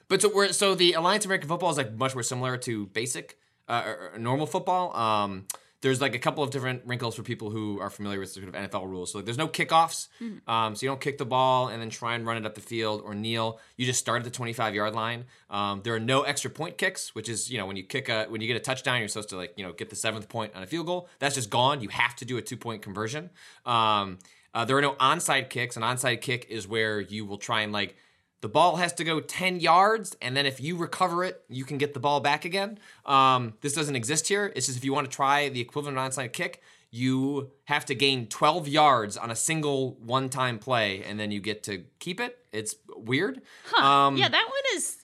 but 0.08 0.22
so 0.22 0.32
we're 0.34 0.52
so 0.52 0.76
the 0.76 0.94
Alliance 0.94 1.26
American 1.26 1.48
Football 1.48 1.70
is 1.70 1.78
like 1.78 1.94
much 1.94 2.16
more 2.16 2.24
similar 2.24 2.58
to 2.58 2.88
basic 2.88 3.38
uh, 3.68 3.84
or, 3.86 4.12
or 4.16 4.20
normal 4.20 4.48
football. 4.48 4.96
Um, 4.96 5.46
there's 5.82 6.02
like 6.02 6.16
a 6.16 6.20
couple 6.20 6.44
of 6.44 6.52
different 6.52 6.82
wrinkles 6.86 7.16
for 7.16 7.24
people 7.24 7.50
who 7.50 7.80
are 7.80 7.90
familiar 7.90 8.20
with 8.20 8.32
sort 8.32 8.48
of 8.48 8.54
NFL 8.54 8.88
rules. 8.90 9.12
So 9.12 9.20
like, 9.20 9.26
there's 9.26 9.38
no 9.38 9.48
kickoffs, 9.48 10.08
um, 10.48 10.76
so 10.76 10.86
you 10.86 10.90
don't 10.90 11.00
kick 11.00 11.18
the 11.18 11.26
ball 11.26 11.70
and 11.70 11.82
then 11.82 11.90
try 11.90 12.16
and 12.16 12.26
run 12.26 12.38
it 12.38 12.46
up 12.46 12.56
the 12.56 12.62
field 12.62 13.02
or 13.04 13.16
kneel. 13.16 13.60
You 13.78 13.86
just 13.86 14.00
start 14.00 14.20
at 14.20 14.26
the 14.26 14.32
25 14.32 14.76
yard 14.76 14.94
line. 14.94 15.26
Um, 15.50 15.82
there 15.84 15.96
are 15.96 16.00
no 16.00 16.24
extra 16.24 16.52
point 16.52 16.78
kicks, 16.78 17.16
which 17.16 17.30
is 17.30 17.50
you 17.50 17.58
know 17.58 17.66
when 17.66 17.76
you 17.76 17.84
kick 17.84 18.10
a 18.10 18.26
when 18.26 18.42
you 18.42 18.48
get 18.48 18.58
a 18.58 18.62
touchdown, 18.62 19.00
you're 19.00 19.08
supposed 19.08 19.30
to 19.30 19.38
like 19.38 19.54
you 19.56 19.66
know 19.66 19.74
get 19.74 19.90
the 19.90 19.96
seventh 19.96 20.28
point 20.30 20.54
on 20.56 20.64
a 20.64 20.68
field 20.68 20.86
goal. 20.86 21.08
That's 21.20 21.36
just 21.36 21.50
gone. 21.50 21.82
You 21.82 21.90
have 21.90 22.16
to 22.18 22.26
do 22.26 22.38
a 22.38 22.42
two 22.42 22.58
point 22.58 22.82
conversion. 22.82 23.30
Um, 23.66 24.20
uh, 24.54 24.66
there 24.66 24.78
are 24.78 24.82
no 24.82 24.94
onside 24.94 25.50
kicks. 25.50 25.78
An 25.78 25.84
onside 25.84 26.22
kick 26.22 26.48
is 26.50 26.68
where 26.68 27.00
you 27.00 27.26
will 27.26 27.38
try 27.38 27.62
and 27.62 27.72
like 27.72 27.96
the 28.42 28.50
ball 28.50 28.78
has 28.78 28.94
to 28.94 29.04
go 29.04 29.20
10 29.20 29.60
yards, 29.60 30.16
and 30.22 30.36
then 30.36 30.46
if 30.46 30.62
you 30.62 30.78
recover 30.78 31.24
it, 31.24 31.44
you 31.50 31.66
can 31.66 31.78
get 31.78 31.94
the 31.94 32.00
ball 32.00 32.20
back 32.20 32.46
again. 32.46 32.80
Um, 33.06 33.54
this 33.62 33.74
doesn't 33.74 33.96
exist 33.96 34.28
here. 34.28 34.52
It's 34.56 34.68
just 34.68 34.78
if 34.78 34.86
you 34.86 34.94
want 34.94 35.10
to 35.10 35.16
try 35.16 35.50
the 35.50 35.60
equivalent 35.60 35.98
of 35.98 36.04
an 36.04 36.12
onside 36.12 36.32
kick, 36.32 36.62
you 36.92 37.52
have 37.66 37.86
to 37.86 37.96
gain 37.96 38.28
12 38.28 38.68
yards 38.68 39.18
on 39.18 39.30
a 39.30 39.36
single 39.36 39.98
one 40.02 40.30
time 40.30 40.58
play, 40.58 41.04
and 41.04 41.20
then 41.20 41.32
you 41.32 41.40
get 41.40 41.64
to 41.64 41.84
keep 42.00 42.20
it. 42.20 42.38
It's 42.52 42.76
weird. 42.96 43.42
Um, 43.80 44.18
yeah, 44.18 44.30
that 44.30 44.46
one 44.48 44.78
is. 44.78 44.98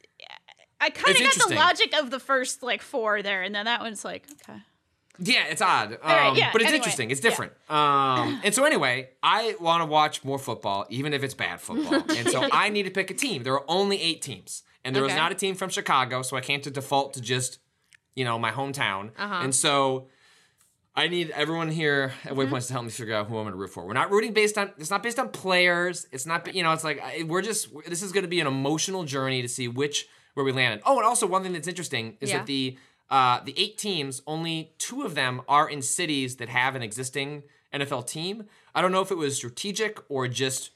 I 0.82 0.90
kind 0.90 1.16
of 1.16 1.24
got 1.24 1.50
the 1.50 1.56
logic 1.56 1.96
of 1.96 2.12
the 2.12 2.20
first 2.20 2.62
like 2.62 2.82
four 2.82 3.22
there, 3.22 3.44
and 3.44 3.56
then 3.56 3.66
that 3.66 3.82
one's 3.82 4.04
like 4.04 4.26
okay. 4.48 4.60
Yeah, 5.20 5.46
it's 5.50 5.62
odd. 5.62 5.94
Um, 5.94 6.00
right, 6.04 6.36
yeah, 6.38 6.50
but 6.52 6.62
it's 6.62 6.68
anyway, 6.70 6.78
interesting. 6.78 7.12
It's 7.12 7.24
yeah. 7.24 7.30
different. 7.30 7.54
Um, 7.70 8.42
and 8.44 8.54
so 8.54 8.64
anyway, 8.64 9.10
I 9.24 9.56
want 9.60 9.82
to 9.82 9.86
watch 9.86 10.24
more 10.24 10.38
football, 10.40 10.86
even 10.90 11.14
if 11.14 11.24
it's 11.24 11.34
bad 11.34 11.62
football. 11.62 12.04
and 12.18 12.30
so 12.30 12.48
I 12.52 12.70
need 12.70 12.84
to 12.84 12.92
pick 12.92 13.12
a 13.12 13.14
team. 13.14 13.44
There 13.44 13.54
are 13.54 13.66
only 13.68 14.02
eight 14.02 14.22
teams, 14.22 14.64
and 14.84 14.96
there 14.96 15.04
was 15.04 15.16
not 15.16 15.32
a 15.32 15.36
team 15.36 15.56
from 15.56 15.70
Chicago, 15.70 16.22
so 16.22 16.38
I 16.38 16.42
can't 16.42 16.64
to 16.64 16.72
default 16.72 17.14
to 17.16 17.22
just, 17.22 17.60
you 18.16 18.26
know, 18.26 18.38
my 18.40 18.52
hometown. 18.52 19.12
Uh-huh. 19.18 19.40
And 19.44 19.54
so 19.56 20.08
I 20.96 21.08
need 21.08 21.32
everyone 21.32 21.70
here 21.70 22.14
at 22.24 22.32
Mm-hmm. 22.34 22.54
Waypoints 22.54 22.68
to 22.68 22.74
help 22.74 22.86
me 22.86 22.92
figure 22.92 23.16
out 23.16 23.28
who 23.28 23.38
I'm 23.38 23.44
going 23.44 23.54
to 23.54 23.58
root 23.60 23.70
for. 23.72 23.86
We're 23.86 23.94
not 23.94 24.12
rooting 24.12 24.34
based 24.34 24.58
on. 24.58 24.72
It's 24.78 24.90
not 24.90 25.04
based 25.04 25.20
on 25.20 25.30
players. 25.30 26.08
It's 26.12 26.26
not. 26.26 26.54
You 26.54 26.64
know. 26.64 26.72
It's 26.72 26.84
like 26.84 27.02
we're 27.26 27.42
just. 27.42 27.70
This 27.88 28.02
is 28.02 28.12
going 28.12 28.24
to 28.24 28.30
be 28.30 28.40
an 28.40 28.48
emotional 28.48 29.04
journey 29.04 29.42
to 29.42 29.48
see 29.48 29.68
which 29.68 30.08
where 30.36 30.46
we 30.46 30.52
landed. 30.52 30.82
Oh, 30.86 30.98
and 30.98 31.06
also 31.06 31.26
one 31.28 31.44
thing 31.44 31.54
that's 31.54 31.68
interesting 31.68 32.18
is 32.22 32.30
Yeah. 32.30 32.38
that 32.38 32.46
the 32.46 32.78
uh, 33.10 33.40
the 33.44 33.54
eight 33.58 33.78
teams, 33.78 34.22
only 34.26 34.74
two 34.78 35.04
of 35.04 35.16
them 35.16 35.42
are 35.48 35.70
in 35.70 35.82
cities 35.82 36.38
that 36.38 36.50
have 36.50 36.76
an 36.76 36.82
existing 36.82 37.44
NFL 37.74 38.08
team. 38.08 38.46
I 38.74 38.82
don't 38.82 38.92
know 38.92 39.02
if 39.02 39.12
it 39.12 39.18
was 39.18 39.36
strategic 39.38 40.00
or 40.10 40.28
just 40.28 40.72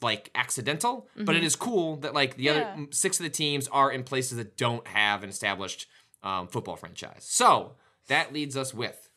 like 0.00 0.30
accidental, 0.34 1.08
but 1.16 1.36
it 1.36 1.44
is 1.44 1.54
cool 1.56 1.96
that 1.98 2.12
like 2.12 2.36
the 2.36 2.44
Yeah. 2.44 2.74
other 2.74 2.86
six 2.90 3.20
of 3.20 3.24
the 3.24 3.30
teams 3.30 3.68
are 3.68 3.90
in 3.90 4.02
places 4.02 4.36
that 4.38 4.56
don't 4.56 4.86
have 4.88 5.22
an 5.22 5.30
established 5.30 5.86
um, 6.24 6.48
football 6.48 6.76
franchise. 6.76 7.24
So 7.24 7.74
that 8.08 8.32
leads 8.32 8.56
us 8.56 8.74
with 8.74 9.08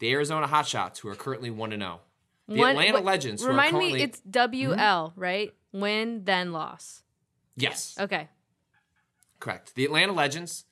the 0.00 0.10
Arizona 0.12 0.46
Hotshots, 0.48 0.98
who 0.98 1.08
are 1.08 1.14
currently 1.16 1.50
one 1.50 1.70
to 1.70 1.76
zero. 1.78 2.00
The 2.48 2.58
One- 2.58 2.70
Atlanta 2.70 2.92
what- 2.94 3.04
Legends, 3.04 3.42
who 3.42 3.48
Remind 3.48 3.72
currently 3.72 3.92
me, 3.94 4.02
it's 4.02 4.20
WL, 4.28 5.12
right? 5.16 5.52
Win, 5.72 6.24
then 6.24 6.52
loss. 6.52 7.02
yes, 7.56 7.96
Okay. 8.00 8.28
Correct. 9.40 9.74
The 9.74 9.84
Atlanta 9.84 10.12
Legends, 10.12 10.64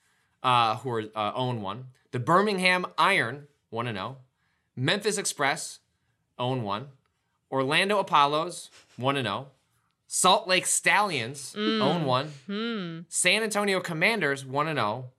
uh, 0.47 0.77
who 0.77 0.91
are 0.91 1.05
uh, 1.15 1.33
own 1.35 1.61
one. 1.61 1.87
The 2.13 2.21
Birmingham 2.21 2.87
Iron, 2.97 3.49
one 3.71 3.87
and 3.87 3.97
zero. 3.99 4.19
Memphis 4.77 5.19
Express, 5.19 5.81
own 6.39 6.63
one. 6.63 6.89
Orlando 7.51 7.99
Apollos, 7.99 8.71
one 8.97 9.17
and 9.17 9.27
zero. 9.27 9.49
Salt 10.07 10.47
Lake 10.47 10.67
Stallions, 10.67 11.55
own 11.57 12.05
one. 12.05 13.05
San 13.09 13.43
Antonio 13.43 13.81
Commanders, 13.81 14.47
one 14.47 14.69
and 14.69 14.79
zero. 14.79 15.11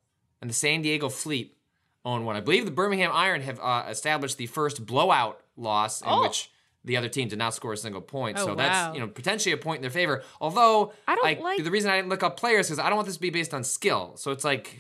And 0.42 0.50
the 0.50 0.54
San 0.54 0.82
Diego 0.82 1.10
Fleet, 1.10 1.58
own 2.06 2.24
one. 2.24 2.36
I 2.36 2.40
believe 2.42 2.66
the 2.66 2.72
Birmingham 2.72 3.12
Iron 3.14 3.42
have 3.42 3.60
uh, 3.60 3.86
established 3.90 4.38
the 4.38 4.46
first 4.48 4.86
blowout 4.86 5.42
loss 5.58 6.02
in 6.02 6.08
Oh. 6.10 6.22
which 6.22 6.52
the 6.86 6.96
other 6.96 7.10
team 7.10 7.28
did 7.28 7.40
not 7.40 7.54
score 7.54 7.74
a 7.74 7.78
single 7.78 8.02
point. 8.02 8.38
Oh, 8.40 8.46
so 8.46 8.48
wow. 8.50 8.56
that's 8.56 8.94
you 8.96 9.02
know 9.02 9.08
potentially 9.08 9.52
a 9.52 9.58
point 9.58 9.80
in 9.80 9.82
their 9.82 9.92
favor. 9.92 10.24
Although 10.40 10.94
I 11.08 11.16
don't 11.16 11.24
like- 11.44 11.64
the 11.64 11.72
reason 11.72 11.90
I 11.92 11.98
didn't 11.98 12.10
look 12.10 12.24
up 12.24 12.38
players 12.40 12.68
is 12.68 12.72
because 12.78 12.86
I 12.86 12.90
don't 12.90 12.96
want 12.98 13.08
this 13.08 13.16
to 13.16 13.22
be 13.22 13.30
based 13.32 13.54
on 13.54 13.64
skill. 13.66 14.14
So 14.16 14.32
it's 14.32 14.46
like 14.46 14.66
I 14.78 14.80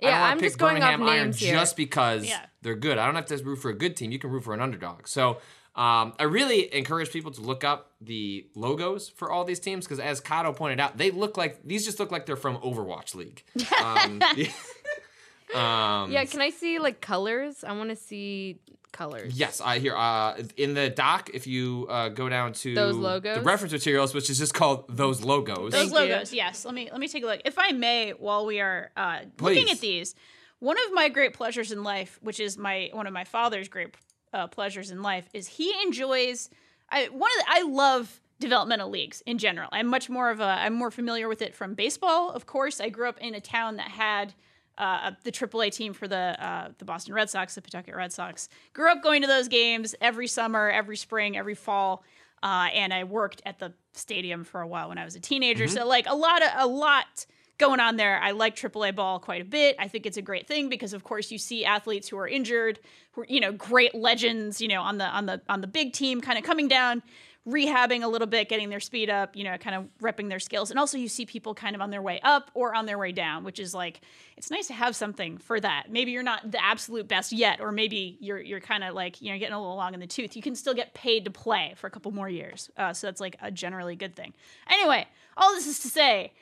Yeah, 0.00 0.24
I'm 0.24 0.38
pick 0.38 0.48
just 0.48 0.58
going 0.58 0.82
off 0.82 0.90
Birmingham 0.92 1.08
Iron 1.08 1.22
names 1.26 1.38
here. 1.38 1.52
just 1.54 1.76
because 1.76 2.24
Yeah. 2.26 2.44
they're 2.62 2.76
good. 2.76 2.98
I 2.98 3.06
don't 3.06 3.14
have 3.16 3.26
to 3.26 3.36
root 3.44 3.56
for 3.56 3.70
a 3.70 3.74
good 3.74 3.96
team. 3.96 4.10
You 4.12 4.18
can 4.18 4.30
root 4.30 4.44
for 4.44 4.54
an 4.54 4.60
underdog. 4.60 5.08
So 5.08 5.38
um, 5.74 6.14
I 6.18 6.24
really 6.24 6.72
encourage 6.74 7.10
people 7.10 7.30
to 7.32 7.40
look 7.40 7.62
up 7.64 7.92
the 8.00 8.46
logos 8.56 9.08
for 9.08 9.30
all 9.30 9.44
these 9.44 9.60
teams 9.60 9.84
because, 9.84 10.00
as 10.00 10.20
Kato 10.20 10.52
pointed 10.52 10.80
out, 10.80 10.96
they 10.98 11.10
look 11.12 11.36
like 11.36 11.60
these 11.64 11.84
just 11.84 12.00
look 12.00 12.10
like 12.10 12.26
they're 12.26 12.36
from 12.36 12.56
Overwatch 12.58 13.14
League. 13.14 13.44
Um, 13.82 14.20
um, 15.54 16.10
Yeah, 16.12 16.24
can 16.24 16.40
I 16.42 16.50
see 16.50 16.78
like 16.78 17.00
colors? 17.00 17.64
I 17.64 17.72
want 17.72 17.90
to 17.90 17.96
see 17.96 18.60
colors. 18.92 19.38
Yes, 19.38 19.60
I 19.60 19.78
hear. 19.78 19.94
Uh, 19.94 20.42
in 20.56 20.74
the 20.74 20.90
doc, 20.90 21.30
if 21.32 21.46
you 21.46 21.86
uh, 21.88 22.08
go 22.08 22.28
down 22.28 22.52
to 22.54 22.74
Those 22.74 22.96
logos, 22.96 23.38
the 23.38 23.42
reference 23.42 23.72
materials, 23.72 24.14
which 24.14 24.30
is 24.30 24.38
just 24.38 24.54
called 24.54 24.84
those 24.88 25.22
logos. 25.22 25.72
Those 25.72 25.72
Thank 25.72 25.90
you. 25.92 25.98
logos, 25.98 26.32
yes. 26.32 26.64
Let 26.64 26.74
me 26.74 26.88
let 26.90 27.00
me 27.00 27.08
take 27.08 27.22
a 27.22 27.26
look. 27.26 27.40
If 27.44 27.58
I 27.58 27.72
may, 27.72 28.10
while 28.10 28.46
we 28.46 28.60
are 28.60 28.90
uh, 28.96 29.20
looking 29.40 29.70
at 29.70 29.80
these, 29.80 30.14
one 30.58 30.76
of 30.86 30.92
my 30.92 31.08
great 31.08 31.34
pleasures 31.34 31.72
in 31.72 31.82
life, 31.82 32.18
which 32.22 32.40
is 32.40 32.58
my 32.58 32.90
one 32.92 33.06
of 33.06 33.12
my 33.12 33.24
father's 33.24 33.68
great 33.68 33.94
uh, 34.32 34.46
pleasures 34.46 34.90
in 34.90 35.02
life, 35.02 35.28
is 35.32 35.46
he 35.46 35.74
enjoys. 35.82 36.50
I 36.90 37.06
one 37.06 37.30
of 37.38 37.38
the, 37.38 37.44
I 37.48 37.62
love 37.68 38.20
developmental 38.40 38.88
leagues 38.90 39.22
in 39.26 39.38
general. 39.38 39.68
I'm 39.72 39.86
much 39.86 40.08
more 40.08 40.30
of 40.30 40.40
a 40.40 40.44
I'm 40.44 40.74
more 40.74 40.90
familiar 40.90 41.28
with 41.28 41.42
it 41.42 41.54
from 41.54 41.74
baseball. 41.74 42.30
Of 42.30 42.46
course, 42.46 42.80
I 42.80 42.88
grew 42.88 43.08
up 43.08 43.18
in 43.18 43.34
a 43.34 43.40
town 43.40 43.76
that 43.76 43.88
had. 43.88 44.34
Uh, 44.78 45.10
the 45.24 45.32
AAA 45.32 45.72
team 45.72 45.92
for 45.92 46.06
the 46.06 46.16
uh, 46.38 46.68
the 46.78 46.84
Boston 46.84 47.12
Red 47.12 47.28
Sox, 47.28 47.54
the 47.56 47.62
Pawtucket 47.62 47.96
Red 47.96 48.12
Sox. 48.12 48.48
Grew 48.72 48.90
up 48.90 49.02
going 49.02 49.22
to 49.22 49.28
those 49.28 49.48
games 49.48 49.94
every 50.00 50.28
summer, 50.28 50.70
every 50.70 50.96
spring, 50.96 51.36
every 51.36 51.56
fall, 51.56 52.04
uh, 52.42 52.68
and 52.72 52.94
I 52.94 53.04
worked 53.04 53.42
at 53.44 53.58
the 53.58 53.72
stadium 53.92 54.44
for 54.44 54.60
a 54.60 54.66
while 54.68 54.88
when 54.88 54.98
I 54.98 55.04
was 55.04 55.16
a 55.16 55.20
teenager. 55.20 55.66
So 55.66 55.86
like 55.86 56.06
a 56.08 56.14
lot 56.14 56.42
of 56.42 56.50
a 56.56 56.66
lot 56.66 57.26
going 57.58 57.80
on 57.80 57.96
there. 57.96 58.20
I 58.20 58.30
like 58.30 58.56
AAA 58.56 58.94
ball 58.94 59.18
quite 59.18 59.42
a 59.42 59.44
bit. 59.44 59.76
I 59.78 59.88
think 59.88 60.06
it's 60.06 60.16
a 60.16 60.22
great 60.22 60.46
thing 60.46 60.68
because 60.68 60.92
of 60.92 61.02
course 61.02 61.30
you 61.30 61.38
see 61.38 61.64
athletes 61.64 62.08
who 62.08 62.16
are 62.18 62.28
injured, 62.28 62.78
who 63.12 63.22
are, 63.22 63.26
you 63.28 63.40
know, 63.40 63.52
great 63.52 63.94
legends, 63.94 64.60
you 64.60 64.68
know, 64.68 64.80
on 64.80 64.98
the 64.98 65.06
on 65.06 65.26
the 65.26 65.42
on 65.48 65.60
the 65.60 65.66
big 65.66 65.92
team 65.92 66.20
kind 66.20 66.38
of 66.38 66.44
coming 66.44 66.68
down, 66.68 67.02
rehabbing 67.48 68.02
a 68.02 68.06
little 68.06 68.26
bit, 68.26 68.48
getting 68.48 68.68
their 68.68 68.80
speed 68.80 69.08
up, 69.08 69.34
you 69.34 69.42
know, 69.42 69.56
kind 69.56 69.74
of 69.74 69.88
repping 70.02 70.28
their 70.28 70.38
skills. 70.38 70.70
And 70.70 70.78
also 70.78 70.98
you 70.98 71.08
see 71.08 71.24
people 71.24 71.54
kind 71.54 71.74
of 71.74 71.80
on 71.80 71.90
their 71.90 72.02
way 72.02 72.20
up 72.22 72.50
or 72.52 72.74
on 72.74 72.84
their 72.84 72.98
way 72.98 73.10
down, 73.10 73.42
which 73.42 73.58
is 73.58 73.72
like 73.72 74.02
it's 74.36 74.50
nice 74.50 74.66
to 74.66 74.74
have 74.74 74.94
something 74.94 75.38
for 75.38 75.58
that. 75.58 75.86
Maybe 75.90 76.10
you're 76.10 76.22
not 76.22 76.50
the 76.50 76.62
absolute 76.62 77.08
best 77.08 77.32
yet 77.32 77.60
or 77.60 77.72
maybe 77.72 78.18
you're 78.20 78.40
you're 78.40 78.60
kind 78.60 78.84
of 78.84 78.94
like, 78.94 79.22
you 79.22 79.32
know, 79.32 79.38
getting 79.38 79.54
a 79.54 79.60
little 79.60 79.76
long 79.76 79.94
in 79.94 80.00
the 80.00 80.06
tooth. 80.06 80.36
You 80.36 80.42
can 80.42 80.54
still 80.54 80.74
get 80.74 80.92
paid 80.92 81.24
to 81.24 81.30
play 81.30 81.72
for 81.76 81.86
a 81.86 81.90
couple 81.90 82.12
more 82.12 82.28
years. 82.28 82.70
Uh, 82.76 82.92
so 82.92 83.06
that's 83.06 83.20
like 83.20 83.36
a 83.40 83.50
generally 83.50 83.96
good 83.96 84.14
thing. 84.14 84.34
Anyway, 84.68 85.06
all 85.36 85.54
this 85.54 85.66
is 85.66 85.78
to 85.80 85.88
say 85.88 86.32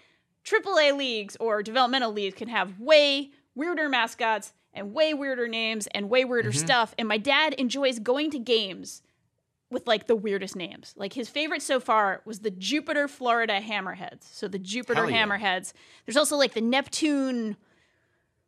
AAA 0.44 0.96
leagues 0.96 1.36
or 1.36 1.62
developmental 1.62 2.12
leagues 2.12 2.34
can 2.34 2.48
have 2.48 2.80
way 2.80 3.30
weirder 3.54 3.88
mascots 3.88 4.52
and 4.74 4.92
way 4.92 5.14
weirder 5.14 5.48
names 5.48 5.86
and 5.88 6.10
way 6.10 6.24
weirder 6.24 6.52
stuff. 6.52 6.94
And 6.98 7.08
my 7.08 7.16
dad 7.16 7.54
enjoys 7.54 7.98
going 7.98 8.30
to 8.32 8.38
games 8.38 9.02
with 9.70 9.86
like 9.86 10.06
the 10.06 10.16
weirdest 10.16 10.56
names. 10.56 10.94
Like 10.96 11.12
his 11.12 11.28
favorite 11.28 11.62
so 11.62 11.80
far 11.80 12.22
was 12.24 12.40
the 12.40 12.50
Jupiter, 12.50 13.08
Florida 13.08 13.60
Hammerheads. 13.60 14.24
So 14.32 14.48
the 14.48 14.58
Jupiter 14.58 15.08
yeah. 15.08 15.24
Hammerheads. 15.24 15.72
There's 16.04 16.16
also 16.16 16.36
like 16.36 16.54
the 16.54 16.60
Neptune 16.60 17.56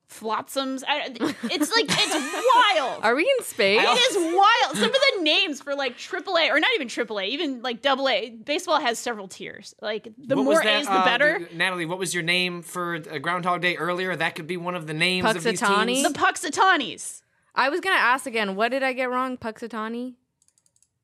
Flotsams. 0.09 0.83
I, 0.89 1.11
it's 1.51 1.71
like 1.71 1.87
it's 1.89 2.77
wild. 2.77 3.05
Are 3.05 3.15
we 3.15 3.23
in 3.39 3.45
space? 3.45 3.83
It 3.83 4.17
is 4.17 4.35
wild. 4.35 4.77
Some 4.77 4.89
of 4.89 4.93
the 5.17 5.23
names 5.23 5.61
for 5.61 5.75
like 5.75 5.99
AAA 5.99 6.51
or 6.51 6.59
not 6.61 6.71
even 6.77 6.89
AAA, 6.89 7.29
even 7.29 7.63
like 7.63 7.85
AA. 7.85 8.31
Baseball 8.45 8.81
has 8.81 8.99
several 8.99 9.29
tiers. 9.29 9.75
Like 9.83 10.09
the 10.17 10.37
What 10.37 10.45
more 10.45 10.63
A's, 10.63 10.87
the 10.87 10.93
uh, 10.93 11.05
better. 11.05 11.47
Natalie, 11.53 11.85
what 11.85 11.99
was 11.99 12.15
your 12.15 12.23
name 12.23 12.63
for 12.63 12.99
Groundhog 12.99 13.61
Day 13.61 13.77
earlier? 13.77 14.17
That 14.17 14.35
could 14.35 14.47
be 14.47 14.57
one 14.57 14.75
of 14.75 14.87
the 14.87 14.95
names 14.95 15.29
of 15.29 15.43
these 15.43 15.61
Punxsutawney? 15.61 15.87
teams. 15.87 16.13
The 16.13 16.19
Puxatanis. 16.19 17.23
I 17.55 17.69
was 17.69 17.81
gonna 17.81 17.97
ask 17.97 18.25
again. 18.27 18.57
What 18.57 18.71
did 18.71 18.83
I 18.83 18.93
get 18.95 19.11
wrong? 19.11 19.37
Punxsutawney, 19.37 20.15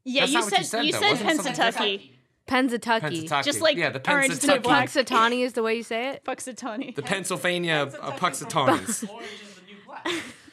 Yeah, 0.05 0.22
That's 0.22 0.32
you 0.32 0.38
not 0.38 0.44
what 0.44 0.50
said 0.52 0.59
you 0.59 0.64
said, 0.64 0.84
you 0.86 0.92
though. 0.92 0.98
said 1.00 1.11
Wasn't 1.11 1.30
it 1.30 1.36
something 1.36 1.52
Pennsatucky. 1.55 2.11
Pennsatucky. 2.46 3.28
Pennsatucky. 3.28 3.44
Just 3.44 3.61
like 3.61 3.76
yeah, 3.76 3.90
the 3.90 4.11
orange 4.11 4.38
to 4.40 4.46
Pennsatucky. 4.46 4.62
black. 4.62 4.88
Punxsutawney 4.90 5.44
is 5.44 5.55
the 5.55 5.62
way 5.62 5.76
you 5.76 5.82
say 5.82 6.11
it. 6.11 6.24
Punxsutawney. 6.24 6.94
The 6.94 7.02
Pennsylvania 7.02 7.90
uh, 8.00 8.12
Punxsutawneys. 8.12 9.09
Orange 9.09 9.24
is 9.42 9.55
the 9.55 9.62
new 9.66 9.76
black. 9.86 10.07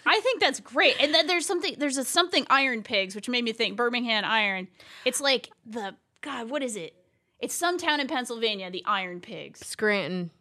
I 0.05 0.19
think 0.21 0.39
that's 0.39 0.59
great. 0.59 0.95
And 0.99 1.13
then 1.13 1.27
there's 1.27 1.45
something 1.45 1.75
there's 1.77 1.97
a 1.97 2.05
something 2.05 2.45
Iron 2.49 2.81
Pigs, 2.81 3.13
which 3.13 3.27
made 3.29 3.43
me 3.43 3.51
think 3.51 3.75
Birmingham 3.75 4.23
Iron. 4.25 4.67
It's 5.05 5.19
like 5.19 5.49
the 5.65 5.95
God, 6.21 6.49
what 6.49 6.63
is 6.63 6.75
it? 6.75 6.95
It's 7.39 7.53
some 7.53 7.77
town 7.77 7.99
in 7.99 8.07
Pennsylvania, 8.07 8.71
the 8.71 8.83
Iron 8.85 9.19
Pigs. 9.19 9.65
Scranton. 9.65 10.31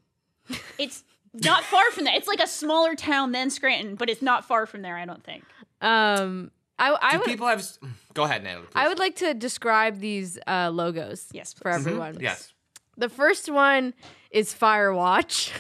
It's 0.78 1.02
not 1.32 1.64
far 1.64 1.90
from 1.92 2.04
that. 2.04 2.14
It's 2.14 2.28
like 2.28 2.40
a 2.40 2.46
smaller 2.46 2.94
town 2.94 3.32
than 3.32 3.50
Scranton, 3.50 3.94
but 3.94 4.08
it's 4.10 4.22
not 4.22 4.44
far 4.44 4.66
from 4.66 4.82
there, 4.82 4.96
I 4.96 5.04
don't 5.06 5.24
think. 5.24 5.44
Um, 5.80 6.50
I 6.80 6.96
I 7.00 7.12
Do 7.12 7.18
would 7.18 7.26
people 7.26 7.46
have? 7.46 7.64
Go 8.14 8.24
ahead, 8.24 8.42
Natalie. 8.42 8.66
please. 8.66 8.72
I 8.74 8.88
would 8.88 8.98
like 8.98 9.16
to 9.16 9.34
describe 9.34 10.00
these 10.00 10.38
uh, 10.48 10.70
logos. 10.72 11.28
Yes, 11.32 11.52
for 11.52 11.70
please. 11.70 11.86
everyone. 11.86 12.18
Yes. 12.20 12.52
The 12.96 13.08
first 13.08 13.50
one 13.50 13.94
is 14.32 14.52
Firewatch 14.52 15.52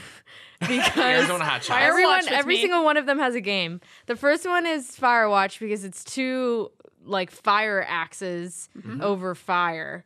because 0.60 0.96
Arizona 0.98 1.44
Hot 1.44 1.62
Shots. 1.62 1.80
everyone, 1.82 2.28
every 2.28 2.56
me. 2.56 2.60
single 2.60 2.84
one 2.84 2.96
of 2.96 3.06
them 3.06 3.18
has 3.18 3.34
a 3.34 3.40
game. 3.40 3.80
The 4.06 4.16
first 4.16 4.44
one 4.46 4.66
is 4.66 4.90
Firewatch 4.96 5.58
because 5.60 5.84
it's 5.84 6.02
two 6.04 6.70
like 7.04 7.30
fire 7.30 7.84
axes 7.88 8.68
Mm-hmm. 8.76 9.00
over 9.00 9.34
fire. 9.34 10.04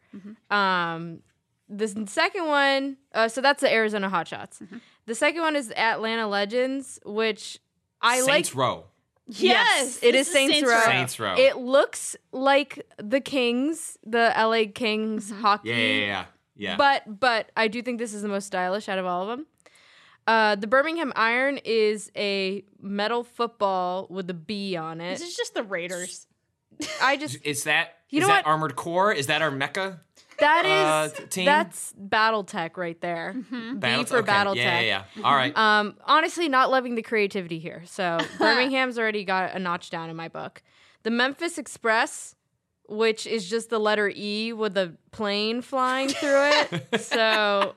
Um, 0.51 1.21
the 1.69 1.89
second 2.07 2.47
one, 2.47 2.99
uh, 3.15 3.29
so 3.29 3.41
that's 3.41 3.63
the 3.63 3.73
Arizona 3.73 4.09
Hotshots. 4.11 4.63
Mm-hmm. 4.63 4.77
The 5.07 5.15
second 5.15 5.41
one 5.43 5.57
is 5.57 5.73
Atlanta 5.73 6.27
Legends, 6.29 7.01
which 7.05 7.59
I 8.03 8.21
like 8.21 8.31
Saints 8.35 8.55
like. 8.55 8.61
Row. 8.61 8.85
Yes, 9.27 9.99
it 10.03 10.13
this 10.13 10.29
is 10.29 10.33
Saints 10.33 10.63
Row. 10.63 10.81
Saints 10.85 11.19
Row. 11.19 11.35
It 11.37 11.57
looks 11.57 12.15
like 12.33 12.87
the 12.99 13.21
Kings, 13.21 13.97
the 14.05 14.33
LA 14.37 14.65
Kings 14.75 15.31
hockey. 15.31 15.71
yeah, 15.71 15.77
yeah, 15.77 16.07
yeah. 16.07 16.25
Yeah. 16.57 16.77
But 16.77 17.19
but 17.21 17.51
I 17.57 17.69
do 17.69 17.83
think 17.83 17.99
this 17.99 18.15
is 18.15 18.23
the 18.23 18.29
most 18.29 18.47
stylish 18.47 18.89
out 18.89 18.99
of 18.99 19.07
all 19.07 19.23
of 19.23 19.29
them. 19.29 19.47
Uh, 20.27 20.55
the 20.55 20.67
Birmingham 20.67 21.13
Iron 21.17 21.59
is 21.65 22.11
a 22.17 22.65
metal 22.81 23.25
football 23.25 24.07
with 24.09 24.31
a 24.31 24.35
B 24.35 24.77
on 24.77 25.01
it. 25.01 25.19
This 25.19 25.29
is 25.29 25.37
just 25.37 25.55
the 25.55 25.63
Raiders. 25.65 26.27
I 27.03 27.17
just 27.17 27.39
is 27.45 27.65
that 27.65 27.95
You 28.11 28.19
is 28.19 28.23
know 28.23 28.29
that 28.29 28.45
what? 28.45 28.51
Armored 28.51 28.77
Core? 28.77 29.13
Is 29.13 29.27
that 29.27 29.43
our 29.43 29.51
mecha? 29.51 29.99
That 30.39 30.65
uh, 30.65 31.07
is 31.07 31.13
t- 31.13 31.25
team? 31.27 31.45
that's 31.45 31.95
BattleTech 32.01 32.77
right 32.77 33.01
there. 33.01 33.35
B 33.35 33.75
Battle- 33.75 34.05
for 34.07 34.19
okay. 34.19 34.33
BattleTech. 34.33 34.57
Yeah, 34.57 34.81
yeah, 34.81 35.05
yeah. 35.17 35.23
All 35.25 35.35
right. 35.35 35.57
Um, 35.65 35.95
honestly, 36.05 36.49
not 36.49 36.71
loving 36.71 36.95
the 36.95 37.03
creativity 37.03 37.59
here. 37.59 37.83
So 37.87 38.19
Birmingham's 38.39 38.99
already 38.99 39.25
got 39.25 39.55
a 39.55 39.59
notch 39.59 39.91
down 39.91 40.11
in 40.11 40.17
my 40.17 40.29
book. 40.29 40.63
The 41.05 41.11
Memphis 41.11 41.59
Express, 41.59 42.35
which 42.89 43.27
is 43.27 43.49
just 43.49 43.71
the 43.71 43.79
letter 43.79 44.13
E 44.15 44.53
with 44.53 44.77
a 44.77 44.95
plane 45.11 45.63
flying 45.63 46.09
through 46.09 46.51
it. 46.51 47.01
so 47.01 47.75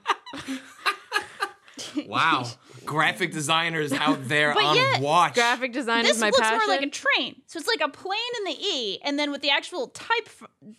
wow. 2.08 2.46
Graphic 2.88 3.32
designers 3.32 3.94
out 3.94 4.28
there 4.28 4.54
But 4.56 4.64
on 4.64 4.76
yet, 4.76 5.02
watch. 5.02 5.36
graphic 5.36 5.74
design 5.74 6.04
This 6.04 6.16
is 6.16 6.22
my 6.22 6.28
looks 6.30 6.40
passion. 6.40 6.58
more 6.58 6.68
like 6.68 6.82
a 6.86 6.90
train. 6.90 7.42
So 7.46 7.60
it's 7.60 7.68
like 7.68 7.82
a 7.82 7.90
plane 7.90 8.18
in 8.40 8.44
the 8.46 8.58
E, 8.60 9.00
and 9.04 9.20
then 9.20 9.30
with 9.32 9.42
the 9.42 9.50
actual 9.52 9.88
type, 9.90 10.30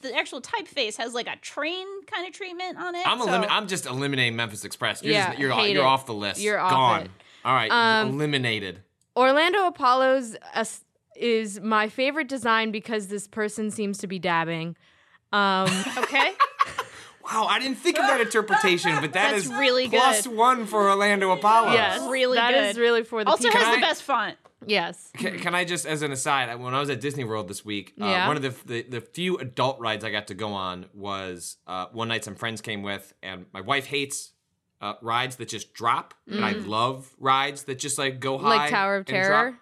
the 0.01 0.15
actual 0.17 0.41
typeface 0.41 0.97
has 0.97 1.15
like 1.15 1.29
a 1.29 1.37
train 1.37 1.87
kind 2.07 2.27
of 2.27 2.33
treatment 2.33 2.79
on 2.79 2.95
it. 2.95 3.07
I'm 3.07 3.21
so- 3.21 3.27
elimi- 3.29 3.47
I'm 3.51 3.69
just 3.69 3.87
eliminating 3.87 4.35
Memphis 4.37 4.65
Express. 4.65 5.03
You're, 5.03 5.13
Yeah, 5.13 5.29
just, 5.29 5.39
you're, 5.39 5.53
hate 5.53 5.75
you're 5.75 5.83
it. 5.85 5.87
off 5.87 6.07
the 6.07 6.15
list. 6.15 6.41
You're 6.41 6.59
off 6.59 6.71
Gone. 6.71 7.03
it. 7.03 7.11
All 7.45 7.55
right. 7.55 7.71
Um, 7.71 8.09
eliminated. 8.15 8.83
Orlando 9.17 9.67
Apollo's 9.67 10.35
as- 10.55 10.85
is 11.17 11.61
my 11.61 11.89
favorite 11.89 12.29
design 12.29 12.71
because 12.71 13.09
this 13.09 13.27
person 13.27 13.71
seems 13.71 13.99
to 13.99 14.07
be 14.07 14.19
dabbing. 14.19 14.77
Um, 15.33 15.69
okay. 15.99 16.33
Wow, 17.31 17.47
I 17.47 17.59
didn't 17.59 17.77
think 17.79 17.99
of 17.99 18.07
that 18.07 18.21
interpretation, 18.21 18.93
but 19.01 19.13
that 19.13 19.33
That's 19.33 19.45
is 19.45 19.53
really 19.53 19.89
plus 19.89 20.27
good. 20.27 20.37
one 20.37 20.67
for 20.67 20.89
Orlando 20.89 21.31
Apollo. 21.31 21.73
yes, 21.73 22.01
Really 22.09 22.37
that 22.37 22.55
is 22.55 22.75
good. 22.77 22.81
really 22.81 23.03
for 23.05 23.23
the 23.25 23.31
Also 23.31 23.45
people. 23.45 23.59
has 23.61 23.69
Can 23.69 23.81
the 23.81 23.87
best 23.87 24.03
font. 24.03 24.37
yes. 24.67 25.11
Can, 25.17 25.39
can 25.39 25.55
I 25.55 25.65
just, 25.65 25.85
as 25.87 26.03
an 26.03 26.11
aside, 26.13 26.49
I- 26.49 26.55
when 26.55 26.75
I 26.75 26.81
was 26.81 26.89
at 26.91 27.01
Disney 27.01 27.25
World 27.25 27.49
this 27.49 27.65
week, 27.65 27.93
uh, 28.01 28.07
Yeah. 28.07 28.27
one 28.29 28.37
of 28.37 28.43
the, 28.43 28.55
the 28.67 28.83
the 28.83 29.01
few 29.01 29.37
adult 29.39 29.79
rides 29.81 30.05
I 30.05 30.11
got 30.11 30.29
to 30.29 30.35
go 30.35 30.53
on 30.53 30.87
was 30.95 31.57
uh, 31.67 31.87
one 31.93 32.09
night 32.09 32.25
some 32.25 32.35
friends 32.35 32.61
came 32.61 32.83
with, 32.83 33.13
and 33.23 33.47
my 33.53 33.61
wife 33.61 33.87
hates 33.87 34.33
uh, 34.81 34.95
rides 35.03 35.37
that 35.37 35.49
just 35.49 35.75
drop, 35.75 36.15
and 36.31 36.45
I 36.45 36.53
love 36.53 37.13
rides 37.19 37.65
that 37.65 37.79
just 37.79 37.99
like 37.99 38.21
go 38.21 38.39
high, 38.39 38.45
Mm. 38.45 38.59
Like 38.59 38.71
Tower 38.71 38.95
of 38.97 39.01
and 39.01 39.07
Terror? 39.09 39.51
drop. 39.51 39.61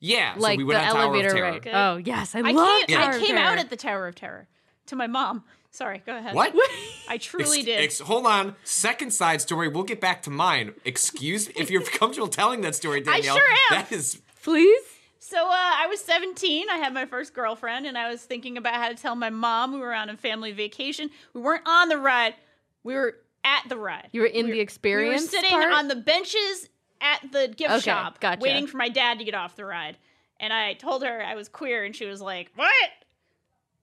Yeah, 0.00 0.34
so 0.34 0.40
Like 0.40 0.58
we 0.58 0.64
went 0.64 0.80
the 0.82 0.86
on 0.86 0.92
Tower 0.94 1.02
of 1.02 1.08
elevator 1.08 1.30
Terror. 1.34 1.50
ride. 1.52 1.68
Oh 1.72 1.96
yes, 1.96 2.34
I, 2.36 2.40
I 2.40 2.52
love 2.52 2.86
came, 2.86 2.96
Tower 2.98 3.10
I 3.12 3.16
of 3.16 3.22
came 3.22 3.36
out 3.36 3.58
at 3.58 3.70
the 3.70 3.76
Tower 3.76 4.06
of 4.06 4.14
Terror 4.14 4.46
to 4.86 4.94
my 4.96 5.06
mom. 5.08 5.42
Sorry, 5.70 6.02
go 6.04 6.16
ahead. 6.16 6.34
What? 6.34 6.54
I 7.08 7.18
truly 7.18 7.58
Ex- 7.58 7.64
did. 7.66 7.80
ex- 7.80 7.98
hold 8.00 8.26
on. 8.26 8.56
Second 8.64 9.12
side 9.12 9.40
story. 9.40 9.68
We'll 9.68 9.84
get 9.84 10.00
back 10.00 10.22
to 10.22 10.30
mine. 10.30 10.74
Excuse 10.84 11.48
me. 11.48 11.54
if 11.56 11.70
you're 11.70 11.82
comfortable 11.98 12.28
telling 12.28 12.62
that 12.62 12.74
story, 12.74 13.00
Danielle. 13.00 13.34
I 13.36 13.38
sure 13.38 13.48
am. 13.50 13.56
That 13.82 13.92
is 13.92 14.20
Please. 14.42 14.82
So 15.20 15.36
uh, 15.46 15.50
I 15.52 15.86
was 15.88 16.00
17. 16.00 16.70
I 16.70 16.76
had 16.78 16.94
my 16.94 17.04
first 17.04 17.34
girlfriend, 17.34 17.86
and 17.86 17.98
I 17.98 18.10
was 18.10 18.22
thinking 18.22 18.56
about 18.56 18.74
how 18.74 18.88
to 18.88 18.94
tell 18.94 19.14
my 19.14 19.28
mom 19.30 19.72
we 19.74 19.78
were 19.80 19.92
on 19.92 20.08
a 20.08 20.16
family 20.16 20.52
vacation. 20.52 21.10
We 21.34 21.42
weren't 21.42 21.66
on 21.66 21.88
the 21.90 21.98
ride. 21.98 22.34
We 22.82 22.94
were 22.94 23.16
at 23.44 23.68
the 23.68 23.76
ride. 23.76 24.08
You 24.12 24.22
were 24.22 24.26
in 24.26 24.46
We 24.46 24.52
the 24.52 24.56
We 24.56 24.60
experience. 24.62 25.22
were 25.22 25.28
sitting 25.28 25.50
part? 25.50 25.72
on 25.72 25.88
the 25.88 25.96
benches 25.96 26.70
at 27.02 27.20
the 27.30 27.48
gift 27.48 27.70
Okay, 27.70 27.80
shop, 27.80 28.20
gotcha. 28.20 28.40
waiting 28.40 28.66
for 28.66 28.78
my 28.78 28.88
dad 28.88 29.18
to 29.18 29.24
get 29.24 29.34
off 29.34 29.54
the 29.54 29.64
ride. 29.66 29.98
And 30.40 30.52
I 30.52 30.72
told 30.74 31.02
her 31.04 31.22
I 31.22 31.34
was 31.34 31.48
queer, 31.48 31.84
and 31.84 31.94
she 31.94 32.06
was 32.06 32.20
like, 32.22 32.50
"What?" 32.54 32.72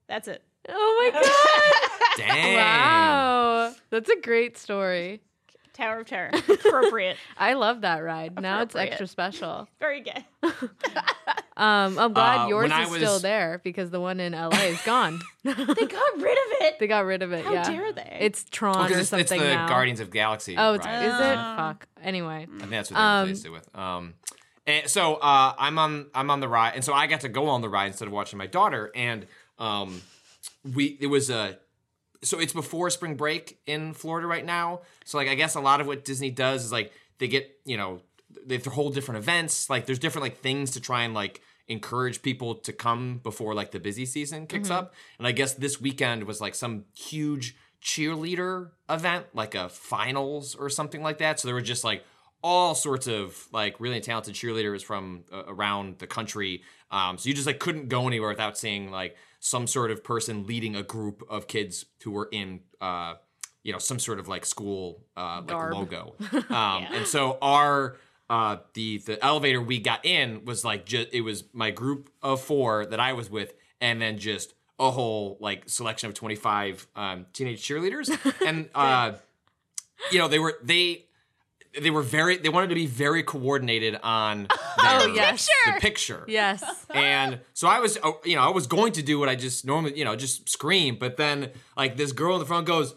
That's 0.08 0.26
it. 0.28 0.42
Oh 0.68 1.10
my 1.12 1.20
god! 1.20 2.28
dang. 2.28 2.56
wow, 2.56 3.74
that's 3.90 4.10
a 4.10 4.20
great 4.20 4.56
story. 4.58 5.20
Tower 5.74 6.00
of 6.00 6.06
Terror. 6.06 6.30
Appropriate. 6.48 7.18
I 7.36 7.52
love 7.52 7.82
that 7.82 7.98
ride. 7.98 8.40
Now 8.40 8.62
it's 8.62 8.74
extra 8.74 9.06
special. 9.06 9.68
Very 9.78 10.00
good. 10.00 10.24
Um, 11.58 11.98
I'm 11.98 12.12
glad 12.14 12.46
Uh, 12.46 12.48
yours 12.48 12.62
when 12.70 12.72
I 12.72 12.84
is 12.84 12.94
still 12.94 13.18
there 13.18 13.60
because 13.62 13.90
the 13.90 14.00
one 14.00 14.18
in 14.18 14.32
LA 14.32 14.48
is 14.56 14.80
gone. 14.82 15.20
They 15.44 15.52
got 15.54 15.66
rid 15.66 16.38
of 16.38 16.52
it. 16.62 16.78
they 16.78 16.86
got 16.86 17.04
rid 17.04 17.22
of 17.22 17.32
it. 17.32 17.44
How 17.44 17.52
yeah. 17.52 17.70
dare 17.70 17.92
they? 17.92 18.18
It's 18.20 18.44
Tron 18.44 18.86
Because 18.86 19.12
or 19.12 19.18
it's, 19.18 19.32
it's 19.32 19.42
the 19.42 19.54
now. 19.54 19.68
Guardians 19.68 20.00
of 20.00 20.10
Galaxy. 20.10 20.54
Oh, 20.56 20.72
it's, 20.74 20.86
ride. 20.86 21.04
is 21.04 21.14
it? 21.14 21.36
Uh. 21.38 21.56
Fuck. 21.56 21.86
Anyway. 22.02 22.46
I 22.50 22.58
think 22.58 22.70
that's 22.70 22.90
what 22.90 22.96
they 22.96 23.02
Um, 23.02 23.22
replaced 23.26 23.46
it 23.46 23.50
with. 23.50 23.76
Um, 23.76 24.14
and 24.66 24.88
so 24.90 25.14
uh, 25.16 25.54
I'm 25.58 25.78
on 25.78 26.06
I'm 26.14 26.30
on 26.30 26.40
the 26.40 26.48
ride, 26.48 26.72
and 26.74 26.84
so 26.84 26.92
I 26.92 27.06
got 27.06 27.20
to 27.20 27.28
go 27.28 27.48
on 27.48 27.60
the 27.60 27.68
ride 27.68 27.86
instead 27.88 28.08
of 28.08 28.12
watching 28.12 28.38
my 28.38 28.46
daughter. 28.46 28.90
And 28.94 29.26
um, 29.58 30.02
we 30.74 30.96
it 31.00 31.06
was 31.06 31.30
a 31.30 31.58
so 32.22 32.38
it's 32.38 32.52
before 32.52 32.90
spring 32.90 33.14
break 33.14 33.58
in 33.66 33.92
Florida 33.92 34.26
right 34.26 34.44
now. 34.44 34.80
So 35.04 35.18
like 35.18 35.28
I 35.28 35.34
guess 35.34 35.54
a 35.54 35.60
lot 35.60 35.80
of 35.80 35.86
what 35.86 36.04
Disney 36.04 36.30
does 36.30 36.64
is 36.64 36.72
like 36.72 36.92
they 37.18 37.28
get 37.28 37.50
you 37.64 37.76
know 37.76 38.00
they 38.44 38.58
hold 38.58 38.94
different 38.94 39.18
events. 39.18 39.70
Like 39.70 39.86
there's 39.86 39.98
different 39.98 40.22
like 40.22 40.38
things 40.38 40.72
to 40.72 40.80
try 40.80 41.02
and 41.02 41.14
like 41.14 41.40
encourage 41.68 42.22
people 42.22 42.54
to 42.54 42.72
come 42.72 43.18
before 43.22 43.54
like 43.54 43.72
the 43.72 43.80
busy 43.80 44.06
season 44.06 44.46
kicks 44.46 44.70
up. 44.70 44.94
And 45.18 45.26
I 45.26 45.32
guess 45.32 45.54
this 45.54 45.80
weekend 45.80 46.24
was 46.24 46.40
like 46.40 46.54
some 46.54 46.84
huge 46.94 47.56
cheerleader 47.82 48.70
event, 48.88 49.26
like 49.34 49.54
a 49.54 49.68
finals 49.68 50.54
or 50.54 50.68
something 50.68 51.02
like 51.02 51.18
that. 51.18 51.40
So 51.40 51.48
there 51.48 51.54
were 51.54 51.60
just 51.60 51.84
like 51.84 52.04
all 52.42 52.74
sorts 52.74 53.08
of 53.08 53.48
like 53.52 53.80
really 53.80 54.00
talented 54.00 54.34
cheerleaders 54.34 54.82
from 54.82 55.24
uh, 55.32 55.42
around 55.48 55.98
the 55.98 56.06
country. 56.06 56.62
Um, 56.90 57.18
so 57.18 57.28
you 57.28 57.34
just 57.34 57.46
like 57.46 57.58
couldn't 57.58 57.88
go 57.88 58.06
anywhere 58.06 58.28
without 58.28 58.56
seeing 58.56 58.90
like 58.90 59.16
some 59.46 59.68
sort 59.68 59.92
of 59.92 60.02
person 60.02 60.44
leading 60.44 60.74
a 60.74 60.82
group 60.82 61.22
of 61.28 61.46
kids 61.46 61.84
who 62.02 62.10
were 62.10 62.28
in 62.32 62.58
uh, 62.80 63.14
you 63.62 63.72
know 63.72 63.78
some 63.78 64.00
sort 64.00 64.18
of 64.18 64.26
like 64.26 64.44
school 64.44 65.04
uh, 65.16 65.36
like 65.38 65.46
Garb. 65.46 65.74
logo. 65.74 66.14
Um, 66.50 66.86
And 66.92 67.06
so 67.06 67.38
our 67.40 67.96
uh, 68.28 68.56
the 68.74 68.98
the 68.98 69.24
elevator 69.24 69.62
we 69.62 69.78
got 69.78 70.04
in 70.04 70.44
was 70.44 70.64
like 70.64 70.84
just 70.84 71.08
it 71.12 71.20
was 71.20 71.44
my 71.52 71.70
group 71.70 72.10
of 72.22 72.40
four 72.40 72.86
that 72.86 72.98
I 72.98 73.12
was 73.12 73.30
with, 73.30 73.54
and 73.80 74.02
then 74.02 74.18
just 74.18 74.54
a 74.80 74.90
whole 74.90 75.38
like 75.40 75.68
selection 75.68 76.08
of 76.08 76.14
twenty 76.14 76.34
five 76.34 76.84
um, 76.96 77.26
teenage 77.32 77.62
cheerleaders, 77.66 78.08
and 78.46 78.68
uh, 78.74 79.12
you 80.10 80.18
know 80.18 80.26
they 80.26 80.40
were 80.40 80.54
they 80.60 81.05
they 81.80 81.90
were 81.90 82.02
very 82.02 82.36
they 82.38 82.48
wanted 82.48 82.68
to 82.68 82.74
be 82.74 82.86
very 82.86 83.22
coordinated 83.22 83.98
on 84.02 84.46
oh, 84.78 84.98
their, 85.00 85.08
Oh, 85.10 85.14
yes. 85.14 85.48
the 85.66 85.72
picture 85.80 86.24
Yes. 86.28 86.62
and 86.90 87.40
so 87.54 87.68
I 87.68 87.80
was, 87.80 87.98
oh, 88.02 88.20
you 88.24 88.36
know, 88.36 88.42
I 88.42 88.50
was 88.50 88.66
going 88.66 88.92
to 88.94 89.02
do 89.02 89.18
what 89.18 89.28
I 89.28 89.34
just 89.36 89.64
normally, 89.66 89.98
you 89.98 90.04
know, 90.04 90.16
just 90.16 90.48
scream. 90.48 90.96
But 90.98 91.16
then, 91.16 91.50
like, 91.76 91.96
this 91.96 92.12
girl 92.12 92.34
in 92.34 92.40
the 92.40 92.46
front 92.46 92.66
goes, 92.66 92.94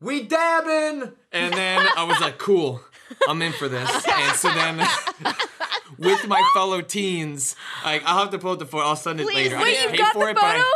"We 0.00 0.22
dabbing," 0.24 1.12
and 1.32 1.54
then 1.54 1.86
I 1.96 2.04
was 2.04 2.20
like, 2.20 2.38
"Cool, 2.38 2.80
I'm 3.28 3.40
in 3.42 3.52
for 3.52 3.68
this." 3.68 3.88
And 4.08 4.36
so 4.36 4.48
then, 4.52 4.78
with 5.98 6.26
my 6.26 6.42
fellow 6.54 6.80
teens, 6.82 7.54
like, 7.84 8.02
I'll 8.04 8.18
have 8.20 8.30
to 8.30 8.38
pull 8.38 8.52
up 8.52 8.58
the 8.58 8.66
photo. 8.66 8.84
I'll 8.86 8.96
send 8.96 9.20
it 9.20 9.24
Please, 9.26 9.50
later. 9.52 9.56
I 9.56 9.64
didn't 9.64 9.90
pay 9.92 9.96
got 9.98 10.12
for 10.12 10.24
the 10.24 10.30
it, 10.30 10.34
but 10.36 10.44
I- 10.44 10.72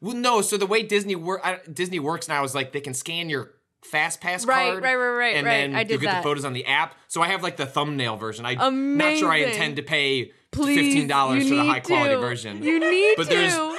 well, 0.00 0.14
no. 0.14 0.42
So 0.42 0.56
the 0.56 0.66
way 0.66 0.82
Disney 0.82 1.16
work, 1.16 1.40
I, 1.44 1.58
Disney 1.72 1.98
works 1.98 2.28
now 2.28 2.44
is 2.44 2.54
like 2.54 2.72
they 2.72 2.80
can 2.80 2.94
scan 2.94 3.28
your 3.28 3.52
fast 3.90 4.20
pass 4.20 4.44
Right, 4.46 4.70
card, 4.72 4.82
right, 4.82 4.94
right, 4.96 5.08
right, 5.10 5.36
and 5.36 5.46
right. 5.46 5.52
then 5.60 5.74
I 5.74 5.80
you 5.80 5.86
get 5.86 6.00
that. 6.02 6.16
the 6.18 6.22
photos 6.22 6.44
on 6.44 6.52
the 6.52 6.64
app. 6.66 6.94
So 7.08 7.22
I 7.22 7.28
have 7.28 7.42
like 7.42 7.56
the 7.56 7.66
thumbnail 7.66 8.16
version. 8.16 8.44
I'm 8.46 8.96
not 8.96 9.16
sure 9.16 9.30
I 9.30 9.38
intend 9.38 9.76
to 9.76 9.82
pay 9.82 10.32
Please. 10.50 10.76
fifteen 10.76 11.08
dollars 11.08 11.44
for 11.48 11.54
the 11.56 11.62
need 11.62 11.68
high 11.68 11.80
quality 11.80 12.14
version. 12.16 12.62
You 12.62 12.78
need 12.80 13.14
But 13.16 13.24
to. 13.28 13.34
there's- 13.34 13.78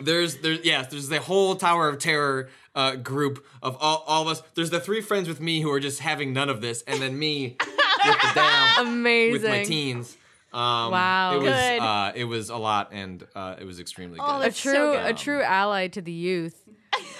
There's 0.00 0.36
there's 0.38 0.64
yeah, 0.64 0.82
there's 0.82 1.08
the 1.08 1.20
whole 1.20 1.54
Tower 1.54 1.88
of 1.88 1.98
Terror 1.98 2.48
uh, 2.74 2.96
group 2.96 3.46
of 3.62 3.76
all, 3.80 4.02
all 4.08 4.22
of 4.22 4.28
us. 4.28 4.42
There's 4.54 4.70
the 4.70 4.80
three 4.80 5.00
friends 5.00 5.28
with 5.28 5.40
me 5.40 5.60
who 5.60 5.70
are 5.72 5.78
just 5.80 6.00
having 6.00 6.32
none 6.32 6.48
of 6.48 6.60
this, 6.60 6.82
and 6.82 7.00
then 7.00 7.16
me 7.18 7.56
with 7.60 8.20
the 8.20 8.30
down 8.34 8.86
Amazing. 8.88 9.32
with 9.32 9.44
my 9.50 9.62
teens. 9.64 10.16
Um, 10.52 10.90
Wow. 10.90 11.34
it 11.36 11.42
was 11.42 11.52
Good. 11.52 11.78
uh, 11.80 12.12
it 12.16 12.24
was 12.24 12.50
a 12.50 12.56
lot, 12.56 12.88
and 12.92 13.24
uh, 13.36 13.54
it 13.60 13.64
was 13.64 13.78
extremely 13.78 14.18
Oh, 14.20 14.26
good. 14.26 14.36
a 14.36 14.42
that's 14.44 14.60
so 14.60 14.72
true 14.72 14.92
good. 14.92 15.06
a 15.06 15.12
true 15.14 15.42
ally 15.42 15.86
to 15.88 16.00
the 16.02 16.12
youth, 16.12 16.60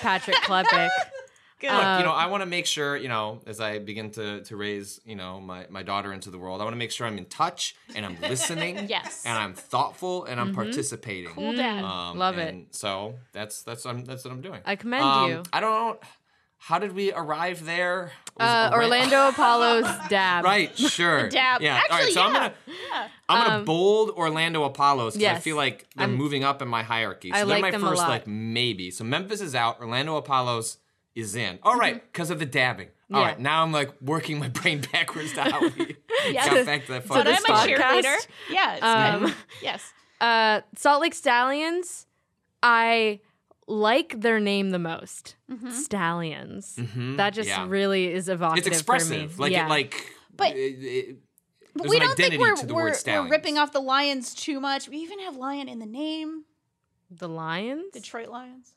Patrick 0.01 0.37
Klepek. 0.39 0.89
Good. 1.61 1.73
Look, 1.73 1.83
Uh, 1.85 1.97
you 1.99 2.05
know, 2.05 2.13
I 2.13 2.27
want 2.27 2.43
to 2.43 2.47
make 2.47 2.67
sure, 2.67 2.97
you 2.97 3.09
know, 3.09 3.41
as 3.47 3.61
I 3.61 3.79
begin 3.81 4.11
to 4.13 4.43
to 4.43 4.57
raise, 4.57 5.01
you 5.05 5.17
know, 5.17 5.41
my 5.41 5.67
my 5.71 5.83
daughter 5.83 6.13
into 6.13 6.31
the 6.31 6.39
world, 6.39 6.61
I 6.61 6.65
want 6.65 6.75
to 6.75 6.79
make 6.79 6.93
sure 6.93 7.07
I'm 7.07 7.19
in 7.19 7.27
touch 7.27 7.75
and 7.97 8.07
I'm 8.07 8.17
listening, 8.21 8.87
Yes. 8.89 9.25
and 9.27 9.37
I'm 9.37 9.55
thoughtful 9.55 10.25
and 10.25 10.41
I'm 10.41 10.55
participating. 10.55 11.33
cool 11.35 11.53
dad. 11.55 11.83
Um, 11.83 12.17
Love 12.17 12.39
it. 12.39 12.75
So 12.75 13.15
that's 13.33 13.63
that's 13.63 13.85
um, 13.87 14.05
that's 14.05 14.25
what 14.25 14.33
I'm 14.33 14.41
doing. 14.41 14.61
I 14.65 14.77
commend 14.77 15.03
Um, 15.05 15.31
you. 15.31 15.43
I 15.53 15.61
don't 15.61 15.71
know. 15.73 15.99
How 16.61 16.81
did 16.81 16.93
we 16.93 17.13
arrive 17.13 17.65
there? 17.65 18.11
Uh, 18.39 18.71
Orlando 18.73 19.29
Apollo's 19.33 19.87
dab. 20.09 20.45
Right, 20.45 20.77
sure. 20.77 21.29
Dab. 21.41 21.61
Yeah. 21.63 21.75
All 21.75 21.81
right. 21.83 21.91
Actually, 21.93 22.13
So 22.15 22.23
I'm 22.23 22.33
gonna 22.33 22.55
I'm 23.29 23.45
gonna 23.45 23.59
Um, 23.61 23.65
bold 23.65 24.11
Orlando 24.11 24.65
Apollos 24.65 25.15
because 25.17 25.37
I 25.37 25.41
feel 25.41 25.57
like 25.57 25.87
they're 25.97 26.07
I'm- 26.09 26.17
moving 26.17 26.43
up 26.45 26.61
in 26.61 26.67
my 26.69 26.83
hierarchy. 26.83 27.31
So 27.31 27.37
I 27.37 27.39
they're 27.39 27.47
like 27.47 27.63
my 27.63 27.71
them 27.71 27.85
a 27.85 27.89
first 27.89 28.03
lot. 28.03 28.09
like 28.11 28.27
maybe. 28.27 28.91
So 28.91 29.05
Memphis 29.05 29.41
is 29.41 29.55
out. 29.55 29.81
Orlando 29.81 30.17
Apollos 30.17 30.79
is 31.15 31.35
in. 31.35 31.59
All 31.63 31.77
right, 31.77 32.03
because 32.13 32.31
of 32.31 32.39
the 32.39 32.47
dabbing. 32.47 32.89
All 32.89 32.93
Mm-hmm. 33.09 33.17
Yeah. 33.17 33.27
right, 33.29 33.41
now 33.41 33.63
I'm 33.63 33.73
like 33.73 33.91
working 34.03 34.39
my 34.39 34.49
brain 34.61 34.83
backwards 34.93 35.33
to 35.33 35.43
how 35.43 35.61
we 35.63 35.97
Yes. 36.31 36.47
got 36.55 36.67
back 36.67 36.87
to 36.87 36.93
that 36.93 37.09
but 37.09 37.25
fun. 37.25 37.27
I'm 37.27 37.35
a 37.35 37.67
cheerleader. 37.67 38.27
Yeah. 38.51 39.17
Um. 39.23 39.35
Yes. 39.63 39.93
Uh, 40.21 40.61
Salt 40.77 41.01
Lake 41.01 41.15
Stallions. 41.15 42.07
I 42.63 43.21
like 43.67 44.21
their 44.21 44.41
name 44.41 44.71
the 44.71 44.79
most. 44.79 45.37
Stallions. 45.71 46.75
That 47.17 47.33
just 47.35 47.49
Mm-hmm. 47.49 47.63
yeah. 47.65 47.67
really 47.69 48.13
is 48.13 48.29
evocative 48.29 48.67
It's 48.67 48.77
expressive. 48.79 49.33
for 49.33 49.39
me. 49.39 49.43
Like 49.45 49.53
yeah. 49.53 49.67
it 49.67 49.69
like 49.71 50.13
But- 50.37 50.57
it, 50.57 50.59
it, 50.59 51.17
But 51.75 51.83
there's 51.85 51.91
we 51.91 51.97
an 51.97 52.03
don't 52.03 52.17
think 52.17 52.41
we're 52.41 52.57
to 52.57 52.67
the 52.67 52.75
we're, 52.75 52.85
word 52.91 52.97
we're 53.07 53.29
ripping 53.29 53.57
off 53.59 53.73
the 53.73 53.81
Lions 53.81 54.35
too 54.35 54.61
much. 54.61 54.89
We 54.89 54.99
even 54.99 55.19
have 55.21 55.37
lion 55.37 55.69
in 55.69 55.79
the 55.79 55.87
name. 55.87 56.45
the 57.11 57.29
Lions. 57.29 57.93
Detroit 57.93 58.29
Lions. 58.29 58.75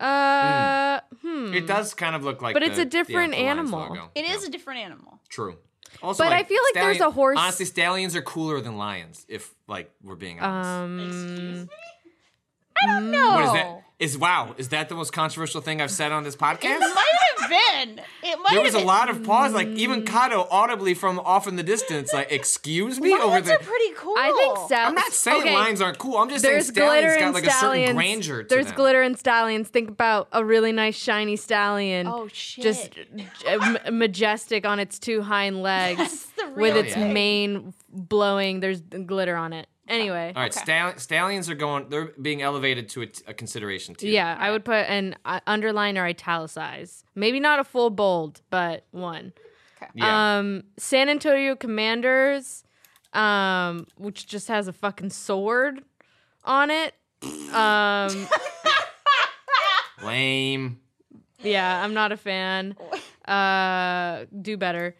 Uh, 0.00 1.00
hmm. 1.22 1.54
It 1.54 1.66
does 1.66 1.94
kind 1.94 2.16
of 2.16 2.24
look 2.24 2.42
like 2.42 2.54
But 2.54 2.62
it's 2.62 2.78
a 2.78 2.84
different 2.84 3.32
yeah, 3.34 3.40
animal. 3.40 4.10
It 4.14 4.24
is 4.24 4.42
Yeah. 4.42 4.48
a 4.48 4.50
different 4.50 4.80
animal. 4.80 5.20
True. 5.28 5.56
Also, 6.02 6.24
But 6.24 6.32
I 6.32 6.42
feel 6.42 6.60
like 6.74 6.82
there's 6.82 7.00
a 7.00 7.10
horse- 7.10 7.38
Honestly, 7.38 7.64
stallions 7.66 8.16
are 8.16 8.22
cooler 8.22 8.60
than 8.60 8.76
lions. 8.76 9.24
If 9.28 9.54
like 9.68 9.92
we're 10.02 10.16
being 10.16 10.40
honest. 10.40 11.18
Um, 11.18 11.68
I 12.82 12.86
don't 12.86 13.10
know. 13.12 13.30
what 13.34 13.44
is 13.44 13.52
that? 13.52 13.83
Is 14.00 14.18
wow? 14.18 14.54
Is 14.58 14.70
that 14.70 14.88
the 14.88 14.96
most 14.96 15.12
controversial 15.12 15.60
thing 15.60 15.80
I've 15.80 15.90
said 15.90 16.10
on 16.10 16.24
this 16.24 16.34
podcast? 16.34 16.64
It 16.64 16.80
might 16.80 17.12
have 17.38 17.48
been. 17.48 17.98
It 18.24 18.38
might 18.40 18.50
There 18.50 18.54
have 18.58 18.64
was 18.64 18.74
a 18.74 18.78
been. 18.78 18.86
lot 18.88 19.08
of 19.08 19.22
pause. 19.22 19.52
Like 19.52 19.68
even 19.68 20.04
Kato 20.04 20.48
audibly 20.50 20.94
from 20.94 21.20
off 21.20 21.46
in 21.46 21.54
the 21.54 21.62
distance, 21.62 22.12
like 22.12 22.32
"Excuse 22.32 23.00
me" 23.00 23.12
over 23.14 23.26
Lions 23.26 23.46
there. 23.46 23.54
are 23.56 23.62
pretty 23.62 23.92
cool. 23.96 24.16
I 24.18 24.32
think 24.32 24.58
stal- 24.58 24.86
I'm 24.88 24.94
not 24.96 25.12
saying 25.12 25.42
okay, 25.42 25.54
lions 25.54 25.80
aren't 25.80 25.98
cool. 25.98 26.16
I'm 26.16 26.28
just 26.28 26.42
There's 26.42 26.66
saying 26.66 26.74
glitter 26.74 27.10
stallions 27.12 27.14
and 27.14 27.20
got 27.20 27.34
like 27.34 27.44
a 27.44 27.50
certain 27.50 27.58
stallions. 27.60 27.94
grandeur 27.94 28.42
to. 28.42 28.48
There's 28.48 28.66
them. 28.66 28.74
glitter 28.74 29.02
and 29.02 29.16
stallions. 29.18 29.68
Think 29.68 29.90
about 29.90 30.26
a 30.32 30.44
really 30.44 30.72
nice 30.72 30.96
shiny 30.96 31.36
stallion. 31.36 32.08
Oh 32.08 32.26
shit. 32.32 32.64
Just 32.64 32.98
uh, 33.46 33.76
m- 33.86 33.96
majestic 33.98 34.66
on 34.66 34.80
its 34.80 34.98
two 34.98 35.22
hind 35.22 35.62
legs 35.62 35.98
That's 35.98 36.26
the 36.32 36.48
with 36.60 36.76
its 36.76 36.94
thing. 36.94 37.12
mane 37.12 37.74
blowing. 37.90 38.58
There's 38.58 38.80
glitter 38.80 39.36
on 39.36 39.52
it. 39.52 39.68
Anyway, 39.88 40.32
All 40.34 40.42
right, 40.42 40.54
stall- 40.54 40.96
stallions 40.98 41.50
are 41.50 41.54
going. 41.54 41.88
They're 41.90 42.12
being 42.20 42.40
elevated 42.40 42.88
to 42.90 43.02
a, 43.02 43.06
t- 43.06 43.22
a 43.26 43.34
consideration 43.34 43.94
tier. 43.94 44.10
yeah, 44.10 44.36
I 44.38 44.50
would 44.50 44.64
put 44.64 44.86
an 44.88 45.14
uh, 45.26 45.40
underline 45.46 45.98
or 45.98 46.06
italicize. 46.06 47.04
Maybe 47.14 47.38
not 47.38 47.58
a 47.58 47.64
full 47.64 47.90
bold, 47.90 48.40
but 48.50 48.86
one. 48.92 49.32
Okay. 49.76 49.90
Yeah. 49.94 50.38
Um, 50.38 50.64
San 50.78 51.08
Antonio 51.10 51.54
Commanders, 51.54 52.64
um, 53.12 53.86
which 53.98 54.26
just 54.26 54.48
has 54.48 54.68
a 54.68 54.72
fucking 54.72 55.10
sword 55.10 55.82
on 56.44 56.70
it. 56.70 56.94
Um, 57.52 58.26
Lame. 60.02 60.80
yeah, 61.42 61.82
I'm 61.82 61.94
not 61.94 62.12
a 62.12 62.16
fan. 62.16 62.76
Uh, 63.26 64.24
do 64.40 64.56
better. 64.56 64.96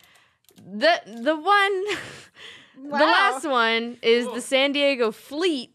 The 0.56 1.00
the 1.06 1.36
one, 1.36 1.84
the 2.76 2.88
last 2.90 3.48
one 3.48 3.98
is 4.02 4.26
the 4.26 4.40
San 4.40 4.72
Diego 4.72 5.10
Fleet, 5.10 5.74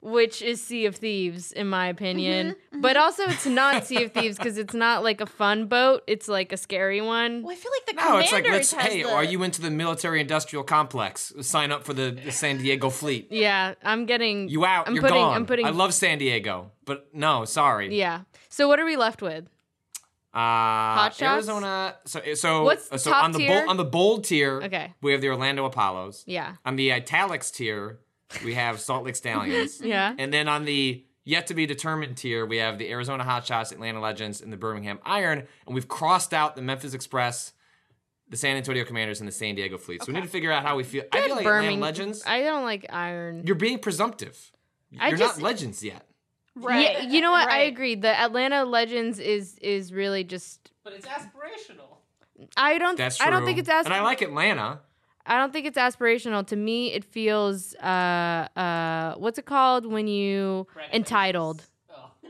which 0.00 0.42
is 0.42 0.62
Sea 0.62 0.86
of 0.86 0.96
Thieves, 0.96 1.52
in 1.52 1.68
my 1.68 1.88
opinion. 1.88 2.48
Mm-hmm, 2.48 2.58
mm-hmm. 2.76 2.80
But 2.80 2.96
also, 2.96 3.24
it's 3.24 3.46
not 3.46 3.84
Sea 3.84 4.04
of 4.04 4.12
Thieves 4.12 4.36
because 4.36 4.56
it's 4.56 4.74
not 4.74 5.02
like 5.02 5.20
a 5.20 5.26
fun 5.26 5.66
boat. 5.66 6.02
It's 6.06 6.28
like 6.28 6.52
a 6.52 6.56
scary 6.56 7.00
one. 7.00 7.42
Well, 7.42 7.52
I 7.52 7.56
feel 7.56 7.72
like 7.72 7.86
the 7.86 8.02
No, 8.02 8.18
it's 8.18 8.32
like 8.32 8.44
let's. 8.44 8.72
has 8.72 8.86
Hey, 8.92 9.02
the, 9.02 9.10
are 9.10 9.24
you 9.24 9.42
into 9.42 9.60
the 9.60 9.70
military-industrial 9.70 10.64
complex? 10.64 11.32
Sign 11.40 11.72
up 11.72 11.84
for 11.84 11.94
the, 11.94 12.10
the 12.24 12.30
San 12.30 12.58
Diego 12.58 12.90
Fleet. 12.90 13.28
Yeah, 13.30 13.74
I'm 13.82 14.06
getting 14.06 14.48
You 14.48 14.64
out? 14.64 14.86
I'm 14.86 14.94
you're 14.94 15.02
putting. 15.02 15.16
gone. 15.16 15.34
I'm 15.34 15.46
putting. 15.46 15.66
I 15.66 15.70
love 15.70 15.92
San 15.92 16.18
Diego, 16.18 16.70
but 16.84 17.08
no, 17.12 17.44
sorry. 17.44 17.96
Yeah. 17.98 18.22
So 18.48 18.68
what 18.68 18.78
are 18.78 18.84
we 18.84 18.96
left 18.96 19.20
with? 19.20 19.48
Uh, 20.34 20.38
Hot 20.38 21.14
shots? 21.14 21.22
Arizona. 21.48 21.96
So 22.04 22.20
so 22.34 22.64
What's 22.64 23.02
so 23.02 23.10
top 23.10 23.24
on 23.24 23.32
the 23.32 23.38
tier? 23.38 23.48
bold 23.60 23.68
on 23.70 23.76
the 23.76 23.84
bold 23.84 24.24
tier. 24.24 24.60
Okay. 24.62 24.92
We 25.00 25.12
have 25.12 25.20
the 25.20 25.28
Orlando 25.28 25.64
Apollos. 25.64 26.22
Yeah. 26.26 26.56
On 26.66 26.76
the 26.76 26.92
italics 26.92 27.50
tier, 27.50 27.98
we 28.44 28.54
have 28.54 28.78
Salt 28.80 29.04
Lake 29.04 29.16
Stallions. 29.16 29.80
Yeah. 29.84 30.14
And 30.18 30.32
then 30.32 30.46
on 30.48 30.64
the 30.66 31.04
yet 31.24 31.46
to 31.48 31.54
be 31.54 31.64
determined 31.66 32.16
tier, 32.18 32.44
we 32.46 32.58
have 32.58 32.78
the 32.78 32.90
Arizona 32.90 33.24
Hotshots, 33.24 33.72
Atlanta 33.72 34.00
Legends, 34.00 34.40
and 34.42 34.52
the 34.52 34.56
Birmingham 34.58 34.98
Iron. 35.04 35.46
And 35.66 35.74
we've 35.74 35.88
crossed 35.88 36.34
out 36.34 36.56
the 36.56 36.62
Memphis 36.62 36.92
Express, 36.94 37.52
the 38.28 38.36
San 38.36 38.56
Antonio 38.58 38.84
Commanders 38.84 39.20
and 39.20 39.28
the 39.28 39.32
San 39.32 39.54
Diego 39.54 39.78
Fleet. 39.78 40.02
So 40.02 40.12
we 40.12 40.14
need 40.18 40.24
to 40.24 40.30
figure 40.30 40.52
out 40.52 40.62
how 40.62 40.76
we 40.76 40.84
feel. 40.84 41.04
I 41.12 41.22
feel 41.26 41.36
like 41.36 41.44
Birmingham 41.44 41.74
Atlanta 41.74 41.84
Legends. 41.86 42.22
I 42.26 42.42
don't 42.42 42.64
like 42.64 42.84
Iron. 42.90 43.44
you're 43.46 43.56
being 43.56 43.78
presumptive. 43.78 44.52
You're 44.90 45.02
I 45.02 45.10
just- 45.10 45.38
not 45.38 45.42
legends 45.42 45.82
yet. 45.82 46.04
Right. 46.60 46.92
Yeah, 46.92 47.00
you 47.02 47.20
know 47.20 47.30
what? 47.30 47.48
I 47.48 47.58
Right. 47.58 47.72
agree. 47.72 47.94
The 47.94 48.18
Atlanta 48.18 48.64
Legends 48.64 49.18
is 49.18 49.56
is 49.58 49.92
really 49.92 50.24
just. 50.24 50.70
But 50.84 50.92
it's 50.94 51.06
aspirational. 51.06 51.98
I 52.56 52.78
don't. 52.78 52.96
That's 52.96 53.18
true. 53.18 53.26
I 53.26 53.30
don't 53.30 53.44
think 53.44 53.58
it's 53.58 53.68
as. 53.68 53.84
And 53.86 53.94
I 53.94 54.02
like 54.02 54.22
Atlanta. 54.22 54.80
I 55.26 55.36
don't 55.36 55.52
think 55.52 55.66
it's 55.66 55.76
aspirational. 55.78 56.46
To 56.46 56.56
me, 56.56 56.92
it 56.92 57.04
feels. 57.04 57.74
Uh, 57.76 58.48
uh, 58.56 59.14
what's 59.16 59.38
it 59.38 59.44
called 59.46 59.84
when 59.86 60.06
you 60.06 60.66
entitled? 60.92 61.62
Oh. 61.94 62.10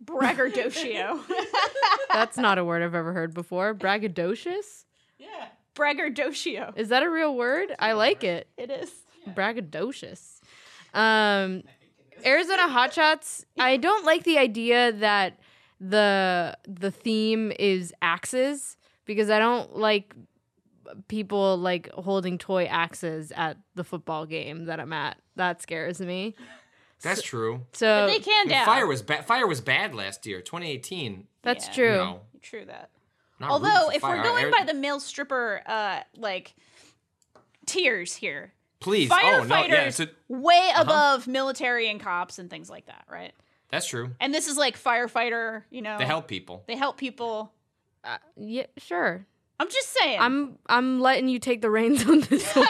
Braggadocio. 0.00 1.20
That's 2.12 2.36
not 2.36 2.58
a 2.58 2.64
word 2.64 2.82
I've 2.82 2.94
ever 2.94 3.12
heard 3.12 3.34
before. 3.34 3.74
Braggadocious. 3.74 4.84
Yeah. 5.18 5.28
Braggadocio. 5.74 6.72
Is 6.76 6.88
that 6.88 7.02
a 7.02 7.10
real 7.10 7.36
word? 7.36 7.74
I 7.78 7.92
like 7.92 8.24
it. 8.24 8.48
It 8.56 8.70
is. 8.70 8.90
braggadocious. 9.28 10.40
Um, 10.94 11.62
Arizona 12.24 12.68
Hotshots. 12.68 13.44
I 13.58 13.76
don't 13.76 14.04
like 14.04 14.24
the 14.24 14.38
idea 14.38 14.92
that 14.92 15.38
the 15.80 16.56
the 16.68 16.90
theme 16.90 17.52
is 17.58 17.92
axes 18.02 18.76
because 19.06 19.30
I 19.30 19.38
don't 19.38 19.76
like 19.76 20.14
people 21.08 21.56
like 21.56 21.90
holding 21.92 22.36
toy 22.38 22.64
axes 22.64 23.32
at 23.36 23.56
the 23.74 23.84
football 23.84 24.26
game 24.26 24.66
that 24.66 24.80
I'm 24.80 24.92
at. 24.92 25.18
That 25.36 25.62
scares 25.62 26.00
me. 26.00 26.34
That's 27.02 27.22
true. 27.22 27.62
So 27.72 28.06
They 28.06 28.18
can 28.18 28.42
And 28.42 28.50
down. 28.50 28.66
Fire 28.66 28.86
was 28.86 29.00
bad. 29.02 29.24
Fire 29.26 29.46
was 29.46 29.60
bad 29.62 29.94
last 29.94 30.26
year, 30.26 30.40
2018. 30.42 31.26
that's 31.42 31.66
Yeah. 31.68 31.72
true. 31.72 31.84
You 31.92 31.96
know, 31.96 32.20
True 32.42 32.64
that. 32.66 32.90
not 33.38 33.50
Although, 33.50 33.86
rooting 33.86 34.00
for 34.00 34.10
if 34.12 34.16
we're 34.18 34.22
going 34.22 34.44
Ari- 34.46 34.50
by 34.52 34.64
the 34.64 34.74
male 34.74 35.00
stripper, 35.00 35.62
uh, 35.66 36.00
like 36.16 36.54
tiers 37.66 38.14
here, 38.16 38.52
please, 38.80 39.10
firefighters 39.10 39.40
oh 39.42 39.44
no, 39.44 39.64
yeah, 39.66 39.90
so 39.90 40.06
way 40.28 40.70
above 40.76 41.26
military 41.26 41.88
and 41.90 42.00
cops 42.00 42.38
and 42.38 42.48
things 42.50 42.68
like 42.70 42.86
that, 42.86 43.04
right? 43.10 43.32
that's 43.70 43.86
true. 43.86 44.10
And 44.18 44.34
this 44.34 44.48
is 44.48 44.56
like 44.56 44.76
firefighter, 44.82 45.62
you 45.70 45.80
know, 45.82 45.96
They 45.98 46.04
help 46.06 46.26
people. 46.26 46.64
they 46.66 46.76
help 46.76 46.96
people. 46.96 47.52
Uh, 48.02 48.16
yeah, 48.36 48.66
sure. 48.78 49.26
I'm 49.60 49.68
just 49.68 49.94
saying. 50.00 50.18
I'm 50.20 50.58
I'm 50.66 51.00
letting 51.00 51.28
you 51.28 51.38
take 51.38 51.60
the 51.60 51.70
reins 51.70 52.04
on 52.08 52.20
this 52.22 52.50
one. 52.56 52.66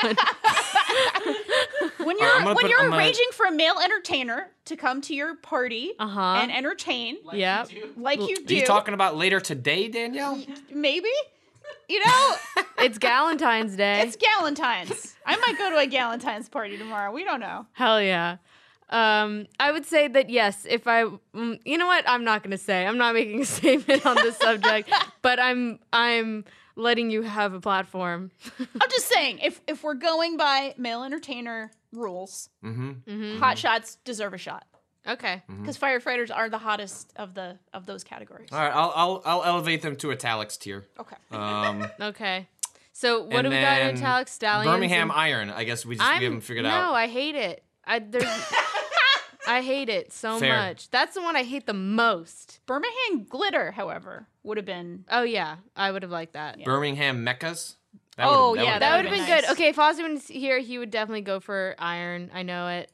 when 1.98 2.18
you're 2.18 2.28
right, 2.28 2.44
when 2.44 2.56
put- 2.56 2.68
you're 2.68 2.80
I'm 2.80 2.90
gonna- 2.90 2.96
arranging 2.96 3.26
for 3.32 3.46
a 3.46 3.52
male 3.52 3.76
entertainer 3.82 4.50
to 4.66 4.76
come 4.76 5.00
to 5.02 5.14
your 5.14 5.36
party 5.36 5.92
Uh 5.98 6.08
huh. 6.08 6.38
and 6.42 6.50
entertain, 6.52 7.18
Like 7.24 7.38
Yeah. 7.38 7.64
you 7.70 7.82
do. 7.82 7.92
like 7.96 8.18
you 8.18 8.36
Are 8.48 8.52
you 8.52 8.66
talking 8.66 8.94
about 8.94 9.16
later 9.16 9.40
today, 9.40 9.88
Danielle? 9.88 10.42
maybe. 10.72 11.08
You 11.88 12.05
know, 12.05 12.36
It's 12.78 12.98
Galentine's 12.98 13.76
Day. 13.76 14.01
it's 14.02 14.16
Galentine's. 14.16 15.14
I 15.26 15.36
might 15.36 15.59
go 15.59 15.70
to 15.70 15.76
a 15.76 15.86
Galentine's 15.86 16.48
party 16.48 16.78
tomorrow. 16.78 17.12
We 17.12 17.24
don't 17.24 17.40
know. 17.40 17.66
Hell 17.72 18.01
yeah. 18.02 18.36
Um, 18.88 19.47
I 19.60 19.70
would 19.70 19.84
say 19.86 20.09
that 20.09 20.30
yes. 20.30 20.66
If 20.68 20.86
I, 20.88 21.05
mm, 21.05 21.60
you 21.64 21.78
know 21.78 21.86
what, 21.86 22.05
I'm 22.09 22.24
not 22.24 22.42
going 22.42 22.51
to 22.52 22.59
say. 22.59 22.86
I'm 22.86 22.97
not 22.98 23.14
making 23.14 23.42
a 23.42 23.44
statement 23.59 24.05
on 24.06 24.16
this 24.16 24.36
subject, 24.36 24.90
but 25.22 25.38
I'm 25.38 25.78
I'm 25.92 26.44
letting 26.76 27.10
you 27.10 27.22
have 27.22 27.52
a 27.52 27.60
platform. 27.60 28.30
I'm 28.59 28.90
just 28.90 29.06
saying, 29.14 29.40
if 29.40 29.60
if 29.68 29.84
we're 29.84 29.94
going 29.94 30.36
by 30.36 30.74
male 30.78 31.05
entertainer 31.05 31.70
rules, 31.92 32.48
Mm-hmm. 32.64 33.38
hot 33.38 33.59
shots 33.59 33.97
deserve 34.05 34.32
a 34.34 34.38
shot 34.38 34.64
Okay. 35.06 35.43
because 35.60 35.78
firefighters 35.78 36.35
are 36.35 36.48
the 36.51 36.59
hottest 36.59 37.12
of 37.16 37.35
the 37.35 37.59
of 37.72 37.86
those 37.86 38.05
categories. 38.05 38.48
All 38.52 38.59
right, 38.59 38.72
I'll, 38.72 38.93
I'll 38.94 39.22
I'll 39.24 39.44
elevate 39.44 39.82
them 39.82 39.97
to 39.97 40.12
italics 40.12 40.56
tier. 40.56 40.86
Okay. 40.98 41.16
Um, 41.31 41.86
Okay. 42.01 42.48
So 42.93 43.22
what 43.22 43.43
do 43.43 43.48
we 43.48 43.55
got 43.55 43.81
in 43.81 43.86
then 43.86 43.97
Italic 43.97 44.28
Stallions? 44.28 44.70
Birmingham 44.74 45.10
and- 45.10 45.18
Iron. 45.18 45.51
I 45.51 45.64
guess 45.64 45.86
we 45.86 45.97
just 45.97 46.06
I'm, 46.06 46.18
we 46.18 46.24
haven't 46.24 46.43
figured 46.43 46.64
no, 46.64 46.70
out. 46.70 46.86
No, 46.89 46.94
I 46.94 47.06
hate 47.06 47.35
it. 47.35 47.64
I 47.85 47.98
there's. 47.98 48.24
I 49.48 49.62
hate 49.62 49.89
it 49.89 50.12
so 50.12 50.39
Fair. 50.39 50.55
much. 50.56 50.90
That's 50.90 51.14
the 51.14 51.22
one 51.22 51.35
I 51.35 51.43
hate 51.43 51.66
the 51.66 51.72
most. 51.72 52.60
Birmingham 52.66 53.24
glitter, 53.28 53.72
however, 53.72 54.28
would 54.43 54.59
have 54.59 54.66
been. 54.66 55.05
Oh 55.10 55.22
yeah, 55.22 55.56
I 55.74 55.90
would 55.90 56.02
have 56.02 56.12
liked 56.12 56.35
that. 56.35 56.62
Birmingham 56.62 57.24
Mechas. 57.24 57.77
Oh, 58.18 58.51
would've- 58.51 58.64
yeah, 58.64 58.78
That 58.78 58.97
would 58.97 59.06
have 59.06 59.14
been 59.14 59.27
been 59.27 59.40
good. 59.40 59.51
Okay, 59.52 59.68
if 59.68 59.77
Ozzy 59.77 60.09
was 60.09 60.28
here, 60.28 60.59
he 60.59 60.78
would 60.78 60.90
definitely 60.90 61.22
go 61.22 61.40
for 61.40 61.74
Iron. 61.78 62.31
I 62.35 62.43
know 62.43 62.68
it, 62.68 62.93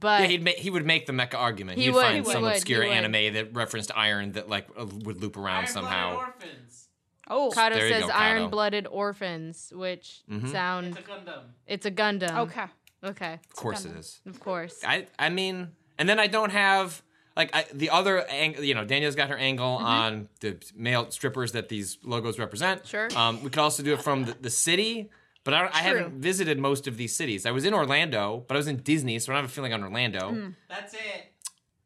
but 0.00 0.22
Yeah, 0.22 0.26
he'd 0.28 0.44
ma- 0.44 0.50
he 0.56 0.70
would 0.70 0.84
make 0.86 1.06
the 1.06 1.12
mecha 1.12 1.34
argument. 1.34 1.78
He 1.78 1.84
He'd 1.84 1.90
would, 1.92 2.02
find 2.02 2.26
he 2.26 2.32
some 2.32 2.42
would, 2.42 2.50
he 2.52 2.56
obscure 2.56 2.80
would. 2.80 2.88
anime 2.92 3.34
that 3.34 3.54
referenced 3.54 3.90
iron 3.94 4.32
that 4.32 4.48
like 4.48 4.66
uh, 4.78 4.86
would 4.86 5.20
loop 5.20 5.36
around 5.36 5.64
Iron-blooded 5.64 5.72
somehow. 5.72 6.16
Orphans. 6.16 6.88
Oh, 7.28 7.50
Kato 7.54 7.74
There 7.76 7.86
you 7.86 7.92
says 7.94 8.02
go, 8.02 8.08
Kato. 8.08 8.18
iron-blooded 8.18 8.86
orphans, 8.86 9.72
which 9.74 10.20
Mhm. 10.30 10.50
sound 10.52 10.86
It's 10.88 10.98
a 10.98 11.02
Gundam. 11.10 11.42
it's 11.66 11.86
a 11.86 11.90
Gundam. 11.90 12.38
okay. 12.48 12.64
Okay. 13.02 13.34
Of 13.34 13.56
course 13.56 13.84
it 13.84 13.96
is. 13.96 14.20
Of 14.26 14.40
course. 14.40 14.80
I 14.86 15.06
I 15.18 15.28
mean, 15.30 15.68
and 15.98 16.08
then 16.08 16.18
I 16.18 16.26
don't 16.26 16.50
have 16.50 17.02
like 17.36 17.54
I, 17.54 17.66
the 17.72 17.90
other 17.90 18.26
angle. 18.28 18.62
You 18.64 18.74
know, 18.74 18.84
Danielle's 18.84 19.14
got 19.16 19.28
her 19.30 19.36
angle 19.36 19.66
on 19.76 20.28
the 20.40 20.56
male 20.76 21.10
strippers 21.10 21.52
that 21.52 21.68
these 21.68 21.98
logos 22.02 22.38
represent. 22.38 22.80
Mm-hmm. 22.84 22.88
Sure. 22.88 23.08
Um, 23.18 23.42
we 23.42 23.50
could 23.50 23.58
also 23.58 23.82
do 23.82 23.92
it 23.94 24.02
from 24.02 24.24
the, 24.26 24.34
the 24.40 24.50
city, 24.50 25.10
but 25.44 25.54
I, 25.54 25.68
I 25.72 25.78
haven't 25.78 26.14
visited 26.14 26.58
most 26.58 26.86
of 26.86 26.96
these 26.96 27.14
cities. 27.14 27.46
I 27.46 27.50
was 27.50 27.64
in 27.64 27.74
Orlando, 27.74 28.44
but 28.48 28.54
I 28.54 28.58
was 28.58 28.66
in 28.66 28.78
Disney, 28.78 29.18
so 29.18 29.32
I 29.32 29.36
don't 29.36 29.44
have 29.44 29.50
a 29.50 29.52
feeling 29.52 29.72
on 29.72 29.82
Orlando. 29.82 30.30
Mm. 30.32 30.54
That's 30.68 30.94
it. 30.94 31.32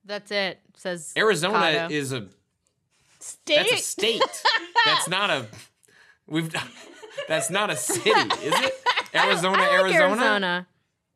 That's 0.05 0.31
it. 0.31 0.61
Says 0.75 1.13
Arizona 1.17 1.59
Kato. 1.59 1.95
is 1.95 2.13
a 2.13 2.29
State. 3.21 3.57
that's 3.57 3.73
a 3.73 3.77
state. 3.77 4.23
that's 4.85 5.09
not 5.09 5.29
a 5.29 5.47
we've 6.27 6.55
that's 7.27 7.51
not 7.51 7.69
a 7.71 7.77
city, 7.77 8.11
is 8.11 8.55
it? 8.55 8.75
Arizona, 9.15 9.59
I 9.59 9.61
like 9.61 9.73
Arizona. 9.73 10.05
Arizona. 10.05 10.67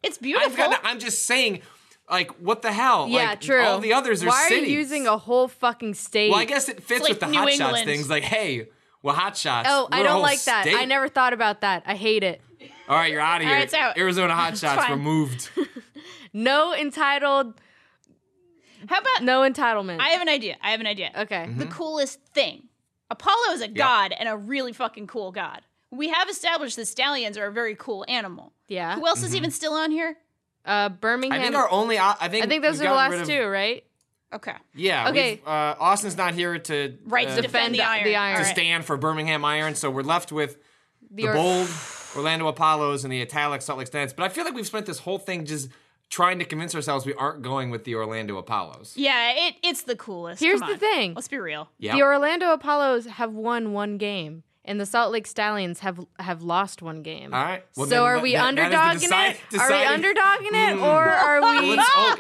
it's 0.03 0.17
I've 0.17 0.23
beautiful. 0.23 0.57
got, 0.57 0.81
I'm 0.83 0.99
just 0.99 1.27
saying, 1.27 1.63
like, 2.11 2.33
what 2.41 2.63
the 2.63 2.73
hell? 2.73 3.07
Yeah, 3.09 3.31
like, 3.31 3.41
true. 3.41 3.63
All 3.63 3.79
the 3.79 3.93
others 3.93 4.23
are 4.23 4.27
Why 4.27 4.49
cities. 4.49 4.63
Why 4.63 4.67
are 4.67 4.69
you 4.69 4.79
using 4.79 5.07
a 5.07 5.17
whole 5.17 5.47
fucking 5.49 5.95
state? 5.95 6.31
Well, 6.31 6.41
I 6.41 6.45
guess 6.45 6.69
it 6.69 6.83
fits 6.83 7.03
like 7.03 7.11
with 7.11 7.21
the 7.21 7.27
New 7.29 7.39
hot 7.39 7.53
shots 7.53 7.83
things. 7.83 8.11
Like, 8.11 8.25
hey, 8.25 8.69
well, 9.03 9.15
hot 9.15 9.37
shots. 9.37 9.69
Oh, 9.71 9.89
we're 9.91 9.99
I 9.99 10.01
a 10.01 10.03
don't 10.05 10.13
whole 10.13 10.23
like 10.23 10.43
that. 10.45 10.63
state. 10.65 10.77
I 10.77 10.85
never 10.85 11.09
thought 11.09 11.33
about 11.33 11.61
that. 11.63 11.83
I 11.87 11.95
hate 11.95 12.23
it. 12.23 12.41
All 12.89 12.97
right, 12.97 13.11
you're 13.11 13.21
out 13.21 13.41
of 13.41 13.47
here. 13.47 13.55
right, 13.57 13.65
it's 13.65 13.75
out. 13.75 13.97
Arizona 13.99 14.35
hot 14.35 14.57
shots 14.59 14.89
removed. 14.91 15.51
No 16.35 16.75
entitled. 16.75 17.61
How 18.89 19.01
about? 19.01 19.23
No 19.23 19.43
entitlement. 19.43 20.01
I 20.01 20.09
have 20.11 20.23
an 20.23 20.29
idea. 20.29 20.57
I 20.63 20.71
have 20.71 20.81
an 20.81 20.87
idea. 20.87 21.11
okay. 21.17 21.45
Mm-hmm. 21.47 21.59
The 21.59 21.67
coolest 21.67 22.21
thing. 22.33 22.69
Apollo 23.11 23.53
is 23.53 23.61
a 23.61 23.69
god 23.69 24.15
and 24.19 24.29
a 24.29 24.37
really 24.37 24.73
fucking 24.73 25.07
cool 25.09 25.31
god. 25.31 25.61
We 25.91 26.09
have 26.09 26.31
established 26.31 26.77
that 26.77 26.87
stallions 26.87 27.37
are 27.37 27.47
a 27.47 27.53
very 27.53 27.75
cool 27.75 28.07
animal. 28.09 28.53
Yeah. 28.67 28.95
Who 28.95 29.07
else 29.07 29.23
is 29.23 29.37
even 29.37 29.51
still 29.51 29.75
on 29.75 29.91
here? 29.91 30.17
Uh, 30.65 30.89
Birmingham. 30.89 31.39
I 31.39 31.43
think 31.43 31.55
our 31.55 31.71
only. 31.71 31.99
I 31.99 32.15
think. 32.29 32.47
I 32.47 32.49
think 32.49 32.63
those 32.63 32.81
are 32.81 32.85
the 32.85 32.95
last 32.95 33.21
of- 33.21 33.27
two, 33.29 33.45
right? 33.47 33.85
Okay. 34.33 34.55
Yeah. 34.75 35.11
Okay. 35.11 35.41
Uh, 35.47 35.75
Austin's 35.79 36.17
not 36.17 36.35
here 36.35 36.59
to 36.59 36.97
Right, 37.05 37.29
uh, 37.29 37.37
to 37.37 37.43
defend 37.43 37.75
the 37.75 37.79
the- 37.79 37.85
iron. 37.87 38.05
the 38.05 38.17
iron. 38.17 38.39
to 38.39 38.45
stand 38.45 38.85
for 38.85 38.97
Birmingham 38.97 39.45
Iron. 39.45 39.75
So 39.75 39.91
we're 39.91 40.03
left 40.03 40.33
with 40.33 40.57
the, 41.11 41.29
or- 41.29 41.35
bold 41.35 41.69
Orlando 42.17 42.47
Apollos 42.49 43.05
and 43.05 43.13
the 43.13 43.21
italic 43.23 43.63
Salt 43.63 43.79
Lake 43.79 43.87
Stance. 43.89 44.13
But 44.13 44.25
I 44.25 44.29
feel 44.29 44.45
like 44.45 44.55
we've 44.55 44.67
spent 44.67 44.87
this 44.87 44.99
whole 45.01 45.19
thing 45.19 45.45
just 45.45 45.69
trying 46.11 46.39
to 46.39 46.45
convince 46.45 46.75
ourselves 46.75 47.07
we 47.07 47.15
aren't 47.15 47.43
going 47.43 47.71
with 47.71 47.85
the 47.85 47.95
Orlando 47.95 48.37
Apollos. 48.37 48.95
Yeah, 48.97 49.33
it, 49.35 49.55
it's 49.63 49.83
the 49.83 49.97
coolest. 49.97 50.41
Here's 50.43 50.61
Come 50.61 50.69
the 50.69 50.75
on. 50.75 50.79
thing. 50.81 51.15
Let's 51.15 51.29
be 51.29 51.39
real. 51.39 51.71
Yeah. 51.79 51.95
The 51.97 52.03
Orlando 52.03 52.53
Apollos 52.53 53.07
have 53.07 53.33
won 53.33 53.73
one 53.73 53.97
game, 53.97 54.43
and 54.65 54.79
the 54.79 54.85
Salt 54.87 55.11
Lake 55.11 55.27
Stallions 55.27 55.81
have 55.81 56.01
have 56.19 56.43
lost 56.43 56.83
one 56.83 57.03
game. 57.03 57.33
All 57.33 57.43
right. 57.43 57.65
Well, 57.77 57.87
so 57.87 57.91
then 57.91 58.03
are 58.03 58.15
that- 58.17 58.23
we 58.23 58.33
that- 58.35 58.57
that 58.57 58.97
is 58.97 59.03
the 59.03 59.09
underdogging 59.09 59.31
it? 59.31 59.59
Are 59.59 59.69
we 59.69 59.75
deciding- 59.79 60.05
underdogging 60.05 60.71
it, 60.73 60.79
or 60.83 61.09
are 61.09 61.41
Well, 61.41 61.63
we? 61.63 61.77
let's- 61.77 61.91
oh, 61.97 62.17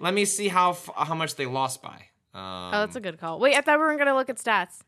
let 0.00 0.12
me 0.14 0.24
see 0.24 0.48
how 0.48 0.70
f- 0.70 0.90
how 0.96 1.14
much 1.14 1.36
they 1.36 1.46
lost 1.46 1.80
by. 1.82 2.06
Um, 2.34 2.70
Oh, 2.74 2.80
that's 2.80 2.96
a 2.96 3.00
good 3.00 3.18
call. 3.18 3.38
Wait, 3.38 3.56
I 3.56 3.60
thought 3.60 3.78
we 3.78 3.84
were 3.84 3.96
gonna 3.96 4.14
look 4.14 4.28
at 4.30 4.36
stats. 4.38 4.80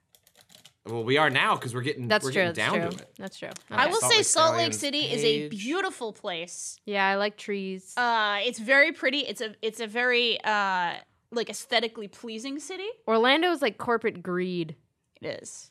well, 0.86 1.04
we 1.04 1.16
are 1.16 1.30
now 1.30 1.54
because 1.54 1.74
we're 1.74 1.82
getting 1.82 2.08
That's 2.08 2.24
we're 2.24 2.32
true. 2.32 2.42
getting 2.42 2.54
That's 2.54 2.72
down 2.72 2.80
true. 2.80 2.90
to 2.98 3.02
it. 3.04 3.14
That's 3.18 3.38
true. 3.38 3.50
I 3.70 3.86
will 3.86 4.00
Salt 4.00 4.12
say 4.12 4.18
Lake 4.18 4.26
Salt 4.26 4.56
Lake 4.56 4.72
Stallions 4.72 4.78
City 4.78 4.98
is 5.14 5.22
a 5.24 5.48
beautiful 5.48 6.12
place. 6.12 6.78
Yeah, 6.86 7.06
I 7.06 7.14
like 7.16 7.36
trees. 7.36 7.94
Uh, 7.96 8.38
it's 8.42 8.58
very 8.58 8.90
pretty. 8.92 9.20
It's 9.20 9.40
a 9.40 9.54
it's 9.62 9.80
a 9.80 9.86
very 9.86 10.40
uh 10.42 10.94
like 11.30 11.48
aesthetically 11.50 12.08
pleasing 12.08 12.58
city. 12.58 12.88
Orlando's 13.08 13.62
like 13.62 13.78
corporate 13.78 14.22
greed. 14.22 14.76
It 15.20 15.40
is. 15.42 15.70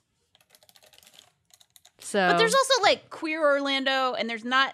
So, 1.99 2.27
But 2.29 2.37
there's 2.39 2.53
also 2.55 2.81
like 2.83 3.09
queer 3.09 3.41
Orlando, 3.45 4.13
and 4.13 4.29
there's 4.29 4.43
not 4.43 4.73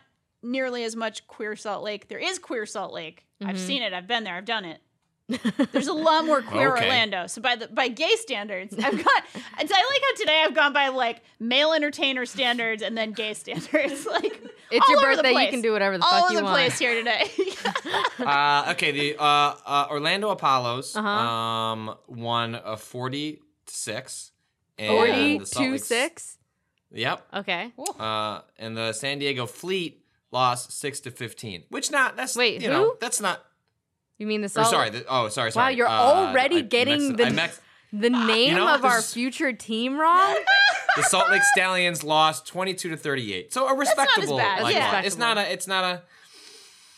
nearly 0.51 0.83
as 0.83 0.95
much 0.95 1.27
queer 1.27 1.55
Salt 1.55 1.83
Lake. 1.83 2.07
There 2.07 2.19
is 2.19 2.39
queer 2.39 2.65
Salt 2.65 2.93
Lake. 2.93 3.25
I've 3.41 3.55
Mm-hmm. 3.55 3.65
seen 3.67 3.81
it. 3.83 3.93
I've 3.93 4.07
been 4.07 4.23
there. 4.23 4.35
I've 4.35 4.45
done 4.45 4.65
it. 4.65 4.81
There's 5.73 5.87
a 5.87 5.93
lot 5.93 6.25
more 6.25 6.41
queer 6.41 6.71
Okay. 6.73 6.85
Orlando. 6.85 7.27
So 7.27 7.41
by 7.41 7.57
the 7.57 7.67
by 7.67 7.89
gay 7.89 8.15
standards, 8.15 8.73
I've 8.73 9.03
got. 9.03 9.23
I 9.35 9.61
like 9.61 9.69
how 10.01 10.15
today 10.17 10.41
I've 10.45 10.55
gone 10.55 10.71
by 10.71 10.87
like 10.87 11.21
male 11.37 11.73
entertainer 11.73 12.25
standards 12.25 12.81
and 12.81 12.97
then 12.97 13.11
gay 13.11 13.33
standards. 13.33 14.05
Like 14.11 14.41
It's 14.71 14.85
all 14.89 14.95
your 14.95 14.99
over 15.05 15.15
the 15.17 15.23
birthday, 15.23 15.43
you 15.45 15.49
can 15.51 15.61
do 15.61 15.73
whatever 15.73 15.97
the 15.97 16.05
all 16.05 16.11
fuck 16.11 16.23
over 16.25 16.33
you 16.33 16.37
the 16.39 16.43
want. 16.45 16.55
place 16.55 16.79
here 16.79 16.95
today. 16.95 17.29
Uh, 18.19 18.69
okay, 18.71 18.91
the 18.91 19.15
uh, 19.21 19.23
uh, 19.65 19.87
Orlando 19.91 20.29
Apollos 20.29 20.95
Uh-huh. 20.95 21.07
um, 21.07 21.95
won 22.07 22.55
a 22.55 22.75
forty 22.77 23.39
to 23.65 23.73
six. 23.75 24.31
and 24.79 24.87
Forty 24.89 25.37
the 25.39 25.45
Salt 25.45 25.65
to 25.65 25.71
Lake- 25.73 25.83
six. 25.83 26.37
Yep. 26.91 27.27
Okay. 27.35 27.71
Uh, 27.99 28.41
and 28.57 28.75
the 28.77 28.93
San 28.93 29.19
Diego 29.19 29.45
Fleet 29.45 30.01
lost 30.31 30.71
six 30.71 30.99
to 31.01 31.11
fifteen. 31.11 31.63
Which 31.69 31.91
not 31.91 32.15
that's 32.17 32.35
Wait, 32.35 32.61
you 32.61 32.67
who? 32.67 32.73
know 32.73 32.95
that's 32.99 33.21
not. 33.21 33.43
You 34.17 34.25
mean 34.27 34.41
the 34.41 34.47
Or 34.47 34.65
sorry. 34.65 34.89
The, 34.89 35.05
oh, 35.07 35.27
sorry. 35.29 35.51
sorry. 35.51 35.65
Wow, 35.65 35.69
you're 35.77 35.87
Uh, 35.87 35.91
already 35.91 36.57
I 36.57 36.61
getting 36.61 37.13
mexed- 37.13 37.17
the 37.17 37.25
I 37.27 37.29
mexed- 37.29 37.59
the 37.93 38.09
name 38.09 38.55
know, 38.55 38.73
of 38.73 38.83
our 38.83 39.01
future 39.01 39.53
team 39.53 39.97
wrong. 39.99 40.35
the 40.97 41.03
Salt 41.03 41.29
Lake 41.29 41.43
Stallions 41.53 42.03
lost 42.03 42.45
twenty 42.47 42.73
two 42.73 42.89
to 42.89 42.97
thirty 42.97 43.33
eight. 43.33 43.53
So 43.53 43.67
a 43.67 43.75
respectable. 43.75 44.37
bad. 44.37 44.63
like, 44.63 44.75
Yeah. 44.75 44.91
loss. 44.91 45.05
It's 45.05 45.17
not 45.17 45.37
a. 45.37 45.51
It's 45.51 45.67
not 45.67 45.83
a. 45.83 46.01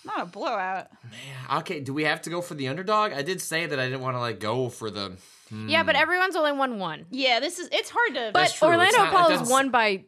Not 0.06 0.22
a 0.22 0.26
blowout. 0.26 0.88
Man, 1.04 1.60
Okay. 1.60 1.82
Do 1.82 1.94
we 1.94 2.06
have 2.06 2.22
to 2.22 2.30
go 2.30 2.42
for 2.42 2.56
the 2.56 2.70
underdog? 2.70 3.12
I 3.12 3.22
did 3.22 3.42
say 3.42 3.66
that 3.66 3.78
I 3.80 3.84
didn't 3.86 4.00
want 4.02 4.16
to 4.16 4.20
like 4.22 4.40
go 4.40 4.70
for 4.70 4.90
the. 4.90 5.18
Yeah, 5.52 5.84
but 5.84 5.96
everyone's 5.96 6.36
only 6.38 6.54
won 6.54 6.80
one. 6.80 7.06
Yeah, 7.12 7.40
this 7.42 7.60
is 7.60 7.68
it's 7.72 7.90
hard 7.90 8.14
to. 8.16 8.32
But 8.34 8.58
Orlando 8.62 8.86
It's 8.86 8.98
not- 8.98 9.08
it 9.08 9.14
Apollo's 9.14 9.50
won 9.50 9.70
by 9.72 10.06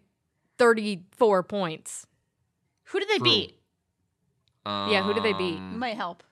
34 0.58 1.44
points. 1.44 2.06
Who 2.92 3.00
did 3.00 3.10
they 3.10 3.18
True. 3.18 3.24
beat? 3.26 3.58
Yeah, 4.66 5.04
who 5.04 5.14
did 5.14 5.24
they 5.24 5.34
beat? 5.34 5.58
Um, 5.58 5.80
Might 5.80 5.96
help. 5.96 6.24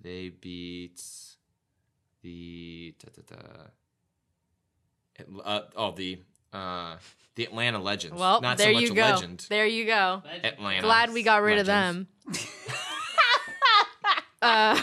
They 0.00 0.28
beat 0.30 1.00
the 2.22 2.94
da, 2.98 3.08
da, 3.14 3.36
da. 3.36 3.42
Uh, 5.44 5.60
oh 5.76 5.90
the 5.92 6.18
uh 6.52 6.96
the 7.34 7.44
Atlanta 7.44 7.78
Legends. 7.78 8.18
Well, 8.18 8.40
not 8.40 8.58
there 8.58 8.68
so 8.68 8.72
much 8.74 8.82
you 8.82 8.92
a 8.92 8.94
go. 8.94 9.02
legend. 9.02 9.46
There 9.48 9.66
you 9.66 9.86
go. 9.86 10.22
Atlanta. 10.42 10.82
Glad 10.82 11.12
we 11.12 11.22
got 11.22 11.42
rid 11.42 11.66
Legends. 11.66 11.68
of 11.68 11.74
them. 11.74 12.08
uh, 14.42 14.82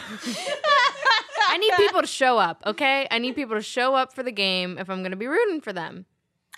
I 1.50 1.58
need 1.60 1.74
people 1.78 2.02
to 2.02 2.08
show 2.08 2.38
up, 2.38 2.62
okay? 2.66 3.08
I 3.10 3.20
need 3.20 3.36
people 3.36 3.56
to 3.56 3.62
show 3.62 3.96
up 3.96 4.14
for 4.14 4.24
the 4.24 4.32
game 4.32 4.78
if 4.78 4.90
I'm 4.90 5.00
going 5.00 5.12
to 5.12 5.18
be 5.18 5.28
rooting 5.28 5.62
for 5.62 5.74
them. 5.74 6.06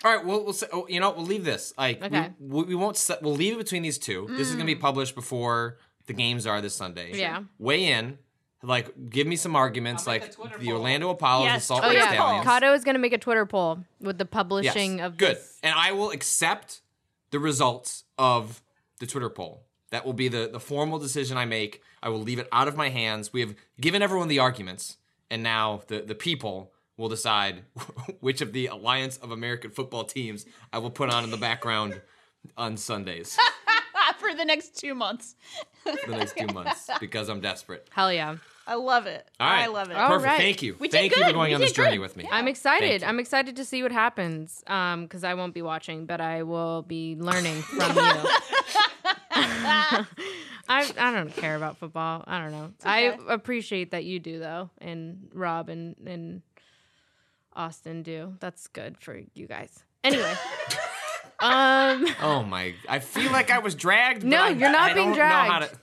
All 0.02 0.16
right, 0.16 0.24
we'll, 0.24 0.44
we'll 0.44 0.52
say, 0.54 0.66
oh, 0.72 0.86
you 0.88 0.98
know, 0.98 1.10
we'll 1.10 1.26
leave 1.26 1.44
this. 1.44 1.74
Like, 1.76 2.02
Okay. 2.02 2.30
we, 2.38 2.62
we 2.64 2.74
won't. 2.74 2.96
Set, 2.96 3.22
we'll 3.22 3.34
leave 3.34 3.54
it 3.54 3.58
between 3.58 3.82
these 3.82 3.98
two. 3.98 4.26
This 4.30 4.48
is 4.48 4.54
gonna 4.54 4.64
be 4.64 4.76
mm. 4.76 4.80
published 4.80 5.14
before 5.14 5.78
the 6.06 6.12
games 6.14 6.46
are 6.46 6.60
this 6.60 6.74
Sunday. 6.74 7.12
Yeah. 7.14 7.42
Weigh 7.58 7.86
in. 7.92 8.18
Like, 8.62 9.08
give 9.08 9.26
me 9.26 9.36
some 9.36 9.56
arguments. 9.56 10.06
I'll 10.06 10.14
make 10.14 10.22
Like 10.22 10.30
a 10.32 10.34
Twitter 10.34 10.58
the 10.58 10.66
poll. 10.66 10.74
Orlando 10.74 11.10
Apollos, 11.10 11.46
Yes, 11.46 11.62
the 11.62 11.66
Salt 11.66 11.82
Lake 11.82 11.92
Twitter 11.92 12.04
yeah. 12.04 12.12
Stallions. 12.12 12.44
Kato 12.44 12.72
is 12.74 12.84
going 12.84 12.94
to 12.94 12.98
make 13.00 13.14
a 13.14 13.18
Twitter 13.18 13.46
poll 13.46 13.84
with 14.00 14.18
the 14.18 14.24
Yes, 14.24 14.30
publishing 14.30 15.00
of 15.00 15.16
good. 15.16 15.36
this. 15.36 15.58
And 15.62 15.74
I 15.74 15.92
will 15.92 16.10
accept 16.10 16.82
the 17.30 17.38
results 17.38 18.04
of 18.18 18.62
the 18.98 19.06
Twitter 19.06 19.30
poll. 19.30 19.62
That 19.92 20.04
will 20.04 20.12
be 20.12 20.28
the, 20.28 20.48
the 20.52 20.60
formal 20.60 20.98
decision 20.98 21.38
I 21.38 21.46
make. 21.46 21.82
I 22.02 22.10
will 22.10 22.20
leave 22.20 22.38
it 22.38 22.48
out 22.52 22.68
of 22.68 22.76
my 22.76 22.90
hands. 22.90 23.32
We 23.32 23.40
have 23.40 23.54
given 23.80 24.02
everyone 24.02 24.28
the 24.28 24.38
arguments, 24.38 24.98
and 25.30 25.42
now 25.42 25.82
the, 25.86 26.02
the 26.02 26.14
people 26.14 26.72
will 27.00 27.08
decide 27.08 27.62
which 28.20 28.40
of 28.42 28.52
the 28.52 28.66
Alliance 28.66 29.16
of 29.16 29.30
American 29.32 29.70
Football 29.70 30.04
teams 30.04 30.44
I 30.72 30.78
will 30.78 30.90
put 30.90 31.10
on 31.10 31.24
in 31.24 31.30
the 31.30 31.36
background 31.38 32.00
on 32.56 32.76
Sundays 32.76 33.36
for 34.18 34.34
the 34.34 34.44
next 34.44 34.78
two 34.78 34.94
months. 34.94 35.34
for 35.82 36.10
the 36.10 36.16
next 36.16 36.36
two 36.36 36.46
months 36.48 36.90
because 37.00 37.28
I'm 37.28 37.40
desperate. 37.40 37.88
Hell 37.90 38.12
yeah. 38.12 38.36
I 38.66 38.74
love 38.74 39.06
it. 39.06 39.26
All 39.40 39.48
right. 39.48 39.62
I 39.64 39.66
love 39.66 39.90
it. 39.90 39.96
All 39.96 40.08
Perfect. 40.08 40.26
right. 40.26 40.38
Thank 40.38 40.62
you. 40.62 40.76
We 40.78 40.88
did 40.88 40.98
Thank 40.98 41.16
you 41.16 41.24
for 41.24 41.32
going 41.32 41.48
We 41.48 41.54
on 41.54 41.60
this 41.60 41.70
did 41.72 41.76
journey 41.76 41.96
good. 41.96 42.02
with 42.02 42.16
me. 42.16 42.28
I'm 42.30 42.46
excited. 42.46 43.02
I'm 43.02 43.18
excited 43.18 43.56
to 43.56 43.64
see 43.64 43.82
what 43.82 43.90
happens. 43.90 44.62
Um, 44.66 45.04
because 45.04 45.24
I 45.24 45.34
won't 45.34 45.54
be 45.54 45.62
watching, 45.62 46.04
but 46.06 46.20
I 46.20 46.44
will 46.44 46.82
be 46.82 47.16
learning 47.16 47.62
from 47.62 47.96
you. 47.96 48.12
I 49.32 50.04
I 50.68 51.12
don't 51.12 51.34
care 51.34 51.56
about 51.56 51.78
football. 51.78 52.22
I 52.26 52.40
don't 52.40 52.52
know. 52.52 52.70
I 52.84 53.16
appreciate 53.28 53.90
that 53.90 54.04
you 54.04 54.20
do 54.20 54.38
though, 54.38 54.70
and 54.78 55.28
Rob 55.34 55.68
and 55.68 55.96
and 56.06 56.42
Austin 57.54 58.02
do. 58.02 58.36
That's 58.40 58.68
good 58.68 58.96
for 58.98 59.20
you 59.34 59.46
guys. 59.46 59.82
Anyway. 60.04 60.32
um 61.40 62.06
Oh 62.22 62.42
my! 62.46 62.74
I 62.88 62.98
feel 62.98 63.30
like 63.32 63.50
I 63.50 63.58
was 63.60 63.74
dragged. 63.74 64.22
No, 64.24 64.36
but 64.38 64.42
I, 64.44 64.48
you're 64.50 64.70
not 64.72 64.90
I 64.90 64.94
being 64.94 65.08
don't 65.10 65.18
know 65.18 65.24
how 65.24 65.58
dragged. 65.58 65.78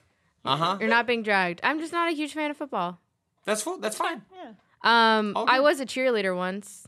Uh 0.45 0.55
huh. 0.55 0.77
you're 0.79 0.89
not 0.89 1.07
being 1.07 1.23
dragged. 1.23 1.59
I'm 1.63 1.79
just 1.79 1.91
not 1.93 2.09
a 2.11 2.15
huge 2.15 2.33
fan 2.33 2.51
of 2.51 2.57
football. 2.57 2.99
That's 3.45 3.61
full. 3.61 3.77
That's 3.79 3.97
fine. 3.97 4.21
Yeah. 4.35 4.51
Um 4.83 5.33
All 5.35 5.45
I 5.47 5.59
was 5.59 5.79
a 5.79 5.85
cheerleader 5.85 6.35
once. 6.35 6.87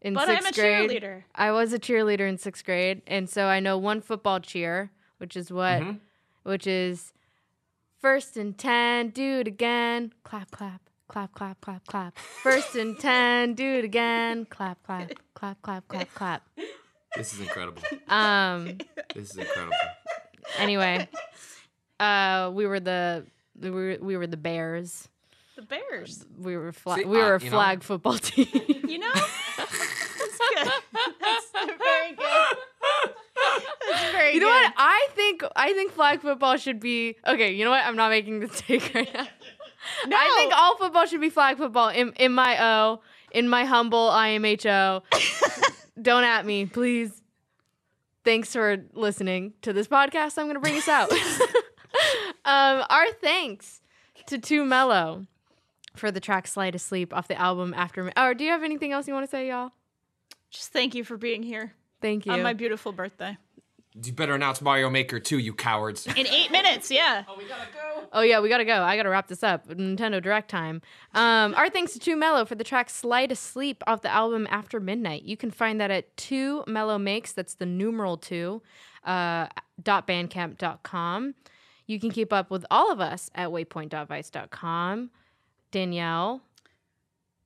In 0.00 0.14
But 0.14 0.28
I'm 0.28 0.42
sixth 0.44 0.58
a 0.58 0.60
grade. 0.62 0.90
cheerleader. 0.90 1.24
I 1.34 1.50
was 1.50 1.72
a 1.72 1.78
cheerleader 1.78 2.28
in 2.28 2.38
sixth 2.38 2.64
grade, 2.64 3.02
and 3.08 3.28
so 3.28 3.46
I 3.46 3.58
know 3.58 3.76
one 3.76 4.00
football 4.00 4.38
cheer, 4.38 4.92
which 5.18 5.36
is 5.36 5.50
what, 5.52 5.82
Mhm. 5.82 5.98
which 6.44 6.68
is 6.68 7.12
first 8.00 8.36
and 8.36 8.56
ten, 8.56 9.08
do 9.10 9.40
it 9.40 9.48
again, 9.48 10.12
clap, 10.22 10.52
clap, 10.52 10.82
clap, 11.08 11.32
clap, 11.34 11.60
clap, 11.60 11.86
clap. 11.86 12.18
First 12.42 12.74
and 12.76 12.98
ten, 12.98 13.54
do 13.54 13.64
it 13.78 13.84
again, 13.84 14.44
clap, 14.46 14.82
clap, 14.84 15.10
clap, 15.34 15.60
clap, 15.62 15.86
clap, 15.88 16.14
clap. 16.14 16.42
This 17.16 17.32
is 17.34 17.40
incredible. 17.40 17.82
Um. 18.08 18.78
This 19.14 19.30
is 19.30 19.36
incredible. 19.38 19.74
Anyway, 20.58 21.08
uh, 22.00 22.50
we 22.54 22.66
were 22.66 22.80
the 22.80 23.26
we 23.60 23.70
were 23.70 23.96
we 24.00 24.16
were 24.16 24.26
the 24.26 24.36
Bears. 24.36 25.08
The 25.56 25.62
Bears. 25.62 26.24
We 26.38 26.56
were 26.56 26.72
fla- 26.72 26.96
See, 26.96 27.04
we 27.04 27.20
uh, 27.20 27.24
were 27.24 27.34
a 27.36 27.40
you 27.42 27.50
know- 27.50 27.56
flag 27.56 27.82
football 27.82 28.18
team. 28.18 28.46
You 28.86 28.98
know? 28.98 29.12
That's 29.14 30.38
good. 30.38 30.68
That's 31.20 31.50
very 31.78 32.14
good. 32.14 32.58
That's 33.90 34.12
very 34.12 34.34
You 34.34 34.40
know 34.40 34.46
good. 34.46 34.62
what? 34.64 34.72
I 34.76 35.08
think 35.14 35.42
I 35.56 35.72
think 35.72 35.92
flag 35.92 36.20
football 36.20 36.56
should 36.58 36.78
be 36.80 37.16
okay. 37.26 37.52
You 37.52 37.64
know 37.64 37.70
what? 37.70 37.84
I'm 37.84 37.96
not 37.96 38.10
making 38.10 38.40
this 38.40 38.60
take 38.60 38.94
right 38.94 39.12
now. 39.12 39.26
No. 40.06 40.16
I 40.18 40.34
think 40.38 40.52
all 40.54 40.76
football 40.76 41.06
should 41.06 41.20
be 41.20 41.30
flag 41.30 41.56
football. 41.58 41.88
In 41.88 42.12
in 42.14 42.32
my 42.32 42.62
O, 42.62 43.00
in 43.30 43.48
my 43.48 43.64
humble 43.64 44.10
IMHO. 44.10 45.02
Don't 46.02 46.24
at 46.24 46.46
me, 46.46 46.66
please. 46.66 47.22
Thanks 48.24 48.52
for 48.52 48.84
listening 48.92 49.54
to 49.62 49.72
this 49.72 49.88
podcast. 49.88 50.38
I'm 50.38 50.46
gonna 50.46 50.60
bring 50.60 50.76
us 50.76 50.88
out. 50.88 51.10
um, 52.44 52.84
our 52.90 53.10
thanks 53.20 53.80
to 54.26 54.38
Two 54.38 54.64
Mellow 54.64 55.26
for 55.96 56.10
the 56.10 56.20
track 56.20 56.46
"Slide 56.46 56.74
Asleep" 56.74 57.14
off 57.14 57.28
the 57.28 57.40
album 57.40 57.74
After. 57.74 58.04
Me- 58.04 58.12
or 58.16 58.34
do 58.34 58.44
you 58.44 58.50
have 58.50 58.62
anything 58.62 58.92
else 58.92 59.08
you 59.08 59.14
want 59.14 59.24
to 59.24 59.30
say, 59.30 59.48
y'all? 59.48 59.72
Just 60.50 60.72
thank 60.72 60.94
you 60.94 61.04
for 61.04 61.16
being 61.16 61.42
here 61.42 61.74
Thank 62.00 62.26
you. 62.26 62.32
on 62.32 62.42
my 62.42 62.54
beautiful 62.54 62.92
birthday. 62.92 63.36
You 64.02 64.12
better 64.12 64.34
announce 64.34 64.60
Mario 64.60 64.90
Maker 64.90 65.18
2, 65.18 65.38
you 65.38 65.52
cowards. 65.52 66.06
In 66.06 66.26
eight 66.26 66.50
minutes, 66.50 66.90
yeah. 66.90 67.24
Oh, 67.28 67.36
we 67.36 67.48
gotta 67.48 67.68
go. 67.72 68.04
Oh 68.12 68.20
yeah, 68.22 68.40
we 68.40 68.48
gotta 68.48 68.64
go. 68.64 68.82
I 68.82 68.96
gotta 68.96 69.08
wrap 69.08 69.28
this 69.28 69.42
up. 69.42 69.68
Nintendo 69.68 70.22
Direct 70.22 70.48
time. 70.50 70.82
Um, 71.14 71.54
our 71.54 71.68
thanks 71.68 71.92
to 71.92 71.98
Two 71.98 72.16
Mellow 72.16 72.44
for 72.44 72.54
the 72.54 72.64
track 72.64 72.90
"Slide 72.90 73.32
Asleep" 73.32 73.82
off 73.86 74.02
the 74.02 74.12
album 74.12 74.46
After 74.50 74.80
Midnight. 74.80 75.22
You 75.24 75.36
can 75.36 75.50
find 75.50 75.80
that 75.80 75.90
at 75.90 76.16
Two 76.16 76.64
Mellow 76.66 76.98
Makes. 76.98 77.32
That's 77.32 77.54
the 77.54 77.66
numeral 77.66 78.16
two. 78.16 78.62
Uh, 79.04 79.48
dot 79.82 80.06
bandcamp.com. 80.06 81.34
You 81.86 81.98
can 81.98 82.10
keep 82.10 82.32
up 82.32 82.50
with 82.50 82.66
all 82.70 82.92
of 82.92 83.00
us 83.00 83.30
at 83.34 83.48
waypoint.vice.com. 83.48 85.10
Danielle, 85.70 86.42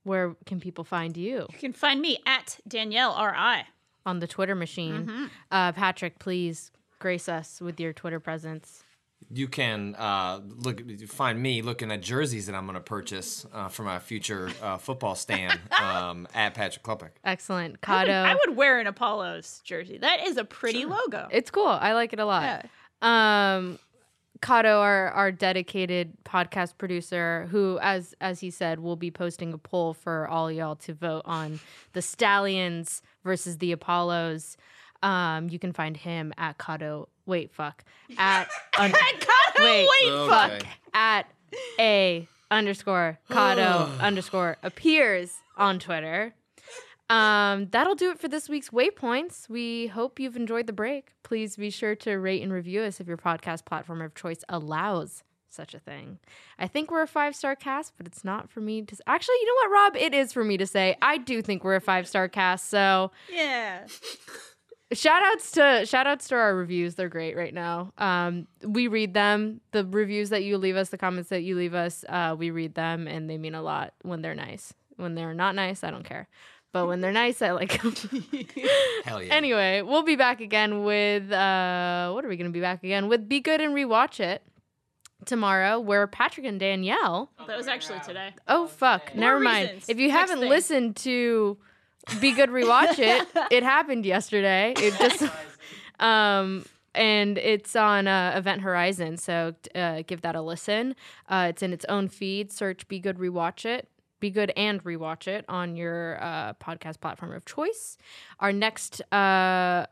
where 0.03 0.35
can 0.45 0.59
people 0.59 0.83
find 0.83 1.15
you 1.15 1.47
You 1.51 1.59
can 1.59 1.73
find 1.73 2.01
me 2.01 2.19
at 2.25 2.59
Danielle 2.67 3.11
R.I. 3.11 3.65
on 4.05 4.19
the 4.19 4.27
Twitter 4.27 4.55
machine? 4.55 5.29
Uh, 5.51 5.71
Patrick, 5.71 6.19
please 6.19 6.71
grace 6.99 7.27
us 7.27 7.59
with 7.61 7.79
your 7.79 7.93
Twitter 7.93 8.19
presence. 8.19 8.83
You 9.31 9.47
can 9.47 9.95
uh, 9.95 10.41
look 10.43 10.81
find 11.07 11.41
me 11.41 11.61
looking 11.61 11.91
at 11.91 12.01
jerseys 12.01 12.47
that 12.47 12.55
I'm 12.55 12.65
going 12.65 12.75
to 12.75 12.81
purchase 12.81 13.45
uh, 13.53 13.69
for 13.69 13.83
my 13.83 13.99
future 13.99 14.51
uh, 14.61 14.77
football 14.77 15.15
stand 15.15 15.57
um, 15.81 16.27
at 16.33 16.53
Patrick 16.53 16.83
Klepek. 16.83 17.11
Excellent, 17.23 17.77
I 17.83 17.99
would, 17.99 18.07
Kato. 18.07 18.21
I 18.21 18.35
would 18.45 18.57
wear 18.57 18.79
an 18.79 18.87
Apollo's 18.87 19.61
jersey. 19.63 19.97
That 19.97 20.27
is 20.27 20.37
a 20.37 20.43
pretty 20.43 20.85
logo. 20.85 21.27
It's 21.31 21.49
cool. 21.49 21.67
I 21.67 21.93
like 21.93 22.11
it 22.13 22.19
a 22.19 22.25
lot. 22.25 22.43
Yeah. 23.01 23.57
Um 23.57 23.79
Kato, 24.43 24.79
our 24.81 25.09
our 25.11 25.31
dedicated 25.31 26.13
podcast 26.25 26.77
producer, 26.77 27.47
who 27.49 27.79
as 27.81 28.13
as 28.21 28.41
he 28.41 28.51
said, 28.51 28.79
will 28.79 28.95
be 28.97 29.09
posting 29.09 29.53
a 29.53 29.57
poll 29.57 29.93
for 29.93 30.27
all 30.27 30.51
y'all 30.51 30.75
to 30.75 30.93
vote 30.93 31.21
on 31.25 31.59
the 31.93 32.01
Stallions 32.01 33.01
versus 33.23 33.57
the 33.59 33.71
Apollos. 33.71 34.57
Um, 35.01 35.49
you 35.49 35.59
can 35.59 35.71
find 35.73 35.95
him 35.97 36.33
at 36.37 36.57
Kato. 36.57 37.07
Wait, 37.25 37.51
fuck. 37.51 37.83
At 38.17 38.49
un- 38.77 38.93
wait, 39.59 39.87
Okay. 40.05 40.29
fuck. 40.29 40.67
At 40.93 41.25
a 41.79 42.27
underscore 42.51 43.19
Kato 43.31 43.89
underscore 43.99 44.57
appears 44.61 45.31
on 45.57 45.79
Twitter. 45.79 46.33
Um, 47.09 47.67
that'll 47.71 47.95
do 47.95 48.09
it 48.11 48.19
for 48.19 48.27
this 48.27 48.49
week's 48.49 48.69
Waypoints. 48.69 49.49
We 49.49 49.87
hope 49.87 50.19
you've 50.19 50.35
enjoyed 50.37 50.67
the 50.67 50.73
break. 50.73 51.13
Please 51.23 51.55
be 51.57 51.69
sure 51.69 51.95
to 51.97 52.13
rate 52.15 52.41
and 52.41 52.51
review 52.51 52.81
us 52.81 52.99
if 52.99 53.07
your 53.07 53.17
podcast 53.17 53.65
platform 53.65 54.01
of 54.01 54.15
choice 54.15 54.43
allows 54.49 55.23
such 55.49 55.75
a 55.75 55.79
thing. 55.79 56.17
I 56.57 56.67
think 56.67 56.89
we're 56.89 57.03
a 57.03 57.07
five 57.07 57.35
star 57.35 57.55
cast, 57.55 57.93
but 57.97 58.07
it's 58.07 58.23
not 58.23 58.49
for 58.49 58.59
me 58.61 58.81
to. 58.83 58.97
Actually, 59.05 59.35
you 59.41 59.45
know 59.47 59.69
what, 59.69 59.71
Rob? 59.83 59.95
It 59.97 60.13
is 60.15 60.33
for 60.33 60.43
me 60.43 60.57
to 60.57 60.65
say. 60.65 60.95
I 61.01 61.17
do 61.17 61.41
think 61.43 61.63
we're 61.63 61.75
a 61.75 61.81
five 61.81 62.07
star 62.07 62.27
cast. 62.27 62.69
So 62.69 63.11
Yeah. 63.31 63.85
shout 64.93 65.21
outs 65.23 65.51
to 65.51 65.85
shout 65.85 66.07
outs 66.07 66.27
to 66.29 66.35
our 66.35 66.55
reviews. 66.55 66.95
They're 66.95 67.09
great 67.09 67.35
right 67.37 67.53
now. 67.53 67.93
Um, 67.99 68.47
we 68.63 68.87
read 68.87 69.13
them. 69.13 69.61
The 69.71 69.85
reviews 69.85 70.29
that 70.29 70.43
you 70.43 70.57
leave 70.57 70.75
us, 70.77 70.89
the 70.89 70.97
comments 70.97 71.29
that 71.29 71.43
you 71.43 71.55
leave 71.55 71.75
us, 71.75 72.03
uh, 72.09 72.35
we 72.37 72.49
read 72.49 72.73
them, 72.73 73.07
and 73.07 73.29
they 73.29 73.37
mean 73.37 73.53
a 73.53 73.61
lot 73.61 73.93
when 74.01 74.21
they're 74.23 74.33
nice. 74.35 74.73
When 74.95 75.13
they're 75.15 75.33
not 75.35 75.53
nice, 75.55 75.83
I 75.83 75.91
don't 75.91 76.05
care. 76.05 76.27
But 76.73 76.87
when 76.87 76.99
they're 76.99 77.11
nice, 77.13 77.41
I 77.41 77.51
like 77.51 77.81
them. 77.81 77.93
Hell 79.05 79.23
yeah. 79.23 79.33
anyway, 79.33 79.81
we'll 79.81 80.03
be 80.03 80.15
back 80.17 80.41
again 80.41 80.83
with 80.83 81.31
uh, 81.31 82.11
what 82.11 82.25
are 82.25 82.27
we 82.27 82.35
going 82.35 82.49
to 82.49 82.53
be 82.53 82.59
back 82.59 82.83
again 82.83 83.07
with? 83.07 83.29
Be 83.29 83.39
good 83.39 83.61
and 83.61 83.73
rewatch 83.73 84.19
it 84.19 84.41
tomorrow, 85.25 85.79
where 85.79 86.05
Patrick 86.07 86.45
and 86.45 86.59
Danielle. 86.59 87.31
That 87.47 87.55
was 87.55 87.67
actually 87.67 87.99
today. 88.01 88.31
Oh 88.47 88.67
fuck! 88.67 89.15
Never 89.15 89.39
mind. 89.39 89.67
reasons. 89.67 89.85
If 89.89 89.99
you 89.99 90.09
Next 90.09 90.19
haven't 90.19 90.39
thing. 90.41 90.49
listened 90.49 90.95
to 90.97 91.57
Be 92.19 92.33
Good 92.33 92.49
Rewatch 92.49 92.99
It, 92.99 93.27
it 93.51 93.63
happened 93.63 94.05
yesterday. 94.05 94.73
It 94.75 94.93
just 94.97 95.31
um 95.99 96.65
and 96.95 97.37
it's 97.39 97.75
on 97.75 98.07
uh, 98.07 98.33
Event 98.35 98.61
Horizon, 98.61 99.17
so 99.17 99.55
uh, 99.73 100.03
give 100.05 100.21
that 100.21 100.35
a 100.35 100.41
listen. 100.41 100.95
Uh, 101.27 101.47
it's 101.49 101.63
in 101.63 101.73
its 101.73 101.85
own 101.89 102.07
feed. 102.07 102.51
Search 102.51 102.87
Be 102.87 102.99
Good 102.99 103.17
Rewatch 103.17 103.65
It. 103.65 103.87
Be 104.23 104.29
good 104.29 104.53
and 104.55 104.81
rewatch 104.85 105.27
it 105.27 105.43
on 105.49 105.75
your 105.75 106.17
uh, 106.23 106.53
podcast 106.53 107.01
platform 107.01 107.33
of 107.33 107.43
choice. 107.43 107.97
Our 108.39 108.53
next 108.53 109.01
uh, 109.11 109.15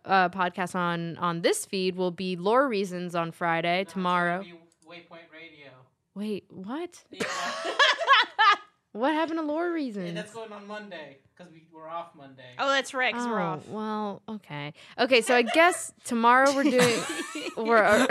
uh, 0.05 0.29
podcast 0.29 0.73
on 0.73 1.17
on 1.17 1.41
this 1.41 1.65
feed 1.65 1.97
will 1.97 2.11
be 2.11 2.37
Lore 2.37 2.65
Reasons 2.69 3.13
on 3.13 3.33
Friday 3.33 3.83
tomorrow. 3.83 4.45
Waypoint 4.87 5.27
Radio. 5.33 5.71
Wait, 6.15 6.45
what? 6.49 7.03
What 8.93 9.13
happened 9.13 9.39
to 9.39 9.45
Lore 9.45 9.71
Reasons? 9.71 10.13
that's 10.15 10.33
going 10.33 10.51
on 10.51 10.67
Monday 10.67 11.17
because 11.37 11.51
we 11.53 11.63
were 11.71 11.87
off 11.87 12.13
Monday. 12.15 12.43
Oh, 12.59 12.67
that's 12.67 12.93
right. 12.93 13.13
Because 13.13 13.25
we're 13.27 13.39
Oh, 13.39 13.45
off. 13.45 13.67
well, 13.69 14.21
okay. 14.27 14.73
Okay, 14.99 15.21
so 15.21 15.33
I 15.35 15.43
guess 15.43 15.93
tomorrow 16.03 16.53
we're 16.53 16.63
doing 16.63 16.99
we're 17.57 17.77
a, 17.81 18.03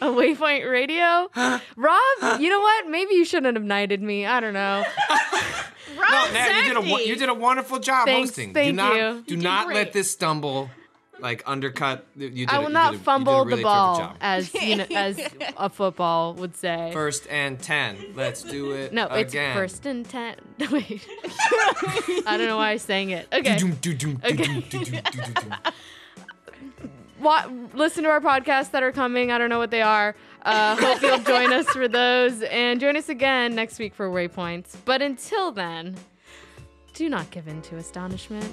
a 0.00 0.06
Waypoint 0.08 0.68
Radio. 0.68 1.28
Rob, 1.76 2.40
you 2.40 2.50
know 2.50 2.60
what? 2.60 2.88
Maybe 2.88 3.14
you 3.14 3.24
shouldn't 3.24 3.56
have 3.56 3.64
knighted 3.64 4.02
me. 4.02 4.26
I 4.26 4.40
don't 4.40 4.54
know. 4.54 4.84
Rob 5.96 6.10
No, 6.10 6.32
Nat, 6.32 6.48
you 6.66 6.74
did 6.74 6.76
a 6.76 7.06
you 7.06 7.16
did 7.16 7.28
a 7.28 7.34
wonderful 7.34 7.78
job 7.78 8.06
Thanks, 8.06 8.30
hosting. 8.30 8.52
thank 8.52 8.70
do 8.70 8.72
not 8.76 8.96
you. 8.96 9.22
do 9.26 9.36
did 9.36 9.44
not 9.44 9.66
great. 9.66 9.74
let 9.76 9.92
this 9.92 10.10
stumble 10.10 10.68
like 11.20 11.42
undercut. 11.46 12.04
You 12.16 12.30
did 12.30 12.50
I 12.50 12.56
a- 12.56 12.60
will 12.60 12.68
you 12.68 12.72
not 12.74 12.90
did 12.90 12.90
a- 12.90 12.92
you 12.92 12.98
did 12.98 13.00
a 13.00 13.04
fumble 13.04 13.44
really 13.44 13.56
the 13.58 13.62
ball 13.62 14.16
as 14.20 14.52
you 14.54 14.76
know 14.76 14.86
as 14.94 15.18
a 15.56 15.68
football 15.70 16.34
would 16.34 16.56
say. 16.56 16.90
First 16.92 17.26
and 17.30 17.58
ten. 17.60 17.96
Let's 18.14 18.42
do 18.42 18.72
it. 18.72 18.92
no, 18.92 19.06
it's 19.06 19.34
first 19.34 19.86
and 19.86 20.08
ten. 20.08 20.36
Wait, 20.70 21.06
I 22.26 22.36
don't 22.36 22.46
know 22.46 22.56
why 22.56 22.70
I 22.70 22.76
sang 22.76 23.10
it. 23.10 23.28
Okay, 23.32 23.56
Do-dum, 23.56 23.78
do-dum, 23.80 24.20
Okay. 24.24 24.64
Wa- 27.20 27.48
listen 27.72 28.02
to 28.04 28.10
our 28.10 28.20
podcasts 28.20 28.72
that 28.72 28.82
are 28.82 28.92
coming. 28.92 29.30
I 29.30 29.38
don't 29.38 29.48
know 29.48 29.58
what 29.58 29.70
they 29.70 29.80
are. 29.82 30.14
Uh, 30.42 30.76
hope 30.76 31.00
you'll 31.00 31.18
join 31.20 31.52
us 31.54 31.64
for 31.70 31.88
those 31.88 32.42
and 32.42 32.78
join 32.80 32.96
us 32.98 33.08
again 33.08 33.54
next 33.54 33.78
week 33.78 33.94
for 33.94 34.10
Waypoints. 34.10 34.76
But 34.84 35.00
until 35.00 35.50
then, 35.52 35.96
do 36.92 37.08
not 37.08 37.30
give 37.30 37.48
in 37.48 37.62
to 37.62 37.76
astonishment. 37.76 38.52